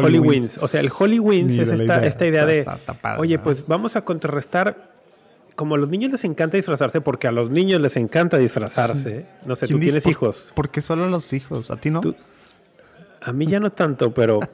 O 0.60 0.66
sea, 0.66 0.80
el 0.80 0.90
Hollywins 0.90 1.52
Ni 1.52 1.60
es 1.60 1.68
esta, 1.68 1.84
idea. 1.84 2.06
esta 2.06 2.26
idea 2.26 2.42
O 2.42 2.46
sea, 2.46 2.52
de, 2.52 2.58
está- 2.58 2.74
está 2.74 2.94
padre, 2.94 3.20
oye, 3.20 3.38
pues 3.38 3.64
vamos 3.68 3.94
a 3.94 4.00
contrarrestar. 4.04 4.90
Como 5.54 5.76
a 5.76 5.78
los 5.78 5.88
niños 5.88 6.10
les 6.10 6.24
encanta 6.24 6.56
disfrazarse, 6.56 7.00
porque 7.00 7.28
a 7.28 7.30
los 7.32 7.50
niños 7.50 7.80
les 7.80 7.96
encanta 7.96 8.38
disfrazarse. 8.38 9.26
No 9.46 9.54
sé, 9.54 9.66
tú 9.66 9.74
¿Quién 9.74 9.80
dice- 9.80 9.86
tienes 9.90 10.02
por- 10.02 10.10
hijos. 10.10 10.52
¿Por 10.54 10.68
qué 10.70 10.80
solo 10.80 11.06
los 11.08 11.32
hijos? 11.32 11.70
¿A 11.70 11.76
ti 11.76 11.90
no? 11.90 12.00
Tú- 12.00 12.16
A 13.24 13.32
mí 13.32 13.46
ya 13.46 13.60
no 13.60 13.70
tanto, 13.72 14.12
pero. 14.12 14.40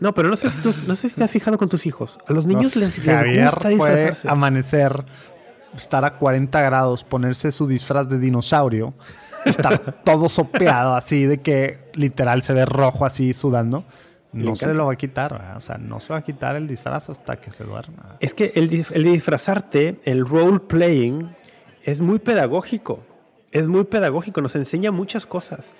No, 0.00 0.12
pero 0.12 0.28
no 0.28 0.36
sé 0.36 0.50
si, 0.50 0.58
tú- 0.60 0.74
no 0.86 0.96
sé 0.96 1.08
si 1.08 1.14
te 1.14 1.24
has 1.24 1.30
fijado 1.30 1.56
con 1.56 1.68
tus 1.68 1.86
hijos. 1.86 2.18
A 2.28 2.32
los 2.32 2.46
niños 2.46 2.74
No, 2.76 2.80
les, 2.82 3.06
les 3.06 3.44
gusta 3.52 3.68
disfrazarse. 3.68 4.28
amanecer, 4.28 5.04
estar 5.76 6.04
a 6.04 6.18
40 6.18 6.60
grados, 6.60 7.04
ponerse 7.04 7.50
su 7.52 7.66
disfraz 7.66 8.08
de 8.08 8.18
dinosaurio, 8.18 8.92
estar 9.46 10.02
todo 10.04 10.28
sopeado 10.28 10.94
así 10.94 11.24
de 11.26 11.38
que 11.38 11.90
literal 11.94 12.42
se 12.42 12.52
ve 12.52 12.66
rojo 12.66 13.06
así 13.06 13.32
sudando. 13.32 13.84
No 14.32 14.56
se 14.56 14.74
lo 14.74 14.86
va 14.86 14.94
a 14.94 14.96
quitar, 14.96 15.32
¿verdad? 15.32 15.56
o 15.56 15.60
sea, 15.60 15.78
no 15.78 16.00
se 16.00 16.12
va 16.12 16.18
a 16.18 16.22
quitar 16.22 16.56
el 16.56 16.66
disfraz 16.66 17.08
hasta 17.08 17.36
que 17.36 17.52
se 17.52 17.62
duerma. 17.64 18.16
Es 18.20 18.34
que 18.34 18.50
el, 18.56 18.84
el 18.92 19.04
disfrazarte, 19.04 20.00
el 20.04 20.26
role 20.26 20.58
playing, 20.58 21.30
es 21.82 22.00
muy 22.00 22.18
pedagógico. 22.18 23.06
Es 23.52 23.68
muy 23.68 23.84
pedagógico, 23.84 24.40
nos 24.42 24.56
enseña 24.56 24.90
muchas 24.90 25.24
cosas. 25.24 25.72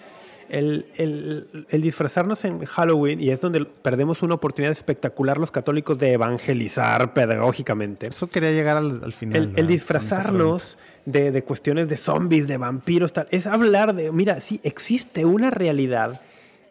El, 0.48 0.86
el- 0.96 1.66
el 1.68 1.82
disfrazarnos 1.82 2.44
en 2.44 2.64
Halloween, 2.64 3.20
y 3.20 3.30
es 3.30 3.40
donde 3.40 3.64
perdemos 3.64 4.22
una 4.22 4.34
oportunidad 4.34 4.72
espectacular 4.72 5.38
los 5.38 5.50
católicos 5.50 5.98
de 5.98 6.12
evangelizar 6.12 7.12
pedagógicamente. 7.14 8.08
Eso 8.08 8.28
quería 8.28 8.52
llegar 8.52 8.76
al, 8.76 9.02
al 9.04 9.12
final. 9.12 9.52
El, 9.56 9.66
disfrazarnos 9.66 10.78
de, 11.06 11.30
de 11.30 11.42
cuestiones 11.44 11.88
de 11.88 11.96
zombies, 11.96 12.48
de 12.48 12.56
vampiros, 12.56 13.12
tal, 13.12 13.26
es 13.30 13.46
hablar 13.46 13.94
de, 13.94 14.10
mira, 14.12 14.40
sí, 14.40 14.60
existe 14.62 15.24
una 15.24 15.50
realidad 15.50 16.20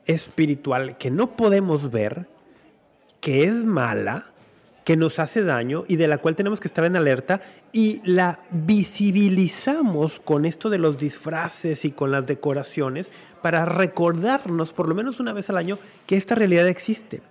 espiritual 0.05 0.97
que 0.97 1.11
no 1.11 1.35
podemos 1.35 1.91
ver, 1.91 2.27
que 3.21 3.45
es 3.45 3.53
mala, 3.53 4.25
que 4.83 4.97
nos 4.97 5.19
hace 5.19 5.43
daño 5.43 5.83
y 5.87 5.95
de 5.95 6.07
la 6.07 6.17
cual 6.17 6.35
tenemos 6.35 6.59
que 6.59 6.67
estar 6.67 6.85
en 6.85 6.95
alerta 6.95 7.41
y 7.71 8.01
la 8.03 8.39
visibilizamos 8.51 10.19
con 10.19 10.45
esto 10.45 10.69
de 10.69 10.77
los 10.77 10.97
disfraces 10.97 11.85
y 11.85 11.91
con 11.91 12.11
las 12.11 12.25
decoraciones 12.25 13.09
para 13.41 13.65
recordarnos 13.65 14.73
por 14.73 14.87
lo 14.87 14.95
menos 14.95 15.19
una 15.19 15.33
vez 15.33 15.49
al 15.49 15.57
año 15.57 15.77
que 16.05 16.17
esta 16.17 16.35
realidad 16.35 16.67
existe. 16.67 17.21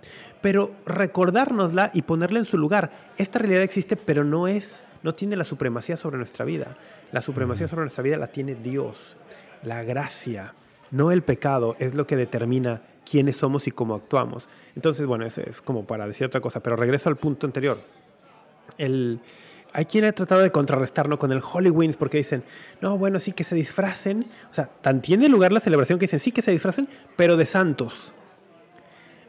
Pero 0.41 0.73
recordárnosla 0.87 1.91
y 1.95 2.03
ponerla 2.03 2.41
en 2.41 2.45
su 2.45 2.59
lugar. 2.59 2.91
Esta 3.17 3.39
realidad 3.39 3.63
existe, 3.63 3.97
pero 3.97 4.25
no 4.25 4.49
es, 4.49 4.83
no 5.03 5.15
tiene 5.15 5.37
la 5.37 5.45
supremacía 5.45 5.97
sobre 5.97 6.17
nuestra 6.17 6.45
vida. 6.45 6.75
La 7.13 7.21
supremacía 7.21 7.69
sobre 7.69 7.83
nuestra 7.83 8.03
vida 8.03 8.17
la 8.17 8.27
tiene 8.27 8.57
Dios, 8.57 9.17
la 9.63 9.85
gracia, 9.85 10.55
no 10.93 11.11
el 11.11 11.23
pecado, 11.23 11.75
es 11.81 11.95
lo 11.95 12.07
que 12.07 12.15
determina 12.17 12.83
quiénes 13.11 13.37
somos 13.39 13.67
y 13.67 13.73
cómo 13.73 13.97
actuamos. 13.97 14.49
Entonces, 14.77 15.07
bueno, 15.07 15.27
es 15.27 15.41
como 15.65 15.85
para 15.85 16.07
decir 16.07 16.27
otra 16.27 16.41
cosa, 16.41 16.61
pero 16.63 16.77
regreso 16.77 17.09
al 17.09 17.17
punto 17.17 17.47
anterior. 17.47 17.81
El, 18.79 19.21
hay 19.73 19.87
quien 19.87 20.05
ha 20.05 20.13
tratado 20.13 20.43
de 20.43 20.53
contrarrestarlo 20.53 21.19
con 21.19 21.33
el 21.33 21.41
Hollywins 21.43 21.97
porque 21.97 22.19
dicen, 22.19 22.45
no, 22.81 22.97
bueno, 22.99 23.19
sí 23.19 23.33
que 23.33 23.43
se 23.43 23.55
disfracen. 23.57 24.27
O 24.51 24.55
sea, 24.55 24.67
tan 24.67 25.03
tiene 25.03 25.29
lugar 25.29 25.51
la 25.53 25.61
celebración 25.61 25.99
que 25.99 26.05
dicen, 26.07 26.21
sí 26.21 26.31
que 26.31 26.43
se 26.43 26.53
disfracen, 26.53 26.89
pero 27.17 27.37
de 27.37 27.47
santos. 27.47 28.13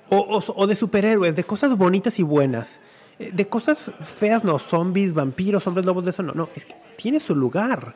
O, 0.09 0.17
o- 0.17 0.53
o 0.61 0.67
de 0.67 0.75
superhéroes, 0.75 1.35
de 1.35 1.43
cosas 1.43 1.75
bonitas 1.77 2.19
y 2.19 2.23
buenas. 2.23 2.79
Eh, 3.19 3.31
De 3.33 3.47
cosas 3.47 3.89
feas, 4.17 4.43
no, 4.43 4.59
zombies, 4.59 5.13
vampiros, 5.13 5.65
hombres 5.65 5.85
lobos, 5.85 6.03
de 6.03 6.11
eso 6.11 6.23
no. 6.23 6.33
No, 6.33 6.49
es 6.55 6.65
que 6.65 6.75
tiene 6.97 7.19
su 7.19 7.35
lugar. 7.35 7.95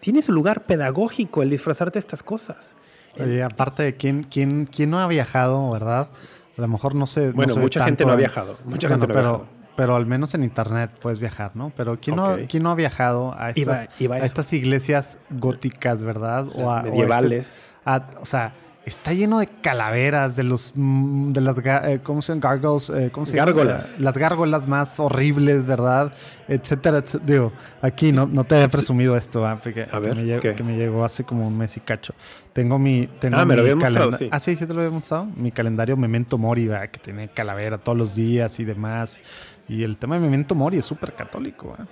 Tiene 0.00 0.20
su 0.20 0.32
lugar 0.32 0.66
pedagógico 0.66 1.42
el 1.42 1.50
disfrazarte 1.50 1.94
de 1.94 2.00
estas 2.00 2.22
cosas. 2.22 2.76
Oye, 3.20 3.42
aparte 3.42 3.82
de 3.82 3.94
quién, 3.94 4.22
quién, 4.24 4.66
quién 4.66 4.90
no 4.90 4.98
ha 5.00 5.06
viajado, 5.06 5.70
¿verdad? 5.70 6.08
A 6.56 6.60
lo 6.60 6.68
mejor 6.68 6.94
no 6.94 7.06
sé. 7.06 7.28
no 7.28 7.32
Bueno, 7.34 7.56
mucha 7.56 7.84
gente 7.84 8.04
no 8.04 8.12
ha 8.12 8.16
viajado, 8.16 8.56
mucha 8.64 8.88
gente 8.88 9.06
no 9.06 9.12
ha 9.12 9.16
pero, 9.16 9.28
viajado. 9.30 9.46
pero 9.76 9.96
al 9.96 10.06
menos 10.06 10.34
en 10.34 10.42
internet 10.44 10.90
puedes 11.02 11.18
viajar, 11.18 11.52
¿no? 11.54 11.72
Pero 11.76 11.98
¿quién, 12.00 12.16
no, 12.16 12.36
quién 12.48 12.62
no 12.62 12.70
ha 12.70 12.74
viajado 12.74 13.34
a 13.38 13.50
Y 13.54 13.60
estas, 13.62 13.88
y 14.00 14.06
a 14.10 14.18
estas 14.18 14.52
iglesias 14.52 15.18
góticas, 15.30 16.02
¿verdad? 16.02 16.46
Las 16.54 16.68
a- 16.68 16.82
medievales. 16.82 17.46
este- 17.46 17.60
a- 17.84 18.08
o 18.20 18.24
sea, 18.26 18.54
está 18.86 19.12
lleno 19.12 19.38
de 19.38 19.46
calaveras, 19.46 20.36
de 20.36 20.42
los 20.42 20.72
mm, 20.74 21.30
de 21.30 21.40
las 21.40 21.58
eh, 21.58 22.00
¿cómo 22.02 22.20
se 22.22 22.28
llaman? 22.32 22.40
Gargoyles, 22.40 22.90
eh, 22.90 23.10
¿cómo 23.10 23.24
se 23.26 23.32
llama? 23.34 23.46
Gárgolas. 23.46 23.94
Las 23.98 24.18
gárgolas 24.18 24.68
más 24.68 25.00
horribles, 25.00 25.66
¿verdad? 25.66 26.12
Etcétera, 26.48 26.98
etcétera. 26.98 27.24
Digo, 27.26 27.52
aquí 27.80 28.12
no, 28.12 28.26
no 28.26 28.44
te 28.44 28.62
he 28.62 28.68
presumido 28.68 29.16
esto, 29.16 29.46
¿ah? 29.46 29.58
Porque, 29.62 29.86
A 29.90 29.98
ver, 29.98 30.14
que, 30.40 30.50
me 30.50 30.54
que 30.56 30.62
me 30.62 30.76
llegó 30.76 31.04
hace 31.04 31.24
como 31.24 31.46
un 31.48 31.56
mes 31.56 31.76
y 31.76 31.80
cacho. 31.80 32.14
Tengo 32.52 32.78
mi. 32.78 33.06
Tengo 33.06 33.38
Ah, 33.38 33.44
me 33.44 33.56
lo 33.56 33.62
mi 33.62 33.70
habías 33.70 33.84
mostrado, 33.84 34.16
sí. 34.18 34.28
Ah, 34.30 34.38
sí, 34.38 34.56
sí 34.56 34.66
te 34.66 34.74
lo 34.74 34.80
había 34.80 34.92
mostrado. 34.92 35.26
Mi 35.36 35.50
calendario 35.50 35.96
Memento 35.96 36.36
Mori, 36.38 36.66
¿verdad? 36.66 36.90
que 36.90 36.98
tiene 36.98 37.28
calavera 37.28 37.78
todos 37.78 37.96
los 37.96 38.14
días 38.14 38.60
y 38.60 38.64
demás. 38.64 39.20
Y 39.66 39.82
el 39.82 39.96
tema 39.96 40.16
de 40.16 40.20
Memento 40.20 40.54
Mori 40.54 40.78
es 40.78 40.84
súper 40.84 41.14
católico, 41.14 41.70
¿verdad? 41.70 41.86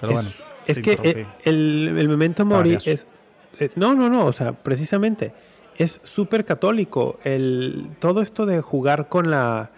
Pero 0.00 0.12
es, 0.12 0.14
bueno. 0.14 0.30
es 0.66 0.78
que 0.80 0.98
eh, 1.02 1.26
el, 1.44 1.94
el 1.96 2.08
memento 2.08 2.44
mori 2.44 2.76
es... 2.84 3.06
eh, 3.60 3.70
no, 3.76 3.94
no, 3.94 4.10
no, 4.10 4.26
o 4.26 4.32
sea, 4.32 4.52
precisamente 4.52 5.32
es 5.78 6.00
súper 6.02 6.44
católico. 6.44 7.18
El, 7.24 7.90
todo 7.98 8.22
esto 8.22 8.46
de 8.46 8.60
jugar 8.60 9.08
con 9.08 9.30
la... 9.30 9.70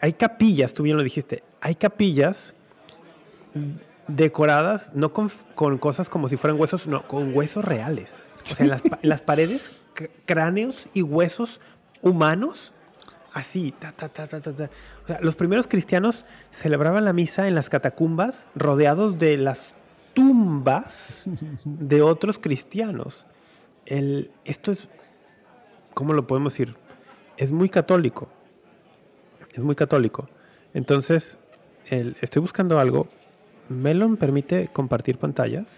Hay 0.00 0.12
capillas, 0.14 0.74
tú 0.74 0.82
bien 0.82 0.96
lo 0.96 1.02
dijiste, 1.02 1.42
hay 1.60 1.74
capillas 1.74 2.54
decoradas 4.06 4.90
no 4.94 5.12
con, 5.12 5.30
con 5.54 5.78
cosas 5.78 6.08
como 6.08 6.28
si 6.28 6.36
fueran 6.36 6.60
huesos, 6.60 6.86
no, 6.86 7.06
con 7.08 7.34
huesos 7.34 7.64
reales. 7.64 8.28
O 8.50 8.54
sea, 8.54 8.64
en 8.64 8.70
las, 8.70 8.82
en 8.84 9.08
las 9.08 9.22
paredes, 9.22 9.70
cráneos 10.26 10.86
y 10.92 11.02
huesos 11.02 11.60
humanos 12.02 12.72
así, 13.32 13.72
ta, 13.78 13.92
ta, 13.92 14.08
ta, 14.08 14.26
ta, 14.26 14.40
ta, 14.40 14.54
ta. 14.54 14.70
O 15.02 15.06
sea, 15.06 15.18
los 15.20 15.36
primeros 15.36 15.66
cristianos 15.66 16.24
celebraban 16.50 17.04
la 17.04 17.12
misa 17.12 17.48
en 17.48 17.54
las 17.54 17.68
catacumbas 17.68 18.46
rodeados 18.54 19.18
de 19.18 19.36
las 19.36 19.74
tumbas 20.14 21.24
de 21.64 22.02
otros 22.02 22.38
cristianos. 22.38 23.26
El, 23.86 24.30
esto 24.44 24.72
es, 24.72 24.88
¿cómo 25.94 26.12
lo 26.12 26.26
podemos 26.26 26.52
decir? 26.52 26.74
Es 27.36 27.50
muy 27.50 27.68
católico. 27.68 28.28
Es 29.52 29.60
muy 29.60 29.74
católico. 29.74 30.26
Entonces, 30.72 31.38
el- 31.86 32.16
estoy 32.20 32.40
buscando 32.42 32.78
algo. 32.78 33.08
Melon 33.68 34.16
permite 34.16 34.68
compartir 34.68 35.18
pantallas. 35.18 35.70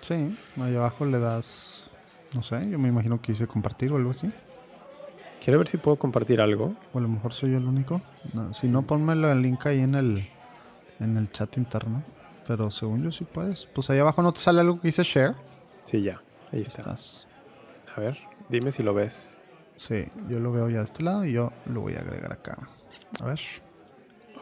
Sí, 0.00 0.36
ahí 0.60 0.76
abajo 0.76 1.04
le 1.04 1.18
das. 1.18 1.90
No 2.34 2.42
sé, 2.42 2.68
yo 2.70 2.78
me 2.78 2.88
imagino 2.88 3.20
que 3.20 3.32
hice 3.32 3.46
compartir 3.46 3.92
o 3.92 3.96
algo 3.96 4.10
así. 4.10 4.30
Quiero 5.42 5.58
ver 5.58 5.68
si 5.68 5.76
puedo 5.76 5.96
compartir 5.96 6.40
algo. 6.40 6.74
O 6.92 6.98
a 6.98 7.00
lo 7.00 7.08
mejor 7.08 7.32
soy 7.32 7.52
yo 7.52 7.58
el 7.58 7.66
único. 7.66 8.00
No, 8.34 8.52
si 8.54 8.68
no, 8.68 8.82
ponmelo 8.82 9.30
el 9.30 9.42
link 9.42 9.64
ahí 9.66 9.80
en 9.80 9.94
el, 9.94 10.24
en 11.00 11.16
el 11.16 11.30
chat 11.30 11.56
interno. 11.56 12.02
Pero 12.46 12.70
según 12.70 13.02
yo 13.02 13.12
sí 13.12 13.24
puedes. 13.24 13.66
Pues 13.66 13.90
ahí 13.90 13.98
abajo 13.98 14.22
no 14.22 14.32
te 14.32 14.40
sale 14.40 14.60
algo 14.60 14.76
que 14.80 14.88
dice 14.88 15.02
share. 15.02 15.34
Sí, 15.84 16.02
ya. 16.02 16.20
Ahí 16.52 16.62
está. 16.62 16.80
Estás. 16.82 17.28
A 17.96 18.00
ver, 18.00 18.18
dime 18.50 18.72
si 18.72 18.82
lo 18.82 18.92
ves. 18.92 19.36
Sí, 19.74 20.06
yo 20.28 20.38
lo 20.38 20.52
veo 20.52 20.68
ya 20.68 20.78
de 20.78 20.84
este 20.84 21.02
lado 21.02 21.24
y 21.24 21.32
yo 21.32 21.52
lo 21.64 21.80
voy 21.80 21.94
a 21.94 22.00
agregar 22.00 22.32
acá. 22.32 22.56
A 23.20 23.24
ver. 23.24 23.40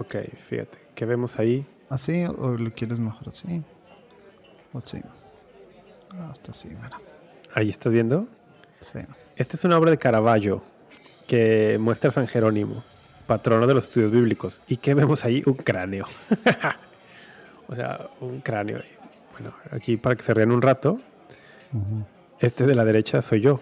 Ok, 0.01 0.17
fíjate. 0.39 0.79
¿Qué 0.95 1.07
vemos 1.07 1.39
ahí? 1.39 1.65
¿Así 1.89 2.25
o 2.25 2.57
lo 2.57 2.73
quieres 2.73 2.99
mejor 2.99 3.29
así? 3.29 3.63
O. 4.73 4.81
Ah, 6.17 6.31
Hasta 6.31 6.51
así, 6.51 6.69
mira. 6.69 7.01
Ahí 7.55 7.71
estás 7.71 7.93
viendo. 7.93 8.27
Sí. 8.81 8.99
Esta 9.37 9.57
es 9.57 9.65
una 9.65 9.79
obra 9.79 9.93
de 9.93 9.99
Caravaggio 9.99 10.65
que 11.29 11.79
muestra 11.81 12.11
a 12.11 12.13
San 12.13 12.27
Jerónimo, 12.27 12.83
patrono 13.29 13.69
de 13.69 13.75
los 13.75 13.85
estudios 13.85 14.11
bíblicos. 14.11 14.63
¿Y 14.67 14.79
qué 14.79 14.95
vemos 14.95 15.25
ahí? 15.25 15.45
Un 15.47 15.55
cráneo. 15.55 16.07
o 17.69 17.75
sea, 17.75 18.09
un 18.21 18.41
cráneo. 18.41 18.81
Bueno, 19.33 19.55
aquí 19.71 19.97
para 19.97 20.17
que 20.17 20.25
se 20.25 20.35
rían 20.35 20.51
un 20.51 20.61
rato, 20.63 20.99
este 22.41 22.66
de 22.66 22.74
la 22.74 22.85
derecha 22.85 23.22
soy 23.22 23.41
yo. 23.41 23.61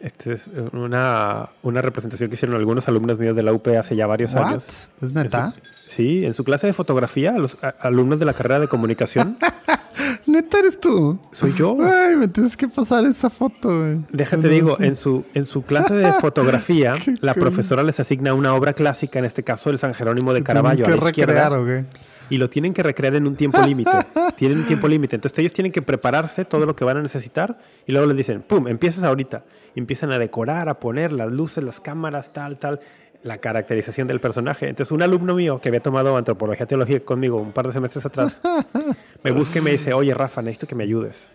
Esta 0.00 0.32
es 0.32 0.50
una, 0.72 1.48
una 1.62 1.80
representación 1.80 2.28
que 2.28 2.34
hicieron 2.34 2.56
algunos 2.56 2.86
alumnos 2.88 3.18
míos 3.18 3.34
de 3.36 3.42
la 3.42 3.52
UP 3.54 3.66
hace 3.68 3.96
ya 3.96 4.06
varios 4.06 4.34
What? 4.34 4.42
años. 4.44 4.66
¿Es 5.00 5.12
neta? 5.14 5.46
En 5.46 5.52
su- 5.54 5.60
sí, 5.88 6.24
en 6.26 6.34
su 6.34 6.44
clase 6.44 6.66
de 6.66 6.74
fotografía, 6.74 7.32
los 7.32 7.56
a- 7.64 7.68
alumnos 7.80 8.18
de 8.18 8.26
la 8.26 8.34
carrera 8.34 8.60
de 8.60 8.68
comunicación, 8.68 9.38
¿Neta 10.26 10.58
eres 10.58 10.78
tú? 10.80 11.18
soy 11.32 11.54
yo. 11.54 11.76
Ay, 11.80 12.16
me 12.16 12.28
tienes 12.28 12.56
que 12.56 12.66
pasar 12.68 13.04
esa 13.04 13.30
foto, 13.30 13.68
güey. 13.80 13.98
Déjate 14.10 14.48
digo, 14.48 14.76
en 14.80 14.96
su, 14.96 15.24
en 15.32 15.46
su 15.46 15.62
clase 15.62 15.94
de 15.94 16.12
fotografía, 16.20 16.94
Qué 17.02 17.14
la 17.20 17.32
profesora 17.34 17.82
les 17.82 17.98
asigna 18.00 18.34
una 18.34 18.54
obra 18.54 18.72
clásica, 18.74 19.18
en 19.18 19.24
este 19.24 19.42
caso 19.42 19.70
el 19.70 19.78
San 19.78 19.94
Jerónimo 19.94 20.34
de 20.34 20.42
Caravaggio, 20.42 20.84
a 20.84 20.88
Tienen 20.88 21.04
la 21.04 21.12
que 21.12 21.20
izquierda, 21.20 21.48
recrear, 21.48 21.52
¿o 21.60 21.64
qué? 21.64 21.84
Y 22.30 22.38
lo 22.38 22.48
tienen 22.48 22.72
que 22.72 22.82
recrear 22.82 23.14
en 23.14 23.26
un 23.26 23.36
tiempo 23.36 23.60
límite. 23.60 23.90
tienen 24.36 24.58
un 24.58 24.64
tiempo 24.64 24.88
límite. 24.88 25.16
Entonces 25.16 25.38
ellos 25.38 25.52
tienen 25.52 25.72
que 25.72 25.82
prepararse 25.82 26.44
todo 26.44 26.66
lo 26.66 26.74
que 26.74 26.84
van 26.84 26.96
a 26.96 27.02
necesitar 27.02 27.58
y 27.86 27.92
luego 27.92 28.06
les 28.06 28.16
dicen, 28.16 28.42
¡pum!, 28.42 28.68
empiezas 28.68 29.04
ahorita. 29.04 29.44
Y 29.74 29.80
empiezan 29.80 30.12
a 30.12 30.18
decorar, 30.18 30.68
a 30.68 30.80
poner 30.80 31.12
las 31.12 31.30
luces, 31.30 31.62
las 31.62 31.80
cámaras, 31.80 32.32
tal, 32.32 32.58
tal, 32.58 32.80
la 33.22 33.38
caracterización 33.38 34.08
del 34.08 34.20
personaje. 34.20 34.68
Entonces 34.68 34.92
un 34.92 35.02
alumno 35.02 35.34
mío 35.34 35.60
que 35.60 35.68
había 35.68 35.80
tomado 35.80 36.16
antropología 36.16 36.66
teología 36.66 37.00
conmigo 37.00 37.40
un 37.40 37.52
par 37.52 37.66
de 37.66 37.72
semestres 37.72 38.06
atrás, 38.06 38.40
me 39.22 39.30
busca 39.30 39.58
y 39.58 39.62
me 39.62 39.72
dice, 39.72 39.92
oye, 39.92 40.14
Rafa, 40.14 40.42
necesito 40.42 40.66
que 40.66 40.74
me 40.74 40.84
ayudes. 40.84 41.30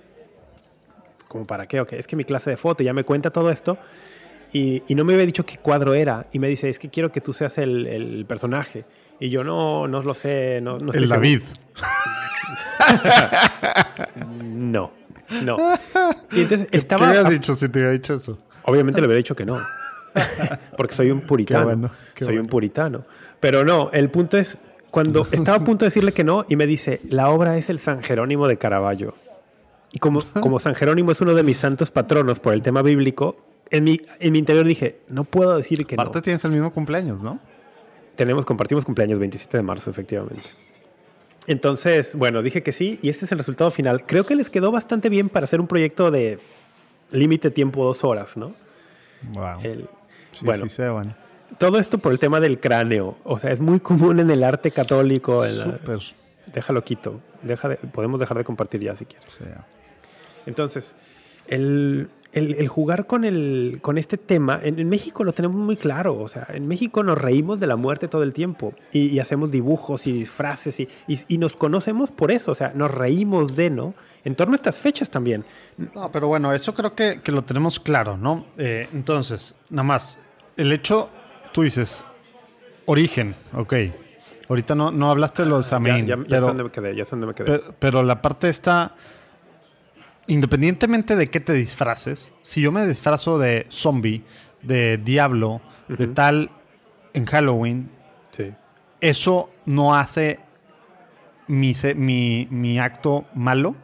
¿Como 1.28 1.46
para 1.46 1.68
qué? 1.68 1.80
Ok, 1.80 1.94
es 1.94 2.08
que 2.08 2.16
mi 2.16 2.24
clase 2.24 2.50
de 2.50 2.58
foto 2.58 2.84
ya 2.84 2.94
me 2.94 3.04
cuenta 3.04 3.30
todo 3.30 3.52
esto 3.52 3.78
y, 4.52 4.84
y 4.88 4.96
no 4.96 5.04
me 5.04 5.14
había 5.14 5.26
dicho 5.26 5.46
qué 5.46 5.58
cuadro 5.58 5.94
era. 5.94 6.26
Y 6.32 6.40
me 6.40 6.48
dice, 6.48 6.70
es 6.70 6.80
que 6.80 6.90
quiero 6.90 7.12
que 7.12 7.22
tú 7.22 7.34
seas 7.34 7.58
el, 7.58 7.88
el 7.88 8.26
personaje. 8.26 8.86
Y 9.20 9.30
yo 9.30 9.44
no, 9.44 9.88
no 9.88 10.02
lo 10.02 10.14
sé. 10.14 10.60
No, 10.62 10.80
no 10.80 10.92
El 10.94 11.02
seguro". 11.02 11.10
David. 11.16 11.42
No, 14.44 14.92
no. 15.44 15.58
Y 16.32 16.42
entonces 16.42 16.68
¿Qué 16.70 16.78
estaba. 16.78 17.08
hubieras 17.10 17.30
dicho 17.30 17.54
si 17.54 17.70
te 17.70 17.80
hubiera 17.80 17.92
dicho 17.92 18.14
eso? 18.14 18.40
Obviamente 18.64 19.02
le 19.02 19.08
hubiera 19.08 19.18
dicho 19.18 19.36
que 19.36 19.46
no. 19.46 19.60
Porque 20.78 20.96
soy 20.96 21.12
un 21.12 21.22
puritano. 21.22 21.66
bueno, 21.66 21.90
qué 22.16 22.26
soy 22.26 22.34
un 22.36 22.42
bueno. 22.42 22.50
puritano. 22.50 23.04
Pero 23.40 23.64
no, 23.64 23.90
el 23.92 24.10
punto 24.10 24.38
es, 24.38 24.58
cuando 24.92 25.26
estaba 25.32 25.58
a 25.58 25.64
punto 25.64 25.86
de 25.86 25.90
decirle 25.90 26.14
que 26.14 26.24
no, 26.24 26.46
y 26.50 26.56
me 26.56 26.68
dice, 26.68 27.02
la 27.10 27.30
obra 27.30 27.58
es 27.58 27.70
el 27.70 27.80
San 27.80 28.02
Jerónimo 28.02 28.48
de 28.48 28.58
Caravaggio. 28.58 29.16
Y 29.92 30.00
como, 30.00 30.22
como 30.40 30.60
San 30.60 30.76
Jerónimo 30.76 31.12
es 31.12 31.22
uno 31.22 31.34
de 31.34 31.44
mis 31.44 31.58
santos 31.58 31.92
patronos 31.92 32.40
por 32.40 32.54
el 32.54 32.62
tema 32.62 32.82
bíblico, 32.82 33.38
en 33.72 33.84
mi, 33.84 34.02
en 34.20 34.32
mi 34.32 34.40
interior 34.40 34.66
dije, 34.66 35.00
no 35.08 35.24
puedo 35.24 35.56
decir 35.58 35.86
que 35.86 35.96
Aparte 35.96 36.18
no. 36.20 36.22
tienes 36.22 36.44
el 36.46 36.52
mismo 36.52 36.72
cumpleaños, 36.74 37.22
¿no? 37.22 37.40
Tenemos, 38.16 38.46
compartimos 38.46 38.84
cumpleaños 38.86 39.20
27 39.20 39.58
de 39.58 39.64
marzo, 39.64 39.90
efectivamente. 39.90 40.50
Entonces, 41.48 42.16
bueno, 42.16 42.42
dije 42.42 42.62
que 42.64 42.72
sí, 42.72 43.00
y 43.02 43.10
este 43.10 43.26
es 43.26 43.32
el 43.32 43.38
resultado 43.40 43.72
final. 43.72 44.06
Creo 44.06 44.26
que 44.26 44.36
les 44.36 44.50
quedó 44.50 44.72
bastante 44.72 45.10
bien 45.10 45.30
para 45.30 45.46
hacer 45.46 45.60
un 45.60 45.68
proyecto 45.68 46.12
de 46.12 46.38
límite 47.12 47.50
tiempo 47.50 47.84
dos 47.86 48.04
horas, 48.04 48.38
¿no? 48.38 48.54
Wow. 49.34 49.60
El- 49.64 49.90
Sí, 50.32 50.46
bueno, 50.46 50.66
sí, 50.66 50.70
se 50.76 50.88
todo 51.58 51.80
esto 51.80 51.98
por 51.98 52.12
el 52.12 52.20
tema 52.20 52.40
del 52.40 52.60
cráneo. 52.60 53.18
O 53.24 53.40
sea, 53.40 53.52
es 53.52 53.60
muy 53.62 53.80
común 53.80 54.20
en 54.20 54.30
el 54.30 54.44
arte 54.44 54.70
católico. 54.70 55.44
en 55.44 55.58
la-. 55.58 55.80
Déjalo 56.54 56.84
quito. 56.84 57.20
Deja 57.42 57.68
de- 57.70 57.78
podemos 57.78 58.20
dejar 58.20 58.38
de 58.38 58.44
compartir 58.44 58.82
ya 58.82 58.96
si 58.96 59.06
quieres. 59.06 59.34
Sí. 59.34 59.46
Entonces, 60.46 60.94
el, 61.48 62.10
el- 62.32 62.54
el 62.56 62.68
jugar 62.68 63.08
con, 63.08 63.24
el, 63.24 63.80
con 63.82 63.98
este 63.98 64.18
tema, 64.18 64.60
en, 64.62 64.80
en 64.80 64.88
México 64.90 65.24
lo 65.24 65.34
tenemos 65.34 65.58
muy 65.58 65.78
claro. 65.78 66.18
O 66.20 66.28
sea, 66.28 66.48
en 66.54 66.68
México 66.68 67.04
nos 67.04 67.18
reímos 67.18 67.60
de 67.60 67.68
la 67.68 67.76
muerte 67.76 68.08
todo 68.08 68.24
el 68.24 68.34
tiempo 68.34 68.74
y, 68.92 69.08
y 69.08 69.20
hacemos 69.20 69.52
dibujos 69.52 70.06
y 70.08 70.12
disfraces 70.12 70.80
y, 70.80 70.88
y- 71.08 71.20
y 71.28 71.38
nos 71.40 71.56
conocemos 71.56 72.12
por 72.12 72.32
eso. 72.32 72.52
O 72.52 72.56
sea, 72.56 72.72
nos 72.76 72.92
reímos 72.92 73.56
de, 73.56 73.70
¿no? 73.72 73.94
En 74.24 74.36
torno 74.36 74.54
a 74.54 74.56
estas 74.58 74.78
fechas 74.78 75.10
también. 75.10 75.44
No, 75.96 76.12
pero 76.12 76.28
bueno, 76.28 76.54
eso 76.54 76.74
creo 76.74 76.94
que, 76.94 77.20
que 77.24 77.32
lo 77.32 77.44
tenemos 77.44 77.80
claro, 77.80 78.18
¿no? 78.18 78.46
Eh, 78.58 78.88
entonces, 78.94 79.56
nada 79.70 79.84
más, 79.84 80.20
el 80.58 80.72
hecho, 80.72 81.10
tú 81.54 81.64
dices, 81.64 82.06
origen, 82.86 83.36
ok. 83.56 83.74
Ahorita 84.50 84.74
no, 84.76 84.92
no 84.92 85.12
hablaste 85.12 85.44
de 85.44 85.50
los 85.50 85.70
Ya, 85.70 85.78
amén, 85.78 86.08
ya, 86.08 86.16
ya 86.18 86.24
pero, 86.28 86.48
dónde 86.48 86.64
me 86.64 86.72
quedé, 86.72 86.96
ya 86.96 87.06
sé 87.06 87.12
dónde 87.12 87.28
me 87.28 87.34
quedé. 87.36 87.46
pero, 87.46 87.76
pero 87.78 88.04
la 88.04 88.20
parte 88.22 88.50
está, 88.50 88.96
independientemente 90.30 91.16
de 91.16 91.28
qué 91.28 91.40
te 91.42 91.52
disfraces, 91.54 92.32
si 92.42 92.62
yo 92.62 92.72
me 92.72 92.86
disfrazo 92.88 93.38
de 93.38 93.66
zombie, 93.70 94.24
de 94.62 94.98
diablo, 94.98 95.62
de 95.88 96.08
tal 96.08 96.52
en 97.14 97.26
Halloween, 97.26 97.90
sí. 98.32 98.54
eso 99.02 99.50
no 99.66 99.96
hace 99.96 100.40
mi, 101.48 101.74
se- 101.74 101.96
mi, 101.96 102.48
mi 102.52 102.80
acto 102.80 103.26
malo. 103.34 103.76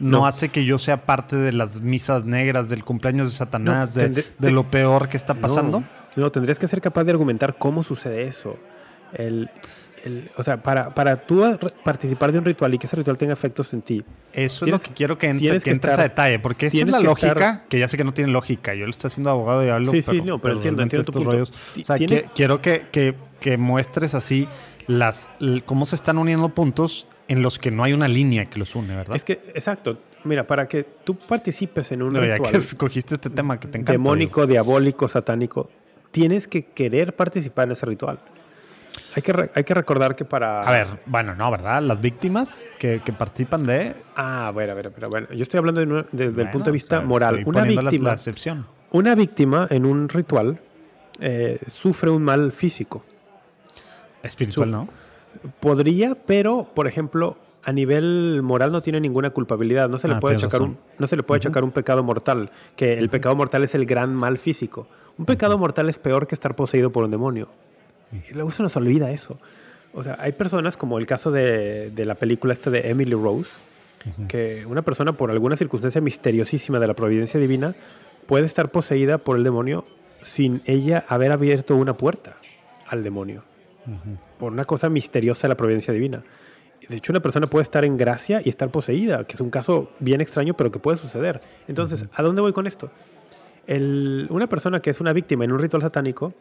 No, 0.00 0.18
No. 0.18 0.26
hace 0.26 0.50
que 0.50 0.64
yo 0.64 0.78
sea 0.78 1.06
parte 1.06 1.34
de 1.34 1.52
las 1.52 1.80
misas 1.80 2.24
negras, 2.24 2.68
del 2.68 2.84
cumpleaños 2.84 3.32
de 3.32 3.36
Satanás, 3.36 3.96
No, 3.96 4.02
de, 4.02 4.08
tendré- 4.08 4.26
de 4.38 4.50
lo 4.52 4.70
peor 4.70 5.08
que 5.08 5.16
está 5.16 5.34
pasando. 5.34 5.80
No, 5.80 5.86
no, 6.22 6.30
tendrías 6.30 6.58
que 6.60 6.68
ser 6.68 6.80
capaz 6.80 7.02
de 7.04 7.10
argumentar 7.10 7.56
cómo 7.58 7.82
sucede 7.82 8.22
eso. 8.24 8.56
El, 9.12 9.50
el- 10.04 10.30
o 10.36 10.42
sea, 10.42 10.62
para, 10.62 10.94
para 10.94 11.26
tú 11.26 11.44
participar 11.84 12.32
de 12.32 12.38
un 12.38 12.44
ritual 12.44 12.72
y 12.74 12.78
que 12.78 12.86
ese 12.86 12.96
ritual 12.96 13.16
tenga 13.18 13.32
efectos 13.32 13.72
en 13.72 13.82
ti, 13.82 14.04
Eso 14.32 14.64
es 14.64 14.70
lo 14.70 14.78
que 14.80 14.90
quiero 14.92 15.18
que, 15.18 15.28
entre, 15.28 15.48
que 15.58 15.60
que 15.60 15.70
entres 15.70 15.92
estar- 15.92 16.00
a 16.00 16.02
detalle, 16.08 16.38
porque 16.38 16.66
esta 16.66 16.78
es 16.78 16.88
la 16.88 16.98
que 16.98 17.04
lógica, 17.04 17.28
estar- 17.32 17.68
que 17.68 17.78
ya 17.78 17.88
sé 17.88 17.96
que 17.96 18.04
no 18.04 18.14
tiene 18.14 18.30
lógica. 18.30 18.74
Yo 18.74 18.84
lo 18.84 18.90
estoy 18.90 19.08
haciendo 19.08 19.30
abogado 19.30 19.64
y 19.64 19.68
hablo, 19.68 19.90
Sí, 19.92 20.02
sí, 20.02 20.10
pero, 20.12 20.24
no, 20.24 20.38
pero 20.38 20.54
entiendo, 20.54 20.82
entiendo 20.82 21.04
tu 21.04 21.10
estos 21.18 21.24
punto. 21.24 21.30
rollos- 21.38 21.82
o 21.82 21.84
sea, 21.84 21.96
que- 21.96 22.26
quiero 22.34 22.60
que, 22.62 22.82
muestres 23.56 24.14
así 24.14 24.48
las 24.86 25.30
cómo 25.66 25.86
se 25.86 25.94
están 25.96 26.18
uniendo 26.18 26.48
puntos 26.50 27.06
en 27.28 27.42
los 27.42 27.58
que 27.58 27.70
no 27.70 27.84
hay 27.84 27.92
una 27.92 28.08
línea 28.08 28.46
que 28.46 28.58
los 28.58 28.74
une, 28.74 28.96
¿verdad? 28.96 29.14
es 29.16 29.22
que, 29.22 29.34
exacto, 29.54 29.98
mira, 30.24 30.46
para 30.46 30.66
que 30.66 30.84
tú 31.04 31.14
participes 31.16 31.92
en 31.92 32.02
un 32.02 32.14
ya 32.14 32.20
ritual 32.20 32.52
que 32.52 32.58
escogiste 32.58 33.14
este 33.16 33.30
tema 33.30 33.58
que 33.58 33.68
te 33.68 33.76
encanta. 33.78 33.92
demónico, 33.92 34.46
diabólico, 34.46 35.06
satánico, 35.08 35.70
tienes 36.10 36.48
que 36.48 36.64
querer 36.66 37.14
participar 37.14 37.68
en 37.68 37.72
ese 37.72 37.84
ritual. 37.86 38.18
Hay 39.16 39.22
que, 39.22 39.50
hay 39.54 39.64
que 39.64 39.74
recordar 39.74 40.14
que 40.14 40.24
para... 40.24 40.62
A 40.62 40.70
ver, 40.70 40.86
bueno, 41.06 41.34
no, 41.34 41.50
¿verdad? 41.50 41.80
Las 41.82 42.00
víctimas 42.00 42.64
que, 42.78 43.00
que 43.04 43.12
participan 43.12 43.64
de... 43.64 43.94
Ah, 44.16 44.50
bueno, 44.52 44.72
a 44.72 44.74
ver, 44.74 44.92
pero 44.92 45.08
bueno, 45.08 45.26
yo 45.32 45.42
estoy 45.42 45.58
hablando 45.58 45.80
de 45.80 45.86
una- 45.86 46.02
desde 46.12 46.24
el 46.26 46.32
Bueno, 46.32 46.50
punto 46.50 46.66
de 46.66 46.72
vista 46.72 46.96
o 46.96 47.00
sea, 47.00 47.08
moral. 47.08 47.42
Una 47.46 47.60
la- 47.64 47.66
víctima, 47.90 48.16
La 48.16 48.64
una 48.90 49.14
víctima 49.14 49.66
en 49.70 49.86
un 49.86 50.08
ritual 50.08 50.60
eh, 51.20 51.58
sufre 51.68 52.10
un 52.10 52.22
mal 52.22 52.52
físico. 52.52 53.04
Espiritual, 54.22 54.68
Suf- 54.68 54.72
¿no? 54.72 54.88
Podría, 55.60 56.14
pero, 56.14 56.68
por 56.74 56.86
ejemplo, 56.86 57.38
a 57.64 57.72
nivel 57.72 58.40
moral 58.42 58.72
no 58.72 58.82
tiene 58.82 59.00
ninguna 59.00 59.30
culpabilidad. 59.30 59.88
No 59.88 59.98
se 59.98 60.08
le 60.08 60.14
Ah, 60.14 60.20
puede 60.20 60.36
achacar 60.36 60.62
un, 60.62 60.78
no 60.98 61.06
se 61.06 61.16
le 61.16 61.22
puede 61.22 61.38
achacar 61.38 61.64
un 61.64 61.70
pecado 61.70 62.02
mortal, 62.02 62.50
que 62.76 62.98
el 62.98 63.08
pecado 63.08 63.34
mortal 63.36 63.62
es 63.64 63.74
el 63.74 63.86
gran 63.86 64.14
mal 64.14 64.38
físico. 64.38 64.88
Un 65.16 65.26
pecado 65.26 65.58
mortal 65.58 65.88
es 65.88 65.98
peor 65.98 66.26
que 66.26 66.34
estar 66.34 66.54
poseído 66.56 66.90
por 66.90 67.04
un 67.04 67.10
demonio. 67.10 67.48
Y 68.12 68.34
luego 68.34 68.50
se 68.50 68.62
nos 68.62 68.74
olvida 68.76 69.10
eso. 69.10 69.38
O 69.92 70.02
sea, 70.02 70.16
hay 70.20 70.32
personas 70.32 70.76
como 70.76 70.98
el 70.98 71.06
caso 71.06 71.30
de, 71.30 71.90
de 71.90 72.04
la 72.04 72.14
película 72.14 72.52
esta 72.52 72.70
de 72.70 72.88
Emily 72.90 73.12
Rose, 73.14 73.50
que 74.28 74.64
una 74.66 74.82
persona 74.82 75.12
por 75.12 75.30
alguna 75.30 75.56
circunstancia 75.56 76.00
misteriosísima 76.00 76.78
de 76.78 76.86
la 76.86 76.94
providencia 76.94 77.38
divina 77.40 77.74
puede 78.26 78.46
estar 78.46 78.70
poseída 78.70 79.18
por 79.18 79.36
el 79.36 79.44
demonio 79.44 79.84
sin 80.20 80.62
ella 80.66 81.04
haber 81.08 81.32
abierto 81.32 81.74
una 81.76 81.96
puerta 81.96 82.36
al 82.88 83.02
demonio 83.04 83.42
por 84.38 84.52
una 84.52 84.64
cosa 84.64 84.88
misteriosa 84.88 85.42
de 85.42 85.48
la 85.48 85.56
providencia 85.56 85.92
divina. 85.92 86.22
De 86.88 86.96
hecho, 86.96 87.12
una 87.12 87.20
persona 87.20 87.46
puede 87.48 87.64
estar 87.64 87.84
en 87.84 87.96
gracia 87.98 88.40
y 88.44 88.48
estar 88.48 88.70
poseída, 88.70 89.24
que 89.24 89.34
es 89.34 89.40
un 89.40 89.50
caso 89.50 89.90
bien 89.98 90.20
extraño, 90.20 90.54
pero 90.54 90.70
que 90.70 90.78
puede 90.78 90.96
suceder. 90.96 91.40
Entonces, 91.66 92.04
¿a 92.14 92.22
dónde 92.22 92.40
voy 92.40 92.52
con 92.52 92.66
esto? 92.66 92.90
El- 93.66 94.26
una 94.30 94.46
persona 94.46 94.80
que 94.80 94.90
es 94.90 95.00
una 95.00 95.12
víctima 95.12 95.44
en 95.44 95.52
un 95.52 95.58
ritual 95.58 95.82
satánico 95.82 96.32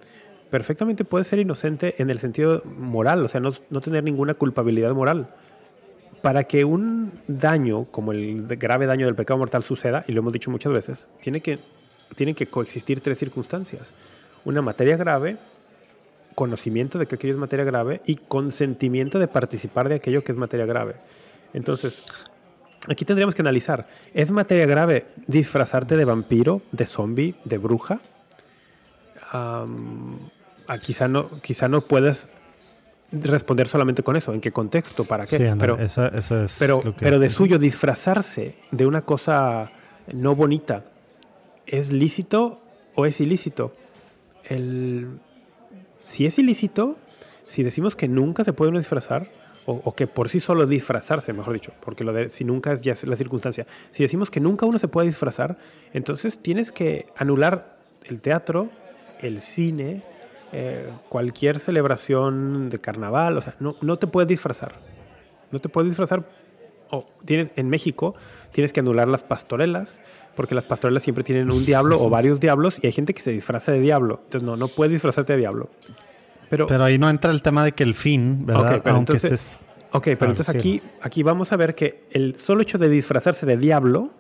perfectamente 0.49 1.06
puede 1.06 1.26
ser 1.26 1.40
inocente 1.40 1.95
en 1.99 2.10
el 2.10 2.19
sentido 2.19 2.61
moral, 2.65 3.24
o 3.24 3.28
sea, 3.28 3.40
no, 3.40 3.53
no 3.69 3.82
tener 3.82 4.03
ninguna 4.03 4.34
culpabilidad 4.34 4.94
moral. 4.94 5.28
Para 6.22 6.45
que 6.45 6.65
un 6.65 7.11
daño, 7.28 7.86
como 7.86 8.11
el 8.11 8.48
grave 8.57 8.88
daño 8.88 9.06
del 9.06 9.15
pecado 9.15 9.38
mortal 9.38 9.64
suceda, 9.64 10.03
y 10.07 10.14
lo 10.14 10.22
hemos 10.22 10.34
dicho 10.34 10.49
muchas 10.49 10.74
veces, 10.74 11.07
tiene 11.22 11.41
que, 11.41 11.60
tienen 12.15 12.36
que 12.36 12.48
coexistir 12.48 13.02
tres 13.02 13.19
circunstancias. 13.19 13.94
Una 14.44 14.61
materia 14.61 14.98
grave, 14.98 15.38
conocimiento 16.36 16.99
de 16.99 17.06
que 17.06 17.15
aquello 17.15 17.34
es 17.34 17.40
materia 17.40 17.65
grave 17.65 18.02
y 18.06 18.15
consentimiento 18.15 19.19
de 19.19 19.28
participar 19.28 19.90
de 19.90 19.95
aquello 19.95 20.24
que 20.24 20.32
es 20.32 20.38
materia 20.38 20.65
grave. 20.65 20.95
Entonces, 21.53 22.02
aquí 22.88 23.06
tendríamos 23.06 23.36
que 23.36 23.41
analizar, 23.41 23.88
¿es 24.14 24.32
materia 24.32 24.65
grave 24.65 25.07
disfrazarte 25.28 25.98
de 25.98 26.06
vampiro, 26.06 26.61
de 26.72 26.86
zombie, 26.86 27.36
de 27.44 27.57
bruja? 27.57 27.99
Ah, 30.68 30.77
quizá 30.80 31.07
no, 31.07 31.30
quizá 31.41 31.68
no 31.68 31.81
puedas 31.81 32.27
responder 33.11 33.68
solamente 33.68 34.03
con 34.03 34.15
eso. 34.15 34.34
¿En 34.34 34.41
qué 34.41 34.52
contexto? 34.52 35.06
¿Para 35.06 35.26
qué? 35.26 35.38
Sí, 35.38 35.44
pero, 35.60 35.77
esa- 35.80 36.07
esa 36.10 36.44
es 36.45 36.56
pero, 36.60 36.81
que- 36.81 36.91
pero 36.91 37.19
de 37.19 37.30
suyo 37.30 37.57
disfrazarse 37.57 38.56
de 38.72 38.85
una 38.85 39.03
cosa 39.03 39.72
no 40.11 40.35
bonita, 40.35 40.84
¿es 41.65 41.91
lícito 41.91 42.61
o 42.95 43.06
es 43.06 43.19
ilícito? 43.22 43.72
El, 44.44 45.19
si 46.02 46.26
es 46.26 46.38
ilícito, 46.39 46.98
si 47.45 47.64
decimos 47.64 47.95
que 47.95 48.07
nunca 48.07 48.44
se 48.44 48.53
puede 48.53 48.69
uno 48.69 48.80
disfrazar, 48.80 49.30
o, 49.65 49.81
o 49.84 49.95
que 49.95 50.07
por 50.07 50.30
sí 50.30 50.39
solo 50.39 50.65
disfrazarse, 50.65 51.34
mejor 51.34 51.53
dicho, 51.53 51.73
porque 51.81 52.06
lo 52.06 52.14
de 52.14 52.30
si 52.30 52.45
nunca 52.45 52.72
es 52.72 52.81
ya 52.81 52.94
es 52.94 53.03
la 53.06 53.18
circunstancia, 53.18 53.68
si 53.91 54.03
decimos 54.03 54.31
que 54.31 54.39
nunca 54.39 54.65
uno 54.65 54.80
se 54.80 54.88
puede 54.88 55.07
disfrazar, 55.07 55.57
entonces 55.94 56.38
tienes 56.41 56.72
que 56.72 57.07
anular 57.18 57.77
el 58.06 58.22
teatro, 58.22 58.69
el 59.19 59.41
cine, 59.41 60.03
eh, 60.52 60.90
cualquier 61.10 61.60
celebración 61.60 62.69
de 62.69 62.80
carnaval, 62.80 63.38
o 63.38 63.41
sea, 63.41 63.56
no, 63.60 63.76
no 63.82 63.98
te 63.98 64.07
puedes 64.07 64.28
disfrazar. 64.28 64.76
No 65.52 65.60
te 65.60 65.69
puedes 65.69 65.90
disfrazar. 65.90 66.26
O 66.90 67.06
tienes, 67.26 67.52
en 67.56 67.69
México 67.69 68.14
tienes 68.52 68.72
que 68.72 68.80
anular 68.80 69.07
las 69.07 69.24
pastorelas, 69.24 70.02
porque 70.36 70.56
las 70.56 70.65
pastorelas 70.65 71.03
siempre 71.03 71.24
tienen 71.24 71.52
un 71.52 71.65
diablo 71.65 72.02
o 72.02 72.10
varios 72.10 72.40
diablos, 72.40 72.76
y 72.82 72.88
hay 72.88 72.94
gente 72.94 73.14
que 73.14 73.22
se 73.22 73.32
disfraza 73.32 73.72
de 73.72 73.80
diablo. 73.82 74.22
Entonces, 74.24 74.44
no, 74.44 74.56
no 74.56 74.68
puedes 74.69 74.94
disfrazarte 74.94 75.34
de 75.34 75.40
diablo. 75.40 75.69
Pero, 76.49 76.65
Pero 76.68 76.84
ahí 76.86 76.98
no 76.98 77.10
entra 77.10 77.32
el 77.32 77.41
tema 77.44 77.65
de 77.65 77.74
que 77.74 77.84
el 77.84 77.94
fin, 77.94 78.45
¿verdad? 78.45 78.80
Pero 78.84 78.95
Aunque 78.95 79.14
entonces- 79.14 79.32
estés. 79.32 79.60
ok, 79.91 80.03
pero 80.18 80.32
entonces 80.32 80.48
sí. 80.53 80.57
aquí, 80.57 80.82
aquí 81.02 81.24
vamos 81.24 81.52
a 81.52 81.57
ver 81.57 81.76
que 81.76 82.06
el 82.11 82.38
solo 82.38 82.61
hecho 82.61 82.78
de 82.78 82.88
disfrazarse 82.88 83.45
de 83.45 83.57
diablo 83.57 84.11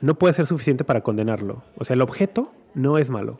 no 0.00 0.14
puede 0.16 0.34
ser 0.34 0.46
suficiente 0.46 0.82
para 0.82 1.02
condenarlo. 1.02 1.62
O 1.76 1.84
sea, 1.84 1.94
el 1.94 2.00
objeto 2.00 2.52
no 2.74 2.98
es 2.98 3.08
malo. 3.10 3.36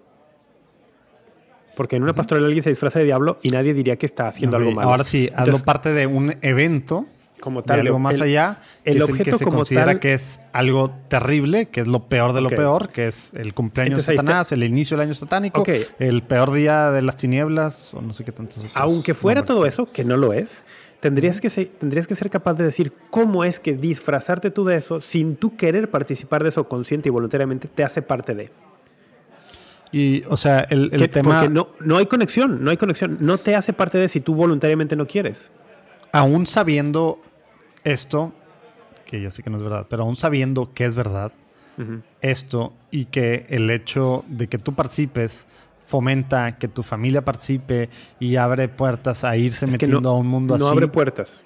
Porque 1.80 1.96
en 1.96 2.02
una 2.02 2.12
pastorela 2.14 2.46
alguien 2.46 2.62
se 2.62 2.68
disfraza 2.68 2.98
de 2.98 3.06
diablo 3.06 3.38
y 3.40 3.48
nadie 3.48 3.72
diría 3.72 3.96
que 3.96 4.04
está 4.04 4.28
haciendo 4.28 4.58
Ok, 4.58 4.60
algo 4.60 4.72
malo. 4.74 4.90
Ahora 4.90 5.02
sí, 5.02 5.30
hazlo 5.32 5.44
Entonces, 5.56 5.62
parte 5.64 5.94
de 5.94 6.06
un 6.06 6.34
evento, 6.42 7.06
como 7.40 7.62
de 7.62 7.68
tal, 7.68 7.80
algo 7.80 7.98
más 7.98 8.16
el- 8.16 8.20
allá, 8.22 8.60
que 8.84 8.90
el 8.90 8.96
es 8.98 9.02
objeto 9.04 9.22
el 9.22 9.24
que 9.32 9.38
se 9.38 9.44
como 9.46 9.56
considera 9.56 9.86
tal- 9.86 9.98
que 10.00 10.12
es 10.12 10.38
algo 10.52 10.90
terrible, 11.08 11.68
que 11.70 11.80
es 11.80 11.86
lo 11.88 12.00
peor 12.06 12.34
de 12.34 12.42
lo 12.42 12.48
Ok. 12.48 12.54
peor, 12.54 12.92
que 12.92 13.08
es 13.08 13.30
el 13.32 13.54
cumpleaños 13.54 14.04
de 14.04 14.12
está- 14.12 14.22
Satanás, 14.22 14.52
el 14.52 14.62
inicio 14.62 14.94
del 14.98 15.06
año 15.06 15.14
satánico, 15.14 15.62
Ok. 15.62 15.70
el 16.00 16.22
peor 16.22 16.52
día 16.52 16.90
de 16.90 17.00
las 17.00 17.16
tinieblas, 17.16 17.94
o 17.94 18.02
no 18.02 18.12
sé 18.12 18.24
qué 18.24 18.32
tantos 18.32 18.62
Aunque 18.74 19.14
fuera 19.14 19.46
todo 19.46 19.64
eso, 19.64 19.86
que 19.90 20.04
no 20.04 20.18
lo 20.18 20.34
es, 20.34 20.64
tendrías 21.00 21.40
que, 21.40 21.48
se- 21.48 21.64
tendrías 21.64 22.06
que 22.06 22.14
ser 22.14 22.28
capaz 22.28 22.58
de 22.58 22.64
decir 22.64 22.92
cómo 23.08 23.42
es 23.44 23.58
que 23.58 23.72
disfrazarte 23.74 24.50
tú 24.50 24.66
de 24.66 24.76
eso 24.76 25.00
sin 25.00 25.34
tú 25.36 25.56
querer 25.56 25.90
participar 25.90 26.42
de 26.42 26.50
eso 26.50 26.68
consciente 26.68 27.08
y 27.08 27.10
voluntariamente 27.12 27.68
te 27.68 27.84
hace 27.84 28.02
parte 28.02 28.34
de. 28.34 28.50
Y, 29.92 30.22
o 30.28 30.36
sea, 30.36 30.60
el, 30.70 30.90
el 30.92 31.10
tema, 31.10 31.38
Porque 31.38 31.52
no, 31.52 31.68
no 31.80 31.96
hay 31.96 32.06
conexión, 32.06 32.62
no 32.62 32.70
hay 32.70 32.76
conexión. 32.76 33.18
No 33.20 33.38
te 33.38 33.56
hace 33.56 33.72
parte 33.72 33.98
de 33.98 34.08
si 34.08 34.20
tú 34.20 34.34
voluntariamente 34.34 34.94
no 34.96 35.06
quieres. 35.06 35.50
aún 36.12 36.46
sabiendo 36.46 37.20
esto, 37.84 38.32
que 39.06 39.20
ya 39.20 39.30
sé 39.30 39.42
que 39.42 39.50
no 39.50 39.56
es 39.56 39.62
verdad, 39.64 39.86
pero 39.88 40.04
aún 40.04 40.16
sabiendo 40.16 40.72
que 40.74 40.84
es 40.84 40.94
verdad, 40.94 41.32
esto 42.20 42.74
y 42.90 43.06
que 43.06 43.46
el 43.48 43.70
hecho 43.70 44.22
de 44.28 44.48
que 44.48 44.58
tú 44.58 44.74
participes 44.74 45.46
fomenta 45.86 46.58
que 46.58 46.68
tu 46.68 46.82
familia 46.82 47.24
participe 47.24 47.88
y 48.18 48.36
abre 48.36 48.68
puertas 48.68 49.24
a 49.24 49.36
irse 49.38 49.64
Es 49.64 49.72
metiendo 49.72 50.00
no, 50.02 50.10
a 50.10 50.18
un 50.18 50.26
mundo 50.26 50.58
no 50.58 50.66
así. 50.66 50.72
abre 50.76 50.88
puertas. 50.88 51.42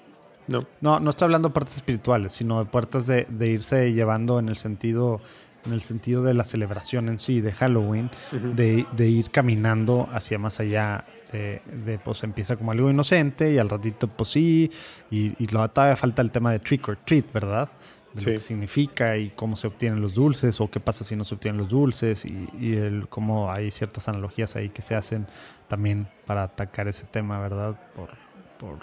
No. 0.47 0.65
No, 0.81 0.99
no 0.99 1.09
estoy 1.09 1.25
hablando 1.27 1.47
de 1.49 1.53
puertas 1.53 1.77
espirituales, 1.77 2.33
sino 2.33 2.59
de 2.59 2.65
puertas 2.65 3.07
de, 3.07 3.25
de 3.29 3.47
irse 3.47 3.93
llevando 3.93 4.37
en 4.37 4.49
el 4.49 4.57
sentido 4.57 5.21
en 5.65 5.73
el 5.73 5.81
sentido 5.81 6.23
de 6.23 6.33
la 6.33 6.43
celebración 6.43 7.09
en 7.09 7.19
sí, 7.19 7.41
de 7.41 7.51
Halloween, 7.51 8.09
de, 8.31 8.85
de 8.95 9.07
ir 9.09 9.29
caminando 9.31 10.07
hacia 10.11 10.37
más 10.37 10.59
allá 10.59 11.05
de, 11.31 11.61
de, 11.85 11.99
pues 11.99 12.23
empieza 12.23 12.55
como 12.55 12.71
algo 12.71 12.89
inocente 12.89 13.51
y 13.53 13.57
al 13.57 13.69
ratito 13.69 14.07
pues 14.07 14.29
sí, 14.29 14.71
y, 15.11 15.33
y 15.43 15.47
lo, 15.47 15.67
todavía 15.69 15.95
falta 15.95 16.21
el 16.21 16.31
tema 16.31 16.51
de 16.51 16.59
trick 16.59 16.87
or 16.87 16.97
treat, 17.05 17.31
¿verdad? 17.33 17.69
De 18.13 18.21
Sí. 18.21 18.27
lo 18.27 18.31
que 18.33 18.39
significa 18.39 19.17
y 19.17 19.31
cómo 19.31 19.57
se 19.57 19.67
obtienen 19.67 19.99
los 19.99 20.13
dulces 20.13 20.61
o 20.61 20.71
qué 20.71 20.79
pasa 20.79 21.03
si 21.03 21.17
no 21.17 21.25
se 21.25 21.35
obtienen 21.35 21.59
los 21.59 21.69
dulces 21.69 22.23
y, 22.23 22.47
y 22.57 22.75
el, 22.75 23.09
cómo 23.09 23.51
hay 23.51 23.71
ciertas 23.71 24.07
analogías 24.07 24.55
ahí 24.55 24.69
que 24.69 24.81
se 24.81 24.95
hacen 24.95 25.27
también 25.67 26.07
para 26.25 26.43
atacar 26.43 26.87
ese 26.87 27.05
tema, 27.07 27.39
¿verdad? 27.41 27.75
Por, 27.93 28.11
por 28.57 28.77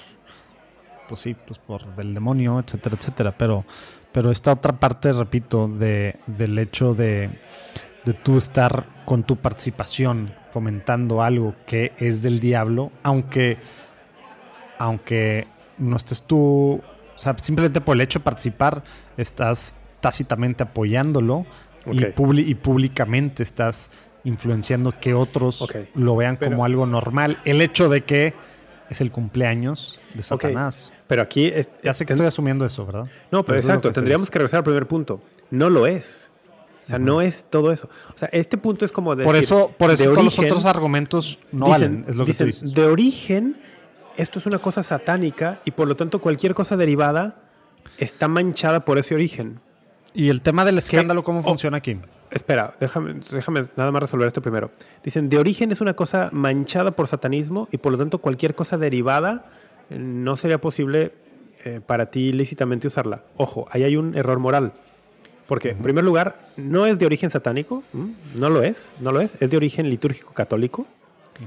pues 1.08 1.20
sí, 1.20 1.34
pues 1.46 1.58
por 1.58 1.94
del 1.94 2.12
demonio, 2.12 2.60
etcétera, 2.60 2.96
etcétera. 2.98 3.34
Pero, 3.38 3.64
pero 4.12 4.30
esta 4.30 4.52
otra 4.52 4.74
parte, 4.74 5.12
repito, 5.12 5.68
de, 5.68 6.16
del 6.26 6.58
hecho 6.58 6.94
de, 6.94 7.30
de 8.04 8.12
tú 8.12 8.36
estar 8.38 8.86
con 9.04 9.24
tu 9.24 9.36
participación 9.36 10.34
fomentando 10.50 11.22
algo 11.22 11.54
que 11.66 11.92
es 11.98 12.22
del 12.22 12.38
diablo, 12.38 12.92
aunque, 13.02 13.56
aunque 14.78 15.46
no 15.78 15.96
estés 15.96 16.22
tú, 16.22 16.80
o 17.14 17.18
sea, 17.18 17.36
simplemente 17.40 17.80
por 17.80 17.96
el 17.96 18.02
hecho 18.02 18.18
de 18.18 18.24
participar, 18.24 18.84
estás 19.16 19.74
tácitamente 20.00 20.62
apoyándolo 20.64 21.46
y, 21.90 22.54
públicamente 22.54 23.42
estás 23.42 23.90
influenciando 24.24 24.92
que 25.00 25.14
otros 25.14 25.66
lo 25.94 26.16
vean 26.16 26.36
Pero- 26.36 26.52
como 26.52 26.64
algo 26.64 26.86
normal. 26.86 27.38
El 27.44 27.60
hecho 27.60 27.88
de 27.88 28.02
que 28.02 28.34
es 28.92 29.00
el 29.00 29.10
cumpleaños 29.10 29.98
de. 30.14 30.22
Satanás. 30.22 30.92
Pero 31.06 31.22
aquí. 31.22 31.46
es- 31.46 31.68
Ya 31.82 31.92
sé 31.94 32.04
que 32.04 32.08
ten- 32.08 32.16
estoy 32.16 32.26
asumiendo 32.28 32.64
eso, 32.64 32.86
¿verdad? 32.86 33.06
No, 33.30 33.42
pero 33.44 33.58
exacto, 33.58 33.88
que 33.88 33.94
tendríamos 33.94 34.30
que 34.30 34.38
regresar 34.38 34.58
al 34.58 34.64
primer 34.64 34.86
punto. 34.86 35.20
No 35.50 35.68
lo 35.70 35.86
es. 35.86 36.28
O 36.84 36.86
sea, 36.86 36.98
no 36.98 37.20
es 37.20 37.44
todo 37.48 37.70
eso. 37.70 37.88
O 38.14 38.18
sea, 38.18 38.28
este 38.32 38.56
punto 38.58 38.84
es 38.84 38.90
como 38.90 39.14
decir... 39.14 39.26
Por 39.26 39.36
eso, 39.36 39.72
por 39.78 39.88
de 39.96 40.02
eso 40.02 40.12
todos 40.12 40.24
los 40.24 40.38
otros 40.38 40.64
argumentos 40.64 41.38
no 41.52 41.66
dicen- 41.66 41.70
valen, 41.70 42.04
es 42.08 42.16
lo 42.16 42.24
que 42.24 42.34
tú 42.34 42.44
dices. 42.44 42.74
De 42.74 42.84
origen, 42.84 43.56
esto 44.16 44.40
es 44.40 44.46
una 44.46 44.58
cosa 44.58 44.82
satánica 44.82 45.60
y 45.64 45.70
por 45.70 45.86
lo 45.86 45.94
tanto 45.94 46.20
cualquier 46.20 46.54
cosa 46.54 46.76
derivada 46.76 47.36
está 47.98 48.26
manchada 48.26 48.84
por 48.84 48.98
ese 48.98 49.14
origen. 49.14 49.60
Y 50.12 50.28
el 50.28 50.42
tema 50.42 50.64
del 50.64 50.76
escándalo, 50.78 51.22
¿cómo 51.22 51.40
Oh. 51.40 51.44
funciona 51.44 51.76
aquí? 51.76 51.98
Espera, 52.32 52.72
déjame, 52.80 53.14
déjame 53.30 53.66
nada 53.76 53.90
más 53.90 54.02
resolver 54.02 54.26
esto 54.26 54.40
primero. 54.40 54.70
Dicen, 55.04 55.28
de 55.28 55.38
origen 55.38 55.70
es 55.70 55.80
una 55.80 55.94
cosa 55.94 56.30
manchada 56.32 56.92
por 56.92 57.06
satanismo 57.06 57.68
y 57.72 57.76
por 57.76 57.92
lo 57.92 57.98
tanto 57.98 58.18
cualquier 58.18 58.54
cosa 58.54 58.78
derivada 58.78 59.50
eh, 59.90 59.98
no 59.98 60.36
sería 60.36 60.58
posible 60.58 61.12
eh, 61.64 61.80
para 61.84 62.06
ti 62.06 62.32
lícitamente 62.32 62.88
usarla. 62.88 63.22
Ojo, 63.36 63.66
ahí 63.70 63.84
hay 63.84 63.96
un 63.96 64.16
error 64.16 64.38
moral. 64.38 64.72
Porque, 65.46 65.70
en 65.70 65.78
primer 65.82 66.04
lugar, 66.04 66.46
no 66.56 66.86
es 66.86 66.98
de 66.98 67.04
origen 67.04 67.28
satánico, 67.28 67.82
no 68.38 68.48
lo 68.48 68.62
es, 68.62 68.92
no 69.00 69.12
lo 69.12 69.20
es, 69.20 69.40
es 69.42 69.50
de 69.50 69.56
origen 69.56 69.90
litúrgico 69.90 70.32
católico. 70.32 70.86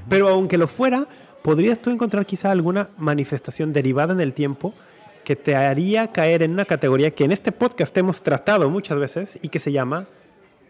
Pero 0.08 0.28
aunque 0.28 0.58
lo 0.58 0.68
fuera, 0.68 1.08
podrías 1.42 1.80
tú 1.80 1.90
encontrar 1.90 2.24
quizá 2.26 2.52
alguna 2.52 2.90
manifestación 2.98 3.72
derivada 3.72 4.12
en 4.12 4.20
el 4.20 4.32
tiempo 4.32 4.74
que 5.24 5.34
te 5.34 5.56
haría 5.56 6.12
caer 6.12 6.42
en 6.42 6.52
una 6.52 6.64
categoría 6.64 7.10
que 7.10 7.24
en 7.24 7.32
este 7.32 7.50
podcast 7.50 7.96
hemos 7.96 8.22
tratado 8.22 8.70
muchas 8.70 8.98
veces 8.98 9.38
y 9.42 9.48
que 9.48 9.58
se 9.58 9.72
llama 9.72 10.06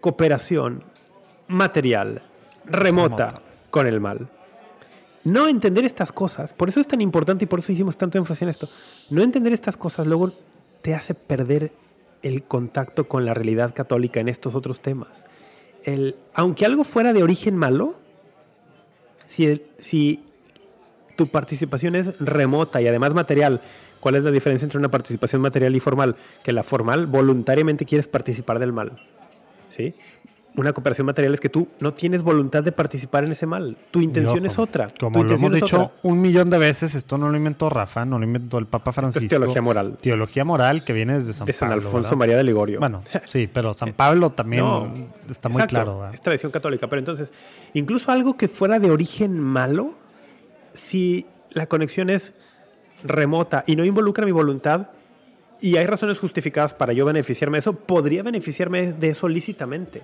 cooperación 0.01 0.83
material 1.49 2.23
remota, 2.65 3.27
Remota. 3.29 3.35
con 3.71 3.87
el 3.87 4.01
mal. 4.01 4.29
No 5.25 5.49
entender 5.49 5.85
estas 5.85 6.13
cosas, 6.13 6.53
por 6.53 6.69
eso 6.69 6.81
es 6.81 6.87
tan 6.87 7.01
importante 7.01 7.45
y 7.45 7.49
por 7.49 7.59
eso 7.59 7.73
hicimos 7.73 7.97
tanto 7.97 8.17
énfasis 8.19 8.43
en 8.43 8.49
esto. 8.49 8.69
No 9.11 9.23
entender 9.23 9.53
estas 9.53 9.77
cosas 9.77 10.07
luego 10.07 10.33
te 10.83 10.95
hace 10.95 11.15
perder 11.15 11.73
el 12.23 12.45
contacto 12.45 13.09
con 13.09 13.25
la 13.25 13.35
realidad 13.35 13.75
católica 13.75 14.21
en 14.21 14.29
estos 14.29 14.55
otros 14.55 14.81
temas. 14.81 15.25
El, 15.85 16.17
aunque 16.35 16.65
algo 16.65 16.85
fuera 16.85 17.13
de 17.13 17.23
origen 17.23 17.57
malo, 17.57 17.95
si, 19.25 19.47
el- 19.47 19.63
si 19.79 20.25
tu 21.17 21.29
participación 21.29 21.95
es 21.97 22.19
remota 22.21 22.81
y 22.81 22.87
además 22.87 23.15
material, 23.15 23.61
¿cuál 24.01 24.17
es 24.17 24.25
la 24.25 24.31
diferencia 24.31 24.65
entre 24.65 24.79
una 24.79 24.91
participación 24.91 25.41
material 25.43 25.75
y 25.75 25.81
formal? 25.81 26.17
Que 26.45 26.53
la 26.53 26.63
formal 26.63 27.07
voluntariamente 27.07 27.85
quieres 27.85 28.07
participar 28.07 28.59
del 28.59 28.73
mal. 28.73 29.01
¿Sí? 29.77 29.95
Una 30.57 30.73
cooperación 30.73 31.07
material 31.07 31.35
es 31.35 31.41
que 31.41 31.51
tú 31.51 31.69
no 31.81 31.93
tienes 31.93 32.23
voluntad 32.23 32.63
de 32.63 32.73
participar 32.73 33.25
en 33.25 33.33
ese 33.33 33.45
mal. 33.45 33.77
Tu 33.91 34.01
intención 34.01 34.47
es 34.47 34.59
otra. 34.59 34.89
Como 34.99 35.23
lo 35.23 35.35
hemos 35.35 35.53
es 35.53 35.61
dicho 35.61 35.83
otra. 35.83 35.97
un 36.03 36.19
millón 36.23 36.49
de 36.49 36.57
veces, 36.57 36.95
esto 36.95 37.19
no 37.19 37.29
lo 37.29 37.37
inventó 37.37 37.69
Rafa, 37.69 38.07
no 38.07 38.19
lo 38.19 38.25
inventó 38.25 38.57
el 38.57 38.65
Papa 38.65 38.91
Francisco. 38.91 39.29
teología 39.29 39.61
moral. 39.61 39.99
Teología 40.01 40.47
moral 40.47 40.83
que 40.83 40.95
viene 40.95 41.19
desde 41.19 41.35
San 41.35 41.47
de 41.47 41.53
San 41.53 41.69
Pablo. 41.69 41.83
Alfonso 41.85 42.09
¿verdad? 42.09 42.17
María 42.17 42.37
de 42.39 42.45
Ligorio. 42.45 42.81
Bueno, 42.81 43.03
sí, 43.27 43.51
pero 43.53 43.75
San 43.75 43.93
Pablo 43.93 44.31
también 44.31 44.65
No, 44.65 44.91
está 45.31 45.51
muy 45.51 45.57
exacto, 45.57 45.75
claro. 45.75 45.99
¿verdad? 45.99 46.15
Es 46.15 46.23
tradición 46.23 46.51
católica. 46.51 46.89
Pero 46.89 47.01
entonces, 47.01 47.35
incluso 47.75 48.11
algo 48.11 48.39
que 48.39 48.49
fuera 48.49 48.79
de 48.79 48.91
origen 48.91 49.39
malo, 49.39 49.91
si 50.73 51.27
la 51.51 51.67
conexión 51.67 52.09
es 52.09 52.33
remota 53.03 53.63
y 53.67 53.77
no 53.77 53.85
involucra 53.85 54.25
mi 54.25 54.33
voluntad, 54.33 54.89
y 55.61 55.77
hay 55.77 55.87
razones 55.87 56.19
justificadas 56.19 56.75
para 56.75 56.93
yo 56.93 57.05
beneficiarme 57.05 57.57
de 57.57 57.61
eso, 57.61 57.73
podría 57.75 58.23
beneficiarme 58.23 58.93
de 58.93 59.09
eso 59.11 59.29
lícitamente. 59.29 60.03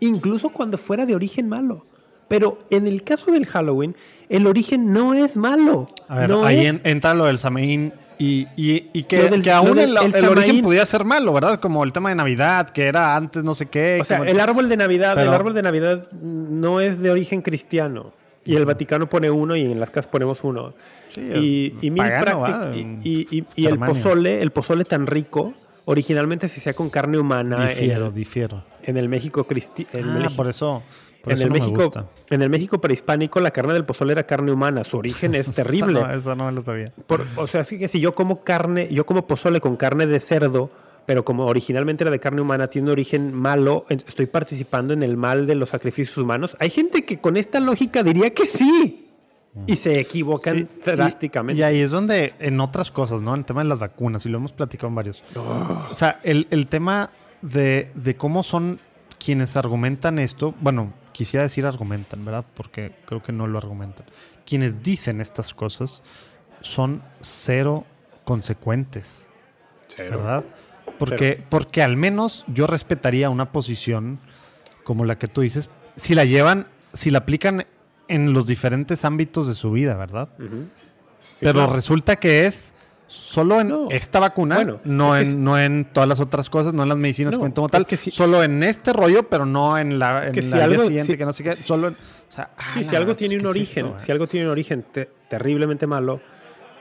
Incluso 0.00 0.50
cuando 0.50 0.78
fuera 0.78 1.06
de 1.06 1.14
origen 1.14 1.48
malo. 1.48 1.84
Pero 2.28 2.58
en 2.70 2.86
el 2.86 3.02
caso 3.04 3.30
del 3.32 3.46
Halloween, 3.46 3.96
el 4.28 4.46
origen 4.46 4.92
no 4.92 5.14
es 5.14 5.36
malo. 5.36 5.88
A 6.08 6.18
ver, 6.20 6.28
No 6.30 6.44
ahí 6.44 6.58
es- 6.60 6.66
en- 6.66 6.80
entra 6.84 7.14
lo 7.14 7.24
del 7.24 7.38
Samaín 7.38 7.92
y, 8.18 8.46
y, 8.54 8.90
y 8.92 9.04
que, 9.04 9.30
del- 9.30 9.42
que 9.42 9.50
aún 9.50 9.74
del- 9.76 9.96
el, 9.96 10.14
el 10.14 10.14
el 10.14 10.28
origen 10.28 10.62
podía 10.62 10.84
ser 10.84 11.04
malo, 11.04 11.32
¿verdad? 11.32 11.58
Como 11.58 11.82
el 11.84 11.92
tema 11.92 12.10
de 12.10 12.16
Navidad, 12.16 12.68
que 12.68 12.86
era 12.86 13.16
antes 13.16 13.44
no 13.44 13.54
sé 13.54 13.66
qué. 13.66 13.98
O 14.02 14.04
sea, 14.04 14.18
el 14.18 14.38
árbol 14.40 14.68
de 14.68 14.76
Navidad, 14.76 15.14
Pero- 15.14 15.30
el 15.30 15.34
árbol 15.34 15.54
de 15.54 15.62
Navidad 15.62 16.06
no 16.12 16.80
es 16.82 17.00
de 17.00 17.10
origen 17.10 17.40
cristiano. 17.40 18.12
Y 18.52 18.56
el 18.56 18.64
Vaticano 18.64 19.08
pone 19.08 19.30
uno 19.30 19.54
y 19.56 19.64
en 19.64 19.78
las 19.78 19.90
casas 19.90 20.10
ponemos 20.10 20.42
uno. 20.42 20.74
Sí, 21.08 21.20
y, 21.20 21.74
y 23.54 23.66
el 23.66 23.78
pozole, 23.78 24.42
el 24.42 24.50
pozole 24.50 24.84
tan 24.84 25.06
rico, 25.06 25.54
originalmente 25.84 26.48
se 26.48 26.60
hacía 26.60 26.74
con 26.74 26.90
carne 26.90 27.18
humana 27.18 27.70
en 27.72 27.78
Difiero, 27.78 28.06
el, 28.08 28.14
difiero. 28.14 28.64
en 28.82 28.96
el 28.96 29.08
México 29.08 29.44
cristi 29.44 29.86
en 29.92 30.04
Ah, 30.08 30.14
México- 30.14 30.34
por 30.36 30.48
eso, 30.48 30.82
por 31.22 31.32
en 31.32 31.38
eso 31.38 31.44
el 31.44 31.48
no 31.52 31.58
México, 31.58 32.08
en 32.30 32.42
el 32.42 32.50
México 32.50 32.80
prehispánico 32.80 33.40
la 33.40 33.50
carne 33.50 33.72
del 33.74 33.84
pozole 33.84 34.12
era 34.12 34.24
carne 34.24 34.52
humana. 34.52 34.84
Su 34.84 34.98
origen 34.98 35.34
es 35.34 35.46
terrible. 35.54 36.00
Eso 36.00 36.08
no, 36.08 36.14
eso 36.14 36.34
no 36.36 36.46
me 36.46 36.52
lo 36.52 36.62
sabía. 36.62 36.92
Por- 37.06 37.24
o 37.36 37.46
sea, 37.46 37.62
así 37.62 37.78
que 37.78 37.88
si 37.88 38.00
yo 38.00 38.14
como 38.14 38.42
carne, 38.44 38.88
yo 38.90 39.06
como 39.06 39.26
pozole 39.26 39.60
con 39.60 39.76
carne 39.76 40.06
de 40.06 40.20
cerdo, 40.20 40.70
pero 41.08 41.24
como 41.24 41.46
originalmente 41.46 42.04
era 42.04 42.10
de 42.10 42.20
carne 42.20 42.42
humana, 42.42 42.68
tiene 42.68 42.88
un 42.88 42.92
origen 42.92 43.32
malo, 43.32 43.86
estoy 43.88 44.26
participando 44.26 44.92
en 44.92 45.02
el 45.02 45.16
mal 45.16 45.46
de 45.46 45.54
los 45.54 45.70
sacrificios 45.70 46.18
humanos. 46.18 46.54
Hay 46.60 46.68
gente 46.68 47.06
que 47.06 47.18
con 47.18 47.38
esta 47.38 47.60
lógica 47.60 48.02
diría 48.02 48.34
que 48.34 48.44
sí. 48.44 49.06
Y 49.66 49.76
se 49.76 49.98
equivocan 50.00 50.54
Sí, 50.58 50.68
y- 50.70 50.84
drásticamente. 50.84 51.58
Y, 51.58 51.62
ahí 51.64 51.80
es 51.80 51.92
donde, 51.92 52.34
en 52.40 52.60
otras 52.60 52.90
cosas, 52.90 53.22
¿no? 53.22 53.32
En 53.32 53.38
el 53.38 53.46
tema 53.46 53.62
de 53.62 53.70
las 53.70 53.78
vacunas, 53.78 54.26
y 54.26 54.28
lo 54.28 54.36
hemos 54.36 54.52
platicado 54.52 54.88
en 54.88 54.96
varios. 54.96 55.24
O 55.90 55.94
sea, 55.94 56.20
el, 56.24 56.46
el 56.50 56.66
tema 56.66 57.08
de, 57.40 57.90
de 57.94 58.14
cómo 58.14 58.42
son 58.42 58.78
quienes 59.18 59.56
argumentan 59.56 60.18
esto, 60.18 60.54
bueno, 60.60 60.92
quisiera 61.12 61.44
decir 61.44 61.64
argumentan, 61.64 62.22
¿verdad? 62.22 62.44
Porque 62.52 62.92
creo 63.06 63.22
que 63.22 63.32
no 63.32 63.46
lo 63.46 63.56
argumentan. 63.56 64.04
Quienes 64.44 64.82
dicen 64.82 65.22
estas 65.22 65.54
cosas 65.54 66.02
son 66.60 67.00
cero 67.20 67.86
consecuentes, 68.24 69.26
¿verdad? 69.96 70.44
Porque, 70.98 71.42
porque 71.48 71.82
al 71.82 71.96
menos 71.96 72.44
yo 72.48 72.66
respetaría 72.66 73.30
una 73.30 73.52
posición 73.52 74.18
como 74.84 75.04
la 75.04 75.18
que 75.18 75.28
tú 75.28 75.40
dices, 75.42 75.70
si 75.96 76.14
la 76.14 76.24
llevan, 76.24 76.66
si 76.92 77.10
la 77.10 77.18
aplican 77.18 77.66
en 78.08 78.32
los 78.32 78.46
diferentes 78.46 79.04
ámbitos 79.04 79.46
de 79.46 79.54
su 79.54 79.70
vida, 79.72 79.94
¿verdad? 79.96 80.28
Ujú. 80.38 80.66
Pero 81.40 81.52
claro. 81.52 81.72
resulta 81.74 82.16
que 82.16 82.46
es 82.46 82.72
solo 83.06 83.60
en 83.60 83.68
No. 83.68 83.86
esta 83.90 84.18
vacuna, 84.18 84.56
Bueno, 84.56 84.80
no, 84.84 85.16
es 85.16 85.24
que 85.24 85.30
en, 85.30 85.44
no 85.44 85.58
en 85.58 85.84
todas 85.92 86.08
las 86.08 86.20
otras 86.20 86.50
cosas, 86.50 86.74
no 86.74 86.82
en 86.82 86.88
las 86.90 86.98
medicinas 86.98 87.32
No, 87.34 87.38
como 87.38 87.66
es 87.66 87.72
tal, 87.72 87.86
que 87.86 87.96
si- 87.96 88.10
solo 88.10 88.42
en 88.42 88.62
este 88.62 88.92
rollo, 88.92 89.28
pero 89.28 89.46
no 89.46 89.78
en 89.78 89.98
la, 89.98 90.26
en 90.26 90.32
que 90.32 90.42
si 90.42 90.48
la 90.50 90.64
algo- 90.64 90.84
siguiente, 90.84 91.12
si- 91.12 91.18
que 91.18 91.24
no 91.24 91.32
sé 91.32 91.42
qué, 91.42 91.52
solo 91.54 91.88
en, 91.88 91.94
o 91.94 92.30
sea, 92.30 92.50
ah, 92.56 92.64
Sí, 92.74 92.84
la 92.84 92.90
si 92.90 92.96
algo 92.96 93.16
tiene 93.16 93.36
un 93.36 93.40
¿qué 93.42 93.46
es 93.46 93.50
origen, 93.50 93.86
esto, 93.86 93.98
si 94.00 94.12
algo 94.12 94.26
tiene 94.26 94.46
un 94.46 94.52
origen 94.52 94.82
te- 94.90 95.08
terriblemente 95.30 95.86
malo 95.86 96.20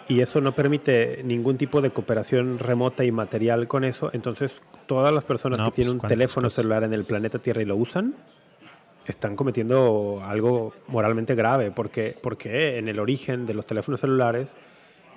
y 0.10 0.22
eso 0.22 0.40
no 0.42 0.54
permite 0.56 1.22
ningún 1.24 1.58
tipo 1.58 1.82
de 1.82 1.90
cooperación 1.92 2.60
remota 2.60 3.04
y 3.04 3.12
material 3.12 3.68
con 3.68 3.84
eso, 3.84 4.10
entonces 4.14 4.62
todas 4.86 5.14
las 5.14 5.24
personas 5.26 5.60
No, 5.60 5.66
que 5.66 5.70
pues, 5.72 5.76
tienen 5.76 5.94
un 6.02 6.08
teléfono 6.08 6.46
cosas. 6.48 6.56
celular 6.56 6.84
en 6.84 6.94
el 6.94 7.04
planeta 7.06 7.40
Tierra 7.40 7.62
y 7.62 7.66
lo 7.66 7.76
usan, 7.76 8.16
están 9.06 9.36
cometiendo 9.36 10.22
algo 10.24 10.74
moralmente 10.88 11.34
grave, 11.36 11.72
porque, 11.72 12.16
porque 12.22 12.78
en 12.78 12.88
el 12.90 13.00
origen 13.00 13.46
de 13.46 13.54
los 13.54 13.66
teléfonos 13.66 14.02
celulares, 14.02 14.56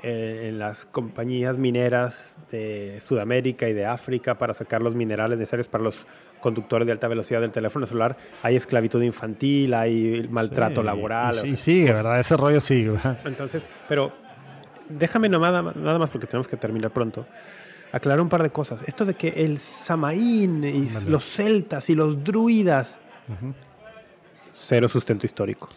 eh, 0.03 0.47
en 0.49 0.59
las 0.59 0.87
compañías 0.87 1.59
mineras 1.59 2.37
de 2.51 3.01
Sudamérica 3.01 3.69
y 3.69 3.75
de 3.75 3.85
África 3.85 4.39
para 4.39 4.55
sacar 4.55 4.81
los 4.81 4.95
minerales 4.95 5.39
necesarios 5.39 5.69
para 5.69 5.85
los 5.85 6.07
conductores 6.41 6.87
de 6.87 6.93
alta 6.93 7.07
velocidad 7.07 7.41
del 7.43 7.51
teléfono 7.51 7.85
celular, 7.87 8.17
hay 8.43 8.57
esclavitud 8.57 9.03
infantil, 9.03 9.75
hay 9.75 10.27
maltrato 10.31 10.81
Sí, 10.81 10.87
laboral. 10.87 11.35
Y, 11.35 11.39
o 11.39 11.43
sí, 11.43 11.49
sea, 11.49 11.57
sigue, 11.57 11.93
¿verdad? 11.93 12.19
Ese 12.21 12.37
rollo 12.37 12.61
sigue, 12.61 12.91
¿verdad? 12.91 13.19
entonces, 13.27 13.67
pero 13.89 14.11
déjame 14.91 15.29
nomás, 15.29 15.75
nada 15.77 15.99
más 15.99 16.11
porque 16.11 16.27
tenemos 16.27 16.49
que 16.49 16.57
terminar 16.57 16.91
pronto. 16.91 17.27
Aclarar 17.93 18.21
un 18.21 18.29
par 18.29 18.43
de 18.43 18.51
cosas. 18.51 18.83
Esto 18.87 19.05
de 19.05 19.15
que 19.15 19.29
el 19.29 19.59
Samaín 19.59 20.62
y 20.65 20.89
los 21.09 21.25
celtas 21.25 21.91
y 21.91 21.95
los 21.95 22.23
druidas. 22.23 22.99
Cero 24.53 24.89
sustento 24.89 25.27
histórico. 25.27 25.69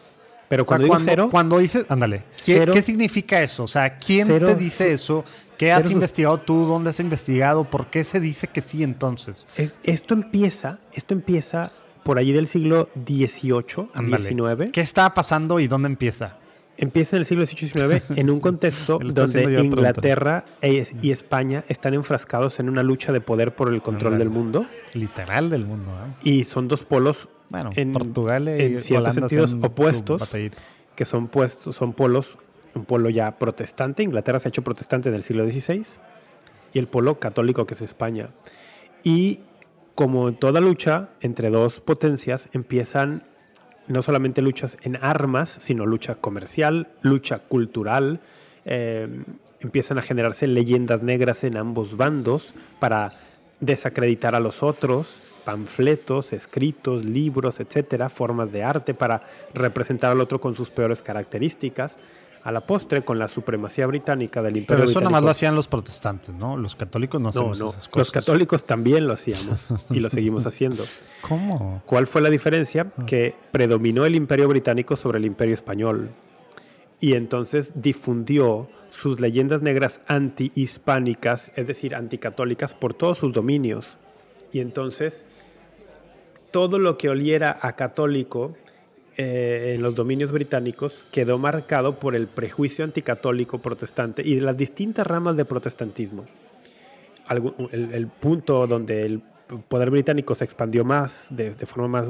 Pero 0.48 0.64
O 0.64 0.66
sea, 0.66 0.78
cuando 0.78 0.84
digo 0.84 0.94
cuando, 0.94 1.10
cero, 1.12 1.28
cuando 1.32 1.58
dices, 1.60 1.86
ándale, 1.90 2.20
¿qué, 2.20 2.24
Cero- 2.60 2.74
qué 2.74 2.82
significa 2.84 3.42
eso? 3.42 3.64
O 3.64 3.68
sea, 3.68 3.98
¿quién 3.98 4.28
Cero 4.28 4.48
te 4.48 4.56
dice 4.56 4.92
eso? 4.92 5.24
¿Qué 5.58 5.72
has 5.72 5.84
sus- 5.84 5.92
investigado 5.92 6.40
tú? 6.40 6.66
¿Dónde 6.66 6.90
has 6.92 7.00
investigado? 7.00 7.64
¿Por 7.64 7.88
qué 7.88 8.04
se 8.04 8.20
dice 8.20 8.48
que 8.48 8.62
sí 8.62 8.84
entonces? 8.84 9.48
es- 9.56 9.74
esto 9.84 10.14
empieza, 10.14 10.80
esto 10.94 11.14
empieza 11.14 11.72
por 12.04 12.20
allí 12.20 12.34
del 12.34 12.48
siglo 12.48 12.90
XVIII, 13.06 13.88
Ándale. 13.94 14.30
XIX. 14.30 14.72
¿Qué 14.72 14.82
está 14.82 15.12
pasando 15.14 15.60
y 15.60 15.68
dónde 15.68 15.88
empieza? 15.88 16.38
Empieza 16.78 17.16
en 17.16 17.22
el 17.22 17.26
siglo 17.26 17.46
XVIII 17.46 17.70
XIX 17.70 18.04
en 18.18 18.30
un 18.30 18.40
contexto 18.40 19.00
donde 19.00 19.62
Inglaterra 19.62 20.44
e- 20.62 20.88
y 21.02 21.12
España 21.12 21.64
están 21.68 21.94
enfrascados 21.94 22.60
en 22.60 22.70
una 22.70 22.84
lucha 22.84 23.12
de 23.12 23.22
poder 23.22 23.56
por 23.56 23.72
el 23.72 23.82
control 23.82 24.18
del 24.18 24.30
mundo. 24.30 24.66
Literal 24.94 25.50
del 25.50 25.66
mundo, 25.66 25.92
¿eh? 25.92 26.30
Y 26.30 26.44
son 26.46 26.68
dos 26.68 26.84
polos 26.84 27.30
Bueno, 27.50 27.70
en, 27.76 27.94
Portugal 27.94 28.48
y 28.48 28.62
en 28.62 28.82
ciertos 28.82 29.16
Holanda 29.16 29.30
sentidos 29.30 29.56
opuestos, 29.64 30.30
que 30.96 31.06
son, 31.06 31.28
puestos, 31.28 31.76
son 31.76 31.94
polos, 31.94 32.38
un 32.74 32.86
polo 32.86 33.10
ya 33.10 33.38
protestante, 33.38 34.04
Inglaterra 34.04 34.40
se 34.40 34.48
ha 34.48 34.50
hecho 34.50 34.64
protestante 34.64 35.10
en 35.10 35.16
el 35.16 35.24
siglo 35.24 35.46
XVI, 35.46 35.86
y 36.74 36.80
el 36.80 36.88
polo 36.88 37.20
católico 37.20 37.66
que 37.66 37.76
es 37.76 37.82
España. 37.82 38.30
Y 39.04 39.42
como 39.96 40.30
en 40.30 40.36
toda 40.36 40.60
lucha 40.60 41.10
entre 41.22 41.50
dos 41.50 41.82
potencias, 41.82 42.50
empiezan 42.54 43.24
no 43.88 44.02
solamente 44.02 44.42
luchas 44.42 44.78
en 44.84 44.98
armas, 44.98 45.56
sino 45.60 45.86
lucha 45.86 46.16
comercial, 46.16 46.90
lucha 47.02 47.40
cultural, 47.40 48.22
eh, 48.66 49.08
empiezan 49.60 49.98
a 49.98 50.02
generarse 50.02 50.48
leyendas 50.48 51.04
negras 51.04 51.44
en 51.44 51.58
ambos 51.58 51.98
bandos 51.98 52.54
para 52.80 53.14
desacreditar 53.60 54.36
a 54.36 54.40
los 54.40 54.64
otros, 54.64 55.22
panfletos, 55.44 56.34
escritos, 56.34 57.04
libros, 57.04 57.60
etcétera, 57.60 58.10
formas 58.10 58.52
de 58.52 58.64
arte 58.64 58.94
para 58.94 59.22
representar 59.54 60.12
al 60.12 60.22
otro 60.22 60.40
con 60.40 60.56
sus 60.56 60.70
peores 60.70 61.02
características. 61.02 61.98
A 62.44 62.52
la 62.52 62.62
postre, 62.62 63.04
con 63.04 63.18
la 63.20 63.30
supremacía 63.30 63.88
británica 63.88 64.42
del 64.42 64.58
Imperio 64.58 64.80
Pero 64.80 64.84
eso 64.84 65.00
Británico. 65.00 65.10
nomás 65.12 65.24
lo 65.24 65.30
hacían 65.32 65.56
los 65.56 65.68
protestantes, 65.68 66.36
¿no? 66.36 66.58
Los 66.58 66.76
católicos 66.76 67.22
no 67.22 67.32
no, 67.32 67.56
no. 67.56 67.70
esas 67.70 67.90
Los 67.94 68.12
católicos 68.12 68.66
también 68.66 69.08
lo 69.08 69.14
hacíamos 69.14 69.60
y 69.90 70.00
lo 70.02 70.10
seguimos 70.12 70.46
haciendo. 70.46 70.84
¿Cómo? 71.22 71.82
¿Cuál 71.86 72.06
fue 72.06 72.22
la 72.22 72.30
diferencia? 72.30 72.92
Que 73.08 73.34
predominó 73.52 74.06
el 74.06 74.16
imperio 74.16 74.50
británico 74.50 74.98
sobre 74.98 75.20
el 75.20 75.26
imperio 75.26 75.54
español. 75.54 76.10
Y 77.00 77.14
entonces 77.14 77.72
difundió 77.76 78.68
sus 78.90 79.20
leyendas 79.20 79.62
negras 79.62 80.02
antihispánicas, 80.08 81.52
es 81.56 81.68
decir, 81.68 81.96
anticatólicas, 81.96 82.74
por 82.74 82.94
todos 82.94 83.18
sus 83.18 83.34
dominios. 83.34 83.98
Y 84.52 84.60
entonces 84.60 85.26
todo 86.52 86.78
lo 86.78 86.98
que 86.98 87.10
oliera 87.10 87.58
a 87.62 87.76
católico 87.76 88.56
eh, 89.18 89.74
en 89.76 89.82
los 89.82 89.96
dominios 89.96 90.32
británicos 90.32 91.04
quedó 91.12 91.38
marcado 91.38 92.00
por 92.00 92.16
el 92.16 92.28
prejuicio 92.28 92.84
anticatólico 92.84 93.60
protestante 93.60 94.22
y 94.26 94.36
de 94.36 94.42
las 94.42 94.58
distintas 94.58 95.06
ramas 95.08 95.38
de 95.38 95.46
protestantismo. 95.46 96.26
El, 97.30 97.92
el 97.94 98.08
punto 98.08 98.68
donde 98.68 99.06
el 99.06 99.22
poder 99.70 99.90
británico 99.92 100.36
se 100.36 100.44
expandió 100.44 100.84
más, 100.84 101.28
de, 101.30 101.54
de 101.54 101.66
forma 101.66 101.88
más, 101.88 102.10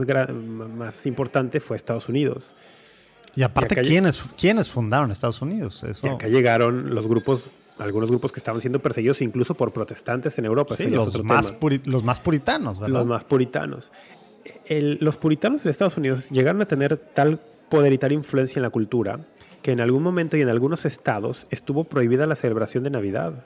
más 0.76 1.06
importante, 1.06 1.60
fue 1.60 1.78
Estados 1.78 2.10
Unidos. 2.10 2.52
Y 3.36 3.44
aparte, 3.44 3.76
lle- 3.76 3.88
¿quiénes, 3.88 4.20
¿quiénes 4.40 4.70
fundaron 4.70 5.12
Estados 5.12 5.42
Unidos? 5.42 5.84
Eso. 5.84 6.06
Y 6.06 6.10
acá 6.10 6.28
llegaron 6.28 6.94
los 6.94 7.08
grupos, 7.08 7.46
algunos 7.80 8.10
grupos 8.10 8.32
que 8.32 8.40
estaban 8.40 8.62
siendo 8.62 8.80
perseguidos 8.80 9.22
incluso 9.22 9.56
por 9.56 9.72
protestantes 9.72 10.38
en 10.38 10.46
Europa. 10.46 10.76
Sí, 10.78 10.86
los, 10.88 11.24
más 11.24 11.54
los 11.86 12.04
más 12.04 12.20
puritanos, 12.20 12.80
¿verdad? 12.80 13.00
los 13.00 13.08
más 13.08 13.24
puritanos. 13.24 13.92
El- 14.66 14.98
los 15.02 15.18
puritanos 15.18 15.64
de 15.64 15.72
Estados 15.72 15.98
Unidos 15.98 16.30
llegaron 16.30 16.62
a 16.62 16.66
tener 16.66 16.98
tal 16.98 17.40
poder 17.70 17.94
y 17.94 17.98
tal 17.98 18.12
influencia 18.12 18.60
en 18.60 18.64
la 18.64 18.70
cultura 18.70 19.20
que 19.62 19.72
en 19.72 19.80
algún 19.80 20.04
momento 20.04 20.36
y 20.36 20.42
en 20.42 20.50
algunos 20.50 20.86
estados 20.86 21.48
estuvo 21.50 21.86
prohibida 21.86 22.28
la 22.28 22.36
celebración 22.36 22.84
de 22.84 22.90
Navidad 22.90 23.46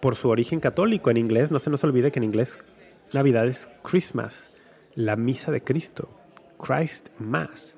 por 0.00 0.16
su 0.16 0.28
origen 0.30 0.60
católico. 0.60 1.10
En 1.10 1.18
inglés, 1.18 1.50
no 1.50 1.58
se 1.58 1.68
nos 1.70 1.84
olvide 1.84 2.10
que 2.10 2.18
en 2.18 2.24
inglés 2.24 2.58
Navidad 3.12 3.46
es 3.46 3.68
Christmas, 3.82 4.50
la 4.94 5.16
misa 5.16 5.52
de 5.52 5.62
Cristo, 5.62 6.08
Christ 6.58 7.08
Mass. 7.18 7.74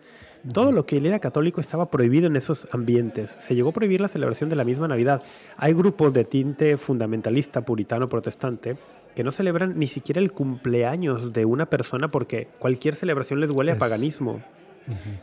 Todo 0.52 0.72
lo 0.72 0.86
que 0.86 0.96
él 0.98 1.06
era 1.06 1.20
católico 1.20 1.60
estaba 1.60 1.90
prohibido 1.90 2.26
en 2.26 2.36
esos 2.36 2.66
ambientes. 2.72 3.34
Se 3.38 3.54
llegó 3.54 3.70
a 3.70 3.72
prohibir 3.72 4.00
la 4.00 4.08
celebración 4.08 4.50
de 4.50 4.56
la 4.56 4.64
misma 4.64 4.88
Navidad. 4.88 5.22
Hay 5.56 5.72
grupos 5.72 6.12
de 6.12 6.24
tinte 6.24 6.76
fundamentalista, 6.76 7.64
puritano, 7.64 8.08
protestante, 8.08 8.76
que 9.14 9.24
no 9.24 9.30
celebran 9.30 9.78
ni 9.78 9.86
siquiera 9.86 10.20
el 10.20 10.32
cumpleaños 10.32 11.32
de 11.32 11.44
una 11.44 11.66
persona 11.66 12.10
porque 12.10 12.48
cualquier 12.58 12.94
celebración 12.94 13.40
les 13.40 13.50
huele 13.50 13.72
a 13.72 13.78
paganismo. 13.78 14.40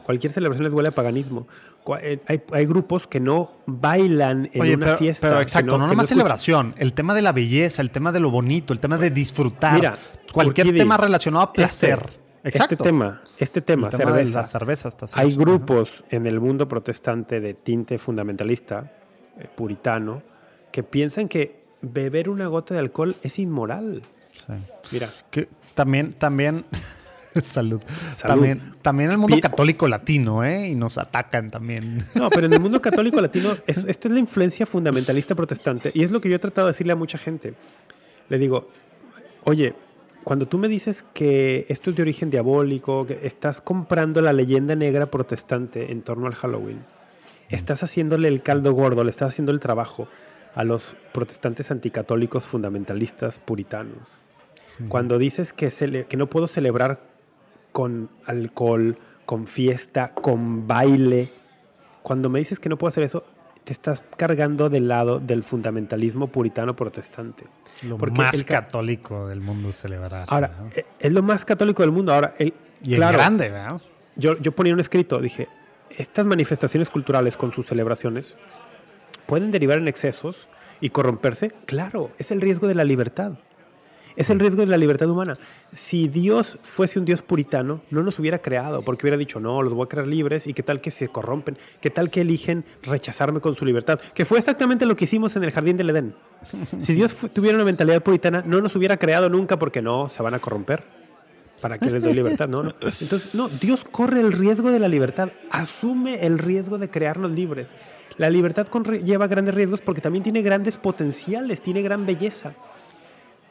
Cualquier 0.03 0.31
celebración 0.31 0.63
les 0.63 0.73
huele 0.73 0.89
a 0.89 0.91
paganismo. 0.91 1.47
Eh, 2.01 2.19
Hay, 2.27 2.41
hay 2.53 2.65
grupos 2.65 3.07
que 3.07 3.19
no 3.19 3.51
bailan 3.65 4.49
en 4.53 4.61
Oye, 4.61 4.75
una 4.75 4.85
pero, 4.85 4.97
fiesta. 4.97 5.27
pero 5.27 5.41
exacto, 5.41 5.77
no, 5.77 5.85
que 5.85 5.89
nomás 5.89 6.05
escuchan. 6.05 6.07
celebración, 6.07 6.73
el 6.77 6.93
tema 6.93 7.13
de 7.13 7.21
la 7.21 7.31
belleza, 7.31 7.81
el 7.81 7.91
tema 7.91 8.11
de 8.11 8.19
lo 8.19 8.31
bonito, 8.31 8.73
el 8.73 8.79
tema 8.79 8.97
de 8.97 9.09
disfrutar, 9.09 9.75
Mira, 9.75 9.97
cualquier 10.31 10.73
tema 10.75 10.97
relacionado 10.97 11.43
a 11.43 11.51
placer. 11.51 11.99
Este, 12.43 12.47
exacto. 12.49 12.75
este 12.75 12.83
tema, 12.83 13.21
este 13.37 13.61
tema, 13.61 13.87
el 13.87 13.97
tema 13.97 14.11
de 14.13 14.25
cerveza. 14.25 14.39
la 14.39 14.45
cerveza 14.45 14.89
Hay 15.13 15.35
grupos 15.35 16.05
en 16.09 16.25
el 16.25 16.39
mundo 16.39 16.67
protestante 16.67 17.41
de 17.41 17.53
tinte 17.53 17.97
fundamentalista, 17.97 18.93
eh, 19.37 19.47
puritano, 19.53 20.19
que 20.71 20.83
piensan 20.83 21.27
que 21.27 21.58
beber 21.81 22.29
una 22.29 22.47
gota 22.47 22.73
de 22.73 22.79
alcohol 22.79 23.15
es 23.23 23.39
inmoral. 23.39 24.03
Mira, 24.91 25.09
Que 25.31 25.47
también, 25.75 26.13
también, 26.13 26.65
Salud. 27.43 27.79
Salud. 28.11 28.33
También, 28.33 28.73
también 28.81 29.11
el 29.11 29.17
mundo 29.19 29.35
Pi- 29.35 29.41
católico 29.41 29.87
latino, 29.87 30.43
¿eh? 30.43 30.69
Y 30.69 30.75
nos 30.75 30.97
atacan 30.97 31.49
también. 31.51 32.03
No, 32.15 32.29
pero 32.29 32.47
en 32.47 32.53
el 32.53 32.59
mundo 32.59 32.81
católico 32.81 33.21
latino, 33.21 33.55
es- 33.67 33.77
esta 33.77 34.07
es 34.07 34.13
la 34.13 34.19
influencia 34.19 34.65
fundamentalista 34.65 35.35
protestante. 35.35 35.91
Y 35.93 36.03
es 36.03 36.11
lo 36.11 36.21
que 36.21 36.29
yo 36.29 36.35
he 36.37 36.39
tratado 36.39 36.67
de 36.67 36.73
decirle 36.73 36.93
a 36.93 36.95
mucha 36.95 37.17
gente. 37.19 37.53
Le 38.29 38.37
digo, 38.39 38.69
oye, 39.43 39.75
cuando 40.23 40.47
tú 40.47 40.57
me 40.57 40.67
dices 40.67 41.05
que 41.13 41.65
esto 41.69 41.91
es 41.91 41.95
de 41.95 42.01
origen 42.01 42.29
diabólico, 42.31 43.05
que 43.05 43.19
estás 43.27 43.61
comprando 43.61 44.21
la 44.21 44.33
leyenda 44.33 44.75
negra 44.75 45.05
protestante 45.05 45.91
en 45.91 46.01
torno 46.01 46.25
al 46.27 46.33
Halloween, 46.35 46.79
estás 47.49 47.83
haciéndole 47.83 48.27
el 48.27 48.41
caldo 48.41 48.73
gordo, 48.73 49.03
le 49.03 49.11
estás 49.11 49.29
haciendo 49.29 49.51
el 49.51 49.59
trabajo 49.59 50.07
a 50.55 50.63
los 50.63 50.95
protestantes 51.13 51.71
anticatólicos 51.71 52.43
fundamentalistas 52.45 53.39
puritanos. 53.39 54.19
Cuando 54.87 55.17
dices 55.17 55.51
que, 55.51 55.67
cele- 55.71 56.05
que 56.07 56.15
no 56.15 56.27
puedo 56.27 56.47
celebrar 56.47 57.01
con 57.73 58.09
alcohol, 58.25 58.95
con 59.25 59.45
fiesta, 59.45 60.13
con 60.13 60.67
baile, 60.67 61.31
cuando 62.01 62.29
me 62.29 62.39
dices 62.39 62.59
que 62.59 62.69
no 62.69 62.77
puedo 62.77 62.89
hacer 62.89 63.03
eso, 63.03 63.25
te 63.65 63.73
estás 63.73 64.05
cargando 64.15 64.69
del 64.69 64.87
lado 64.87 65.19
del 65.19 65.43
fundamentalismo 65.43 66.27
puritano 66.27 66.75
protestante. 66.77 67.43
Lo 67.83 67.97
Porque 67.97 68.21
más 68.21 68.33
el 68.33 68.45
ca- 68.45 68.61
católico 68.61 69.27
del 69.27 69.41
mundo 69.41 69.71
celebrar. 69.73 70.25
Ahora, 70.29 70.51
¿no? 70.59 70.69
eh, 70.75 70.85
es 70.97 71.11
lo 71.11 71.21
más 71.23 71.43
católico 71.45 71.83
del 71.83 71.91
mundo. 71.91 72.13
Ahora, 72.13 72.33
el, 72.39 72.53
Y 72.81 72.95
claro, 72.95 73.17
grande, 73.17 73.49
¿verdad? 73.49 73.81
yo, 74.15 74.37
yo 74.37 74.53
ponía 74.53 74.73
un 74.73 74.79
escrito, 74.79 75.19
dije, 75.19 75.49
estas 75.89 76.25
manifestaciones 76.25 76.89
culturales 76.89 77.35
con 77.35 77.51
sus 77.51 77.65
celebraciones 77.67 78.37
pueden 79.29 79.51
derivar 79.51 79.77
en 79.77 79.87
excesos 79.87 80.47
y 80.81 80.89
corromperse. 80.89 81.51
Claro, 81.67 82.09
es 82.17 82.31
el 82.31 82.41
riesgo 82.41 82.67
de 82.67 82.73
la 82.73 82.83
libertad. 82.83 83.33
Es 84.15 84.31
el 84.31 84.39
riesgo 84.39 84.61
de 84.61 84.65
la 84.65 84.77
libertad 84.77 85.07
humana. 85.07 85.37
Si 85.71 86.07
Dios 86.07 86.57
fuese 86.63 86.97
un 86.97 87.05
Dios 87.05 87.21
puritano, 87.21 87.81
no 87.91 88.01
nos 88.01 88.17
hubiera 88.17 88.39
creado, 88.39 88.81
porque 88.81 89.05
hubiera 89.05 89.17
dicho, 89.17 89.39
no, 89.39 89.61
los 89.61 89.71
voy 89.75 89.85
a 89.85 89.87
crear 89.87 90.07
libres 90.07 90.47
y 90.47 90.55
qué 90.55 90.63
tal 90.63 90.81
que 90.81 90.89
se 90.89 91.09
corrompen, 91.09 91.57
qué 91.79 91.91
tal 91.91 92.09
que 92.09 92.21
eligen 92.21 92.65
rechazarme 92.81 93.39
con 93.39 93.53
su 93.53 93.65
libertad, 93.65 93.99
que 94.15 94.25
fue 94.25 94.39
exactamente 94.39 94.87
lo 94.87 94.95
que 94.95 95.05
hicimos 95.05 95.35
en 95.35 95.43
el 95.43 95.51
jardín 95.51 95.77
del 95.77 95.91
Edén. 95.91 96.15
Si 96.79 96.95
Dios 96.95 97.15
tuviera 97.31 97.55
una 97.55 97.65
mentalidad 97.65 98.01
puritana, 98.01 98.41
no 98.45 98.61
nos 98.61 98.75
hubiera 98.75 98.97
creado 98.97 99.29
nunca 99.29 99.59
porque 99.59 99.83
no, 99.83 100.09
se 100.09 100.23
van 100.23 100.33
a 100.33 100.39
corromper. 100.39 100.98
¿Para 101.61 101.77
qué 101.77 101.91
les 101.91 102.03
doy 102.03 102.13
libertad? 102.13 102.47
No, 102.47 102.63
no. 102.63 102.73
Entonces, 102.81 103.35
no, 103.35 103.49
Dios 103.49 103.85
corre 103.89 104.21
el 104.21 104.31
riesgo 104.31 104.71
de 104.71 104.79
la 104.79 104.87
libertad, 104.87 105.29
asume 105.51 106.25
el 106.25 106.37
riesgo 106.37 106.77
de 106.77 106.89
crearnos 106.89 107.31
libres. 107.31 107.71
La 108.17 108.29
libertad 108.29 108.67
lleva 109.03 109.27
grandes 109.27 109.55
riesgos 109.55 109.81
porque 109.81 110.01
también 110.01 110.23
tiene 110.23 110.41
grandes 110.41 110.77
potenciales, 110.77 111.61
tiene 111.61 111.81
gran 111.81 112.05
belleza. 112.05 112.53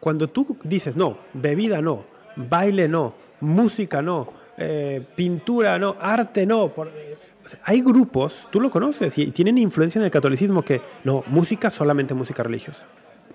Cuando 0.00 0.28
tú 0.28 0.56
dices, 0.64 0.96
no, 0.96 1.18
bebida 1.32 1.80
no, 1.80 2.04
baile 2.36 2.88
no, 2.88 3.14
música 3.40 4.02
no, 4.02 4.32
eh, 4.56 5.04
pintura 5.16 5.78
no, 5.78 5.96
arte 6.00 6.46
no, 6.46 6.66
eh, 6.66 7.16
hay 7.64 7.80
grupos, 7.80 8.48
tú 8.50 8.60
lo 8.60 8.70
conoces, 8.70 9.16
y 9.16 9.30
tienen 9.30 9.58
influencia 9.58 9.98
en 9.98 10.04
el 10.04 10.10
catolicismo 10.10 10.62
que, 10.62 10.82
no, 11.04 11.24
música 11.28 11.70
solamente 11.70 12.14
música 12.14 12.42
religiosa. 12.42 12.86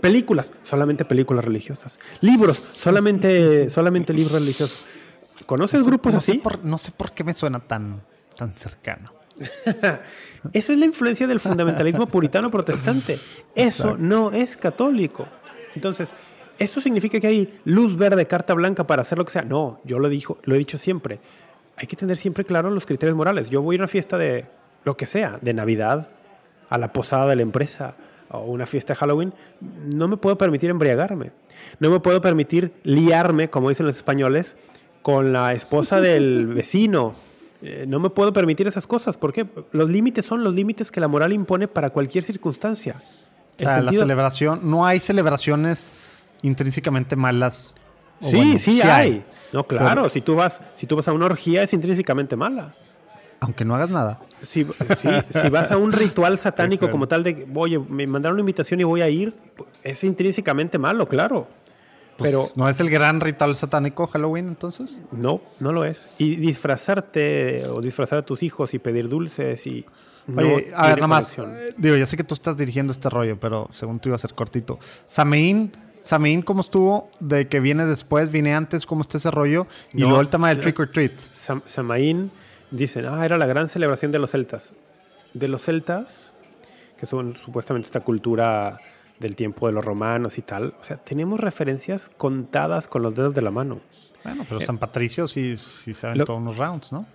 Películas, 0.02 0.52
solamente 0.64 1.06
películas 1.06 1.46
religiosas. 1.46 2.00
Libros, 2.22 2.62
solamente, 2.76 3.70
solamente 3.70 4.14
libros 4.14 4.34
religiosos. 4.34 4.86
¿Conoces 5.46 5.84
grupos 5.84 6.14
no 6.14 6.20
así? 6.20 6.34
Sé 6.34 6.40
por, 6.40 6.64
no 6.64 6.78
sé 6.78 6.92
por 6.92 7.12
qué 7.12 7.24
me 7.24 7.34
suena 7.34 7.60
tan, 7.60 8.02
tan 8.38 8.54
cercano. 8.54 9.14
Esa 10.54 10.74
es 10.74 10.80
la 10.80 10.86
influencia 10.86 11.28
del 11.28 11.40
fundamentalismo 11.40 12.08
puritano 12.08 12.52
protestante. 12.52 13.18
Eso 13.56 13.98
no 13.98 14.32
es 14.32 14.58
católico. 14.58 15.28
Entonces, 15.74 16.10
¿eso 16.60 16.82
significa 16.82 17.20
que 17.20 17.28
hay 17.28 17.60
luz 17.66 17.98
verde, 17.98 18.28
carta 18.28 18.54
blanca 18.54 18.86
para 18.86 19.02
hacer 19.02 19.18
lo 19.18 19.26
que 19.26 19.32
sea? 19.32 19.44
No, 19.44 19.80
yo 19.84 20.00
lo, 20.00 20.10
dijo, 20.10 20.38
lo 20.44 20.56
he 20.56 20.58
dicho 20.58 20.78
siempre. 20.78 21.20
Hay 21.78 21.88
que 21.88 21.96
tener 21.96 22.18
siempre 22.18 22.46
claro 22.46 22.70
los 22.70 22.86
criterios 22.86 23.18
morales. 23.18 23.50
Yo 23.50 23.62
voy 23.62 23.78
a 23.78 23.80
una 23.80 23.88
fiesta 23.88 24.18
de 24.18 24.46
lo 24.84 24.96
que 24.98 25.06
sea, 25.06 25.40
de 25.42 25.54
Navidad, 25.54 26.10
a 26.70 26.78
la 26.78 26.94
posada 26.94 27.28
de 27.28 27.38
la 27.38 27.42
empresa 27.42 27.96
o 28.34 28.46
una 28.52 28.66
fiesta 28.66 28.94
de 28.94 28.98
Halloween, 29.00 29.34
no 29.62 30.08
me 30.08 30.18
puedo 30.18 30.38
permitir 30.38 30.70
embriagarme. 30.70 31.32
No 31.80 31.90
me 31.90 32.00
puedo 32.00 32.20
permitir 32.22 32.74
liarme, 32.84 33.50
como 33.50 33.70
dicen 33.70 33.86
los 33.86 33.96
españoles, 33.96 34.56
con 35.02 35.34
la 35.34 35.54
esposa 35.54 36.02
del 36.02 36.48
vecino. 36.56 37.16
Eh, 37.62 37.86
no 37.88 38.00
me 38.00 38.10
puedo 38.10 38.34
permitir 38.34 38.68
esas 38.68 38.88
cosas. 38.88 39.18
¿Por 39.18 39.32
qué? 39.32 39.46
Los 39.72 39.90
límites 39.90 40.26
son 40.26 40.44
los 40.44 40.54
límites 40.54 40.92
que 40.92 41.00
la 41.00 41.08
moral 41.08 41.32
impone 41.32 41.68
para 41.68 41.92
cualquier 41.92 42.24
circunstancia. 42.24 43.02
O 43.58 43.60
sea, 43.64 43.82
la 43.82 43.92
celebración, 43.92 44.62
no 44.64 44.86
hay 44.86 45.00
celebraciones 45.00 45.90
intrínsecamente 46.42 47.16
malas. 47.16 47.76
o 48.22 48.30
Sí, 48.30 48.36
bueno, 48.36 48.60
sí, 48.60 48.82
hay. 48.82 49.24
No, 49.54 49.66
claro, 49.66 49.88
Pero- 50.04 50.10
si, 50.10 50.22
tú 50.22 50.36
vas, 50.36 50.60
si 50.76 50.88
tú 50.88 50.96
vas 50.96 51.08
a 51.08 51.14
una 51.14 51.26
orgía 51.26 51.64
es 51.64 51.72
intrínsecamente 51.74 52.36
mala. 52.36 52.74
Aunque 53.40 53.64
no 53.66 53.76
hagas 53.76 53.92
nada. 53.92 54.20
Si, 54.44 54.64
vas 55.50 55.72
a 55.72 55.78
un 55.78 55.92
ritual 55.92 56.38
satánico 56.38 56.90
como 56.90 57.08
tal 57.08 57.24
de, 57.24 57.48
oye, 57.56 57.80
me 57.80 58.06
mandaron 58.08 58.36
una 58.36 58.42
invitación 58.42 58.80
y 58.80 58.84
voy 58.84 59.02
a 59.02 59.10
ir, 59.10 59.34
es 59.84 60.04
intrínsecamente 60.04 60.78
malo, 60.78 61.08
claro. 61.08 61.48
Pues, 62.18 62.30
Pero 62.30 62.50
¿No 62.56 62.70
es 62.70 62.80
el 62.80 62.90
gran 62.92 63.20
ritual 63.22 63.56
satánico 63.56 64.06
Halloween 64.08 64.48
entonces? 64.48 65.02
no, 65.12 65.42
no 65.60 65.72
lo 65.72 65.84
es. 65.86 66.08
Y 66.20 66.36
disfrazarte 66.36 67.64
o 67.70 67.82
disfrazar 67.82 68.20
a 68.20 68.22
tus 68.26 68.44
hijos 68.44 68.74
y 68.74 68.80
pedir 68.80 69.10
dulces 69.10 69.66
y... 69.66 69.86
no 70.28 70.42
Oye, 70.42 70.72
a 70.76 70.88
ver, 70.90 70.96
nada 70.98 71.08
más. 71.08 71.38
eh, 71.40 71.74
Digo, 71.78 71.96
ya 71.96 72.06
sé 72.06 72.16
que 72.18 72.24
tú 72.24 72.36
estás 72.36 72.58
dirigiendo 72.58 72.94
este 72.94 73.10
rollo, 73.10 73.40
pero 73.40 73.68
según 73.72 74.00
tú 74.00 74.10
iba 74.10 74.16
a 74.16 74.20
ser 74.20 74.34
cortito. 74.36 74.78
Sameín, 75.06 75.72
Sameín, 76.02 76.42
¿cómo 76.44 76.62
estuvo? 76.62 77.10
De 77.20 77.48
que 77.48 77.60
viene 77.60 77.86
después, 77.88 78.30
viene 78.30 78.54
antes, 78.54 78.86
¿cómo 78.86 79.02
está 79.02 79.18
ese 79.18 79.32
rollo? 79.32 79.66
Y 79.94 80.02
No, 80.02 80.08
luego 80.10 80.22
el 80.22 80.28
tema 80.30 80.50
del 80.50 80.60
trick 80.62 80.80
or 80.82 80.88
treat. 80.90 81.14
Sam- 81.14 81.64
Samaín 81.66 82.30
dicen, 82.78 83.06
ah, 83.06 83.26
era 83.26 83.38
la 83.38 83.46
gran 83.46 83.70
celebración 83.70 84.12
de 84.12 84.20
los 84.20 84.32
celtas. 84.32 84.74
De 85.34 85.48
los 85.48 85.62
celtas, 85.64 86.32
que 87.00 87.06
son 87.06 87.34
supuestamente 87.34 87.88
esta 87.88 88.02
cultura 88.02 88.78
del 89.20 89.36
tiempo 89.36 89.68
de 89.68 89.74
los 89.74 89.84
romanos 89.86 90.38
y 90.38 90.42
tal. 90.42 90.74
O 90.80 90.84
sea, 90.84 90.98
tenemos 90.98 91.40
referencias 91.40 92.10
contadas 92.18 92.88
con 92.88 93.02
los 93.02 93.16
dedos 93.16 93.34
de 93.34 93.42
la 93.42 93.52
mano. 93.52 93.80
Bueno, 94.24 94.46
pero 94.48 94.62
San 94.62 94.78
Patricio 94.78 95.28
sí, 95.28 95.58
sí 95.58 95.94
se 95.94 96.14
Lo- 96.16 96.26
unos 96.38 96.58
rounds, 96.58 96.92
¿no? 96.92 97.06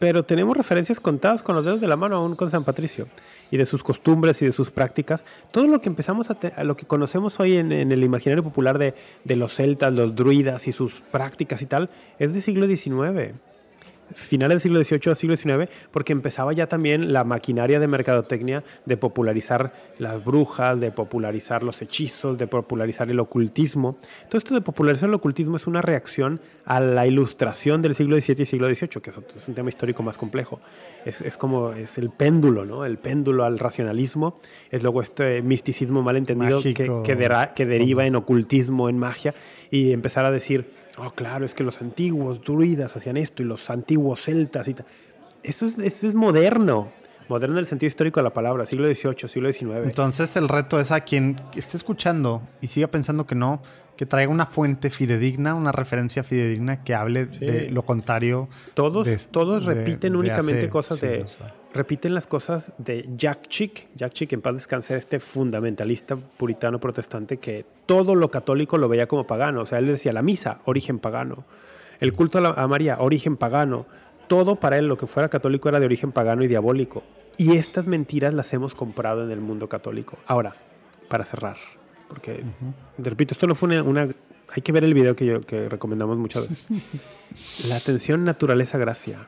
Pero 0.00 0.24
tenemos 0.24 0.56
referencias 0.56 0.98
contadas 0.98 1.40
con 1.42 1.54
los 1.54 1.64
dedos 1.64 1.80
de 1.80 1.86
la 1.86 1.94
mano 1.94 2.16
aún 2.16 2.34
con 2.34 2.50
San 2.50 2.64
Patricio. 2.64 3.06
Y 3.52 3.58
de 3.58 3.66
sus 3.66 3.84
costumbres 3.84 4.42
y 4.42 4.46
de 4.46 4.52
sus 4.52 4.72
prácticas. 4.72 5.24
Todo 5.52 5.68
lo 5.68 5.80
que 5.80 5.88
empezamos 5.88 6.30
a, 6.30 6.34
te- 6.34 6.52
a 6.56 6.64
lo 6.64 6.76
que 6.76 6.84
conocemos 6.86 7.38
hoy 7.38 7.56
en, 7.56 7.70
en 7.70 7.92
el 7.92 8.02
imaginario 8.02 8.42
popular 8.42 8.78
de, 8.78 8.94
de 9.22 9.36
los 9.36 9.54
celtas, 9.54 9.92
los 9.92 10.16
druidas 10.16 10.66
y 10.66 10.72
sus 10.72 11.00
prácticas 11.12 11.62
y 11.62 11.66
tal, 11.66 11.90
es 12.18 12.32
del 12.32 12.42
siglo 12.42 12.66
XIX. 12.66 13.34
Finales 14.14 14.62
del 14.62 14.84
siglo 14.84 14.98
XVIII, 14.98 15.14
siglo 15.14 15.36
XIX, 15.36 15.70
porque 15.90 16.12
empezaba 16.12 16.52
ya 16.52 16.66
también 16.66 17.12
la 17.12 17.24
maquinaria 17.24 17.78
de 17.80 17.86
mercadotecnia 17.86 18.62
de 18.86 18.96
popularizar 18.96 19.72
las 19.98 20.24
brujas, 20.24 20.80
de 20.80 20.90
popularizar 20.90 21.62
los 21.62 21.80
hechizos, 21.82 22.38
de 22.38 22.46
popularizar 22.46 23.10
el 23.10 23.20
ocultismo. 23.20 23.96
Todo 24.28 24.38
esto 24.38 24.54
de 24.54 24.60
popularizar 24.60 25.08
el 25.08 25.14
ocultismo 25.14 25.56
es 25.56 25.66
una 25.66 25.82
reacción 25.82 26.40
a 26.64 26.80
la 26.80 27.06
ilustración 27.06 27.82
del 27.82 27.94
siglo 27.94 28.20
XVII 28.20 28.42
y 28.42 28.46
siglo 28.46 28.66
XVIII, 28.74 28.88
que 29.02 29.10
es, 29.10 29.48
un 29.48 29.54
tema 29.54 29.68
histórico 29.68 30.02
más 30.02 30.16
complejo. 30.18 30.60
Es, 31.04 31.20
es 31.20 31.36
como 31.36 31.72
es 31.72 31.98
el 31.98 32.10
péndulo, 32.10 32.64
¿no? 32.64 32.84
El 32.84 32.98
péndulo 32.98 33.44
al 33.44 33.58
racionalismo. 33.58 34.40
Es 34.70 34.82
luego 34.82 35.02
este 35.02 35.42
misticismo 35.42 36.02
malentendido 36.02 36.60
que, 36.74 36.74
que, 37.04 37.16
dera- 37.16 37.54
que 37.54 37.66
deriva 37.66 38.06
en 38.06 38.16
ocultismo, 38.16 38.88
en 38.88 38.98
magia, 38.98 39.34
y 39.70 39.92
empezar 39.92 40.24
a 40.26 40.30
decir, 40.30 40.66
oh, 40.98 41.10
claro, 41.12 41.44
es 41.44 41.54
que 41.54 41.64
los 41.64 41.80
antiguos 41.80 42.40
druidas 42.42 42.94
hacían 42.96 43.16
esto 43.16 43.42
y 43.42 43.46
los 43.46 43.68
antiguos 43.70 44.22
celtas 44.22 44.68
y 44.68 44.74
tal. 44.74 44.86
Eso 45.42 45.66
es, 45.66 45.78
eso 45.78 46.06
es 46.08 46.14
moderno. 46.14 46.92
Moderno 47.28 47.54
en 47.56 47.60
el 47.60 47.66
sentido 47.66 47.88
histórico 47.88 48.20
de 48.20 48.24
la 48.24 48.32
palabra, 48.32 48.66
siglo 48.66 48.86
XVIII, 48.92 49.28
siglo 49.28 49.52
XIX. 49.52 49.70
Entonces 49.84 50.36
el 50.36 50.48
reto 50.48 50.78
es 50.80 50.90
a 50.90 51.00
quien 51.02 51.36
esté 51.56 51.76
escuchando 51.76 52.42
y 52.60 52.66
siga 52.66 52.88
pensando 52.88 53.26
que 53.26 53.34
no, 53.34 53.62
que 53.96 54.06
traiga 54.06 54.30
una 54.30 54.46
fuente 54.46 54.90
fidedigna, 54.90 55.54
una 55.54 55.72
referencia 55.72 56.22
fidedigna 56.24 56.82
que 56.82 56.94
hable 56.94 57.26
de 57.26 57.70
lo 57.70 57.84
contrario. 57.84 58.48
Todos, 58.74 59.06
de- 59.06 59.16
todos 59.30 59.64
repiten 59.64 60.12
de 60.12 60.18
únicamente 60.18 60.60
hace 60.62 60.68
cosas 60.70 61.00
de. 61.00 61.24
Repiten 61.74 62.12
las 62.14 62.26
cosas 62.26 62.72
de 62.76 63.08
Jack 63.16 63.48
Chick. 63.48 63.88
Jack 63.94 64.12
Chick, 64.12 64.32
en 64.34 64.42
paz 64.42 64.54
descanse, 64.56 64.94
este 64.94 65.20
fundamentalista 65.20 66.16
puritano 66.16 66.78
protestante 66.78 67.38
que 67.38 67.64
todo 67.86 68.14
lo 68.14 68.30
católico 68.30 68.76
lo 68.76 68.88
veía 68.88 69.06
como 69.06 69.26
pagano. 69.26 69.62
O 69.62 69.66
sea, 69.66 69.78
él 69.78 69.86
decía 69.86 70.12
la 70.12 70.20
misa, 70.22 70.60
origen 70.66 70.98
pagano. 70.98 71.44
El 72.00 72.12
culto 72.12 72.38
a, 72.38 72.40
la- 72.42 72.50
a 72.50 72.68
María, 72.68 72.98
origen 73.00 73.36
pagano. 73.38 73.86
Todo 74.28 74.56
para 74.56 74.76
él, 74.78 74.86
lo 74.86 74.96
que 74.98 75.06
fuera 75.06 75.28
católico, 75.30 75.68
era 75.70 75.80
de 75.80 75.86
origen 75.86 76.12
pagano 76.12 76.42
y 76.44 76.48
diabólico. 76.48 77.02
Y 77.38 77.56
estas 77.56 77.86
mentiras 77.86 78.34
las 78.34 78.52
hemos 78.52 78.74
comprado 78.74 79.24
en 79.24 79.30
el 79.30 79.40
mundo 79.40 79.68
católico. 79.68 80.18
Ahora, 80.26 80.54
para 81.08 81.24
cerrar, 81.24 81.56
porque, 82.08 82.44
repito, 82.98 83.32
esto 83.32 83.46
no 83.46 83.54
fue 83.54 83.68
una, 83.70 83.82
una- 83.82 84.08
Hay 84.54 84.60
que 84.62 84.72
ver 84.72 84.84
el 84.84 84.92
video 84.92 85.16
que, 85.16 85.24
yo, 85.24 85.40
que 85.40 85.70
recomendamos 85.70 86.18
muchas 86.18 86.42
veces. 86.48 86.66
La 87.66 87.76
atención 87.76 88.24
naturaleza-gracia. 88.24 89.26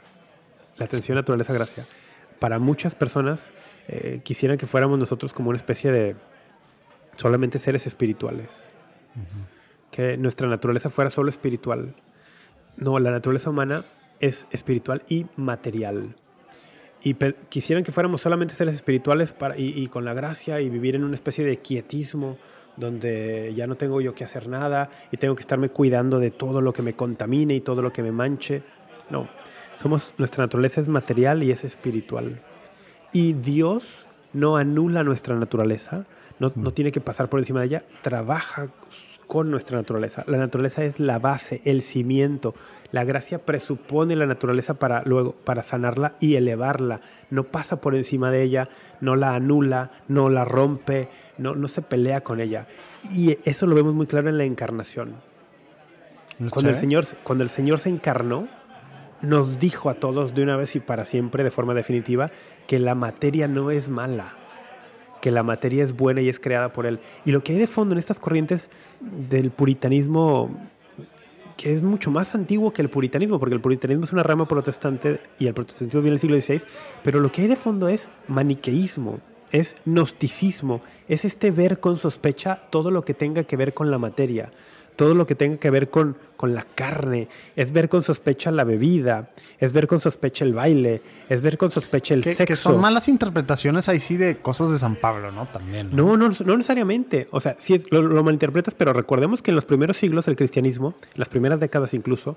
La 0.76 0.84
atención 0.84 1.16
naturaleza-gracia. 1.16 1.86
Para 2.38 2.58
muchas 2.58 2.94
personas 2.94 3.50
eh, 3.88 4.20
quisieran 4.22 4.58
que 4.58 4.66
fuéramos 4.66 4.98
nosotros 4.98 5.32
como 5.32 5.50
una 5.50 5.56
especie 5.56 5.92
de 5.92 6.16
solamente 7.16 7.58
seres 7.58 7.86
espirituales. 7.86 8.68
Que 9.90 10.16
nuestra 10.16 10.48
naturaleza 10.48 10.90
fuera 10.90 11.10
solo 11.10 11.30
espiritual. 11.30 11.94
no, 12.76 12.98
la 12.98 13.10
naturaleza 13.10 13.50
humana 13.50 13.84
es 14.20 14.46
espiritual 14.50 15.02
y 15.08 15.26
material. 15.36 16.16
Y 17.02 17.14
quisieran 17.48 17.84
que 17.84 17.92
fuéramos 17.92 18.22
solamente 18.22 18.54
seres 18.54 18.74
espirituales 18.74 19.32
para, 19.32 19.58
y, 19.58 19.68
y, 19.78 19.88
con 19.88 20.04
la 20.04 20.14
gracia 20.14 20.60
y 20.60 20.70
vivir 20.70 20.96
en 20.96 21.04
una 21.04 21.14
especie 21.14 21.44
de 21.44 21.58
quietismo 21.58 22.36
donde 22.76 23.52
ya 23.54 23.66
no 23.66 23.76
tengo 23.76 24.00
yo 24.00 24.14
que 24.14 24.24
hacer 24.24 24.48
nada 24.48 24.90
y 25.12 25.18
tengo 25.18 25.34
que 25.34 25.42
estarme 25.42 25.68
cuidando 25.68 26.18
de 26.18 26.30
todo 26.30 26.60
lo 26.60 26.72
que 26.72 26.82
me 26.82 26.94
contamine 26.94 27.54
y 27.54 27.60
todo 27.60 27.82
lo 27.82 27.92
que 27.92 28.02
me 28.02 28.10
manche. 28.10 28.62
No, 29.10 29.28
somos, 29.76 30.14
nuestra 30.18 30.44
naturaleza 30.44 30.80
es 30.80 30.88
material 30.88 31.42
y 31.42 31.50
es 31.50 31.64
espiritual. 31.64 32.40
Y 33.12 33.34
Dios 33.34 34.06
no 34.32 34.56
anula 34.56 35.04
nuestra 35.04 35.36
naturaleza, 35.36 36.06
no, 36.38 36.52
no 36.56 36.72
tiene 36.72 36.92
que 36.92 37.00
pasar 37.00 37.28
por 37.28 37.40
encima 37.40 37.60
de 37.60 37.66
ella, 37.66 37.84
trabaja 38.02 38.70
con 39.26 39.50
nuestra 39.50 39.76
naturaleza. 39.76 40.24
La 40.26 40.38
naturaleza 40.38 40.84
es 40.84 41.00
la 41.00 41.18
base, 41.18 41.60
el 41.64 41.82
cimiento. 41.82 42.54
La 42.92 43.04
gracia 43.04 43.38
presupone 43.38 44.16
la 44.16 44.26
naturaleza 44.26 44.74
para 44.74 45.02
luego 45.04 45.32
para 45.44 45.62
sanarla 45.62 46.16
y 46.20 46.36
elevarla. 46.36 47.00
No 47.30 47.44
pasa 47.44 47.80
por 47.80 47.94
encima 47.94 48.30
de 48.30 48.42
ella, 48.42 48.68
no 49.00 49.16
la 49.16 49.34
anula, 49.34 49.90
no 50.08 50.28
la 50.28 50.44
rompe, 50.44 51.08
no, 51.38 51.54
no 51.54 51.68
se 51.68 51.82
pelea 51.82 52.22
con 52.22 52.40
ella. 52.40 52.66
Y 53.12 53.38
eso 53.48 53.66
lo 53.66 53.74
vemos 53.74 53.94
muy 53.94 54.06
claro 54.06 54.28
en 54.28 54.38
la 54.38 54.44
encarnación. 54.44 55.16
Cuando 56.50 56.70
el, 56.70 56.76
Señor, 56.76 57.06
cuando 57.22 57.44
el 57.44 57.50
Señor 57.50 57.78
se 57.78 57.88
encarnó, 57.88 58.48
nos 59.22 59.58
dijo 59.58 59.90
a 59.90 59.94
todos 59.94 60.34
de 60.34 60.42
una 60.42 60.56
vez 60.56 60.76
y 60.76 60.80
para 60.80 61.04
siempre, 61.04 61.44
de 61.44 61.50
forma 61.50 61.74
definitiva, 61.74 62.30
que 62.66 62.78
la 62.78 62.94
materia 62.94 63.48
no 63.48 63.70
es 63.70 63.88
mala 63.88 64.38
que 65.24 65.30
la 65.30 65.42
materia 65.42 65.82
es 65.82 65.96
buena 65.96 66.20
y 66.20 66.28
es 66.28 66.38
creada 66.38 66.74
por 66.74 66.84
él. 66.84 67.00
Y 67.24 67.32
lo 67.32 67.42
que 67.42 67.52
hay 67.52 67.58
de 67.58 67.66
fondo 67.66 67.94
en 67.94 67.98
estas 67.98 68.20
corrientes 68.20 68.68
del 69.00 69.50
puritanismo, 69.52 70.50
que 71.56 71.72
es 71.72 71.82
mucho 71.82 72.10
más 72.10 72.34
antiguo 72.34 72.74
que 72.74 72.82
el 72.82 72.90
puritanismo, 72.90 73.40
porque 73.40 73.54
el 73.54 73.62
puritanismo 73.62 74.04
es 74.04 74.12
una 74.12 74.22
rama 74.22 74.46
protestante 74.46 75.20
y 75.38 75.46
el 75.46 75.54
protestantismo 75.54 76.02
viene 76.02 76.18
del 76.18 76.20
siglo 76.20 76.38
XVI, 76.38 76.68
pero 77.02 77.20
lo 77.20 77.32
que 77.32 77.40
hay 77.40 77.48
de 77.48 77.56
fondo 77.56 77.88
es 77.88 78.06
maniqueísmo, 78.28 79.20
es 79.50 79.74
gnosticismo, 79.86 80.82
es 81.08 81.24
este 81.24 81.50
ver 81.50 81.80
con 81.80 81.96
sospecha 81.96 82.56
todo 82.68 82.90
lo 82.90 83.00
que 83.00 83.14
tenga 83.14 83.44
que 83.44 83.56
ver 83.56 83.72
con 83.72 83.90
la 83.90 83.96
materia 83.96 84.50
todo 84.96 85.14
lo 85.14 85.26
que 85.26 85.34
tenga 85.34 85.58
que 85.58 85.70
ver 85.70 85.90
con, 85.90 86.16
con 86.36 86.54
la 86.54 86.62
carne, 86.62 87.28
es 87.56 87.72
ver 87.72 87.88
con 87.88 88.02
sospecha 88.02 88.50
la 88.50 88.64
bebida, 88.64 89.30
es 89.58 89.72
ver 89.72 89.86
con 89.86 90.00
sospecha 90.00 90.44
el 90.44 90.54
baile, 90.54 91.02
es 91.28 91.42
ver 91.42 91.58
con 91.58 91.70
sospecha 91.70 92.14
el 92.14 92.24
sexo. 92.24 92.44
Que 92.44 92.56
son 92.56 92.80
malas 92.80 93.08
interpretaciones 93.08 93.88
ahí 93.88 94.00
sí 94.00 94.16
de 94.16 94.36
cosas 94.36 94.70
de 94.70 94.78
San 94.78 94.96
Pablo, 94.96 95.32
¿no? 95.32 95.46
También. 95.46 95.90
No, 95.92 96.16
no, 96.16 96.28
no, 96.28 96.56
necesariamente. 96.56 97.28
O 97.30 97.40
sea, 97.40 97.56
sí 97.58 97.84
lo, 97.90 98.02
lo, 98.02 98.22
malinterpretas, 98.22 98.74
pero 98.74 98.92
recordemos 98.92 99.42
que 99.42 99.50
en 99.50 99.56
los 99.56 99.64
primeros 99.64 99.96
siglos 99.96 100.28
el 100.28 100.36
cristianismo, 100.36 100.94
las 101.14 101.28
primeras 101.28 101.60
décadas 101.60 101.94
incluso, 101.94 102.36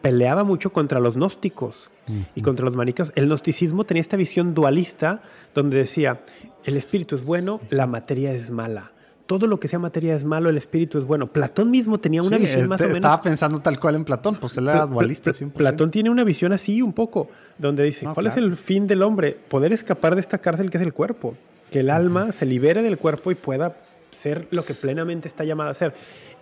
peleaba 0.00 0.44
mucho 0.44 0.72
contra 0.72 1.00
los 1.00 1.14
gnósticos 1.14 1.90
y 2.34 2.40
contra 2.40 2.64
los 2.64 2.74
manicos. 2.74 3.12
El 3.16 3.26
gnosticismo 3.26 3.84
tenía 3.84 4.00
esta 4.00 4.16
visión 4.16 4.54
dualista 4.54 5.20
donde 5.54 5.76
decía, 5.76 6.22
el 6.64 6.76
espíritu 6.76 7.16
es 7.16 7.24
bueno, 7.24 7.60
la 7.70 7.86
materia 7.86 8.32
es 8.32 8.50
mala 8.50 8.92
todo 9.28 9.46
lo 9.46 9.60
que 9.60 9.68
sea 9.68 9.78
materia 9.78 10.14
es 10.16 10.24
malo, 10.24 10.48
el 10.48 10.56
espíritu 10.56 10.98
es 10.98 11.04
bueno. 11.04 11.26
Platón 11.26 11.70
mismo 11.70 12.00
tenía 12.00 12.22
una 12.22 12.38
visión 12.38 12.66
más 12.66 12.80
o 12.80 12.84
menos. 12.84 12.96
Estaba 12.96 13.20
pensando 13.20 13.60
tal 13.60 13.78
cual 13.78 13.94
en 13.96 14.06
Platón, 14.06 14.36
pues 14.36 14.56
él 14.56 14.68
era 14.68 14.86
dualista 14.86 15.34
siempre. 15.34 15.58
Platón 15.58 15.90
tiene 15.90 16.08
una 16.08 16.24
visión 16.24 16.54
así 16.54 16.80
un 16.80 16.94
poco, 16.94 17.28
donde 17.58 17.84
dice: 17.84 18.06
¿Cuál 18.14 18.28
es 18.28 18.38
el 18.38 18.56
fin 18.56 18.86
del 18.86 19.02
hombre? 19.02 19.36
Poder 19.48 19.74
escapar 19.74 20.14
de 20.14 20.22
esta 20.22 20.38
cárcel 20.38 20.70
que 20.70 20.78
es 20.78 20.82
el 20.82 20.94
cuerpo. 20.94 21.36
Que 21.70 21.80
el 21.80 21.90
alma 21.90 22.32
se 22.32 22.46
libere 22.46 22.80
del 22.82 22.96
cuerpo 22.96 23.30
y 23.30 23.34
pueda 23.34 23.76
ser 24.10 24.48
lo 24.50 24.64
que 24.64 24.72
plenamente 24.72 25.28
está 25.28 25.44
llamada 25.44 25.70
a 25.70 25.74
ser. 25.74 25.92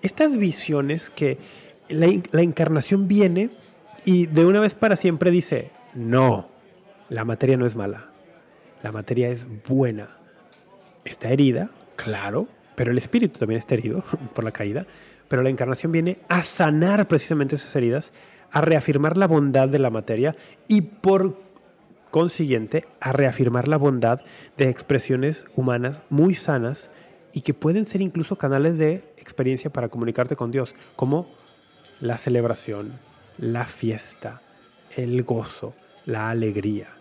Estas 0.03 0.39
visiones 0.39 1.11
que 1.11 1.39
la, 1.89 2.07
la 2.31 2.43
encarnación 2.43 3.09
viene 3.09 3.51
y 4.05 4.27
de 4.27 4.47
una 4.47 4.61
vez 4.61 4.75
para 4.75 4.95
siempre 4.95 5.33
dice: 5.33 5.73
No, 5.93 6.47
la 7.09 7.25
materia 7.25 7.57
no 7.57 7.67
es 7.67 7.75
mala. 7.75 8.11
La 8.85 8.93
materia 8.93 9.29
es 9.29 9.45
buena. 9.67 10.07
Está 11.05 11.31
herida, 11.31 11.71
claro, 11.97 12.47
pero 12.77 12.93
el 12.93 12.99
espíritu 12.99 13.41
también 13.41 13.59
está 13.59 13.75
herido 13.75 14.05
por 14.35 14.45
la 14.45 14.53
caída, 14.53 14.87
pero 15.29 15.43
la 15.43 15.51
encarnación 15.51 15.91
viene 15.91 16.19
a 16.29 16.45
sanar 16.45 17.09
precisamente 17.09 17.57
esas 17.57 17.75
heridas, 17.75 18.13
a 18.53 18.61
reafirmar 18.61 19.17
la 19.17 19.27
bondad 19.27 19.69
de 19.69 19.81
la 19.81 19.91
materia 19.91 20.37
y 20.69 20.83
por 20.83 21.37
consiguiente 22.13 22.87
a 23.01 23.13
reafirmar 23.13 23.67
la 23.67 23.77
bondad 23.77 24.21
de 24.57 24.69
expresiones 24.69 25.47
humanas 25.55 26.03
muy 26.09 26.35
sanas 26.35 26.89
y 27.33 27.41
que 27.41 27.53
pueden 27.53 27.85
ser 27.85 28.01
incluso 28.01 28.37
canales 28.37 28.79
de 28.79 29.03
experiencia 29.19 29.71
para 29.71 29.89
comunicarte 29.89 30.37
con 30.37 30.51
Dios, 30.51 30.75
como 30.95 31.29
la 32.01 32.17
celebración, 32.17 32.93
la 33.37 33.67
fiesta, 33.67 34.41
el 34.97 35.23
gozo, 35.25 35.75
la 36.07 36.31
alegría 36.31 36.96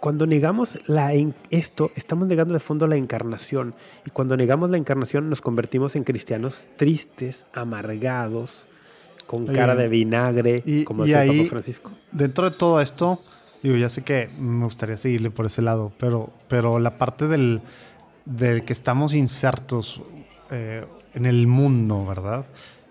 cuando 0.00 0.26
negamos 0.26 0.78
la, 0.86 1.12
esto, 1.50 1.90
estamos 1.96 2.28
negando 2.28 2.54
de 2.54 2.60
fondo 2.60 2.86
la 2.86 2.96
encarnación. 2.96 3.74
Y 4.06 4.10
cuando 4.10 4.36
negamos 4.36 4.70
la 4.70 4.76
encarnación 4.76 5.28
nos 5.28 5.40
convertimos 5.40 5.96
en 5.96 6.04
cristianos 6.04 6.68
tristes, 6.76 7.46
amargados, 7.52 8.66
con 9.26 9.46
cara 9.46 9.74
de 9.74 9.88
vinagre, 9.88 10.62
como 10.84 11.02
decía 11.02 11.24
el 11.24 11.36
Papa 11.36 11.48
Francisco. 11.50 11.90
Dentro 12.12 12.48
de 12.48 12.56
todo 12.56 12.80
esto, 12.80 13.20
digo, 13.62 13.76
ya 13.76 13.88
sé 13.88 14.02
que 14.02 14.30
me 14.38 14.64
gustaría 14.64 14.96
seguirle 14.96 15.30
por 15.30 15.46
ese 15.46 15.62
lado, 15.62 15.92
pero, 15.98 16.30
pero 16.48 16.78
la 16.78 16.96
parte 16.96 17.26
del, 17.26 17.60
del 18.24 18.64
que 18.64 18.72
estamos 18.72 19.12
insertos 19.12 20.00
eh, 20.50 20.84
en 21.14 21.26
el 21.26 21.46
mundo, 21.46 22.06
¿verdad? 22.06 22.46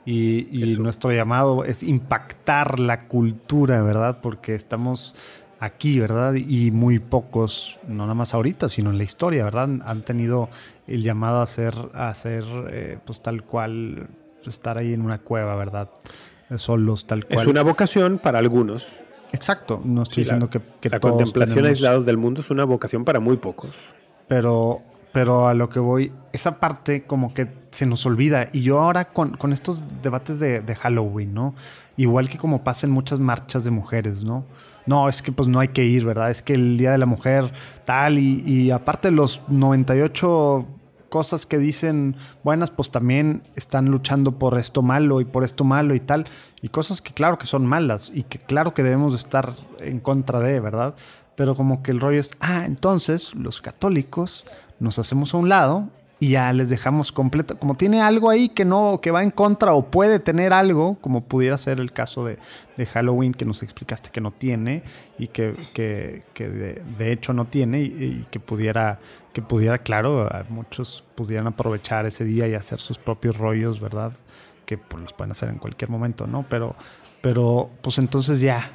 Y, 0.05 0.47
y 0.51 0.77
nuestro 0.77 1.11
llamado 1.11 1.63
es 1.63 1.81
impactar 1.81 2.79
la 2.79 3.07
cultura, 3.07 3.81
¿verdad? 3.81 4.19
Porque 4.21 4.53
estamos 4.53 5.15
aquí, 5.60 5.99
¿verdad? 5.99 6.34
Y 6.36 6.72
muy 6.72 6.99
pocos, 6.99 7.80
no 7.88 8.03
nada 8.03 8.14
más 8.14 8.34
ahorita, 8.34 8.69
sino 8.69 8.90
en 8.91 8.98
la 8.98 9.03
historia, 9.03 9.44
¿verdad? 9.45 9.69
Han 9.86 10.02
tenido 10.02 10.49
el 10.88 11.02
llamado 11.02 11.41
a 11.41 11.48
ser, 11.48 11.73
a 11.94 12.14
ser 12.14 12.44
eh, 12.69 12.98
pues 13.06 13.22
tal 13.22 13.44
cual, 13.44 14.07
estar 14.45 14.77
ahí 14.77 14.94
en 14.94 15.02
una 15.02 15.19
cueva, 15.19 15.56
¿verdad? 15.56 15.90
Solos, 16.57 17.07
tal 17.07 17.26
cual. 17.26 17.40
Es 17.40 17.48
una 17.48 17.64
vocación 17.64 18.19
para 18.19 18.40
algunos. 18.40 18.88
Exacto, 19.32 19.82
no 19.84 20.03
estoy 20.03 20.23
diciendo 20.23 20.49
que, 20.49 20.61
que, 20.80 20.90
La 20.90 20.99
contemplación 20.99 21.65
aislados 21.65 22.06
del 22.06 22.18
mundo 22.18 22.41
es 22.41 22.49
una 22.49 22.64
vocación 22.64 23.03
para 23.03 23.19
muy 23.19 23.38
pocos. 23.38 23.72
Pero, 24.27 24.82
pero 25.11 25.48
a 25.48 25.53
lo 25.53 25.69
que 25.69 25.80
voy, 25.80 26.11
esa 26.32 26.60
parte 26.60 27.03
como 27.03 27.34
que 27.34 27.48
se 27.72 27.86
nos 27.86 28.06
olvida. 28.06 28.49
Y 28.53 28.61
yo 28.61 28.80
ahora 28.80 29.06
con, 29.06 29.36
con 29.36 29.52
estos 29.52 29.84
debates 30.02 30.40
de, 30.40 30.61
de 30.61 30.76
Halloween, 30.76 31.34
¿no? 31.34 31.56
Igual 31.98 32.30
que 32.30 32.38
como 32.38 32.64
pasa 32.64 32.86
en 32.86 32.94
muchas 32.94 33.19
marchas 33.19 33.64
de 33.64 33.72
mujeres, 33.72 34.23
¿no? 34.23 34.45
No, 34.85 35.09
es 35.09 35.21
que 35.21 35.31
pues 35.31 35.47
no 35.47 35.59
hay 35.59 35.69
que 35.69 35.85
ir, 35.85 36.05
¿verdad? 36.05 36.29
Es 36.29 36.41
que 36.41 36.53
el 36.53 36.77
Día 36.77 36.91
de 36.91 36.97
la 36.97 37.05
Mujer 37.05 37.51
tal 37.85 38.19
y, 38.19 38.71
aparte 38.71 39.11
los 39.11 39.41
98 39.47 40.65
cosas 41.09 41.45
que 41.45 41.57
dicen 41.57 42.15
buenas, 42.43 42.71
pues 42.71 42.91
también 42.91 43.43
están 43.55 43.85
luchando 43.85 44.33
por 44.33 44.57
esto 44.57 44.81
malo 44.81 45.21
y 45.21 45.25
por 45.25 45.43
esto 45.43 45.63
malo 45.63 45.95
y 45.95 45.99
tal. 45.99 46.25
Y 46.61 46.69
cosas 46.69 47.01
que 47.01 47.13
claro 47.13 47.37
que 47.37 47.47
son 47.47 47.65
malas 47.65 48.11
y 48.13 48.23
que 48.23 48.37
claro 48.37 48.73
que 48.73 48.83
debemos 48.83 49.13
estar 49.13 49.55
en 49.79 49.99
contra 49.99 50.39
de, 50.39 50.59
¿verdad? 50.59 50.95
Pero 51.35 51.55
como 51.55 51.83
que 51.83 51.91
el 51.91 51.99
rollo 51.99 52.19
es, 52.19 52.31
ah, 52.39 52.63
entonces 52.65 53.33
los 53.35 53.61
católicos 53.61 54.45
nos 54.79 54.99
hacemos 54.99 55.33
a 55.33 55.37
un 55.37 55.49
lado 55.49 55.89
y 56.26 56.30
ya 56.30 56.52
les 56.53 56.72
dejamos 56.72 57.11
completo. 57.11 57.60
Como 57.60 57.76
tiene 57.76 58.02
algo 58.02 58.31
ahí 58.31 58.49
que 58.49 58.65
no, 58.65 58.99
que 58.99 59.11
va 59.11 59.22
en 59.22 59.30
contra 59.30 59.76
o 59.76 59.91
puede 59.91 60.19
tener 60.19 60.53
algo, 60.53 60.97
como 60.99 61.22
pudiera 61.26 61.56
ser 61.56 61.80
el 61.80 61.91
caso 61.91 62.26
de, 62.26 62.39
Halloween 62.88 63.31
que 63.31 63.45
nos 63.45 63.61
explicaste 63.61 64.10
que 64.10 64.22
no 64.22 64.31
tiene 64.31 64.81
y 65.19 65.27
que, 65.27 65.53
que, 65.73 66.49
de, 66.49 67.11
hecho 67.11 67.31
no 67.34 67.45
tiene 67.45 67.81
y, 67.81 68.26
que 68.31 68.39
pudiera, 68.39 68.99
que 69.34 69.43
pudiera, 69.43 69.77
claro, 69.77 70.27
muchos 70.49 71.03
pudieran 71.14 71.45
aprovechar 71.45 72.07
ese 72.07 72.26
día 72.26 72.47
y 72.47 72.56
hacer 72.56 72.80
sus 72.80 72.97
propios 72.97 73.38
rollos, 73.38 73.80
¿verdad? 73.80 74.11
Que 74.65 74.80
pues 74.80 75.03
los 75.03 75.14
pueden 75.14 75.31
hacer 75.31 75.49
en 75.49 75.60
cualquier 75.60 75.91
momento, 75.91 76.26
¿no? 76.26 76.43
Pero, 76.49 76.76
pero 77.22 77.69
pues 77.84 77.99
entonces 77.99 78.39
ya, 78.39 78.72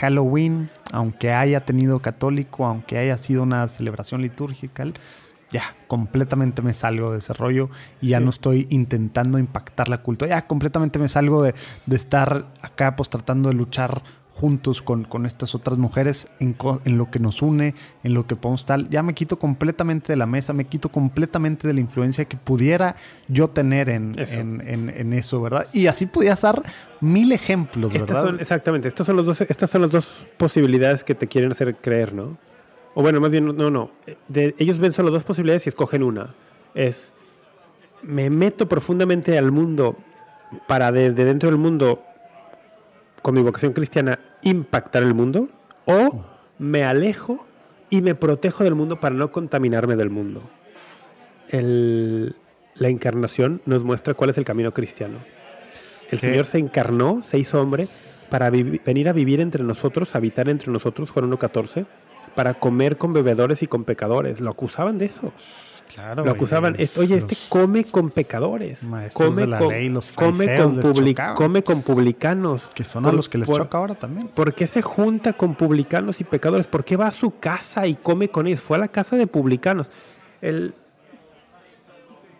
Halloween, 0.00 0.70
aunque 0.92 1.32
haya 1.32 1.66
tenido 1.66 2.00
católico, 2.00 2.64
aunque 2.64 2.96
haya 2.96 3.18
sido 3.18 3.42
una 3.42 3.68
celebración 3.68 4.22
litúrgica, 4.22 4.82
ya 5.50 5.74
completamente 5.86 6.62
me 6.62 6.72
salgo 6.72 7.12
de 7.12 7.18
ese 7.18 7.32
rollo 7.32 7.70
y 8.00 8.08
ya 8.08 8.20
no 8.20 8.30
estoy 8.30 8.66
intentando 8.70 9.38
impactar 9.38 9.88
la 9.88 10.02
cultura. 10.02 10.28
Ya 10.28 10.46
completamente 10.46 10.98
me 10.98 11.08
salgo 11.08 11.42
de, 11.42 11.54
estar 11.90 12.46
acá 12.62 12.96
pues 12.96 13.08
tratando 13.08 13.48
de 13.48 13.54
luchar 13.54 14.02
juntos 14.28 14.82
con, 14.82 15.04
con 15.04 15.24
estas 15.24 15.54
otras 15.54 15.78
mujeres 15.78 16.28
en, 16.40 16.56
en, 16.84 16.98
lo 16.98 17.10
que 17.10 17.18
nos 17.18 17.40
une, 17.40 17.74
en 18.04 18.12
lo 18.12 18.26
que 18.26 18.36
podemos 18.36 18.66
tal. 18.66 18.90
Ya 18.90 19.02
me 19.02 19.14
quito 19.14 19.38
completamente 19.38 20.12
de 20.12 20.16
la 20.16 20.26
mesa, 20.26 20.52
me 20.52 20.66
quito 20.66 20.90
completamente 20.90 21.66
de 21.66 21.72
la 21.72 21.80
influencia 21.80 22.26
que 22.26 22.36
pudiera 22.36 22.96
yo 23.28 23.48
tener 23.48 23.88
en 23.88 24.12
eso, 24.18 24.38
en, 24.38 25.12
eso 25.14 25.40
¿verdad? 25.40 25.68
Y 25.72 25.86
así 25.86 26.04
podías 26.04 26.42
dar 26.42 26.62
mil 27.00 27.32
ejemplos, 27.32 27.94
¿verdad? 27.94 28.38
exactamente, 28.38 28.88
estos 28.88 29.06
son 29.06 29.16
los 29.16 29.24
dos, 29.24 29.40
estas 29.40 29.70
son 29.70 29.82
las 29.82 29.90
dos 29.90 30.26
posibilidades 30.36 31.02
que 31.02 31.14
te 31.14 31.28
quieren 31.28 31.52
hacer 31.52 31.74
creer, 31.76 32.12
¿no? 32.12 32.36
O 32.98 33.02
bueno, 33.02 33.20
más 33.20 33.30
bien, 33.30 33.44
no, 33.44 33.70
no. 33.70 33.90
ellos 34.32 34.78
ven 34.78 34.94
solo 34.94 35.10
dos 35.10 35.22
posibilidades 35.22 35.66
y 35.66 35.68
escogen 35.68 36.02
una. 36.02 36.34
Es, 36.74 37.12
me 38.02 38.30
meto 38.30 38.66
profundamente 38.70 39.36
al 39.36 39.52
mundo 39.52 39.96
para 40.66 40.90
desde 40.92 41.26
dentro 41.26 41.50
del 41.50 41.58
mundo 41.58 42.02
con 43.20 43.34
mi 43.34 43.42
vocación 43.42 43.74
cristiana, 43.74 44.18
impactar 44.42 45.02
el 45.02 45.12
mundo, 45.12 45.46
o 45.84 46.24
me 46.58 46.84
alejo 46.84 47.46
y 47.90 48.00
me 48.00 48.14
protejo 48.14 48.64
del 48.64 48.74
mundo 48.74 48.98
para 48.98 49.14
no 49.14 49.30
contaminarme 49.30 49.96
del 49.96 50.08
mundo. 50.08 50.40
El- 51.48 52.34
la 52.76 52.88
encarnación 52.88 53.60
nos 53.66 53.84
muestra 53.84 54.14
cuál 54.14 54.30
es 54.30 54.38
el 54.38 54.44
camino 54.46 54.72
cristiano. 54.72 55.18
El 56.10 56.18
¿Qué? 56.20 56.28
Señor 56.30 56.46
se 56.46 56.58
encarnó, 56.58 57.22
se 57.22 57.38
hizo 57.38 57.60
hombre, 57.60 57.88
para 58.30 58.48
venir 58.50 59.08
a 59.08 59.12
vivir 59.12 59.40
entre 59.40 59.62
nosotros, 59.64 60.14
habitar 60.14 60.48
entre 60.48 60.72
nosotros, 60.72 61.10
Juan 61.10 61.30
1.14, 61.30 61.86
para 62.34 62.54
comer 62.54 62.98
con 62.98 63.12
bebedores 63.12 63.62
y 63.62 63.66
con 63.66 63.84
pecadores. 63.84 64.40
Lo 64.40 64.50
acusaban 64.50 64.98
de 64.98 65.06
eso. 65.06 65.32
Claro. 65.94 66.24
Lo 66.24 66.32
acusaban. 66.32 66.74
los- 66.78 66.98
Oye, 66.98 67.16
este 67.16 67.36
come 67.48 67.84
con 67.84 68.10
pecadores. 68.10 68.80
Come 69.14 69.42
de 69.42 69.46
la 69.46 69.58
con, 69.58 69.68
ley, 69.68 69.88
los 69.88 70.06
come, 70.08 70.56
con 70.56 70.82
come 71.36 71.62
con 71.62 71.82
publicanos. 71.82 72.66
Que 72.74 72.82
son 72.84 73.04
Por- 73.04 73.12
a 73.12 73.16
los 73.16 73.28
que 73.28 73.38
les 73.38 73.46
por- 73.48 73.62
choca 73.62 73.78
ahora 73.78 73.94
también. 73.94 74.28
¿Por 74.28 74.52
qué 74.54 74.66
se 74.66 74.82
junta 74.82 75.34
con 75.34 75.54
publicanos 75.54 76.20
y 76.20 76.24
pecadores? 76.24 76.66
¿Por 76.66 76.84
qué 76.84 76.96
va 76.96 77.06
a 77.06 77.12
su 77.12 77.38
casa 77.38 77.86
y 77.86 77.94
come 77.94 78.28
con 78.30 78.46
ellos? 78.48 78.60
Fue 78.60 78.76
a 78.76 78.80
la 78.80 78.88
casa 78.88 79.16
de 79.16 79.26
publicanos. 79.26 79.88
El, 80.40 80.74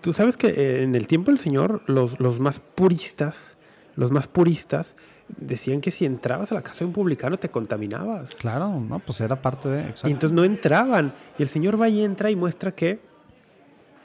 Tú 0.02 0.12
sabes 0.12 0.36
que 0.36 0.48
eh, 0.48 0.82
en 0.84 0.94
el 0.94 1.06
tiempo 1.08 1.30
del 1.30 1.40
Señor, 1.40 1.82
los, 1.88 2.20
los 2.20 2.38
más 2.38 2.60
puristas, 2.60 3.56
los 3.96 4.12
más 4.12 4.28
puristas, 4.28 4.94
decían 5.28 5.80
que 5.80 5.90
si 5.90 6.04
entrabas 6.04 6.52
a 6.52 6.54
la 6.54 6.62
casa 6.62 6.80
de 6.80 6.86
un 6.86 6.92
publicano 6.92 7.36
te 7.36 7.48
contaminabas. 7.48 8.34
Claro, 8.34 8.80
no, 8.80 8.98
pues 9.00 9.20
era 9.20 9.40
parte 9.42 9.68
de. 9.68 9.94
Y 10.04 10.10
entonces 10.10 10.32
no 10.32 10.44
entraban. 10.44 11.14
Y 11.38 11.42
el 11.42 11.48
Señor 11.48 11.80
va 11.80 11.88
y 11.88 12.02
entra 12.02 12.30
y 12.30 12.36
muestra 12.36 12.72
que 12.72 13.00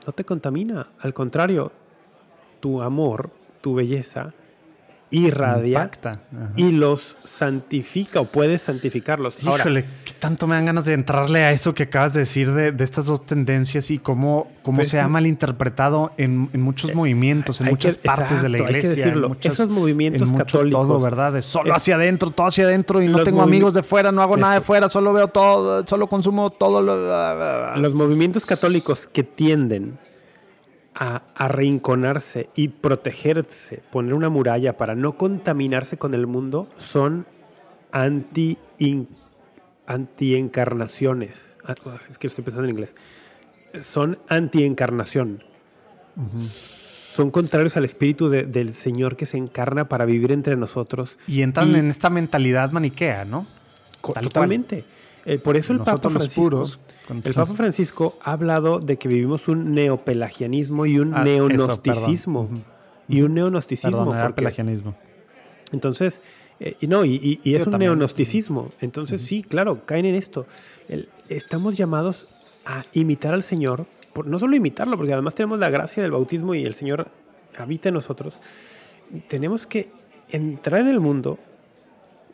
no 0.05 0.13
te 0.13 0.23
contamina. 0.23 0.87
Al 0.99 1.13
contrario, 1.13 1.71
tu 2.59 2.81
amor, 2.81 3.31
tu 3.61 3.75
belleza, 3.75 4.33
irradia 5.11 5.79
Impacta. 5.83 6.13
Y 6.55 6.71
los 6.71 7.15
santifica 7.23 8.21
o 8.21 8.25
puedes 8.25 8.61
santificarlos. 8.63 9.45
Ahora, 9.45 9.61
Híjole, 9.63 9.83
qué 10.05 10.13
tanto 10.19 10.47
me 10.47 10.55
dan 10.55 10.65
ganas 10.65 10.85
de 10.85 10.93
entrarle 10.93 11.43
a 11.43 11.51
eso 11.51 11.73
que 11.73 11.83
acabas 11.83 12.13
de 12.13 12.21
decir 12.21 12.51
de, 12.53 12.71
de 12.71 12.83
estas 12.83 13.05
dos 13.07 13.25
tendencias 13.25 13.91
y 13.91 13.99
cómo, 13.99 14.47
cómo 14.63 14.77
Pues 14.77 14.87
se 14.89 14.99
ha 14.99 15.07
malinterpretado 15.07 16.13
en, 16.17 16.49
en 16.53 16.61
muchos 16.61 16.95
movimientos, 16.95 17.59
en 17.61 17.67
muchas 17.67 17.97
que- 17.97 18.07
partes 18.07 18.41
de 18.41 18.49
la 18.49 18.57
exacto, 18.57 18.73
hay 18.75 18.81
que 18.81 18.87
iglesia. 18.87 19.03
en 19.03 19.09
decirlo. 19.09 19.29
muchas- 19.29 19.53
Esos 19.53 19.69
movimientos 19.69 20.21
en 20.21 20.27
mucho 20.29 20.45
católicos 20.45 20.87
Todo, 20.87 20.99
¿verdad? 21.01 21.33
De 21.33 21.41
solo 21.41 21.71
es- 21.71 21.77
hacia 21.77 21.95
adentro, 21.95 22.31
todo 22.31 22.47
hacia 22.47 22.63
adentro 22.65 23.01
y 23.01 23.07
no 23.07 23.23
tengo 23.23 23.41
amigos 23.41 23.73
de 23.73 23.83
fuera, 23.83 24.11
no 24.11 24.21
hago 24.21 24.37
nada 24.37 24.55
de 24.55 24.61
fuera, 24.61 24.87
solo 24.89 25.11
veo 25.13 25.27
todo, 25.27 25.85
solo 25.85 26.07
consumo 26.07 26.49
todo 26.49 26.81
lo. 26.81 27.75
los 27.77 27.93
movimientos 27.93 28.45
católicos 28.45 29.07
que 29.11 29.23
tienden 29.23 29.97
a 30.93 31.23
arrinconarse 31.35 32.49
y 32.55 32.67
protegerse, 32.69 33.81
poner 33.91 34.13
una 34.13 34.29
muralla 34.29 34.75
para 34.77 34.95
no 34.95 35.17
contaminarse 35.17 35.97
con 35.97 36.13
el 36.13 36.27
mundo, 36.27 36.67
son 36.77 37.25
anti 37.91 38.57
anti-encarnaciones. 39.87 41.55
Ah, 41.65 41.75
ah, 41.85 41.99
Es 42.09 42.17
que 42.17 42.27
estoy 42.27 42.43
pensando 42.43 42.65
en 42.65 42.71
inglés. 42.71 42.95
Son 43.81 44.19
anti-encarnación. 44.29 45.43
Son 47.15 47.31
contrarios 47.31 47.77
al 47.77 47.85
espíritu 47.85 48.29
de- 48.29 48.43
del 48.45 48.73
Señor 48.73 49.15
que 49.15 49.25
se 49.25 49.37
encarna 49.37 49.87
para 49.89 50.05
vivir 50.05 50.31
entre 50.31 50.55
nosotros. 50.55 51.17
Y 51.27 51.41
entran 51.41 51.71
Y- 51.71 51.75
en 51.79 51.89
esta 51.89 52.09
mentalidad 52.09 52.71
maniquea, 52.71 53.25
¿no? 53.25 53.45
Tal. 54.13 54.23
Totalmente. 54.23 54.83
Eh, 55.25 55.37
por 55.37 55.55
eso 55.55 55.71
el 55.73 55.79
Papa 55.79 56.09
Francisco, 56.09 56.41
puros, 56.41 56.79
el 57.23 57.33
Papa 57.33 57.53
Francisco 57.53 58.17
ha 58.21 58.31
hablado 58.33 58.79
de 58.79 58.97
que 58.97 59.07
vivimos 59.07 59.47
un 59.47 59.73
neopelagianismo 59.73 60.85
y 60.85 60.99
un 60.99 61.13
Ah, 61.13 61.23
neonosticismo. 61.23 62.49
Y 63.07 63.21
un 63.21 63.33
neonosticismo. 63.33 63.91
Perdón, 64.05 64.17
porque- 64.21 64.35
pelagianismo. 64.35 64.95
entonces, 65.71 66.21
eh, 66.59 66.75
y 66.81 66.87
no, 66.87 67.03
y, 67.05 67.15
y- 67.15 67.39
y 67.43 67.55
es 67.55 67.65
un 67.65 67.71
también. 67.71 67.91
neonosticismo. 67.91 68.69
Entonces, 68.81 69.21
sí, 69.21 69.41
claro, 69.43 69.85
caen 69.85 70.05
en 70.05 70.15
esto. 70.15 70.45
El- 70.87 71.09
estamos 71.29 71.75
llamados 71.77 72.27
a 72.65 72.85
imitar 72.93 73.33
al 73.33 73.43
Señor, 73.43 73.85
por, 74.13 74.27
no 74.27 74.37
solo 74.39 74.55
imitarlo, 74.55 74.97
porque 74.97 75.13
además 75.13 75.35
tenemos 75.35 75.59
la 75.59 75.69
gracia 75.69 76.03
del 76.03 76.11
bautismo 76.11 76.53
y 76.55 76.63
el 76.63 76.75
Señor 76.75 77.07
habita 77.57 77.89
en 77.89 77.95
nosotros. 77.95 78.35
Tenemos 79.27 79.65
que 79.65 79.89
entrar 80.29 80.81
en 80.81 80.87
el 80.87 80.99
mundo, 80.99 81.39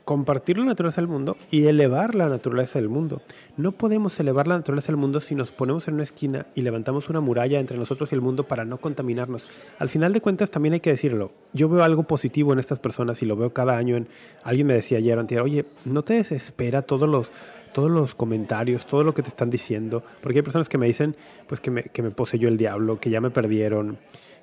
compartir 0.07 0.57
la 0.57 0.63
naturaleza 0.63 1.01
del 1.01 1.09
mundo 1.09 1.35
y 1.51 1.65
elevar 1.65 2.15
la 2.15 2.29
naturaleza 2.29 2.79
del 2.79 2.87
mundo. 2.87 3.21
No 3.57 3.73
podemos 3.73 4.17
elevar 4.21 4.47
la 4.47 4.55
naturaleza 4.55 4.87
del 4.87 4.95
mundo 4.95 5.19
si 5.19 5.35
nos 5.35 5.51
ponemos 5.51 5.89
en 5.89 5.95
una 5.95 6.03
esquina 6.03 6.45
y 6.55 6.61
levantamos 6.61 7.09
una 7.09 7.19
muralla 7.19 7.59
entre 7.59 7.77
nosotros 7.77 8.09
y 8.09 8.15
el 8.15 8.21
mundo 8.21 8.45
para 8.45 8.63
no 8.63 8.77
contaminarnos. 8.77 9.45
Al 9.79 9.89
final 9.89 10.13
de 10.13 10.21
cuentas 10.21 10.49
también 10.49 10.75
hay 10.75 10.79
que 10.79 10.91
decirlo. 10.91 11.33
Yo 11.51 11.67
veo 11.67 11.83
algo 11.83 12.03
positivo 12.03 12.53
en 12.53 12.59
estas 12.59 12.79
personas 12.79 13.21
y 13.21 13.25
lo 13.25 13.35
veo 13.35 13.51
cada 13.51 13.75
año. 13.75 13.97
En, 13.97 14.07
alguien 14.45 14.67
me 14.67 14.75
decía 14.75 14.99
ayer, 14.99 15.19
oye, 15.41 15.65
no 15.83 16.03
te 16.03 16.13
desespera 16.13 16.83
todos 16.83 17.09
los, 17.09 17.29
todos 17.73 17.91
los 17.91 18.15
comentarios, 18.15 18.85
todo 18.85 19.03
lo 19.03 19.13
que 19.13 19.23
te 19.23 19.27
están 19.27 19.49
diciendo. 19.49 20.03
Porque 20.21 20.39
hay 20.39 20.43
personas 20.43 20.69
que 20.69 20.77
me 20.77 20.87
dicen 20.87 21.17
pues 21.49 21.59
que 21.59 21.69
me, 21.69 21.83
que 21.83 22.01
me 22.01 22.11
poseyó 22.11 22.47
el 22.47 22.55
diablo, 22.55 22.97
que 22.97 23.09
ya 23.09 23.19
me 23.19 23.29
perdieron, 23.29 23.97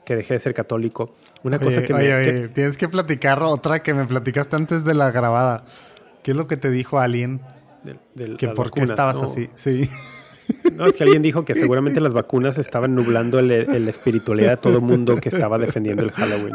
que 0.04 0.16
dejé 0.16 0.34
de 0.34 0.40
ser 0.40 0.54
católico. 0.54 1.14
Una 1.42 1.58
cosa 1.58 1.78
Oye, 1.78 1.84
que 1.84 1.94
me... 1.94 2.14
oye, 2.14 2.24
que- 2.42 2.48
tienes 2.48 2.76
que 2.76 2.88
platicar 2.88 3.42
otra 3.42 3.82
que 3.82 3.94
me 3.94 4.06
platicaste 4.06 4.56
antes 4.56 4.84
de 4.84 4.94
la 4.94 5.10
grabada. 5.10 5.64
¿Qué 6.22 6.30
es 6.32 6.36
lo 6.36 6.46
que 6.46 6.56
te 6.56 6.70
dijo 6.70 6.98
alguien? 6.98 7.40
Que 8.38 8.48
por 8.48 8.70
qué 8.70 8.82
estabas 8.82 9.16
¿no? 9.16 9.24
así. 9.24 9.48
Sí. 9.54 9.88
No, 10.74 10.86
es 10.86 10.94
que 10.94 11.04
alguien 11.04 11.22
dijo 11.22 11.44
que 11.46 11.54
seguramente 11.54 12.00
las 12.02 12.12
vacunas 12.12 12.58
estaban 12.58 12.94
nublando 12.94 13.38
el 13.38 13.50
espiritualidad 13.50 14.50
de 14.50 14.56
todo 14.58 14.74
el 14.76 14.82
mundo 14.82 15.16
que 15.16 15.30
estaba 15.30 15.58
defendiendo 15.58 16.02
el 16.02 16.10
Halloween. 16.12 16.52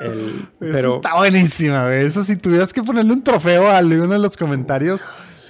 El- 0.00 0.10
Eso 0.10 0.46
pero 0.60 0.96
está 0.96 1.14
buenísima, 1.16 1.84
güey. 1.86 2.04
Eso 2.04 2.24
si 2.24 2.36
tuvieras 2.36 2.72
que 2.72 2.82
ponerle 2.82 3.12
un 3.12 3.24
trofeo 3.24 3.68
a 3.68 3.80
uno 3.80 4.06
de 4.08 4.18
los 4.18 4.36
comentarios. 4.36 5.00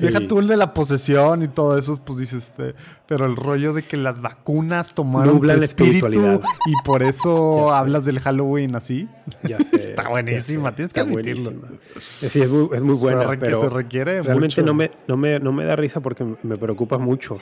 Sí. 0.07 0.13
Deja 0.13 0.27
tú 0.29 0.39
el 0.41 0.49
de 0.49 0.57
la 0.57 0.75
posesión 0.75 1.43
y 1.43 1.49
todo 1.49 1.79
eso, 1.79 2.01
pues 2.05 2.19
dices, 2.19 2.53
eh, 2.59 2.75
pero 3.07 3.27
el 3.27 3.37
rollo 3.37 3.73
de 3.73 3.83
que 3.83 3.97
las 3.97 4.21
vacunas 4.21 4.95
tomaron 4.95 5.35
Nublan 5.37 5.57
tu 5.57 5.61
la 5.61 5.67
espíritu 5.67 6.07
espiritualidad. 6.07 6.41
y 6.67 6.73
por 6.85 7.03
eso 7.03 7.73
hablas 7.75 8.05
del 8.05 8.21
Halloween 8.21 8.75
así. 8.77 9.09
ya 9.45 9.59
sé, 9.71 9.77
Está 9.77 10.09
buenísima, 10.09 10.71
ya 10.71 10.71
sé, 10.71 10.77
tienes 10.77 10.93
que 10.93 11.01
está 11.01 11.11
admitirlo. 11.13 11.51
buenísima. 11.53 11.79
Eh, 12.23 12.29
Sí, 12.31 12.41
es 12.41 12.51
muy, 12.51 12.69
es 12.75 12.83
muy 12.83 12.95
buena, 12.97 13.31
que 13.31 13.37
pero 13.39 13.61
se 13.61 13.69
requiere 13.71 14.23
realmente 14.23 14.61
mucho. 14.63 14.67
no 14.73 14.75
me, 14.75 14.91
no, 15.09 15.17
me, 15.17 15.39
no 15.41 15.53
me 15.53 15.65
da 15.65 15.77
risa 15.77 16.01
porque 16.01 16.25
me 16.43 16.57
preocupa 16.57 16.99
mucho. 16.99 17.39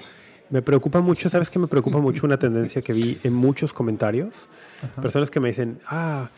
Me 0.50 0.62
preocupa 0.62 1.00
mucho, 1.00 1.30
¿sabes 1.30 1.48
qué 1.48 1.60
me 1.60 1.68
preocupa 1.68 1.98
mucho? 1.98 2.26
Una 2.26 2.36
tendencia 2.38 2.82
que 2.82 2.92
vi 2.92 3.16
en 3.22 3.32
muchos 3.32 3.72
comentarios. 3.72 4.34
Personas 5.00 5.30
que 5.30 5.38
me 5.38 5.48
dicen, 5.48 5.78
ah, 5.86 6.28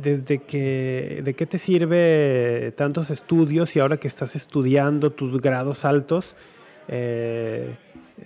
desde 0.00 0.38
que, 0.38 1.22
¿de 1.24 1.34
qué 1.34 1.46
te 1.46 1.58
sirve 1.58 2.72
tantos 2.76 3.10
estudios 3.10 3.74
y 3.76 3.80
ahora 3.80 3.96
que 3.98 4.08
estás 4.08 4.36
estudiando 4.36 5.10
tus 5.10 5.40
grados 5.40 5.84
altos, 5.84 6.34
eh, 6.86 7.76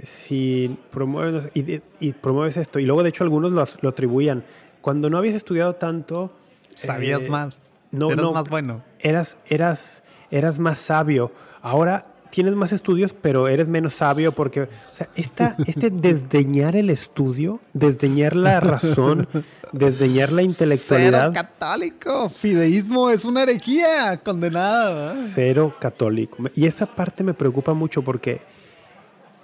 si 0.03 0.77
promueves, 0.91 1.49
y, 1.55 2.13
promueves 2.13 2.57
esto? 2.57 2.79
Y 2.79 2.87
luego, 2.87 3.03
de 3.03 3.09
hecho, 3.09 3.25
algunos 3.25 3.53
lo, 3.53 3.65
lo 3.81 3.89
atribuían. 3.89 4.45
Cuando 4.81 5.09
no 5.09 5.19
habías 5.19 5.35
estudiado 5.35 5.75
tanto... 5.75 6.37
Sabías 6.75 7.27
eh, 7.27 7.31
más. 7.31 7.75
no, 7.91 8.11
Eras 8.11 8.25
no. 8.25 8.33
más 8.33 8.49
bueno. 8.49 8.83
eras, 8.99 9.39
eras, 9.47 10.03
eras 10.31 10.59
más 10.59 10.79
sabio. 10.79 11.33
Ahora 11.61 12.12
tienes 12.33 12.55
más 12.55 12.73
estudios, 12.73 13.13
pero 13.21 13.47
eres 13.47 13.69
menos 13.69 13.95
sabio 13.95 14.33
porque, 14.33 14.63
o 14.63 14.69
sea, 14.95 15.07
esta, 15.17 15.55
este 15.67 15.91
desdeñar 15.93 16.75
el 16.77 16.89
estudio, 16.89 17.61
desdeñar 17.75 18.35
la 18.35 18.59
razón, 18.59 19.29
desdeñar 19.73 20.31
la 20.33 20.41
Cero 20.41 20.51
intelectualidad, 20.51 21.33
católico. 21.33 22.29
Fideísmo 22.31 23.11
es 23.11 23.25
una 23.27 23.43
herejía 23.43 24.17
condenada. 24.25 25.15
cero 25.35 25.75
católico. 25.79 26.39
Y 26.57 26.67
esa 26.67 26.87
parte 26.87 27.23
me 27.23 27.35
preocupa 27.35 27.75
mucho 27.75 28.03
porque 28.03 28.41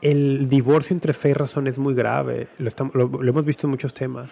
el 0.01 0.49
divorcio 0.49 0.95
entre 0.95 1.13
fe 1.13 1.31
y 1.31 1.33
razón 1.35 1.67
es 1.67 1.77
muy 1.79 1.95
grave. 1.95 2.49
Lo, 2.59 2.69
estamos- 2.69 2.95
lo- 2.95 3.09
lo 3.09 3.31
hemos 3.31 3.45
visto 3.45 3.67
en 3.67 3.71
muchos 3.73 3.93
temas. 3.93 4.31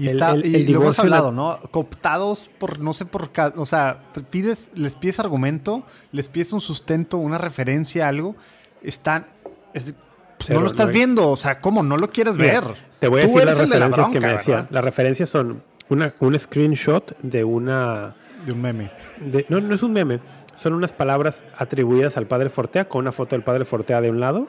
Y, 0.00 0.08
El- 0.08 0.14
está, 0.14 0.30
el- 0.32 0.46
y 0.46 0.54
el 0.56 0.72
lo 0.72 0.80
hemos 0.82 0.98
hablado, 0.98 1.30
¿no? 1.30 1.58
Cooptados 1.70 2.48
por, 2.58 2.78
no 2.80 2.94
sé 2.94 3.04
por 3.04 3.32
ca- 3.32 3.52
o 3.56 3.66
sea, 3.66 3.98
pides, 4.30 4.70
les 4.74 4.94
pides 4.94 5.18
argumento, 5.20 5.82
les 6.12 6.28
pides 6.28 6.52
un 6.54 6.60
sustento, 6.62 7.18
una 7.18 7.36
referencia, 7.38 8.08
algo, 8.08 8.34
están, 8.82 9.26
es- 9.74 9.94
no 10.48 10.62
lo 10.62 10.68
estás 10.68 10.86
no 10.86 10.92
viendo, 10.94 11.28
o 11.28 11.36
sea, 11.36 11.58
¿cómo? 11.58 11.82
No 11.82 11.98
lo 11.98 12.08
quieres 12.08 12.36
Mira, 12.36 12.60
ver. 12.62 12.64
Te 12.98 13.08
voy 13.08 13.20
a 13.20 13.24
decir 13.26 13.44
las 13.44 13.58
de 13.58 13.66
la 13.78 13.88
referencias 13.88 14.06
que 14.08 14.20
me 14.20 14.26
bronca, 14.26 14.38
decía. 14.38 14.54
¿verdad? 14.56 14.70
Las 14.70 14.84
referencias 14.84 15.28
son 15.28 15.62
una, 15.90 16.14
un 16.20 16.38
screenshot 16.38 17.18
de 17.20 17.44
una 17.44 18.14
De 18.46 18.52
un 18.52 18.62
meme. 18.62 18.90
de- 19.20 19.44
no, 19.50 19.60
no 19.60 19.74
es 19.74 19.82
un 19.82 19.92
meme. 19.92 20.20
Son 20.54 20.72
unas 20.72 20.92
palabras 20.94 21.42
atribuidas 21.58 22.16
al 22.16 22.26
padre 22.26 22.48
Fortea 22.48 22.88
con 22.88 23.00
una 23.00 23.12
foto 23.12 23.34
del 23.36 23.42
padre 23.44 23.64
Fortea 23.66 24.00
de 24.00 24.10
un 24.10 24.20
lado. 24.20 24.48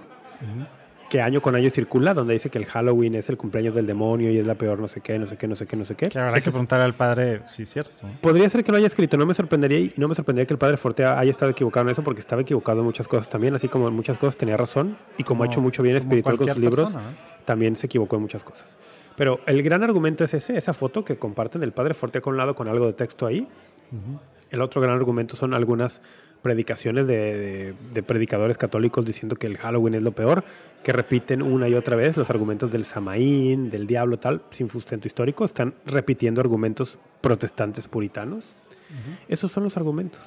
Que 1.11 1.21
año 1.21 1.41
con 1.41 1.55
año 1.55 1.69
circula, 1.69 2.13
donde 2.13 2.31
dice 2.31 2.49
que 2.49 2.57
el 2.57 2.65
Halloween 2.65 3.15
es 3.15 3.27
el 3.27 3.35
cumpleaños 3.35 3.75
del 3.75 3.85
demonio 3.85 4.31
y 4.31 4.37
es 4.37 4.47
la 4.47 4.55
peor 4.55 4.79
no 4.79 4.87
sé 4.87 5.01
qué, 5.01 5.19
no 5.19 5.27
sé 5.27 5.35
qué, 5.35 5.45
no 5.45 5.55
sé 5.55 5.67
qué, 5.67 5.75
no 5.75 5.83
sé 5.83 5.93
qué. 5.95 6.07
Que 6.07 6.17
habrá 6.17 6.31
Ese 6.37 6.43
que 6.45 6.49
es- 6.51 6.53
preguntarle 6.53 6.85
al 6.85 6.93
padre, 6.93 7.41
sí, 7.47 7.65
cierto. 7.65 8.07
Podría 8.21 8.49
ser 8.49 8.63
que 8.63 8.71
lo 8.71 8.77
haya 8.77 8.87
escrito, 8.87 9.17
no 9.17 9.25
me 9.25 9.33
sorprendería 9.33 9.77
y 9.79 9.91
no 9.97 10.07
me 10.07 10.15
sorprendería 10.15 10.47
que 10.47 10.53
el 10.53 10.57
padre 10.57 10.77
Fortea 10.77 11.19
haya 11.19 11.29
estado 11.29 11.51
equivocado 11.51 11.85
en 11.87 11.91
eso 11.91 12.01
porque 12.01 12.21
estaba 12.21 12.43
equivocado 12.43 12.79
en 12.79 12.85
muchas 12.85 13.09
cosas 13.09 13.27
también, 13.27 13.53
así 13.53 13.67
como 13.67 13.89
en 13.89 13.93
muchas 13.93 14.17
cosas 14.17 14.37
tenía 14.37 14.55
razón 14.55 14.97
y 15.17 15.23
como, 15.25 15.43
ha 15.43 15.47
hecho 15.47 15.59
mucho 15.59 15.83
bien 15.83 15.97
espiritual 15.97 16.37
con 16.37 16.47
sus 16.47 16.57
libros, 16.57 16.93
también 17.43 17.75
se 17.75 17.87
equivocó 17.87 18.15
en 18.15 18.21
muchas 18.21 18.45
cosas. 18.45 18.77
Pero 19.17 19.41
el 19.47 19.61
gran 19.63 19.83
argumento 19.83 20.23
es 20.23 20.33
ese, 20.33 20.57
esa 20.57 20.73
foto 20.73 21.03
que 21.03 21.17
comparten 21.17 21.59
del 21.59 21.73
padre 21.73 21.93
Fortea 21.93 22.21
con 22.21 22.35
un 22.35 22.37
lado 22.37 22.55
con 22.55 22.69
algo 22.69 22.85
de 22.87 22.93
texto 22.93 23.25
ahí, 23.27 23.49
El 24.49 24.61
otro 24.61 24.79
gran 24.79 24.95
argumento 24.95 25.35
son 25.35 25.53
algunas 25.53 26.01
predicaciones 26.41 27.07
de, 27.07 27.73
de, 27.93 28.03
predicadores 28.03 28.57
católicos 28.57 29.05
diciendo 29.05 29.35
que 29.35 29.47
el 29.47 29.57
Halloween 29.57 29.95
es 29.95 30.01
lo 30.01 30.11
peor, 30.11 30.43
que 30.83 30.91
repiten 30.91 31.41
una 31.41 31.67
y 31.69 31.75
otra 31.75 31.95
vez 31.95 32.17
los 32.17 32.29
argumentos 32.29 32.71
del 32.71 32.85
Samaín, 32.85 33.69
del 33.69 33.87
diablo, 33.87 34.17
tal, 34.17 34.41
sin 34.49 34.67
sustento 34.69 35.07
histórico, 35.07 35.45
están 35.45 35.75
repitiendo 35.85 36.41
argumentos 36.41 36.97
protestantes 37.21 37.87
puritanos. 37.87 38.45
Esos 39.27 39.51
son 39.51 39.63
los 39.63 39.77
argumentos. 39.77 40.21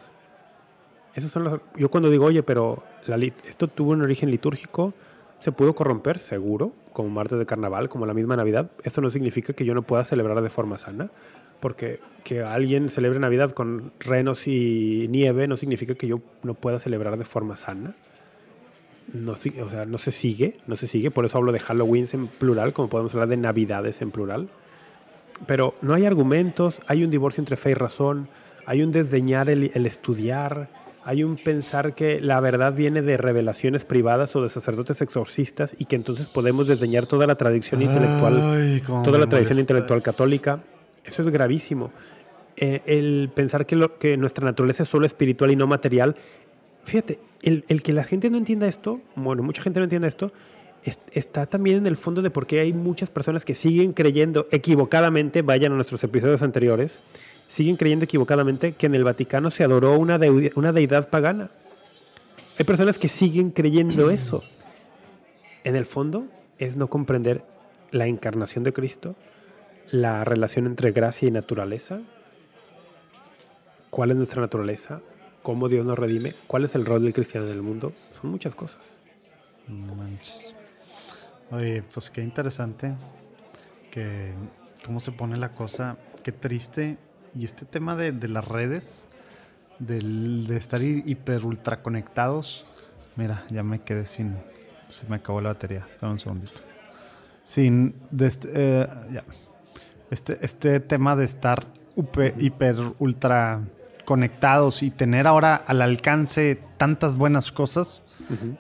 Esos 1.15 1.31
son 1.31 1.45
los, 1.45 1.61
yo 1.77 1.91
cuando 1.91 2.11
digo, 2.11 2.25
oye, 2.25 2.43
pero 2.43 2.83
la, 3.07 3.17
esto 3.17 3.69
tuvo 3.69 3.93
un 3.93 4.03
origen 4.03 4.31
litúrgico, 4.31 4.95
se 5.41 5.53
pudo 5.53 5.75
corromper, 5.75 6.19
seguro, 6.19 6.73
como 6.93 7.11
martes 7.11 7.39
de 7.39 7.47
carnaval, 7.47 7.89
como 7.89 8.07
la 8.07 8.15
misma 8.15 8.37
Navidad. 8.37 8.71
Esto 8.83 9.01
no 9.01 9.11
significa 9.11 9.53
que 9.53 9.65
yo 9.65 9.75
no 9.75 9.83
pueda 9.83 10.05
celebrar 10.05 10.41
de 10.41 10.49
forma 10.49 10.79
sana, 10.79 11.11
porque 11.65 11.99
que 12.25 12.43
alguien 12.43 12.91
celebre 12.91 13.19
Navidad 13.19 13.53
con 13.53 13.91
renos 13.99 14.47
y 14.47 15.07
nieve 15.09 15.49
no 15.49 15.57
significa 15.57 15.95
que 15.95 16.07
yo 16.07 16.17
no 16.43 16.53
pueda 16.53 16.79
celebrar 16.79 17.17
de 17.17 17.25
forma 17.25 17.57
sana. 17.57 17.95
No, 19.15 19.33
o 19.33 19.71
sea, 19.71 19.87
no 19.87 19.97
se 19.97 20.13
sigue, 20.13 20.53
no 20.67 20.77
se 20.77 20.87
sigue. 20.87 21.11
Por 21.11 21.25
eso 21.25 21.39
hablo 21.39 21.53
de 21.53 21.61
Halloween 21.61 22.07
en 22.13 22.27
plural, 22.27 22.75
como 22.75 22.91
podemos 22.91 23.15
hablar 23.15 23.31
de 23.31 23.39
Navidades 23.39 24.03
en 24.03 24.11
plural. 24.11 24.51
Pero 25.47 25.75
no 25.81 25.95
hay 25.95 26.05
argumentos, 26.05 26.81
hay 26.87 27.03
un 27.03 27.11
divorcio 27.11 27.41
entre 27.41 27.57
fe 27.57 27.71
y 27.71 27.75
razón, 27.75 28.29
hay 28.67 28.83
un 28.83 28.93
desdeñar 28.93 29.49
el, 29.49 29.71
el 29.73 29.87
estudiar, 29.87 30.69
hay 31.03 31.25
un 31.25 31.37
pensar 31.37 31.95
que 31.95 32.21
la 32.21 32.41
verdad 32.41 32.75
viene 32.75 33.01
de 33.01 33.17
revelaciones 33.17 33.87
privadas 33.87 34.37
o 34.37 34.43
de 34.43 34.51
sacerdotes 34.51 35.01
exorcistas 35.01 35.75
y 35.79 35.87
que 35.87 35.97
entonces 35.97 36.29
podemos 36.29 36.67
desdeñar 36.67 37.07
toda 37.07 37.27
la 37.27 37.37
tradición 37.37 37.81
intelectual, 37.81 38.83
toda 39.03 39.19
la 39.19 39.29
tradición 39.29 39.59
intelectual 39.59 40.03
católica. 40.03 40.61
Eso 41.05 41.23
es 41.23 41.29
gravísimo. 41.29 41.93
Eh, 42.57 42.83
el 42.87 43.31
pensar 43.35 43.67
que, 43.67 44.17
nuestra 44.17 44.45
naturaleza 44.45 44.85
es 44.85 44.89
solo 44.89 45.07
espiritual 45.07 45.51
y 45.51 45.57
no 45.57 45.67
material. 45.67 46.15
Fíjate, 46.85 47.19
el, 47.43 47.65
el 47.69 47.83
que 47.83 47.93
la 47.93 48.05
gente 48.05 48.31
no 48.31 48.39
entienda 48.39 48.69
esto, 48.69 49.01
bueno, 49.17 49.43
mucha 49.43 49.63
gente 49.63 49.81
no 49.81 49.85
entienda 49.85 50.09
esto, 50.09 50.33
está 51.13 51.47
también 51.47 51.79
en 51.79 51.87
el 51.87 51.97
fondo 51.97 52.23
de 52.23 52.31
por 52.31 52.47
qué 52.47 52.61
hay 52.61 52.73
muchas 52.73 53.11
personas 53.11 53.45
que 53.45 53.55
siguen 53.55 53.93
creyendo 53.93 54.47
equivocadamente, 54.51 55.43
vayan 55.43 55.73
a 55.73 55.77
nuestros 55.77 56.05
episodios 56.05 56.43
anteriores, 56.43 56.99
siguen 57.49 57.77
creyendo 57.77 58.05
equivocadamente 58.05 58.73
que 58.73 58.87
en 58.87 58.95
el 58.95 59.05
Vaticano 59.05 59.51
se 59.51 59.65
adoró 59.65 59.99
una, 59.99 60.19
una 60.57 60.73
deidad 60.73 61.09
pagana. 61.09 61.51
Hay 62.59 62.65
personas 62.65 62.99
que 62.99 63.09
siguen 63.09 63.51
creyendo 63.51 64.11
eso. 64.11 64.45
En 65.65 65.77
el 65.77 65.87
fondo 65.87 66.27
es 66.59 66.77
no 66.77 66.89
comprender 66.89 67.45
la 67.91 68.07
encarnación 68.07 68.65
de 68.65 68.73
Cristo, 68.73 69.17
la 69.91 70.25
relación 70.25 70.67
entre 70.67 70.93
gracia 70.93 71.29
y 71.29 71.31
naturaleza, 71.31 72.01
cuál 73.91 74.11
es 74.11 74.17
nuestra 74.17 74.41
naturaleza, 74.41 75.01
cómo 75.43 75.69
Dios 75.69 75.85
nos 75.85 75.99
redime, 75.99 76.35
cuál 76.47 76.65
es 76.65 76.75
el 76.75 76.85
rol 76.85 77.03
del 77.03 77.13
cristiano 77.13 77.47
en 77.47 77.53
el 77.53 77.63
mundo. 77.63 77.93
Son 78.11 78.31
muchas 78.31 78.55
cosas. 78.55 78.97
Oye, 81.51 81.83
pues 81.93 82.11
qué 82.11 82.23
interesante 82.23 82.95
que 83.91 84.33
cómo 84.85 85.01
se 85.01 85.13
pone 85.13 85.37
la 85.37 85.53
cosa, 85.53 85.97
qué 86.23 86.33
triste 86.33 86.99
y 87.37 87.45
este 87.45 87.65
tema 87.65 87.97
de, 87.97 88.13
las 88.29 88.47
redes, 88.47 89.07
de 89.79 90.57
estar 90.57 90.83
hiper 90.83 91.45
ultra 91.45 91.83
conectados. 91.83 92.67
Mira, 93.17 93.45
ya 93.51 93.63
me 93.63 93.83
quedé 93.83 94.07
sin. 94.07 94.37
Se 94.89 95.07
me 95.09 95.17
acabó 95.17 95.41
la 95.41 95.51
batería. 95.51 95.87
Espera 95.89 96.11
un 96.11 96.19
segundito. 96.19 96.61
Sin. 97.43 97.95
este, 98.21 98.49
eh, 98.53 98.89
ya. 99.13 99.25
Este, 100.11 100.39
este 100.43 100.81
tema 100.81 101.17
de 101.17 101.25
estar 101.25 101.67
hiper 102.39 102.77
ultra 102.99 103.63
conectados 104.05 104.83
y 104.83 104.91
tener 104.91 105.27
ahora 105.27 105.55
al 105.55 105.81
alcance 105.81 106.61
tantas 106.77 107.17
buenas 107.17 107.53
cosas, 107.53 108.03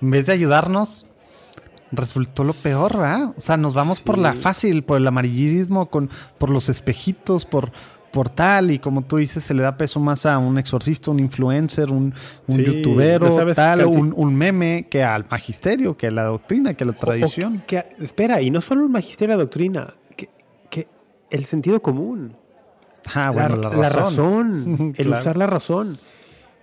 en 0.00 0.10
vez 0.10 0.26
de 0.26 0.32
ayudarnos, 0.32 1.06
resultó 1.92 2.44
lo 2.44 2.54
peor, 2.54 2.98
¿verdad? 2.98 3.34
O 3.36 3.40
sea, 3.40 3.56
nos 3.56 3.74
vamos 3.74 4.00
por 4.00 4.18
la 4.18 4.32
fácil, 4.34 4.82
por 4.82 4.98
el 4.98 5.06
amarillismo, 5.06 5.86
con, 5.90 6.10
por 6.38 6.50
los 6.50 6.68
espejitos, 6.68 7.44
por, 7.44 7.72
portal 8.14 8.70
y 8.70 8.78
como 8.78 9.02
tú 9.02 9.16
dices, 9.16 9.42
se 9.42 9.52
le 9.54 9.62
da 9.64 9.76
peso 9.76 9.98
más 9.98 10.24
a 10.24 10.38
un 10.38 10.56
exorcista, 10.56 11.10
un 11.10 11.18
influencer, 11.18 11.90
un, 11.90 12.14
un 12.46 12.58
youtubero, 12.58 13.52
tal, 13.54 13.84
un, 13.86 14.34
meme 14.36 14.86
que 14.88 15.02
al 15.02 15.26
magisterio, 15.28 15.96
que 15.96 16.06
a 16.06 16.10
la 16.12 16.22
doctrina, 16.22 16.74
que 16.74 16.84
a 16.84 16.86
la 16.86 16.92
tradición. 16.92 17.64
que, 17.66 17.84
espera, 18.00 18.40
y 18.40 18.50
no 18.50 18.60
solo 18.60 18.84
el 18.84 18.88
magisterio 18.88 19.34
y 19.34 19.36
la 19.36 19.42
doctrina, 19.42 19.94
el 21.35 21.44
sentido 21.47 21.82
común. 21.82 22.36
Ah, 23.12 23.31
bueno, 23.32 23.56
la, 23.56 23.69
razón. 23.69 23.81
La 23.81 23.89
razón 23.89 24.93
el 24.97 25.09
usar 25.09 25.36
la 25.36 25.47
razón. 25.47 25.98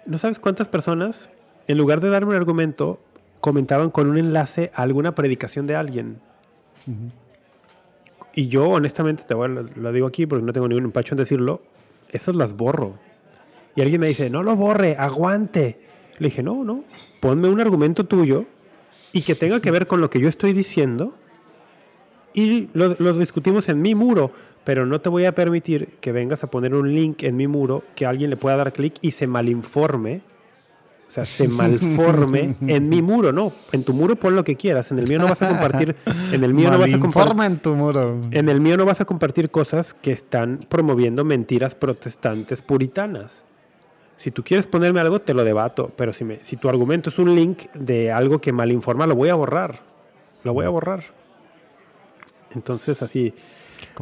¿No 0.06 0.18
sabes 0.18 0.40
cuántas 0.40 0.70
personas, 0.70 1.30
en 1.68 1.78
lugar 1.78 2.00
de 2.00 2.10
darme 2.10 2.30
un 2.32 2.38
argumento, 2.38 3.02
comentaban 3.42 3.92
con 3.92 4.10
un 4.10 4.18
enlace 4.18 4.72
a 4.74 4.84
alguna 4.84 5.14
predicación 5.14 5.68
de 5.68 5.76
alguien? 5.76 6.22
Y 8.34 8.48
yo, 8.48 8.70
honestamente, 8.70 9.24
te 9.28 9.36
lo, 9.36 9.92
digo 9.92 10.08
aquí 10.08 10.26
porque 10.26 10.46
no 10.46 10.54
tengo 10.54 10.70
ningún 10.70 10.86
empacho 10.86 11.16
en 11.16 11.18
decirlo, 11.18 11.62
esas 12.10 12.36
las 12.36 12.56
borro. 12.56 12.98
Y 13.76 13.82
alguien 13.82 14.00
me 14.00 14.08
dice, 14.08 14.30
no 14.30 14.42
lo 14.42 14.56
borre, 14.56 14.96
aguante. 14.98 15.82
Le 16.18 16.30
dije, 16.30 16.44
no, 16.44 16.64
no, 16.64 16.86
ponme 17.20 17.50
un 17.50 17.60
argumento 17.60 18.06
tuyo 18.06 18.46
y 19.12 19.22
que 19.24 19.36
tenga 19.36 19.60
que 19.60 19.70
ver 19.70 19.86
con 19.86 20.00
lo 20.00 20.10
que 20.10 20.22
yo 20.22 20.30
estoy 20.30 20.54
diciendo 20.54 21.18
y 22.34 22.70
lo, 22.74 22.96
lo, 23.00 23.14
discutimos 23.14 23.70
en 23.70 23.82
mi 23.82 23.96
muro, 23.96 24.32
pero 24.64 24.86
no 24.86 25.02
te 25.02 25.10
voy 25.10 25.26
a 25.26 25.34
permitir 25.34 25.98
que 26.00 26.12
vengas 26.12 26.44
a 26.44 26.52
poner 26.52 26.74
un 26.74 26.94
link 26.94 27.24
en 27.24 27.36
mi 27.36 27.48
muro 27.48 27.84
que 27.96 28.06
alguien 28.06 28.30
le 28.30 28.38
pueda 28.38 28.58
dar 28.58 28.74
clic 28.74 28.96
y 29.02 29.12
se 29.12 29.28
malinforme 29.28 30.22
o 31.12 31.14
sea, 31.14 31.26
se 31.26 31.46
malforme 31.50 32.56
en 32.68 32.88
mi 32.88 33.02
muro, 33.02 33.34
no. 33.34 33.52
En 33.74 33.84
tu 33.84 33.92
muro 33.92 34.16
pon 34.16 34.34
lo 34.34 34.46
que 34.46 34.56
quieras. 34.56 34.92
En 34.92 35.00
el 35.00 35.10
mío 35.10 35.20
no 35.20 35.28
vas 35.28 35.42
a 35.42 35.50
compartir. 35.50 35.94
En 36.32 36.42
el 36.42 36.54
mío 36.54 36.72
no 36.72 36.80
vas 36.80 36.94
a 36.94 37.00
compartir. 37.00 37.42
en 37.42 37.58
tu 37.58 37.76
muro. 37.76 38.22
En 38.32 38.48
el 38.48 38.62
mío 38.62 38.78
no 38.78 38.86
vas 38.86 39.02
a 39.02 39.06
compartir 39.06 39.52
cosas 39.52 39.94
que 39.94 40.14
están 40.14 40.66
promoviendo 40.70 41.26
mentiras 41.26 41.76
protestantes 41.76 42.62
puritanas. 42.62 43.44
Si 44.16 44.32
tú 44.32 44.42
quieres 44.42 44.68
ponerme 44.68 45.02
algo, 45.02 45.20
te 45.20 45.34
lo 45.34 45.44
debato. 45.44 45.92
Pero 45.98 46.14
si, 46.14 46.24
me, 46.24 46.38
si 46.38 46.56
tu 46.56 46.70
argumento 46.70 47.10
es 47.10 47.20
un 47.20 47.36
link 47.36 47.64
de 47.74 48.10
algo 48.14 48.40
que 48.40 48.54
malinforma, 48.54 49.06
lo 49.06 49.16
voy 49.16 49.28
a 49.28 49.36
borrar. 49.36 49.82
Lo 50.46 50.54
voy 50.54 50.66
a 50.66 50.70
borrar. 50.70 51.04
Entonces, 52.56 53.02
así, 53.02 53.34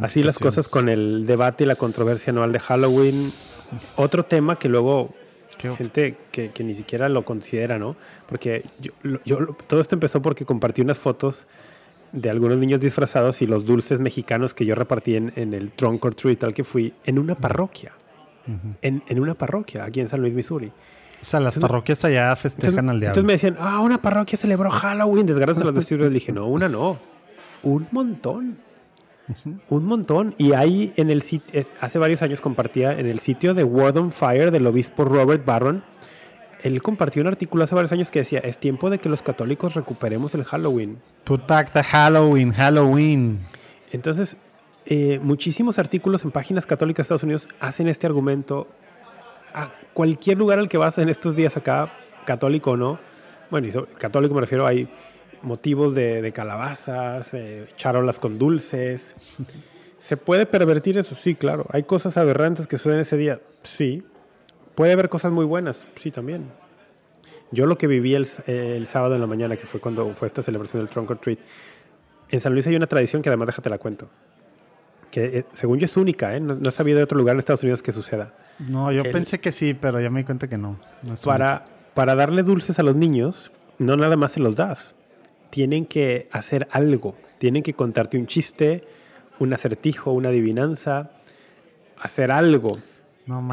así 0.01 0.23
las 0.23 0.39
cosas 0.39 0.67
con 0.67 0.89
el 0.89 1.25
debate 1.25 1.63
y 1.63 1.67
la 1.67 1.75
controversia 1.75 2.31
anual 2.31 2.51
de 2.51 2.59
Halloween. 2.59 3.31
Otro 3.95 4.25
tema 4.25 4.57
que 4.57 4.69
luego 4.69 5.13
gente 5.57 6.17
que, 6.31 6.51
que, 6.51 6.63
ni 6.63 6.75
siquiera 6.75 7.09
lo 7.09 7.25
considera, 7.25 7.77
¿no? 7.77 7.95
Porque 8.27 8.65
yo, 8.79 8.91
yo, 9.25 9.55
todo 9.67 9.81
esto 9.81 9.95
empezó 9.95 10.21
porque 10.21 10.45
compartí 10.45 10.81
unas 10.81 10.97
fotos 10.97 11.47
de 12.11 12.29
algunos 12.29 12.57
niños 12.57 12.79
disfrazados 12.79 13.41
y 13.41 13.47
los 13.47 13.65
dulces 13.65 13.99
mexicanos 13.99 14.53
que 14.53 14.65
yo 14.65 14.75
repartí 14.75 15.15
en, 15.15 15.33
en 15.35 15.53
el 15.53 15.71
trunk 15.71 16.03
or 16.05 16.15
treat 16.15 16.43
al 16.43 16.53
que 16.53 16.63
fui 16.63 16.93
en 17.05 17.19
una 17.19 17.35
parroquia. 17.35 17.93
en, 18.81 19.03
en, 19.07 19.19
una 19.19 19.35
parroquia 19.35 19.83
aquí 19.83 19.99
en 19.99 20.09
San 20.09 20.21
Luis, 20.21 20.33
Missouri. 20.33 20.71
O 21.21 21.25
sea, 21.25 21.39
las 21.39 21.57
parroquias 21.57 22.03
allá 22.05 22.35
festejan 22.35 22.89
al 22.89 22.99
diablo. 22.99 23.19
Entonces 23.19 23.23
me 23.25 23.33
decían, 23.33 23.55
ah, 23.59 23.81
una 23.81 24.01
parroquia 24.01 24.37
celebró 24.37 24.71
Halloween, 24.71 25.25
desgracias 25.25 25.61
a 25.61 25.71
las 25.71 25.91
Le 25.91 26.09
dije, 26.09 26.31
no, 26.31 26.47
una 26.47 26.69
no, 26.69 26.97
un 27.63 27.87
montón. 27.91 28.57
Un 29.69 29.85
montón. 29.85 30.33
Y 30.37 30.53
ahí 30.53 30.91
en 30.97 31.09
el 31.09 31.21
sitio, 31.21 31.61
hace 31.79 31.99
varios 31.99 32.21
años 32.21 32.41
compartía 32.41 32.97
en 32.97 33.05
el 33.05 33.19
sitio 33.19 33.53
de 33.53 33.63
Word 33.63 33.97
on 33.97 34.11
Fire 34.11 34.51
del 34.51 34.65
obispo 34.65 35.05
Robert 35.05 35.45
Barron. 35.45 35.83
Él 36.61 36.81
compartió 36.81 37.21
un 37.21 37.27
artículo 37.27 37.63
hace 37.63 37.75
varios 37.75 37.91
años 37.91 38.09
que 38.09 38.19
decía, 38.19 38.39
es 38.39 38.57
tiempo 38.57 38.89
de 38.89 38.99
que 38.99 39.07
los 39.07 39.21
católicos 39.21 39.75
recuperemos 39.75 40.33
el 40.35 40.43
Halloween. 40.43 40.97
Put 41.23 41.47
back 41.47 41.71
the 41.71 41.83
Halloween, 41.83 42.51
Halloween. 42.51 43.39
Entonces, 43.91 44.37
eh, 44.85 45.19
muchísimos 45.21 45.79
artículos 45.79 46.23
en 46.23 46.31
páginas 46.31 46.65
católicas 46.65 46.97
de 46.97 47.01
Estados 47.03 47.23
Unidos 47.23 47.47
hacen 47.59 47.87
este 47.87 48.07
argumento. 48.07 48.67
A 49.53 49.71
cualquier 49.93 50.37
lugar 50.37 50.59
al 50.59 50.69
que 50.69 50.77
vas 50.77 50.97
en 50.97 51.09
estos 51.09 51.35
días 51.35 51.55
acá, 51.55 51.93
católico 52.25 52.71
o 52.71 52.77
no, 52.77 52.99
bueno, 53.49 53.67
y 53.67 53.71
católico 53.97 54.35
me 54.35 54.41
refiero, 54.41 54.67
hay 54.67 54.87
motivos 55.41 55.95
de, 55.95 56.31
calabazas, 56.33 57.33
eh, 57.33 57.65
charolas 57.75 58.19
con 58.19 58.37
dulces. 58.39 59.15
¿Se 59.99 60.17
puede 60.17 60.45
pervertir 60.45 60.97
eso? 60.97 61.15
Sí, 61.15 61.35
claro. 61.35 61.65
¿Hay 61.71 61.83
cosas 61.83 62.17
aberrantes 62.17 62.67
que 62.67 62.77
suceden 62.77 63.01
ese 63.01 63.17
día? 63.17 63.39
Sí. 63.63 64.03
¿Puede 64.75 64.93
haber 64.93 65.09
cosas 65.09 65.31
muy 65.31 65.45
buenas? 65.45 65.87
Sí, 65.95 66.09
también. 66.09 66.51
Yo 67.51 67.65
lo 67.65 67.77
que 67.77 67.87
viví 67.87 68.13
el, 68.15 68.27
sábado 68.87 69.15
en 69.15 69.21
la 69.21 69.27
mañana, 69.27 69.57
que 69.57 69.65
fue 69.65 69.79
cuando 69.79 70.13
fue 70.15 70.27
esta 70.27 70.43
celebración 70.43 70.81
del 70.81 70.89
Trunk 70.89 71.11
or 71.11 71.17
Treat, 71.17 71.39
en 72.29 72.39
San 72.39 72.53
Luis 72.53 72.65
hay 72.67 72.75
una 72.75 72.87
tradición 72.87 73.21
que 73.21 73.29
además 73.29 73.47
déjate 73.47 73.69
la 73.69 73.79
cuento. 73.79 74.07
Que 75.11 75.39
eh, 75.39 75.45
según 75.51 75.79
yo 75.79 75.85
es 75.85 75.97
única, 75.97 76.35
¿eh? 76.35 76.39
no, 76.39 76.69
he 76.69 76.71
sabido 76.71 76.97
de 76.97 77.03
otro 77.03 77.17
lugar 77.17 77.33
en 77.33 77.39
Estados 77.39 77.63
Unidos 77.63 77.81
que 77.81 77.91
suceda. 77.91 78.35
No, 78.59 78.91
yo 78.91 79.03
pensé 79.11 79.39
que 79.39 79.51
sí, 79.51 79.73
pero 79.73 79.99
ya 79.99 80.11
me 80.11 80.19
di 80.19 80.25
cuenta 80.25 80.47
que 80.47 80.59
no. 80.59 80.79
para, 81.25 81.65
para 81.95 82.13
darle 82.13 82.43
dulces 82.43 82.77
a 82.77 82.83
los 82.83 82.95
niños, 82.95 83.51
no 83.79 83.97
nada 83.97 84.15
más 84.15 84.33
se 84.33 84.39
los 84.39 84.55
das 84.55 84.95
tienen 85.49 85.85
que 85.85 86.27
hacer 86.31 86.67
algo, 86.71 87.15
tienen 87.37 87.63
que 87.63 87.73
contarte 87.73 88.17
un 88.17 88.27
chiste, 88.27 88.81
un 89.39 89.53
acertijo, 89.53 90.11
una 90.11 90.29
adivinanza, 90.29 91.11
hacer 91.97 92.31
algo. 92.31 92.71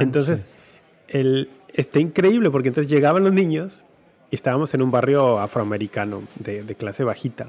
Entonces, 0.01 0.83
el, 1.09 1.51
está 1.73 2.01
increíble 2.01 2.51
porque 2.51 2.69
entonces 2.69 2.91
llegaban 2.91 3.25
los 3.25 3.33
niños 3.33 3.85
y 4.31 4.37
estábamos 4.37 4.75
en 4.75 4.83
un 4.83 4.91
barrio 4.91 5.39
afroamericano 5.39 6.23
de, 6.39 6.63
de 6.63 6.75
clase 6.75 7.05
bajita. 7.05 7.47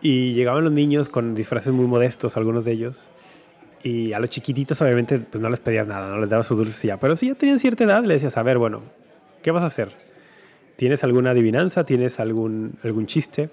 Y 0.00 0.34
llegaban 0.34 0.64
los 0.64 0.72
niños 0.72 1.08
con 1.08 1.34
disfraces 1.34 1.72
muy 1.72 1.86
modestos, 1.86 2.36
algunos 2.36 2.64
de 2.64 2.72
ellos. 2.72 3.08
Y 3.82 4.12
a 4.12 4.18
los 4.18 4.30
chiquititos, 4.30 4.80
obviamente, 4.82 5.18
pues 5.18 5.42
no 5.42 5.48
les 5.48 5.60
pedías 5.60 5.86
nada, 5.86 6.08
no 6.08 6.18
les 6.18 6.28
dabas 6.28 6.46
su 6.46 6.56
dulce 6.56 6.88
ya. 6.88 6.98
Pero 6.98 7.16
si 7.16 7.28
ya 7.28 7.34
tenían 7.34 7.58
cierta 7.58 7.84
edad, 7.84 8.04
le 8.04 8.14
decías, 8.14 8.36
a 8.36 8.42
ver, 8.42 8.58
bueno, 8.58 8.82
¿qué 9.42 9.50
vas 9.50 9.62
a 9.62 9.66
hacer? 9.66 9.90
¿Tienes 10.76 11.04
alguna 11.04 11.30
adivinanza? 11.30 11.84
¿Tienes 11.84 12.18
algún, 12.18 12.74
algún 12.82 13.06
chiste? 13.06 13.50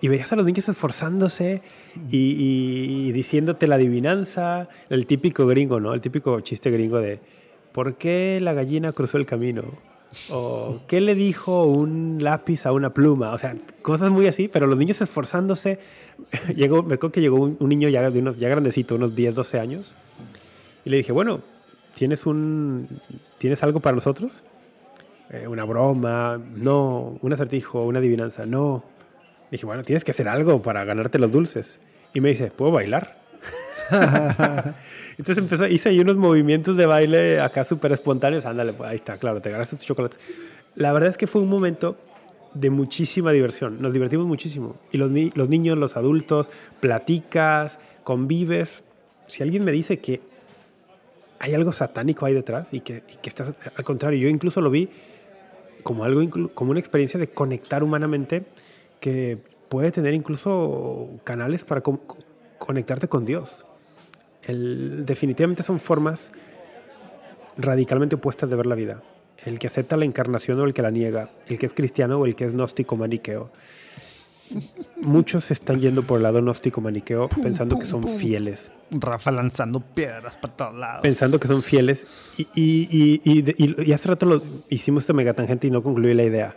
Y 0.00 0.08
veías 0.08 0.32
a 0.32 0.36
los 0.36 0.44
niños 0.44 0.68
esforzándose 0.68 1.62
y, 2.10 3.10
diciéndote 3.12 3.66
la 3.66 3.76
adivinanza, 3.76 4.68
el 4.90 5.06
típico 5.06 5.46
gringo, 5.46 5.80
¿no? 5.80 5.94
El 5.94 6.00
típico 6.00 6.38
chiste 6.40 6.70
gringo 6.70 6.98
de 6.98 7.20
¿por 7.72 7.96
qué 7.96 8.38
la 8.42 8.52
gallina 8.52 8.92
cruzó 8.92 9.16
el 9.16 9.26
camino? 9.26 9.62
O 10.30 10.80
¿qué 10.86 11.00
le 11.00 11.14
dijo 11.14 11.64
un 11.64 12.22
lápiz 12.22 12.66
a 12.66 12.72
una 12.72 12.92
pluma? 12.92 13.32
O 13.32 13.38
sea, 13.38 13.56
cosas 13.82 14.10
muy 14.10 14.26
así, 14.26 14.48
pero 14.48 14.66
los 14.66 14.78
niños 14.78 15.00
esforzándose. 15.00 15.78
llegó, 16.54 16.82
me 16.82 16.94
acuerdo 16.94 17.12
que 17.12 17.20
llegó 17.20 17.36
un, 17.36 17.56
un, 17.58 17.68
niño 17.68 17.88
ya, 17.88 18.10
de 18.10 18.18
unos, 18.18 18.38
ya 18.38 18.48
grandecito, 18.48 18.96
unos 18.96 19.14
10, 19.14 19.34
12 19.34 19.58
años, 19.58 19.94
y 20.84 20.90
le 20.90 20.98
dije, 20.98 21.12
bueno, 21.12 21.40
¿tienes, 21.94 22.26
un, 22.26 22.88
¿tienes 23.38 23.62
algo 23.62 23.80
para 23.80 23.94
nosotros? 23.94 24.42
Eh, 25.30 25.48
una 25.48 25.64
broma, 25.64 26.40
no, 26.54 27.18
un 27.20 27.32
acertijo, 27.32 27.84
una 27.84 27.98
adivinanza, 27.98 28.46
no. 28.46 28.84
Dije, 29.50 29.66
bueno, 29.66 29.82
tienes 29.82 30.04
que 30.04 30.12
hacer 30.12 30.28
algo 30.28 30.62
para 30.62 30.84
ganarte 30.84 31.18
los 31.18 31.32
dulces. 31.32 31.80
Y 32.14 32.20
me 32.20 32.30
dice, 32.30 32.50
¿puedo 32.50 32.72
bailar? 32.72 33.16
Entonces 35.18 35.38
empezó, 35.38 35.66
hice 35.66 35.88
ahí 35.88 36.00
unos 36.00 36.16
movimientos 36.16 36.76
de 36.76 36.86
baile 36.86 37.40
acá 37.40 37.64
súper 37.64 37.92
espontáneos. 37.92 38.46
Ándale, 38.46 38.72
pues 38.72 38.88
ahí 38.88 38.96
está, 38.96 39.18
claro, 39.18 39.40
te 39.40 39.50
ganaste 39.50 39.76
tus 39.76 39.86
chocolates. 39.86 40.18
La 40.74 40.92
verdad 40.92 41.10
es 41.10 41.16
que 41.16 41.26
fue 41.26 41.42
un 41.42 41.48
momento 41.48 41.96
de 42.54 42.70
muchísima 42.70 43.32
diversión. 43.32 43.80
Nos 43.80 43.92
divertimos 43.92 44.26
muchísimo. 44.26 44.76
Y 44.92 44.98
los, 44.98 45.10
ni 45.10 45.30
los 45.34 45.48
niños, 45.48 45.76
los 45.76 45.96
adultos, 45.96 46.50
platicas, 46.80 47.78
convives. 48.04 48.84
Si 49.26 49.42
alguien 49.42 49.64
me 49.64 49.72
dice 49.72 49.98
que 49.98 50.20
hay 51.38 51.54
algo 51.54 51.72
satánico 51.72 52.26
ahí 52.26 52.34
detrás 52.34 52.72
y 52.72 52.80
que, 52.80 53.02
y 53.12 53.16
que 53.20 53.28
estás, 53.28 53.52
al 53.74 53.84
contrario, 53.84 54.18
yo 54.18 54.28
incluso 54.28 54.60
lo 54.60 54.70
vi 54.70 54.88
como 55.86 56.02
algo, 56.02 56.20
como 56.52 56.72
una 56.72 56.80
experiencia 56.80 57.20
de 57.20 57.28
conectar 57.28 57.84
humanamente 57.84 58.44
que 58.98 59.38
puede 59.68 59.92
tener 59.92 60.14
incluso 60.14 61.08
canales 61.22 61.62
para 61.62 61.80
co 61.80 62.00
conectarte 62.58 63.06
con 63.06 63.24
Dios. 63.24 63.64
El, 64.42 65.06
definitivamente 65.06 65.62
son 65.62 65.78
formas 65.78 66.32
radicalmente 67.56 68.16
opuestas 68.16 68.50
de 68.50 68.56
ver 68.56 68.66
la 68.66 68.74
vida. 68.74 69.04
El 69.44 69.60
que 69.60 69.68
acepta 69.68 69.96
la 69.96 70.04
encarnación 70.04 70.58
o 70.58 70.64
el 70.64 70.74
que 70.74 70.82
la 70.82 70.90
niega, 70.90 71.30
el 71.46 71.56
que 71.56 71.66
es 71.66 71.72
cristiano 71.72 72.18
o 72.18 72.26
el 72.26 72.34
que 72.34 72.46
es 72.46 72.54
gnóstico 72.54 72.96
maniqueo. 72.96 73.52
Muchos 75.00 75.52
están 75.52 75.78
yendo 75.78 76.02
por 76.02 76.16
el 76.16 76.24
lado 76.24 76.40
gnóstico 76.40 76.80
maniqueo 76.80 77.28
pensando 77.28 77.78
que 77.78 77.86
son 77.86 78.02
fieles. 78.02 78.72
Rafa 78.90 79.30
lanzando 79.30 79.80
piedras 79.80 80.36
para 80.36 80.56
todos 80.56 80.74
lados. 80.74 81.02
Pensando 81.02 81.40
que 81.40 81.48
son 81.48 81.62
fieles. 81.62 82.06
Y, 82.38 82.48
y, 82.54 83.20
y, 83.24 83.88
y 83.88 83.92
hace 83.92 84.08
rato 84.08 84.26
lo, 84.26 84.42
hicimos 84.68 85.02
esta 85.02 85.12
megatangente 85.12 85.66
y 85.66 85.70
no 85.70 85.82
concluí 85.82 86.14
la 86.14 86.22
idea. 86.22 86.56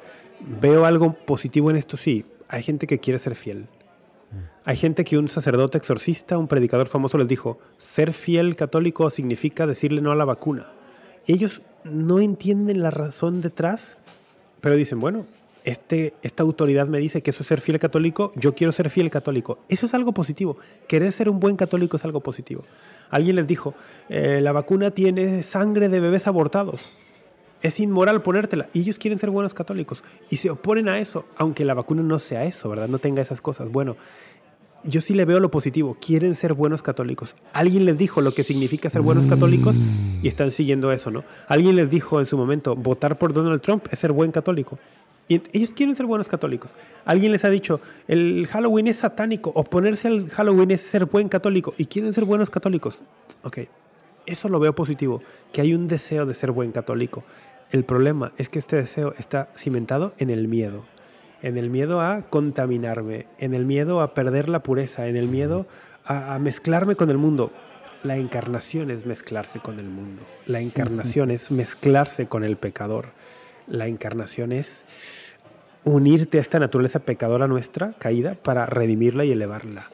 Veo 0.62 0.86
algo 0.86 1.14
positivo 1.14 1.70
en 1.70 1.78
esto, 1.78 1.98
sí. 1.98 2.26
Hay 2.48 2.64
gente 2.64 2.88
que 2.88 3.00
quiere 3.00 3.20
ser 3.20 3.36
fiel. 3.36 3.68
Hay 4.66 4.78
gente 4.78 5.04
que 5.04 5.18
un 5.18 5.30
sacerdote 5.30 5.78
exorcista, 5.78 6.38
un 6.38 6.48
predicador 6.48 6.88
famoso 6.88 7.18
les 7.18 7.28
dijo, 7.28 7.60
ser 7.78 8.14
fiel 8.14 8.56
católico 8.56 9.10
significa 9.10 9.66
decirle 9.66 10.02
no 10.02 10.12
a 10.12 10.16
la 10.16 10.26
vacuna. 10.26 10.68
Ellos 11.28 11.62
no 11.84 12.20
entienden 12.20 12.84
la 12.84 12.92
razón 12.92 13.42
detrás, 13.42 13.98
pero 14.62 14.76
dicen, 14.76 15.00
bueno, 15.00 15.26
este, 15.70 16.16
esta 16.24 16.44
autoridad 16.44 16.88
me 16.88 16.98
dice 16.98 17.22
que 17.22 17.30
eso 17.30 17.44
es 17.44 17.48
ser 17.48 17.62
fiel 17.62 17.78
católico, 17.80 18.32
yo 18.36 18.56
quiero 18.56 18.74
ser 18.74 18.90
fiel 18.90 19.12
católico. 19.12 19.60
Eso 19.70 19.86
es 19.86 19.94
algo 19.94 20.14
positivo. 20.14 20.58
Querer 20.88 21.12
ser 21.12 21.30
un 21.30 21.40
buen 21.40 21.56
católico 21.58 21.98
es 21.98 22.06
algo 22.06 22.22
positivo. 22.22 22.64
Alguien 23.12 23.36
les 23.36 23.48
dijo, 23.48 23.76
eh, 24.10 24.40
la 24.42 24.52
vacuna 24.52 24.92
tiene 24.92 25.44
sangre 25.44 25.88
de 25.88 26.00
bebés 26.00 26.26
abortados. 26.26 26.90
Es 27.62 27.80
inmoral 27.80 28.24
ponértela. 28.24 28.68
Y 28.74 28.82
ellos 28.82 28.98
quieren 28.98 29.20
ser 29.20 29.30
buenos 29.30 29.54
católicos. 29.54 30.04
Y 30.30 30.38
se 30.38 30.50
oponen 30.50 30.90
a 30.90 30.98
eso, 30.98 31.26
aunque 31.38 31.66
la 31.66 31.76
vacuna 31.76 32.02
no 32.02 32.18
sea 32.18 32.46
eso, 32.46 32.68
¿verdad? 32.70 32.88
No 32.88 32.98
tenga 32.98 33.22
esas 33.22 33.42
cosas. 33.42 33.72
Bueno, 33.72 33.96
yo 34.84 35.02
sí 35.02 35.14
le 35.14 35.26
veo 35.26 35.40
lo 35.40 35.52
positivo. 35.52 35.98
Quieren 36.00 36.34
ser 36.34 36.54
buenos 36.54 36.82
católicos. 36.82 37.36
Alguien 37.54 37.86
les 37.86 37.98
dijo 37.98 38.22
lo 38.22 38.34
que 38.34 38.44
significa 38.44 38.90
ser 38.90 39.02
buenos 39.02 39.28
católicos 39.28 39.76
y 40.24 40.28
están 40.28 40.50
siguiendo 40.50 40.92
eso, 40.92 41.12
¿no? 41.12 41.22
Alguien 41.48 41.76
les 41.76 41.92
dijo 41.92 42.20
en 42.20 42.26
su 42.26 42.38
momento, 42.38 42.76
votar 42.76 43.20
por 43.20 43.34
Donald 43.34 43.62
Trump 43.62 43.86
es 43.92 44.00
ser 44.00 44.14
buen 44.14 44.32
católico. 44.32 44.78
Y 45.30 45.42
ellos 45.54 45.74
quieren 45.74 45.96
ser 45.96 46.08
buenos 46.08 46.28
católicos. 46.28 46.72
Alguien 47.06 47.32
les 47.32 47.46
ha 47.46 47.50
dicho, 47.50 47.80
el 48.08 48.48
Halloween 48.48 48.88
es 48.88 48.98
satánico, 48.98 49.52
oponerse 49.56 50.10
al 50.10 50.30
Halloween 50.30 50.72
es 50.72 50.82
ser 50.82 51.06
buen 51.06 51.30
católico 51.30 51.74
y 51.78 51.86
quieren 51.86 52.14
ser 52.14 52.26
buenos 52.26 52.50
católicos. 52.50 53.04
Ok, 53.44 53.60
eso 54.26 54.50
lo 54.50 54.60
veo 54.60 54.74
positivo, 54.74 55.22
que 55.54 55.62
hay 55.62 55.74
un 55.74 55.88
deseo 55.88 56.26
de 56.26 56.34
ser 56.34 56.52
buen 56.52 56.72
católico. 56.72 57.24
El 57.70 57.86
problema 57.86 58.34
es 58.38 58.50
que 58.50 58.58
este 58.58 58.76
deseo 58.76 59.14
está 59.20 59.50
cimentado 59.56 60.14
en 60.18 60.32
el 60.32 60.48
miedo 60.48 60.86
en 61.42 61.58
el 61.58 61.70
miedo 61.70 62.02
a 62.02 62.24
contaminarme, 62.24 63.28
en 63.38 63.54
el 63.54 63.66
miedo 63.66 64.02
a 64.02 64.14
perder 64.14 64.50
la 64.50 64.64
pureza, 64.64 65.08
en 65.08 65.16
el 65.16 65.28
miedo 65.28 65.68
a, 66.06 66.36
a, 66.36 66.40
mezclarme 66.40 66.96
con 66.96 67.10
el 67.10 67.18
mundo. 67.18 67.52
La 68.04 68.18
encarnación 68.18 68.92
es 68.92 69.06
mezclarse 69.06 69.60
con 69.60 69.80
el 69.80 69.90
mundo. 69.90 70.24
La 70.46 70.62
encarnación 70.62 71.32
es 71.32 71.52
mezclarse 71.52 72.28
con 72.28 72.44
el 72.44 72.58
pecador. 72.58 73.12
La 73.70 73.88
encarnación 73.88 74.52
es 74.52 74.84
unirte 75.84 76.38
a 76.38 76.42
esta 76.42 76.60
naturaleza 76.60 77.00
pecadora 77.00 77.48
nuestra, 77.48 77.94
caída, 77.94 78.36
para 78.36 78.66
redimirla 78.66 79.26
y 79.26 79.32
elevarla. 79.32 79.90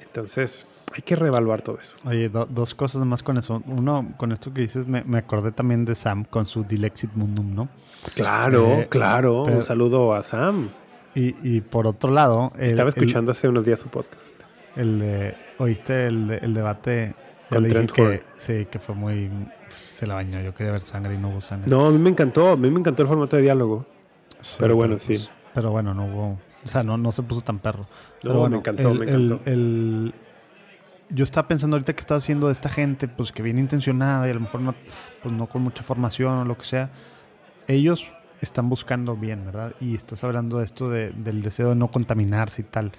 Entonces, 0.00 0.66
hay 0.94 1.02
que 1.02 1.16
reevaluar 1.16 1.62
todo 1.62 1.78
eso. 1.78 1.96
Oye, 2.04 2.28
do, 2.28 2.46
dos 2.46 2.74
cosas 2.74 3.04
más 3.04 3.22
con 3.22 3.38
eso. 3.38 3.62
Uno, 3.66 4.12
con 4.16 4.32
esto 4.32 4.52
que 4.52 4.60
dices, 4.60 4.86
me, 4.86 5.02
me, 5.04 5.18
acordé 5.18 5.52
también 5.52 5.84
de 5.84 5.94
Sam 5.94 6.24
con 6.24 6.46
su 6.46 6.64
Dilexit 6.64 7.12
Mundum, 7.14 7.54
¿no? 7.54 7.68
Claro, 8.14 8.66
eh, 8.80 8.86
claro. 8.90 9.44
Pero, 9.46 9.58
Un 9.58 9.64
saludo 9.64 10.14
a 10.14 10.22
Sam. 10.22 10.70
Y, 11.14 11.34
y 11.42 11.60
por 11.60 11.86
otro 11.86 12.10
lado... 12.10 12.52
El, 12.58 12.70
Estaba 12.70 12.90
escuchando 12.90 13.32
el, 13.32 13.36
hace 13.36 13.48
unos 13.48 13.64
días 13.64 13.78
su 13.78 13.88
podcast. 13.88 14.34
El 14.76 14.98
de, 14.98 15.34
¿Oíste 15.58 16.06
el, 16.06 16.30
el 16.30 16.54
debate? 16.54 17.14
Con 17.48 17.68
Trent 17.68 17.90
que, 17.90 18.22
Sí, 18.36 18.66
que 18.70 18.78
fue 18.78 18.94
muy... 18.94 19.30
Se 19.82 20.06
la 20.06 20.14
bañó. 20.14 20.40
Yo 20.40 20.54
quería 20.54 20.72
ver 20.72 20.82
sangre 20.82 21.14
y 21.14 21.18
no 21.18 21.30
hubo 21.30 21.40
sangre. 21.40 21.68
No, 21.70 21.86
a 21.86 21.90
mí 21.90 21.98
me 21.98 22.10
encantó. 22.10 22.50
A 22.50 22.56
mí 22.56 22.70
me 22.70 22.80
encantó 22.80 23.02
el 23.02 23.08
formato 23.08 23.36
de 23.36 23.42
diálogo. 23.42 23.86
Sí, 24.40 24.56
pero 24.58 24.76
bueno, 24.76 24.98
sí. 24.98 25.28
pero 25.54 25.70
bueno, 25.70 25.94
no 25.94 26.06
hubo... 26.06 26.38
O 26.64 26.66
sea, 26.66 26.82
no, 26.82 26.96
no 26.96 27.10
se 27.12 27.22
puso 27.22 27.40
tan 27.40 27.58
perro. 27.58 27.82
No, 27.82 27.88
pero 28.22 28.38
bueno, 28.40 28.56
me 28.56 28.58
encantó, 28.58 28.94
me 28.94 29.04
encantó. 29.06 29.40
el, 29.46 30.14
yo 31.14 31.24
estaba 31.24 31.46
pensando 31.48 31.76
ahorita 31.76 31.92
que 31.92 32.00
está 32.00 32.14
haciendo 32.14 32.50
esta 32.50 32.68
gente, 32.68 33.08
pues 33.08 33.32
que 33.32 33.42
viene 33.42 33.60
intencionada 33.60 34.26
y 34.26 34.30
a 34.30 34.34
lo 34.34 34.40
mejor 34.40 34.60
no, 34.60 34.74
pues, 35.22 35.34
no 35.34 35.46
con 35.46 35.62
mucha 35.62 35.82
formación 35.82 36.32
o 36.38 36.44
lo 36.44 36.56
que 36.56 36.64
sea, 36.64 36.90
ellos 37.68 38.10
están 38.40 38.68
buscando 38.68 39.16
bien, 39.16 39.44
¿verdad? 39.44 39.74
Y 39.80 39.94
estás 39.94 40.24
hablando 40.24 40.58
de 40.58 40.64
esto 40.64 40.88
de, 40.88 41.10
del 41.10 41.42
deseo 41.42 41.70
de 41.70 41.74
no 41.76 41.88
contaminarse 41.88 42.62
y 42.62 42.64
tal. 42.64 42.92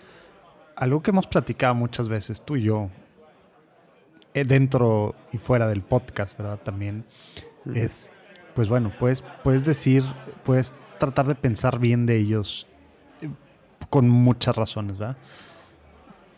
Algo 0.76 1.02
que 1.02 1.12
hemos 1.12 1.28
platicado 1.28 1.76
muchas 1.76 2.08
veces, 2.08 2.42
tú 2.42 2.56
y 2.56 2.64
yo, 2.64 2.90
dentro 4.34 5.16
y 5.32 5.38
fuera 5.38 5.68
del 5.68 5.82
podcast, 5.82 6.38
¿verdad? 6.38 6.60
También 6.64 7.06
es, 7.74 8.12
pues 8.56 8.70
bueno, 8.70 8.92
puedes, 9.00 9.24
puedes 9.44 9.66
decir, 9.66 10.04
puedes 10.44 10.74
tratar 10.98 11.28
de 11.28 11.36
pensar 11.36 11.80
bien 11.80 12.06
de 12.06 12.18
ellos 12.18 12.68
eh, 13.22 13.30
con 13.90 14.10
muchas 14.10 14.56
razones, 14.56 14.98
¿verdad? 14.98 15.18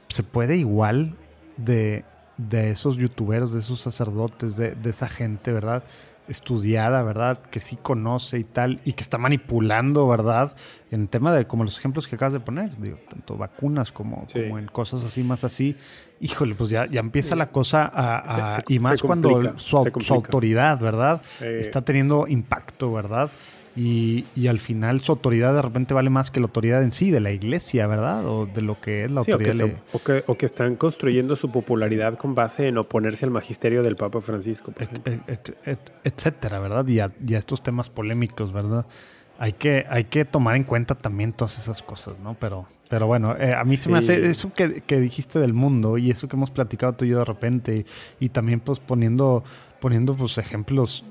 Se 0.09 0.23
puede 0.23 0.57
igual 0.57 1.15
de, 1.57 2.03
de 2.38 2.69
esos 2.69 2.97
youtuberos, 2.97 3.53
de 3.53 3.59
esos 3.59 3.80
sacerdotes, 3.80 4.57
de, 4.57 4.76
de, 4.76 4.89
esa 4.89 5.07
gente, 5.07 5.51
¿verdad? 5.51 5.84
Estudiada, 6.27 7.03
¿verdad? 7.03 7.38
Que 7.38 7.60
sí 7.60 7.77
conoce 7.81 8.39
y 8.39 8.43
tal, 8.43 8.81
y 8.85 8.93
que 8.93 9.03
está 9.03 9.18
manipulando, 9.18 10.07
¿verdad? 10.07 10.56
En 10.91 11.02
el 11.02 11.10
tema 11.10 11.31
de 11.34 11.45
como 11.45 11.64
los 11.64 11.77
ejemplos 11.77 12.07
que 12.07 12.15
acabas 12.15 12.34
de 12.34 12.39
poner, 12.39 12.77
digo, 12.77 12.97
tanto 13.10 13.38
vacunas 13.38 13.91
como, 13.91 14.26
sí. 14.27 14.43
como 14.43 14.57
en 14.57 14.68
cosas 14.68 15.03
así 15.03 15.23
más 15.23 15.43
así. 15.43 15.76
Híjole, 16.19 16.56
pues 16.56 16.69
ya, 16.69 16.85
ya 16.85 17.02
empieza 17.02 17.35
la 17.35 17.47
cosa 17.47 17.91
a. 17.93 18.18
a 18.18 18.56
se, 18.56 18.61
se, 18.61 18.73
y 18.73 18.80
más 18.80 19.02
cuando 19.02 19.57
su, 19.57 19.91
su, 19.99 20.14
autoridad, 20.14 20.80
¿verdad? 20.80 21.22
Eh. 21.41 21.60
Está 21.61 21.81
teniendo 21.81 22.27
impacto, 22.27 22.91
¿verdad? 22.93 23.30
Y, 23.76 24.23
y, 24.38 24.47
al 24.47 24.60
final 24.60 25.02
su 25.02 25.11
autoridad 25.11 25.53
de 25.53 25.61
repente 25.61 25.93
vale 25.93 26.10
más 26.10 26.31
que 26.31 26.39
la 26.39 26.45
autoridad 26.45 26.81
en 26.81 26.93
sí, 26.93 27.11
de 27.11 27.19
la 27.19 27.31
iglesia, 27.31 27.88
¿verdad? 27.88 28.26
O 28.26 28.45
de 28.45 28.61
lo 28.61 28.80
que 28.80 29.03
es 29.03 29.11
la 29.11 29.23
sí, 29.26 29.31
autoridad. 29.31 29.65
O 29.91 29.99
que, 29.99 30.11
o, 30.11 30.22
que, 30.22 30.23
o 30.27 30.38
que, 30.38 30.45
están 30.45 30.77
construyendo 30.77 31.35
su 31.35 31.52
popularidad 31.52 32.18
con 32.18 32.35
base 32.35 32.69
en 32.69 32.77
oponerse 32.77 33.26
al 33.26 33.31
magisterio 33.31 33.84
del 33.84 33.97
Papa 33.97 34.22
Francisco, 34.22 34.72
por 34.72 34.84
et, 34.84 35.07
et, 35.27 35.57
et, 35.65 35.80
etcétera, 36.06 36.60
¿verdad? 36.60 36.88
Y 36.88 37.02
a, 37.02 37.11
y 37.26 37.35
a, 37.35 37.38
estos 37.38 37.64
temas 37.64 37.89
polémicos, 37.89 38.53
¿verdad? 38.53 38.85
Hay 39.39 39.52
que, 39.52 39.85
hay 39.89 40.06
que 40.06 40.23
tomar 40.23 40.56
en 40.56 40.64
cuenta 40.64 40.95
también 40.95 41.34
todas 41.34 41.60
esas 41.60 41.81
cosas, 41.81 42.18
¿no? 42.23 42.38
Pero, 42.39 42.68
pero 42.89 43.07
bueno, 43.07 43.35
eh, 43.38 43.53
a 43.53 43.65
mí 43.65 43.76
sí. 43.76 43.84
se 43.84 43.89
me 43.89 43.97
hace 43.97 44.26
eso 44.26 44.53
que, 44.53 44.84
que, 44.88 45.02
dijiste 45.02 45.38
del 45.39 45.53
mundo 45.53 45.97
y 45.97 46.11
eso 46.11 46.30
que 46.30 46.38
hemos 46.38 46.52
platicado 46.52 46.93
tú 46.93 47.03
y 47.03 47.10
yo 47.10 47.18
de 47.18 47.26
repente 47.26 47.85
y, 48.19 48.26
y 48.26 48.30
también 48.30 48.61
pues 48.61 48.80
poniendo, 48.80 49.43
poniendo 49.81 50.15
pues 50.15 50.38
ejemplos 50.38 51.03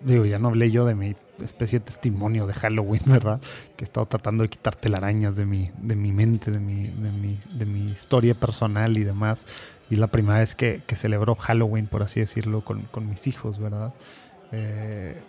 digo, 0.00 0.24
ya 0.24 0.38
no 0.38 0.48
hablé 0.48 0.70
yo 0.70 0.84
de 0.84 0.94
mi 0.94 1.14
especie 1.44 1.78
de 1.78 1.86
testimonio 1.86 2.46
de 2.46 2.54
Halloween, 2.54 3.02
¿verdad? 3.06 3.40
Que 3.76 3.84
he 3.84 3.86
estado 3.86 4.06
tratando 4.06 4.42
de 4.42 4.48
quitar 4.48 4.74
telarañas 4.74 5.36
de 5.36 5.46
mi, 5.46 5.70
de 5.78 5.96
mi 5.96 6.12
mente, 6.12 6.50
de 6.50 6.60
mi, 6.60 6.88
de, 6.88 7.12
mi, 7.12 7.38
de 7.52 7.66
mi 7.66 7.90
historia 7.90 8.34
personal 8.34 8.98
y 8.98 9.04
demás. 9.04 9.46
Y 9.90 9.96
la 9.96 10.08
primera 10.08 10.40
vez 10.40 10.54
que, 10.54 10.82
que 10.86 10.96
celebró 10.96 11.34
Halloween, 11.34 11.86
por 11.86 12.02
así 12.02 12.20
decirlo, 12.20 12.60
con, 12.60 12.82
con 12.82 13.08
mis 13.08 13.26
hijos, 13.26 13.58
¿verdad? 13.58 13.94
Eh, 14.52 15.20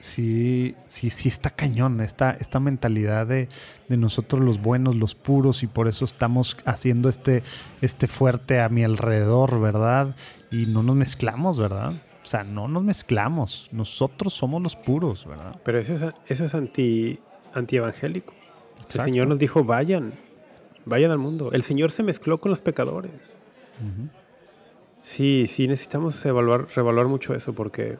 sí, 0.00 0.74
sí, 0.86 1.10
sí 1.10 1.28
está 1.28 1.50
cañón, 1.50 2.00
esta, 2.00 2.30
esta 2.30 2.60
mentalidad 2.60 3.26
de, 3.26 3.48
de, 3.88 3.96
nosotros 3.96 4.42
los 4.42 4.60
buenos, 4.60 4.96
los 4.96 5.14
puros, 5.14 5.62
y 5.62 5.66
por 5.66 5.88
eso 5.88 6.04
estamos 6.04 6.56
haciendo 6.64 7.08
este, 7.08 7.42
este 7.82 8.06
fuerte 8.06 8.60
a 8.60 8.68
mi 8.68 8.84
alrededor, 8.84 9.60
¿verdad? 9.60 10.14
Y 10.50 10.66
no 10.66 10.82
nos 10.82 10.96
mezclamos, 10.96 11.58
¿verdad? 11.58 11.94
O 12.26 12.28
sea, 12.28 12.42
no 12.42 12.66
nos 12.66 12.82
mezclamos, 12.82 13.68
nosotros 13.70 14.34
somos 14.34 14.60
los 14.60 14.74
puros, 14.74 15.24
¿verdad? 15.26 15.54
Pero 15.62 15.78
eso 15.78 15.94
es, 15.94 16.02
eso 16.26 16.44
es 16.44 16.54
anti, 16.56 17.20
anti-evangélico. 17.54 18.34
El 18.92 19.00
Señor 19.00 19.28
nos 19.28 19.38
dijo, 19.38 19.62
vayan, 19.62 20.12
vayan 20.86 21.12
al 21.12 21.18
mundo. 21.18 21.52
El 21.52 21.62
Señor 21.62 21.92
se 21.92 22.02
mezcló 22.02 22.38
con 22.38 22.50
los 22.50 22.60
pecadores. 22.60 23.38
Uh 23.80 23.84
-huh. 23.84 24.08
Sí, 25.04 25.46
sí, 25.46 25.68
necesitamos 25.68 26.24
evaluar, 26.26 26.66
revaluar 26.74 27.06
mucho 27.06 27.32
eso 27.32 27.52
porque 27.52 27.96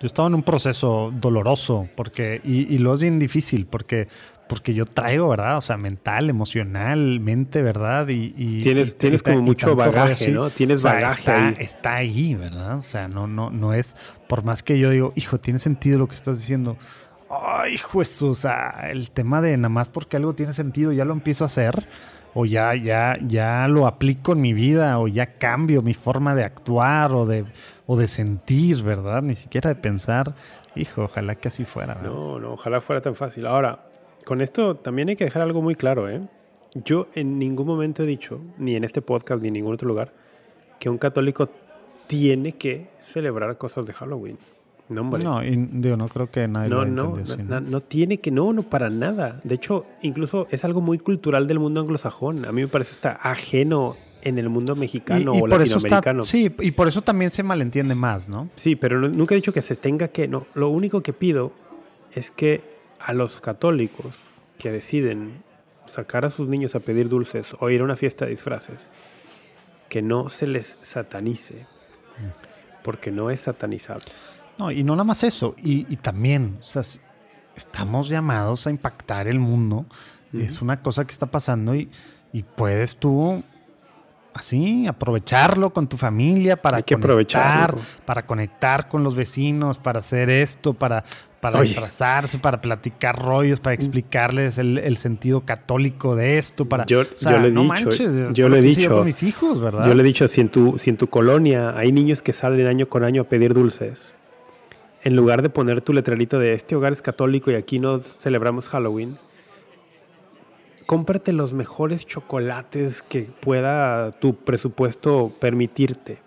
yo 0.00 0.06
estaba 0.06 0.28
en 0.28 0.34
un 0.34 0.44
proceso 0.44 1.12
doloroso 1.12 1.88
porque, 1.96 2.40
y, 2.44 2.72
y 2.72 2.78
lo 2.78 2.94
es 2.94 3.00
bien 3.00 3.18
difícil 3.18 3.66
porque, 3.66 4.06
porque 4.50 4.74
yo 4.74 4.84
traigo, 4.84 5.28
¿verdad? 5.28 5.58
O 5.58 5.60
sea, 5.60 5.76
mental, 5.76 6.28
emocional, 6.28 7.20
mente, 7.20 7.62
¿verdad? 7.62 8.08
Y, 8.08 8.34
y 8.36 8.62
tienes, 8.62 8.90
y, 8.90 8.94
tienes 8.94 9.22
como 9.22 9.42
mucho 9.42 9.76
bagaje, 9.76 10.32
¿no? 10.32 10.50
Tienes 10.50 10.80
o 10.80 10.82
sea, 10.82 10.94
bagaje 10.94 11.20
está, 11.20 11.46
ahí. 11.46 11.56
está 11.60 11.94
ahí, 11.94 12.34
¿verdad? 12.34 12.78
O 12.78 12.82
sea, 12.82 13.06
no, 13.06 13.28
no, 13.28 13.50
no 13.50 13.72
es, 13.74 13.94
por 14.28 14.42
más 14.42 14.64
que 14.64 14.76
yo 14.80 14.90
digo, 14.90 15.12
hijo, 15.14 15.38
tiene 15.38 15.60
sentido 15.60 16.00
lo 16.00 16.08
que 16.08 16.16
estás 16.16 16.40
diciendo. 16.40 16.76
Ay, 17.30 17.74
hijo, 17.74 18.02
esto, 18.02 18.26
o 18.30 18.34
sea, 18.34 18.88
el 18.90 19.12
tema 19.12 19.40
de 19.40 19.56
nada 19.56 19.68
más 19.68 19.88
porque 19.88 20.16
algo 20.16 20.34
tiene 20.34 20.52
sentido, 20.52 20.90
ya 20.90 21.04
lo 21.04 21.12
empiezo 21.12 21.44
a 21.44 21.46
hacer 21.46 21.86
o 22.34 22.44
ya, 22.44 22.74
ya, 22.74 23.18
ya 23.24 23.68
lo 23.68 23.86
aplico 23.86 24.32
en 24.32 24.40
mi 24.40 24.52
vida, 24.52 24.98
o 24.98 25.06
ya 25.06 25.38
cambio 25.38 25.80
mi 25.80 25.94
forma 25.94 26.34
de 26.34 26.42
actuar 26.42 27.12
o 27.12 27.24
de, 27.24 27.44
o 27.86 27.96
de 27.96 28.08
sentir, 28.08 28.82
¿verdad? 28.82 29.22
Ni 29.22 29.36
siquiera 29.36 29.70
de 29.70 29.76
pensar, 29.76 30.34
hijo, 30.74 31.04
ojalá 31.04 31.36
que 31.36 31.46
así 31.46 31.64
fuera. 31.64 31.94
¿verdad? 31.94 32.10
No, 32.10 32.40
no, 32.40 32.52
ojalá 32.54 32.80
fuera 32.80 33.00
tan 33.00 33.14
fácil. 33.14 33.46
Ahora, 33.46 33.89
con 34.24 34.40
esto 34.40 34.76
también 34.76 35.08
hay 35.08 35.16
que 35.16 35.24
dejar 35.24 35.42
algo 35.42 35.62
muy 35.62 35.74
claro, 35.74 36.08
¿eh? 36.08 36.20
Yo 36.74 37.08
en 37.14 37.38
ningún 37.38 37.66
momento 37.66 38.02
he 38.04 38.06
dicho, 38.06 38.40
ni 38.58 38.76
en 38.76 38.84
este 38.84 39.02
podcast 39.02 39.42
ni 39.42 39.48
en 39.48 39.54
ningún 39.54 39.74
otro 39.74 39.88
lugar, 39.88 40.12
que 40.78 40.88
un 40.88 40.98
católico 40.98 41.50
tiene 42.06 42.52
que 42.52 42.88
celebrar 42.98 43.56
cosas 43.58 43.86
de 43.86 43.92
Halloween. 43.92 44.38
No, 44.88 45.02
hombre. 45.02 45.22
No, 45.22 45.44
y, 45.44 45.54
digo, 45.70 45.96
no 45.96 46.08
creo 46.08 46.30
que 46.30 46.48
nadie 46.48 46.68
no, 46.68 46.84
lo 46.84 46.86
no, 46.86 47.14
así, 47.22 47.36
no, 47.44 47.60
no, 47.60 47.80
tiene 47.80 48.18
que, 48.18 48.32
no, 48.32 48.52
no, 48.52 48.64
para 48.64 48.90
nada. 48.90 49.40
De 49.44 49.54
hecho, 49.54 49.86
incluso 50.02 50.48
es 50.50 50.64
algo 50.64 50.80
muy 50.80 50.98
cultural 50.98 51.46
del 51.46 51.60
mundo 51.60 51.80
anglosajón. 51.80 52.44
A 52.44 52.52
mí 52.52 52.62
me 52.62 52.68
parece 52.68 52.92
está 52.92 53.12
ajeno 53.12 53.96
en 54.22 54.38
el 54.38 54.48
mundo 54.48 54.74
mexicano 54.74 55.32
y, 55.34 55.38
y 55.38 55.40
o 55.40 55.44
por 55.44 55.60
latinoamericano. 55.60 56.22
Eso 56.22 56.36
está, 56.36 56.56
sí, 56.58 56.66
y 56.66 56.72
por 56.72 56.88
eso 56.88 57.02
también 57.02 57.30
se 57.30 57.44
malentiende 57.44 57.94
más, 57.94 58.28
¿no? 58.28 58.48
Sí, 58.56 58.74
pero 58.74 59.00
no, 59.00 59.08
nunca 59.08 59.34
he 59.34 59.36
dicho 59.36 59.52
que 59.52 59.62
se 59.62 59.76
tenga 59.76 60.08
que, 60.08 60.26
no. 60.26 60.44
Lo 60.54 60.68
único 60.68 61.02
que 61.02 61.12
pido 61.12 61.52
es 62.12 62.32
que 62.32 62.69
a 63.00 63.12
los 63.12 63.40
católicos 63.40 64.14
que 64.58 64.70
deciden 64.70 65.42
sacar 65.86 66.24
a 66.24 66.30
sus 66.30 66.48
niños 66.48 66.74
a 66.74 66.80
pedir 66.80 67.08
dulces 67.08 67.48
o 67.58 67.70
ir 67.70 67.80
a 67.80 67.84
una 67.84 67.96
fiesta 67.96 68.24
de 68.24 68.32
disfraces, 68.32 68.88
que 69.88 70.02
no 70.02 70.28
se 70.28 70.46
les 70.46 70.76
satanice, 70.82 71.66
porque 72.82 73.10
no 73.10 73.30
es 73.30 73.40
satanizable. 73.40 74.06
No, 74.58 74.70
y 74.70 74.84
no 74.84 74.94
nada 74.94 75.04
más 75.04 75.24
eso, 75.24 75.54
y, 75.62 75.86
y 75.92 75.96
también, 75.96 76.58
o 76.60 76.62
sea, 76.62 76.82
estamos 77.56 78.08
llamados 78.08 78.66
a 78.66 78.70
impactar 78.70 79.26
el 79.28 79.38
mundo. 79.38 79.86
Uh 80.32 80.36
-huh. 80.36 80.42
Es 80.42 80.62
una 80.62 80.80
cosa 80.80 81.04
que 81.04 81.12
está 81.12 81.26
pasando 81.26 81.74
y, 81.74 81.90
y, 82.32 82.42
puedes 82.42 82.96
tú 82.96 83.42
así 84.32 84.86
aprovecharlo 84.86 85.70
con 85.72 85.88
tu 85.88 85.96
familia 85.96 86.60
para 86.60 86.78
Hay 86.78 86.82
que 86.84 86.96
conectar, 86.96 87.74
para 88.04 88.24
conectar 88.26 88.88
con 88.88 89.02
los 89.02 89.14
vecinos, 89.14 89.78
para 89.78 90.00
hacer 90.00 90.30
esto, 90.30 90.72
para, 90.74 91.04
para 91.40 91.62
disfrazarse, 91.62 92.38
para 92.38 92.60
platicar 92.60 93.18
rollos, 93.18 93.60
para 93.60 93.74
explicarles 93.74 94.58
el, 94.58 94.78
el, 94.78 94.96
sentido 94.96 95.40
católico 95.40 96.14
de 96.14 96.38
esto, 96.38 96.66
para 96.66 96.84
yo, 96.84 97.00
o 97.00 97.04
sea, 97.16 97.32
yo 97.32 97.38
le 97.38 97.48
he 97.48 97.50
no 97.50 97.62
dicho, 97.62 97.74
manches, 97.74 98.34
yo 98.34 98.48
le 98.48 98.58
he 98.58 98.62
dicho 98.62 98.90
con 98.90 99.06
mis 99.06 99.22
hijos, 99.22 99.60
¿verdad? 99.60 99.86
Yo 99.86 99.94
le 99.94 100.02
he 100.02 100.06
dicho 100.06 100.28
si 100.28 100.42
en 100.42 100.50
tu 100.50 100.78
si 100.78 100.90
en 100.90 100.96
tu 100.96 101.08
colonia 101.08 101.76
hay 101.76 101.92
niños 101.92 102.20
que 102.20 102.32
salen 102.32 102.66
año 102.66 102.88
con 102.88 103.04
año 103.04 103.22
a 103.22 103.24
pedir 103.24 103.54
dulces, 103.54 104.14
en 105.02 105.16
lugar 105.16 105.42
de 105.42 105.48
poner 105.50 105.80
tu 105.80 105.92
letrerito 105.92 106.38
de 106.38 106.52
este 106.52 106.76
hogar 106.76 106.92
es 106.92 107.02
católico 107.02 107.50
y 107.50 107.54
aquí 107.54 107.78
no 107.78 108.00
celebramos 108.00 108.68
Halloween, 108.68 109.18
cómprate 110.86 111.32
los 111.32 111.54
mejores 111.54 112.04
chocolates 112.04 113.02
que 113.02 113.22
pueda 113.22 114.10
tu 114.10 114.34
presupuesto 114.34 115.32
permitirte. 115.40 116.18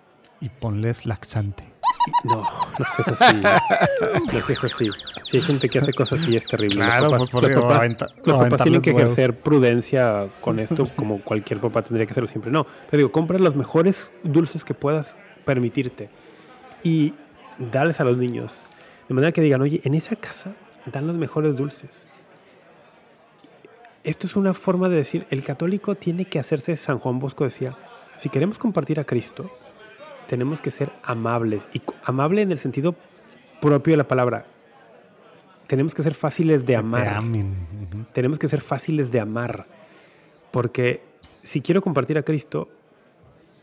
Y 0.41 0.49
ponles 0.49 1.05
laxante. 1.05 1.72
No, 2.23 2.35
no 2.35 2.85
es 2.99 3.21
así. 3.21 3.41
No 3.41 4.39
es 4.39 4.63
así. 4.63 4.89
Si 5.23 5.37
hay 5.37 5.43
gente 5.43 5.69
que 5.69 5.79
hace 5.79 5.93
cosas 5.93 6.21
así 6.21 6.35
es 6.35 6.45
terrible. 6.45 6.75
Claro, 6.75 7.03
los 7.03 7.11
papás, 7.13 7.29
pues 7.31 7.53
los 7.53 7.61
papás, 7.61 8.09
los 8.25 8.37
papás 8.37 8.63
tienen 8.63 8.81
que 8.81 8.91
ejercer 8.91 9.31
huevos. 9.31 9.43
prudencia 9.43 10.27
con 10.41 10.59
esto, 10.59 10.89
como 10.95 11.21
cualquier 11.21 11.59
papá 11.59 11.81
tendría 11.81 12.05
que 12.05 12.11
hacerlo 12.11 12.27
siempre. 12.27 12.51
No, 12.51 12.65
pero 12.89 12.97
digo, 12.97 13.11
compra 13.11 13.39
los 13.39 13.55
mejores 13.55 14.07
dulces 14.23 14.63
que 14.63 14.73
puedas 14.73 15.15
permitirte 15.45 16.09
y 16.83 17.13
dales 17.57 17.99
a 17.99 18.03
los 18.03 18.17
niños. 18.17 18.51
De 19.07 19.15
manera 19.15 19.31
que 19.31 19.41
digan, 19.41 19.61
oye, 19.61 19.81
en 19.83 19.93
esa 19.93 20.15
casa 20.15 20.53
dan 20.85 21.07
los 21.07 21.15
mejores 21.15 21.55
dulces. 21.55 22.07
Esto 24.03 24.27
es 24.27 24.35
una 24.35 24.53
forma 24.53 24.89
de 24.89 24.97
decir, 24.97 25.25
el 25.29 25.43
católico 25.43 25.95
tiene 25.95 26.25
que 26.25 26.37
hacerse, 26.37 26.75
San 26.75 26.99
Juan 26.99 27.19
Bosco 27.19 27.45
decía, 27.45 27.77
si 28.17 28.27
queremos 28.27 28.57
compartir 28.57 28.99
a 28.99 29.05
Cristo, 29.05 29.49
tenemos 30.27 30.61
que 30.61 30.71
ser 30.71 30.91
amables. 31.03 31.67
Y 31.73 31.81
amable 32.03 32.41
en 32.41 32.51
el 32.51 32.57
sentido 32.57 32.95
propio 33.61 33.93
de 33.93 33.97
la 33.97 34.07
palabra. 34.07 34.45
Tenemos 35.67 35.95
que 35.95 36.03
ser 36.03 36.13
fáciles 36.13 36.65
de 36.65 36.75
amar. 36.75 37.21
Uh 37.21 37.25
-huh. 37.25 38.05
Tenemos 38.13 38.37
que 38.39 38.47
ser 38.47 38.61
fáciles 38.61 39.11
de 39.11 39.19
amar. 39.19 39.65
Porque 40.51 41.01
si 41.41 41.61
quiero 41.61 41.81
compartir 41.81 42.17
a 42.17 42.23
Cristo, 42.23 42.67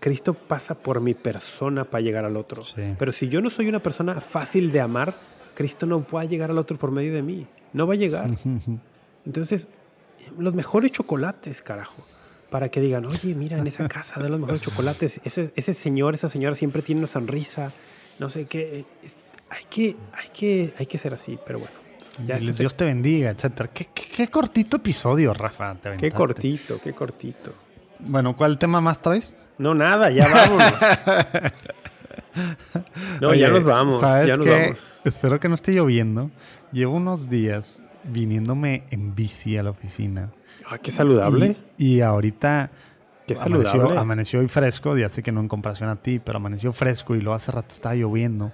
Cristo 0.01 0.35
pasa 0.35 0.75
por 0.75 1.01
mi 1.01 1.15
persona 1.15 1.85
para 1.85 2.01
llegar 2.03 2.25
al 2.25 2.37
otro. 2.37 2.65
Sí. 2.65 2.95
Pero 2.99 3.13
si 3.13 3.29
yo 3.29 3.41
no 3.41 3.51
soy 3.51 3.69
una 3.69 3.81
persona 3.81 4.21
fácil 4.21 4.73
de 4.73 4.81
amar, 4.81 5.15
Cristo 5.55 5.87
no 5.87 6.05
va 6.13 6.23
a 6.23 6.25
llegar 6.25 6.51
al 6.51 6.59
otro 6.59 6.79
por 6.79 6.91
medio 6.91 7.13
de 7.13 7.23
mí. 7.23 7.47
No 7.73 7.87
va 7.87 7.95
a 7.95 7.97
llegar. 7.97 8.31
Entonces, 9.27 9.69
los 10.39 10.55
mejores 10.55 10.91
chocolates, 10.93 11.63
carajo. 11.63 12.03
Para 12.51 12.69
que 12.69 12.81
digan, 12.81 13.07
oye, 13.07 13.35
mira, 13.35 13.59
en 13.59 13.67
esa 13.67 13.89
casa 13.89 14.21
dan 14.21 14.33
los 14.33 14.41
mejores 14.41 14.61
chocolates. 14.61 15.21
Ese, 15.25 15.53
ese 15.55 15.75
señor, 15.75 16.15
esa 16.15 16.29
señora 16.29 16.55
siempre 16.55 16.83
tiene 16.83 17.01
una 17.01 17.09
sonrisa. 17.09 17.73
No 18.19 18.29
sé 18.29 18.47
qué. 18.47 18.85
Es, 19.03 19.13
hay, 19.51 19.65
que, 19.71 19.97
hay, 20.13 20.29
que, 20.33 20.75
hay 20.79 20.87
que 20.87 20.99
ser 20.99 21.15
así, 21.15 21.39
pero 21.47 21.61
bueno. 21.61 21.75
Ya 22.27 22.39
Dios 22.39 22.57
se... 22.57 22.79
te 22.79 22.85
bendiga, 22.85 23.31
etcétera. 23.31 23.71
¿Qué, 23.73 23.87
qué, 23.87 24.09
qué, 24.09 24.29
cortito 24.29 24.79
episodio, 24.79 25.33
Rafa. 25.33 25.77
Te 25.77 25.97
qué 25.97 26.11
cortito, 26.11 26.81
qué 26.83 26.93
cortito. 26.93 27.53
Bueno, 28.01 28.37
¿cuál 28.37 28.59
tema 28.59 28.81
más 28.81 29.01
traes? 29.01 29.33
No, 29.59 29.75
nada, 29.75 30.11
ya 30.11 30.29
vámonos. 30.29 30.73
no, 33.21 33.29
Oye, 33.29 33.41
ya 33.41 33.49
nos 33.49 33.65
vamos. 33.65 34.03
Ya 34.03 34.37
nos 34.37 34.47
vamos. 34.47 34.79
Espero 35.05 35.39
que 35.39 35.49
no 35.49 35.55
esté 35.55 35.73
lloviendo. 35.73 36.31
Llevo 36.73 36.97
unos 36.97 37.29
días 37.29 37.83
viniéndome 38.05 38.85
en 38.91 39.15
bici 39.15 39.57
a 39.57 39.63
la 39.63 39.71
oficina. 39.71 40.31
Ah, 40.71 40.79
qué 40.79 40.93
saludable. 40.93 41.57
Y, 41.77 41.97
y 41.97 42.01
ahorita 42.01 42.71
qué 43.27 43.35
amaneció, 43.35 43.71
saludable. 43.73 43.99
amaneció 43.99 44.41
hoy 44.41 44.47
fresco, 44.47 44.97
ya 44.97 45.09
sé 45.09 45.23
que 45.23 45.33
no 45.33 45.41
en 45.41 45.49
comparación 45.49 45.89
a 45.89 45.97
ti, 45.97 46.21
pero 46.21 46.37
amaneció 46.37 46.73
fresco 46.73 47.17
y 47.17 47.21
luego 47.21 47.35
hace 47.35 47.51
rato 47.51 47.75
estaba 47.75 47.97
lloviendo. 47.97 48.53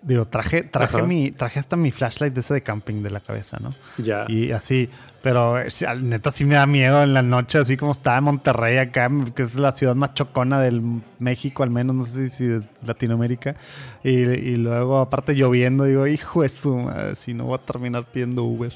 Digo, 0.00 0.26
traje, 0.26 0.62
traje 0.62 1.02
mi, 1.02 1.30
traje 1.30 1.60
hasta 1.60 1.76
mi 1.76 1.92
flashlight 1.92 2.34
de 2.34 2.40
ese 2.40 2.54
de 2.54 2.62
camping 2.62 3.02
de 3.02 3.10
la 3.10 3.20
cabeza, 3.20 3.58
¿no? 3.60 3.72
Ya. 3.98 4.24
Y 4.28 4.50
así, 4.50 4.88
pero 5.22 5.56
neta 6.00 6.32
sí 6.32 6.44
me 6.44 6.56
da 6.56 6.66
miedo 6.66 7.04
en 7.04 7.14
la 7.14 7.22
noche, 7.22 7.58
así 7.58 7.76
como 7.76 7.92
estaba 7.92 8.18
en 8.18 8.24
Monterrey 8.24 8.78
acá, 8.78 9.08
que 9.36 9.44
es 9.44 9.54
la 9.54 9.70
ciudad 9.70 9.94
más 9.94 10.14
chocona 10.14 10.58
del 10.60 10.82
México, 11.20 11.62
al 11.62 11.70
menos, 11.70 11.94
no 11.94 12.04
sé 12.04 12.30
si 12.30 12.46
de 12.46 12.62
Latinoamérica. 12.84 13.54
Y, 14.02 14.10
y 14.10 14.56
luego, 14.56 14.98
aparte 14.98 15.34
lloviendo, 15.34 15.84
digo, 15.84 16.08
hijo 16.08 16.42
eso, 16.42 16.88
si 17.14 17.34
no 17.34 17.44
voy 17.44 17.54
a 17.54 17.58
terminar 17.58 18.04
pidiendo 18.04 18.42
Uber. 18.42 18.72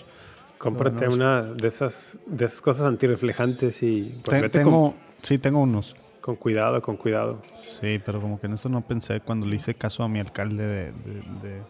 Cómprate 0.58 1.08
una 1.08 1.42
de 1.42 1.68
esas, 1.68 2.18
de 2.26 2.46
esas 2.46 2.60
cosas 2.60 2.86
antirreflejantes 2.86 3.82
y 3.82 4.18
pues, 4.24 4.50
tengo, 4.50 4.92
con, 4.92 4.94
sí, 5.22 5.38
tengo 5.38 5.60
unos. 5.60 5.96
Con 6.20 6.36
cuidado, 6.36 6.80
con 6.82 6.96
cuidado. 6.96 7.40
Sí, 7.60 8.00
pero 8.04 8.20
como 8.20 8.40
que 8.40 8.46
en 8.46 8.54
eso 8.54 8.68
no 8.68 8.80
pensé 8.80 9.20
cuando 9.20 9.46
le 9.46 9.56
hice 9.56 9.74
caso 9.74 10.02
a 10.02 10.08
mi 10.08 10.18
alcalde 10.18 10.66
de, 10.66 10.84
de, 10.92 11.14
de, 11.42 11.62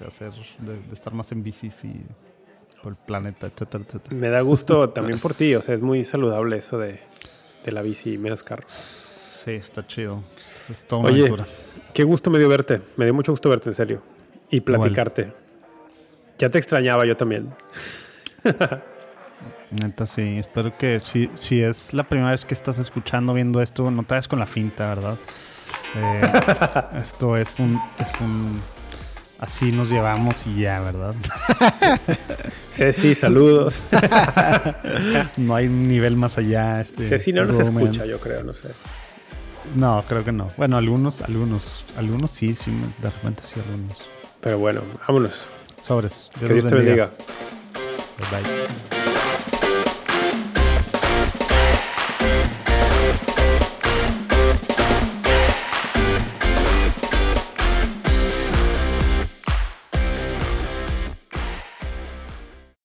de 0.00 0.06
hacer, 0.06 0.32
de, 0.58 0.92
estar 0.92 1.14
más 1.14 1.30
en 1.32 1.42
bicis 1.42 1.84
y 1.84 2.04
por 2.82 2.92
el 2.92 2.98
planeta, 2.98 3.46
etcétera, 3.46 3.84
etcétera. 3.86 4.16
Me 4.16 4.28
da 4.28 4.40
gusto 4.40 4.90
también 4.90 5.18
por 5.20 5.34
ti, 5.34 5.54
o 5.54 5.62
sea, 5.62 5.74
es 5.74 5.80
muy 5.80 6.04
saludable 6.04 6.58
eso 6.58 6.78
de, 6.78 7.00
de 7.64 7.72
la 7.72 7.82
bici 7.82 8.14
y 8.14 8.18
menos 8.18 8.42
carro. 8.42 8.66
Sí, 9.44 9.52
está 9.52 9.86
chido. 9.86 10.22
Es 10.70 10.84
toda 10.86 11.02
una 11.02 11.10
Oye, 11.10 11.20
aventura. 11.20 11.46
qué 11.92 12.02
gusto 12.02 12.30
me 12.30 12.38
dio 12.38 12.48
verte, 12.48 12.80
me 12.96 13.04
dio 13.04 13.14
mucho 13.14 13.32
gusto 13.32 13.48
verte, 13.48 13.70
en 13.70 13.74
serio. 13.74 14.02
y 14.50 14.60
platicarte. 14.60 15.32
Ya 16.36 16.50
te 16.50 16.58
extrañaba 16.58 17.06
yo 17.06 17.16
también. 17.16 17.54
Neta, 19.70 20.06
sí. 20.06 20.38
Espero 20.38 20.76
que 20.76 21.00
si, 21.00 21.30
si 21.34 21.60
es 21.60 21.92
la 21.92 22.04
primera 22.04 22.30
vez 22.30 22.44
que 22.44 22.54
estás 22.54 22.78
escuchando, 22.78 23.34
viendo 23.34 23.60
esto, 23.60 23.90
no 23.90 24.02
te 24.02 24.14
vayas 24.14 24.28
con 24.28 24.38
la 24.38 24.46
finta, 24.46 24.88
¿verdad? 24.88 25.18
Eh, 25.96 26.22
esto 27.00 27.36
es 27.36 27.58
un, 27.58 27.80
es 27.98 28.20
un... 28.20 28.60
Así 29.38 29.72
nos 29.72 29.90
llevamos 29.90 30.46
y 30.46 30.60
ya, 30.60 30.80
¿verdad? 30.80 31.14
Ceci, 32.70 33.14
saludos. 33.14 33.82
no 35.36 35.54
hay 35.54 35.68
nivel 35.68 36.16
más 36.16 36.38
allá. 36.38 36.80
Este, 36.80 37.08
Ceci 37.08 37.32
no 37.32 37.44
nos 37.44 37.58
escucha, 37.58 38.06
yo 38.06 38.20
creo, 38.20 38.42
no 38.42 38.54
sé. 38.54 38.70
No, 39.74 40.02
creo 40.06 40.24
que 40.24 40.32
no. 40.32 40.48
Bueno, 40.56 40.76
algunos, 40.76 41.20
algunos, 41.22 41.84
algunos 41.96 42.30
sí, 42.30 42.54
sí, 42.54 42.70
de 43.02 43.10
repente 43.10 43.42
sí, 43.44 43.60
algunos. 43.60 43.98
Pero 44.40 44.58
bueno, 44.58 44.82
vámonos. 45.06 45.34
Sobres. 45.80 46.30
que 46.38 46.46
Dios 46.46 46.66
te 46.66 46.74
bendiga. 46.74 47.10
Bye 48.18 48.42
bye. 48.42 49.20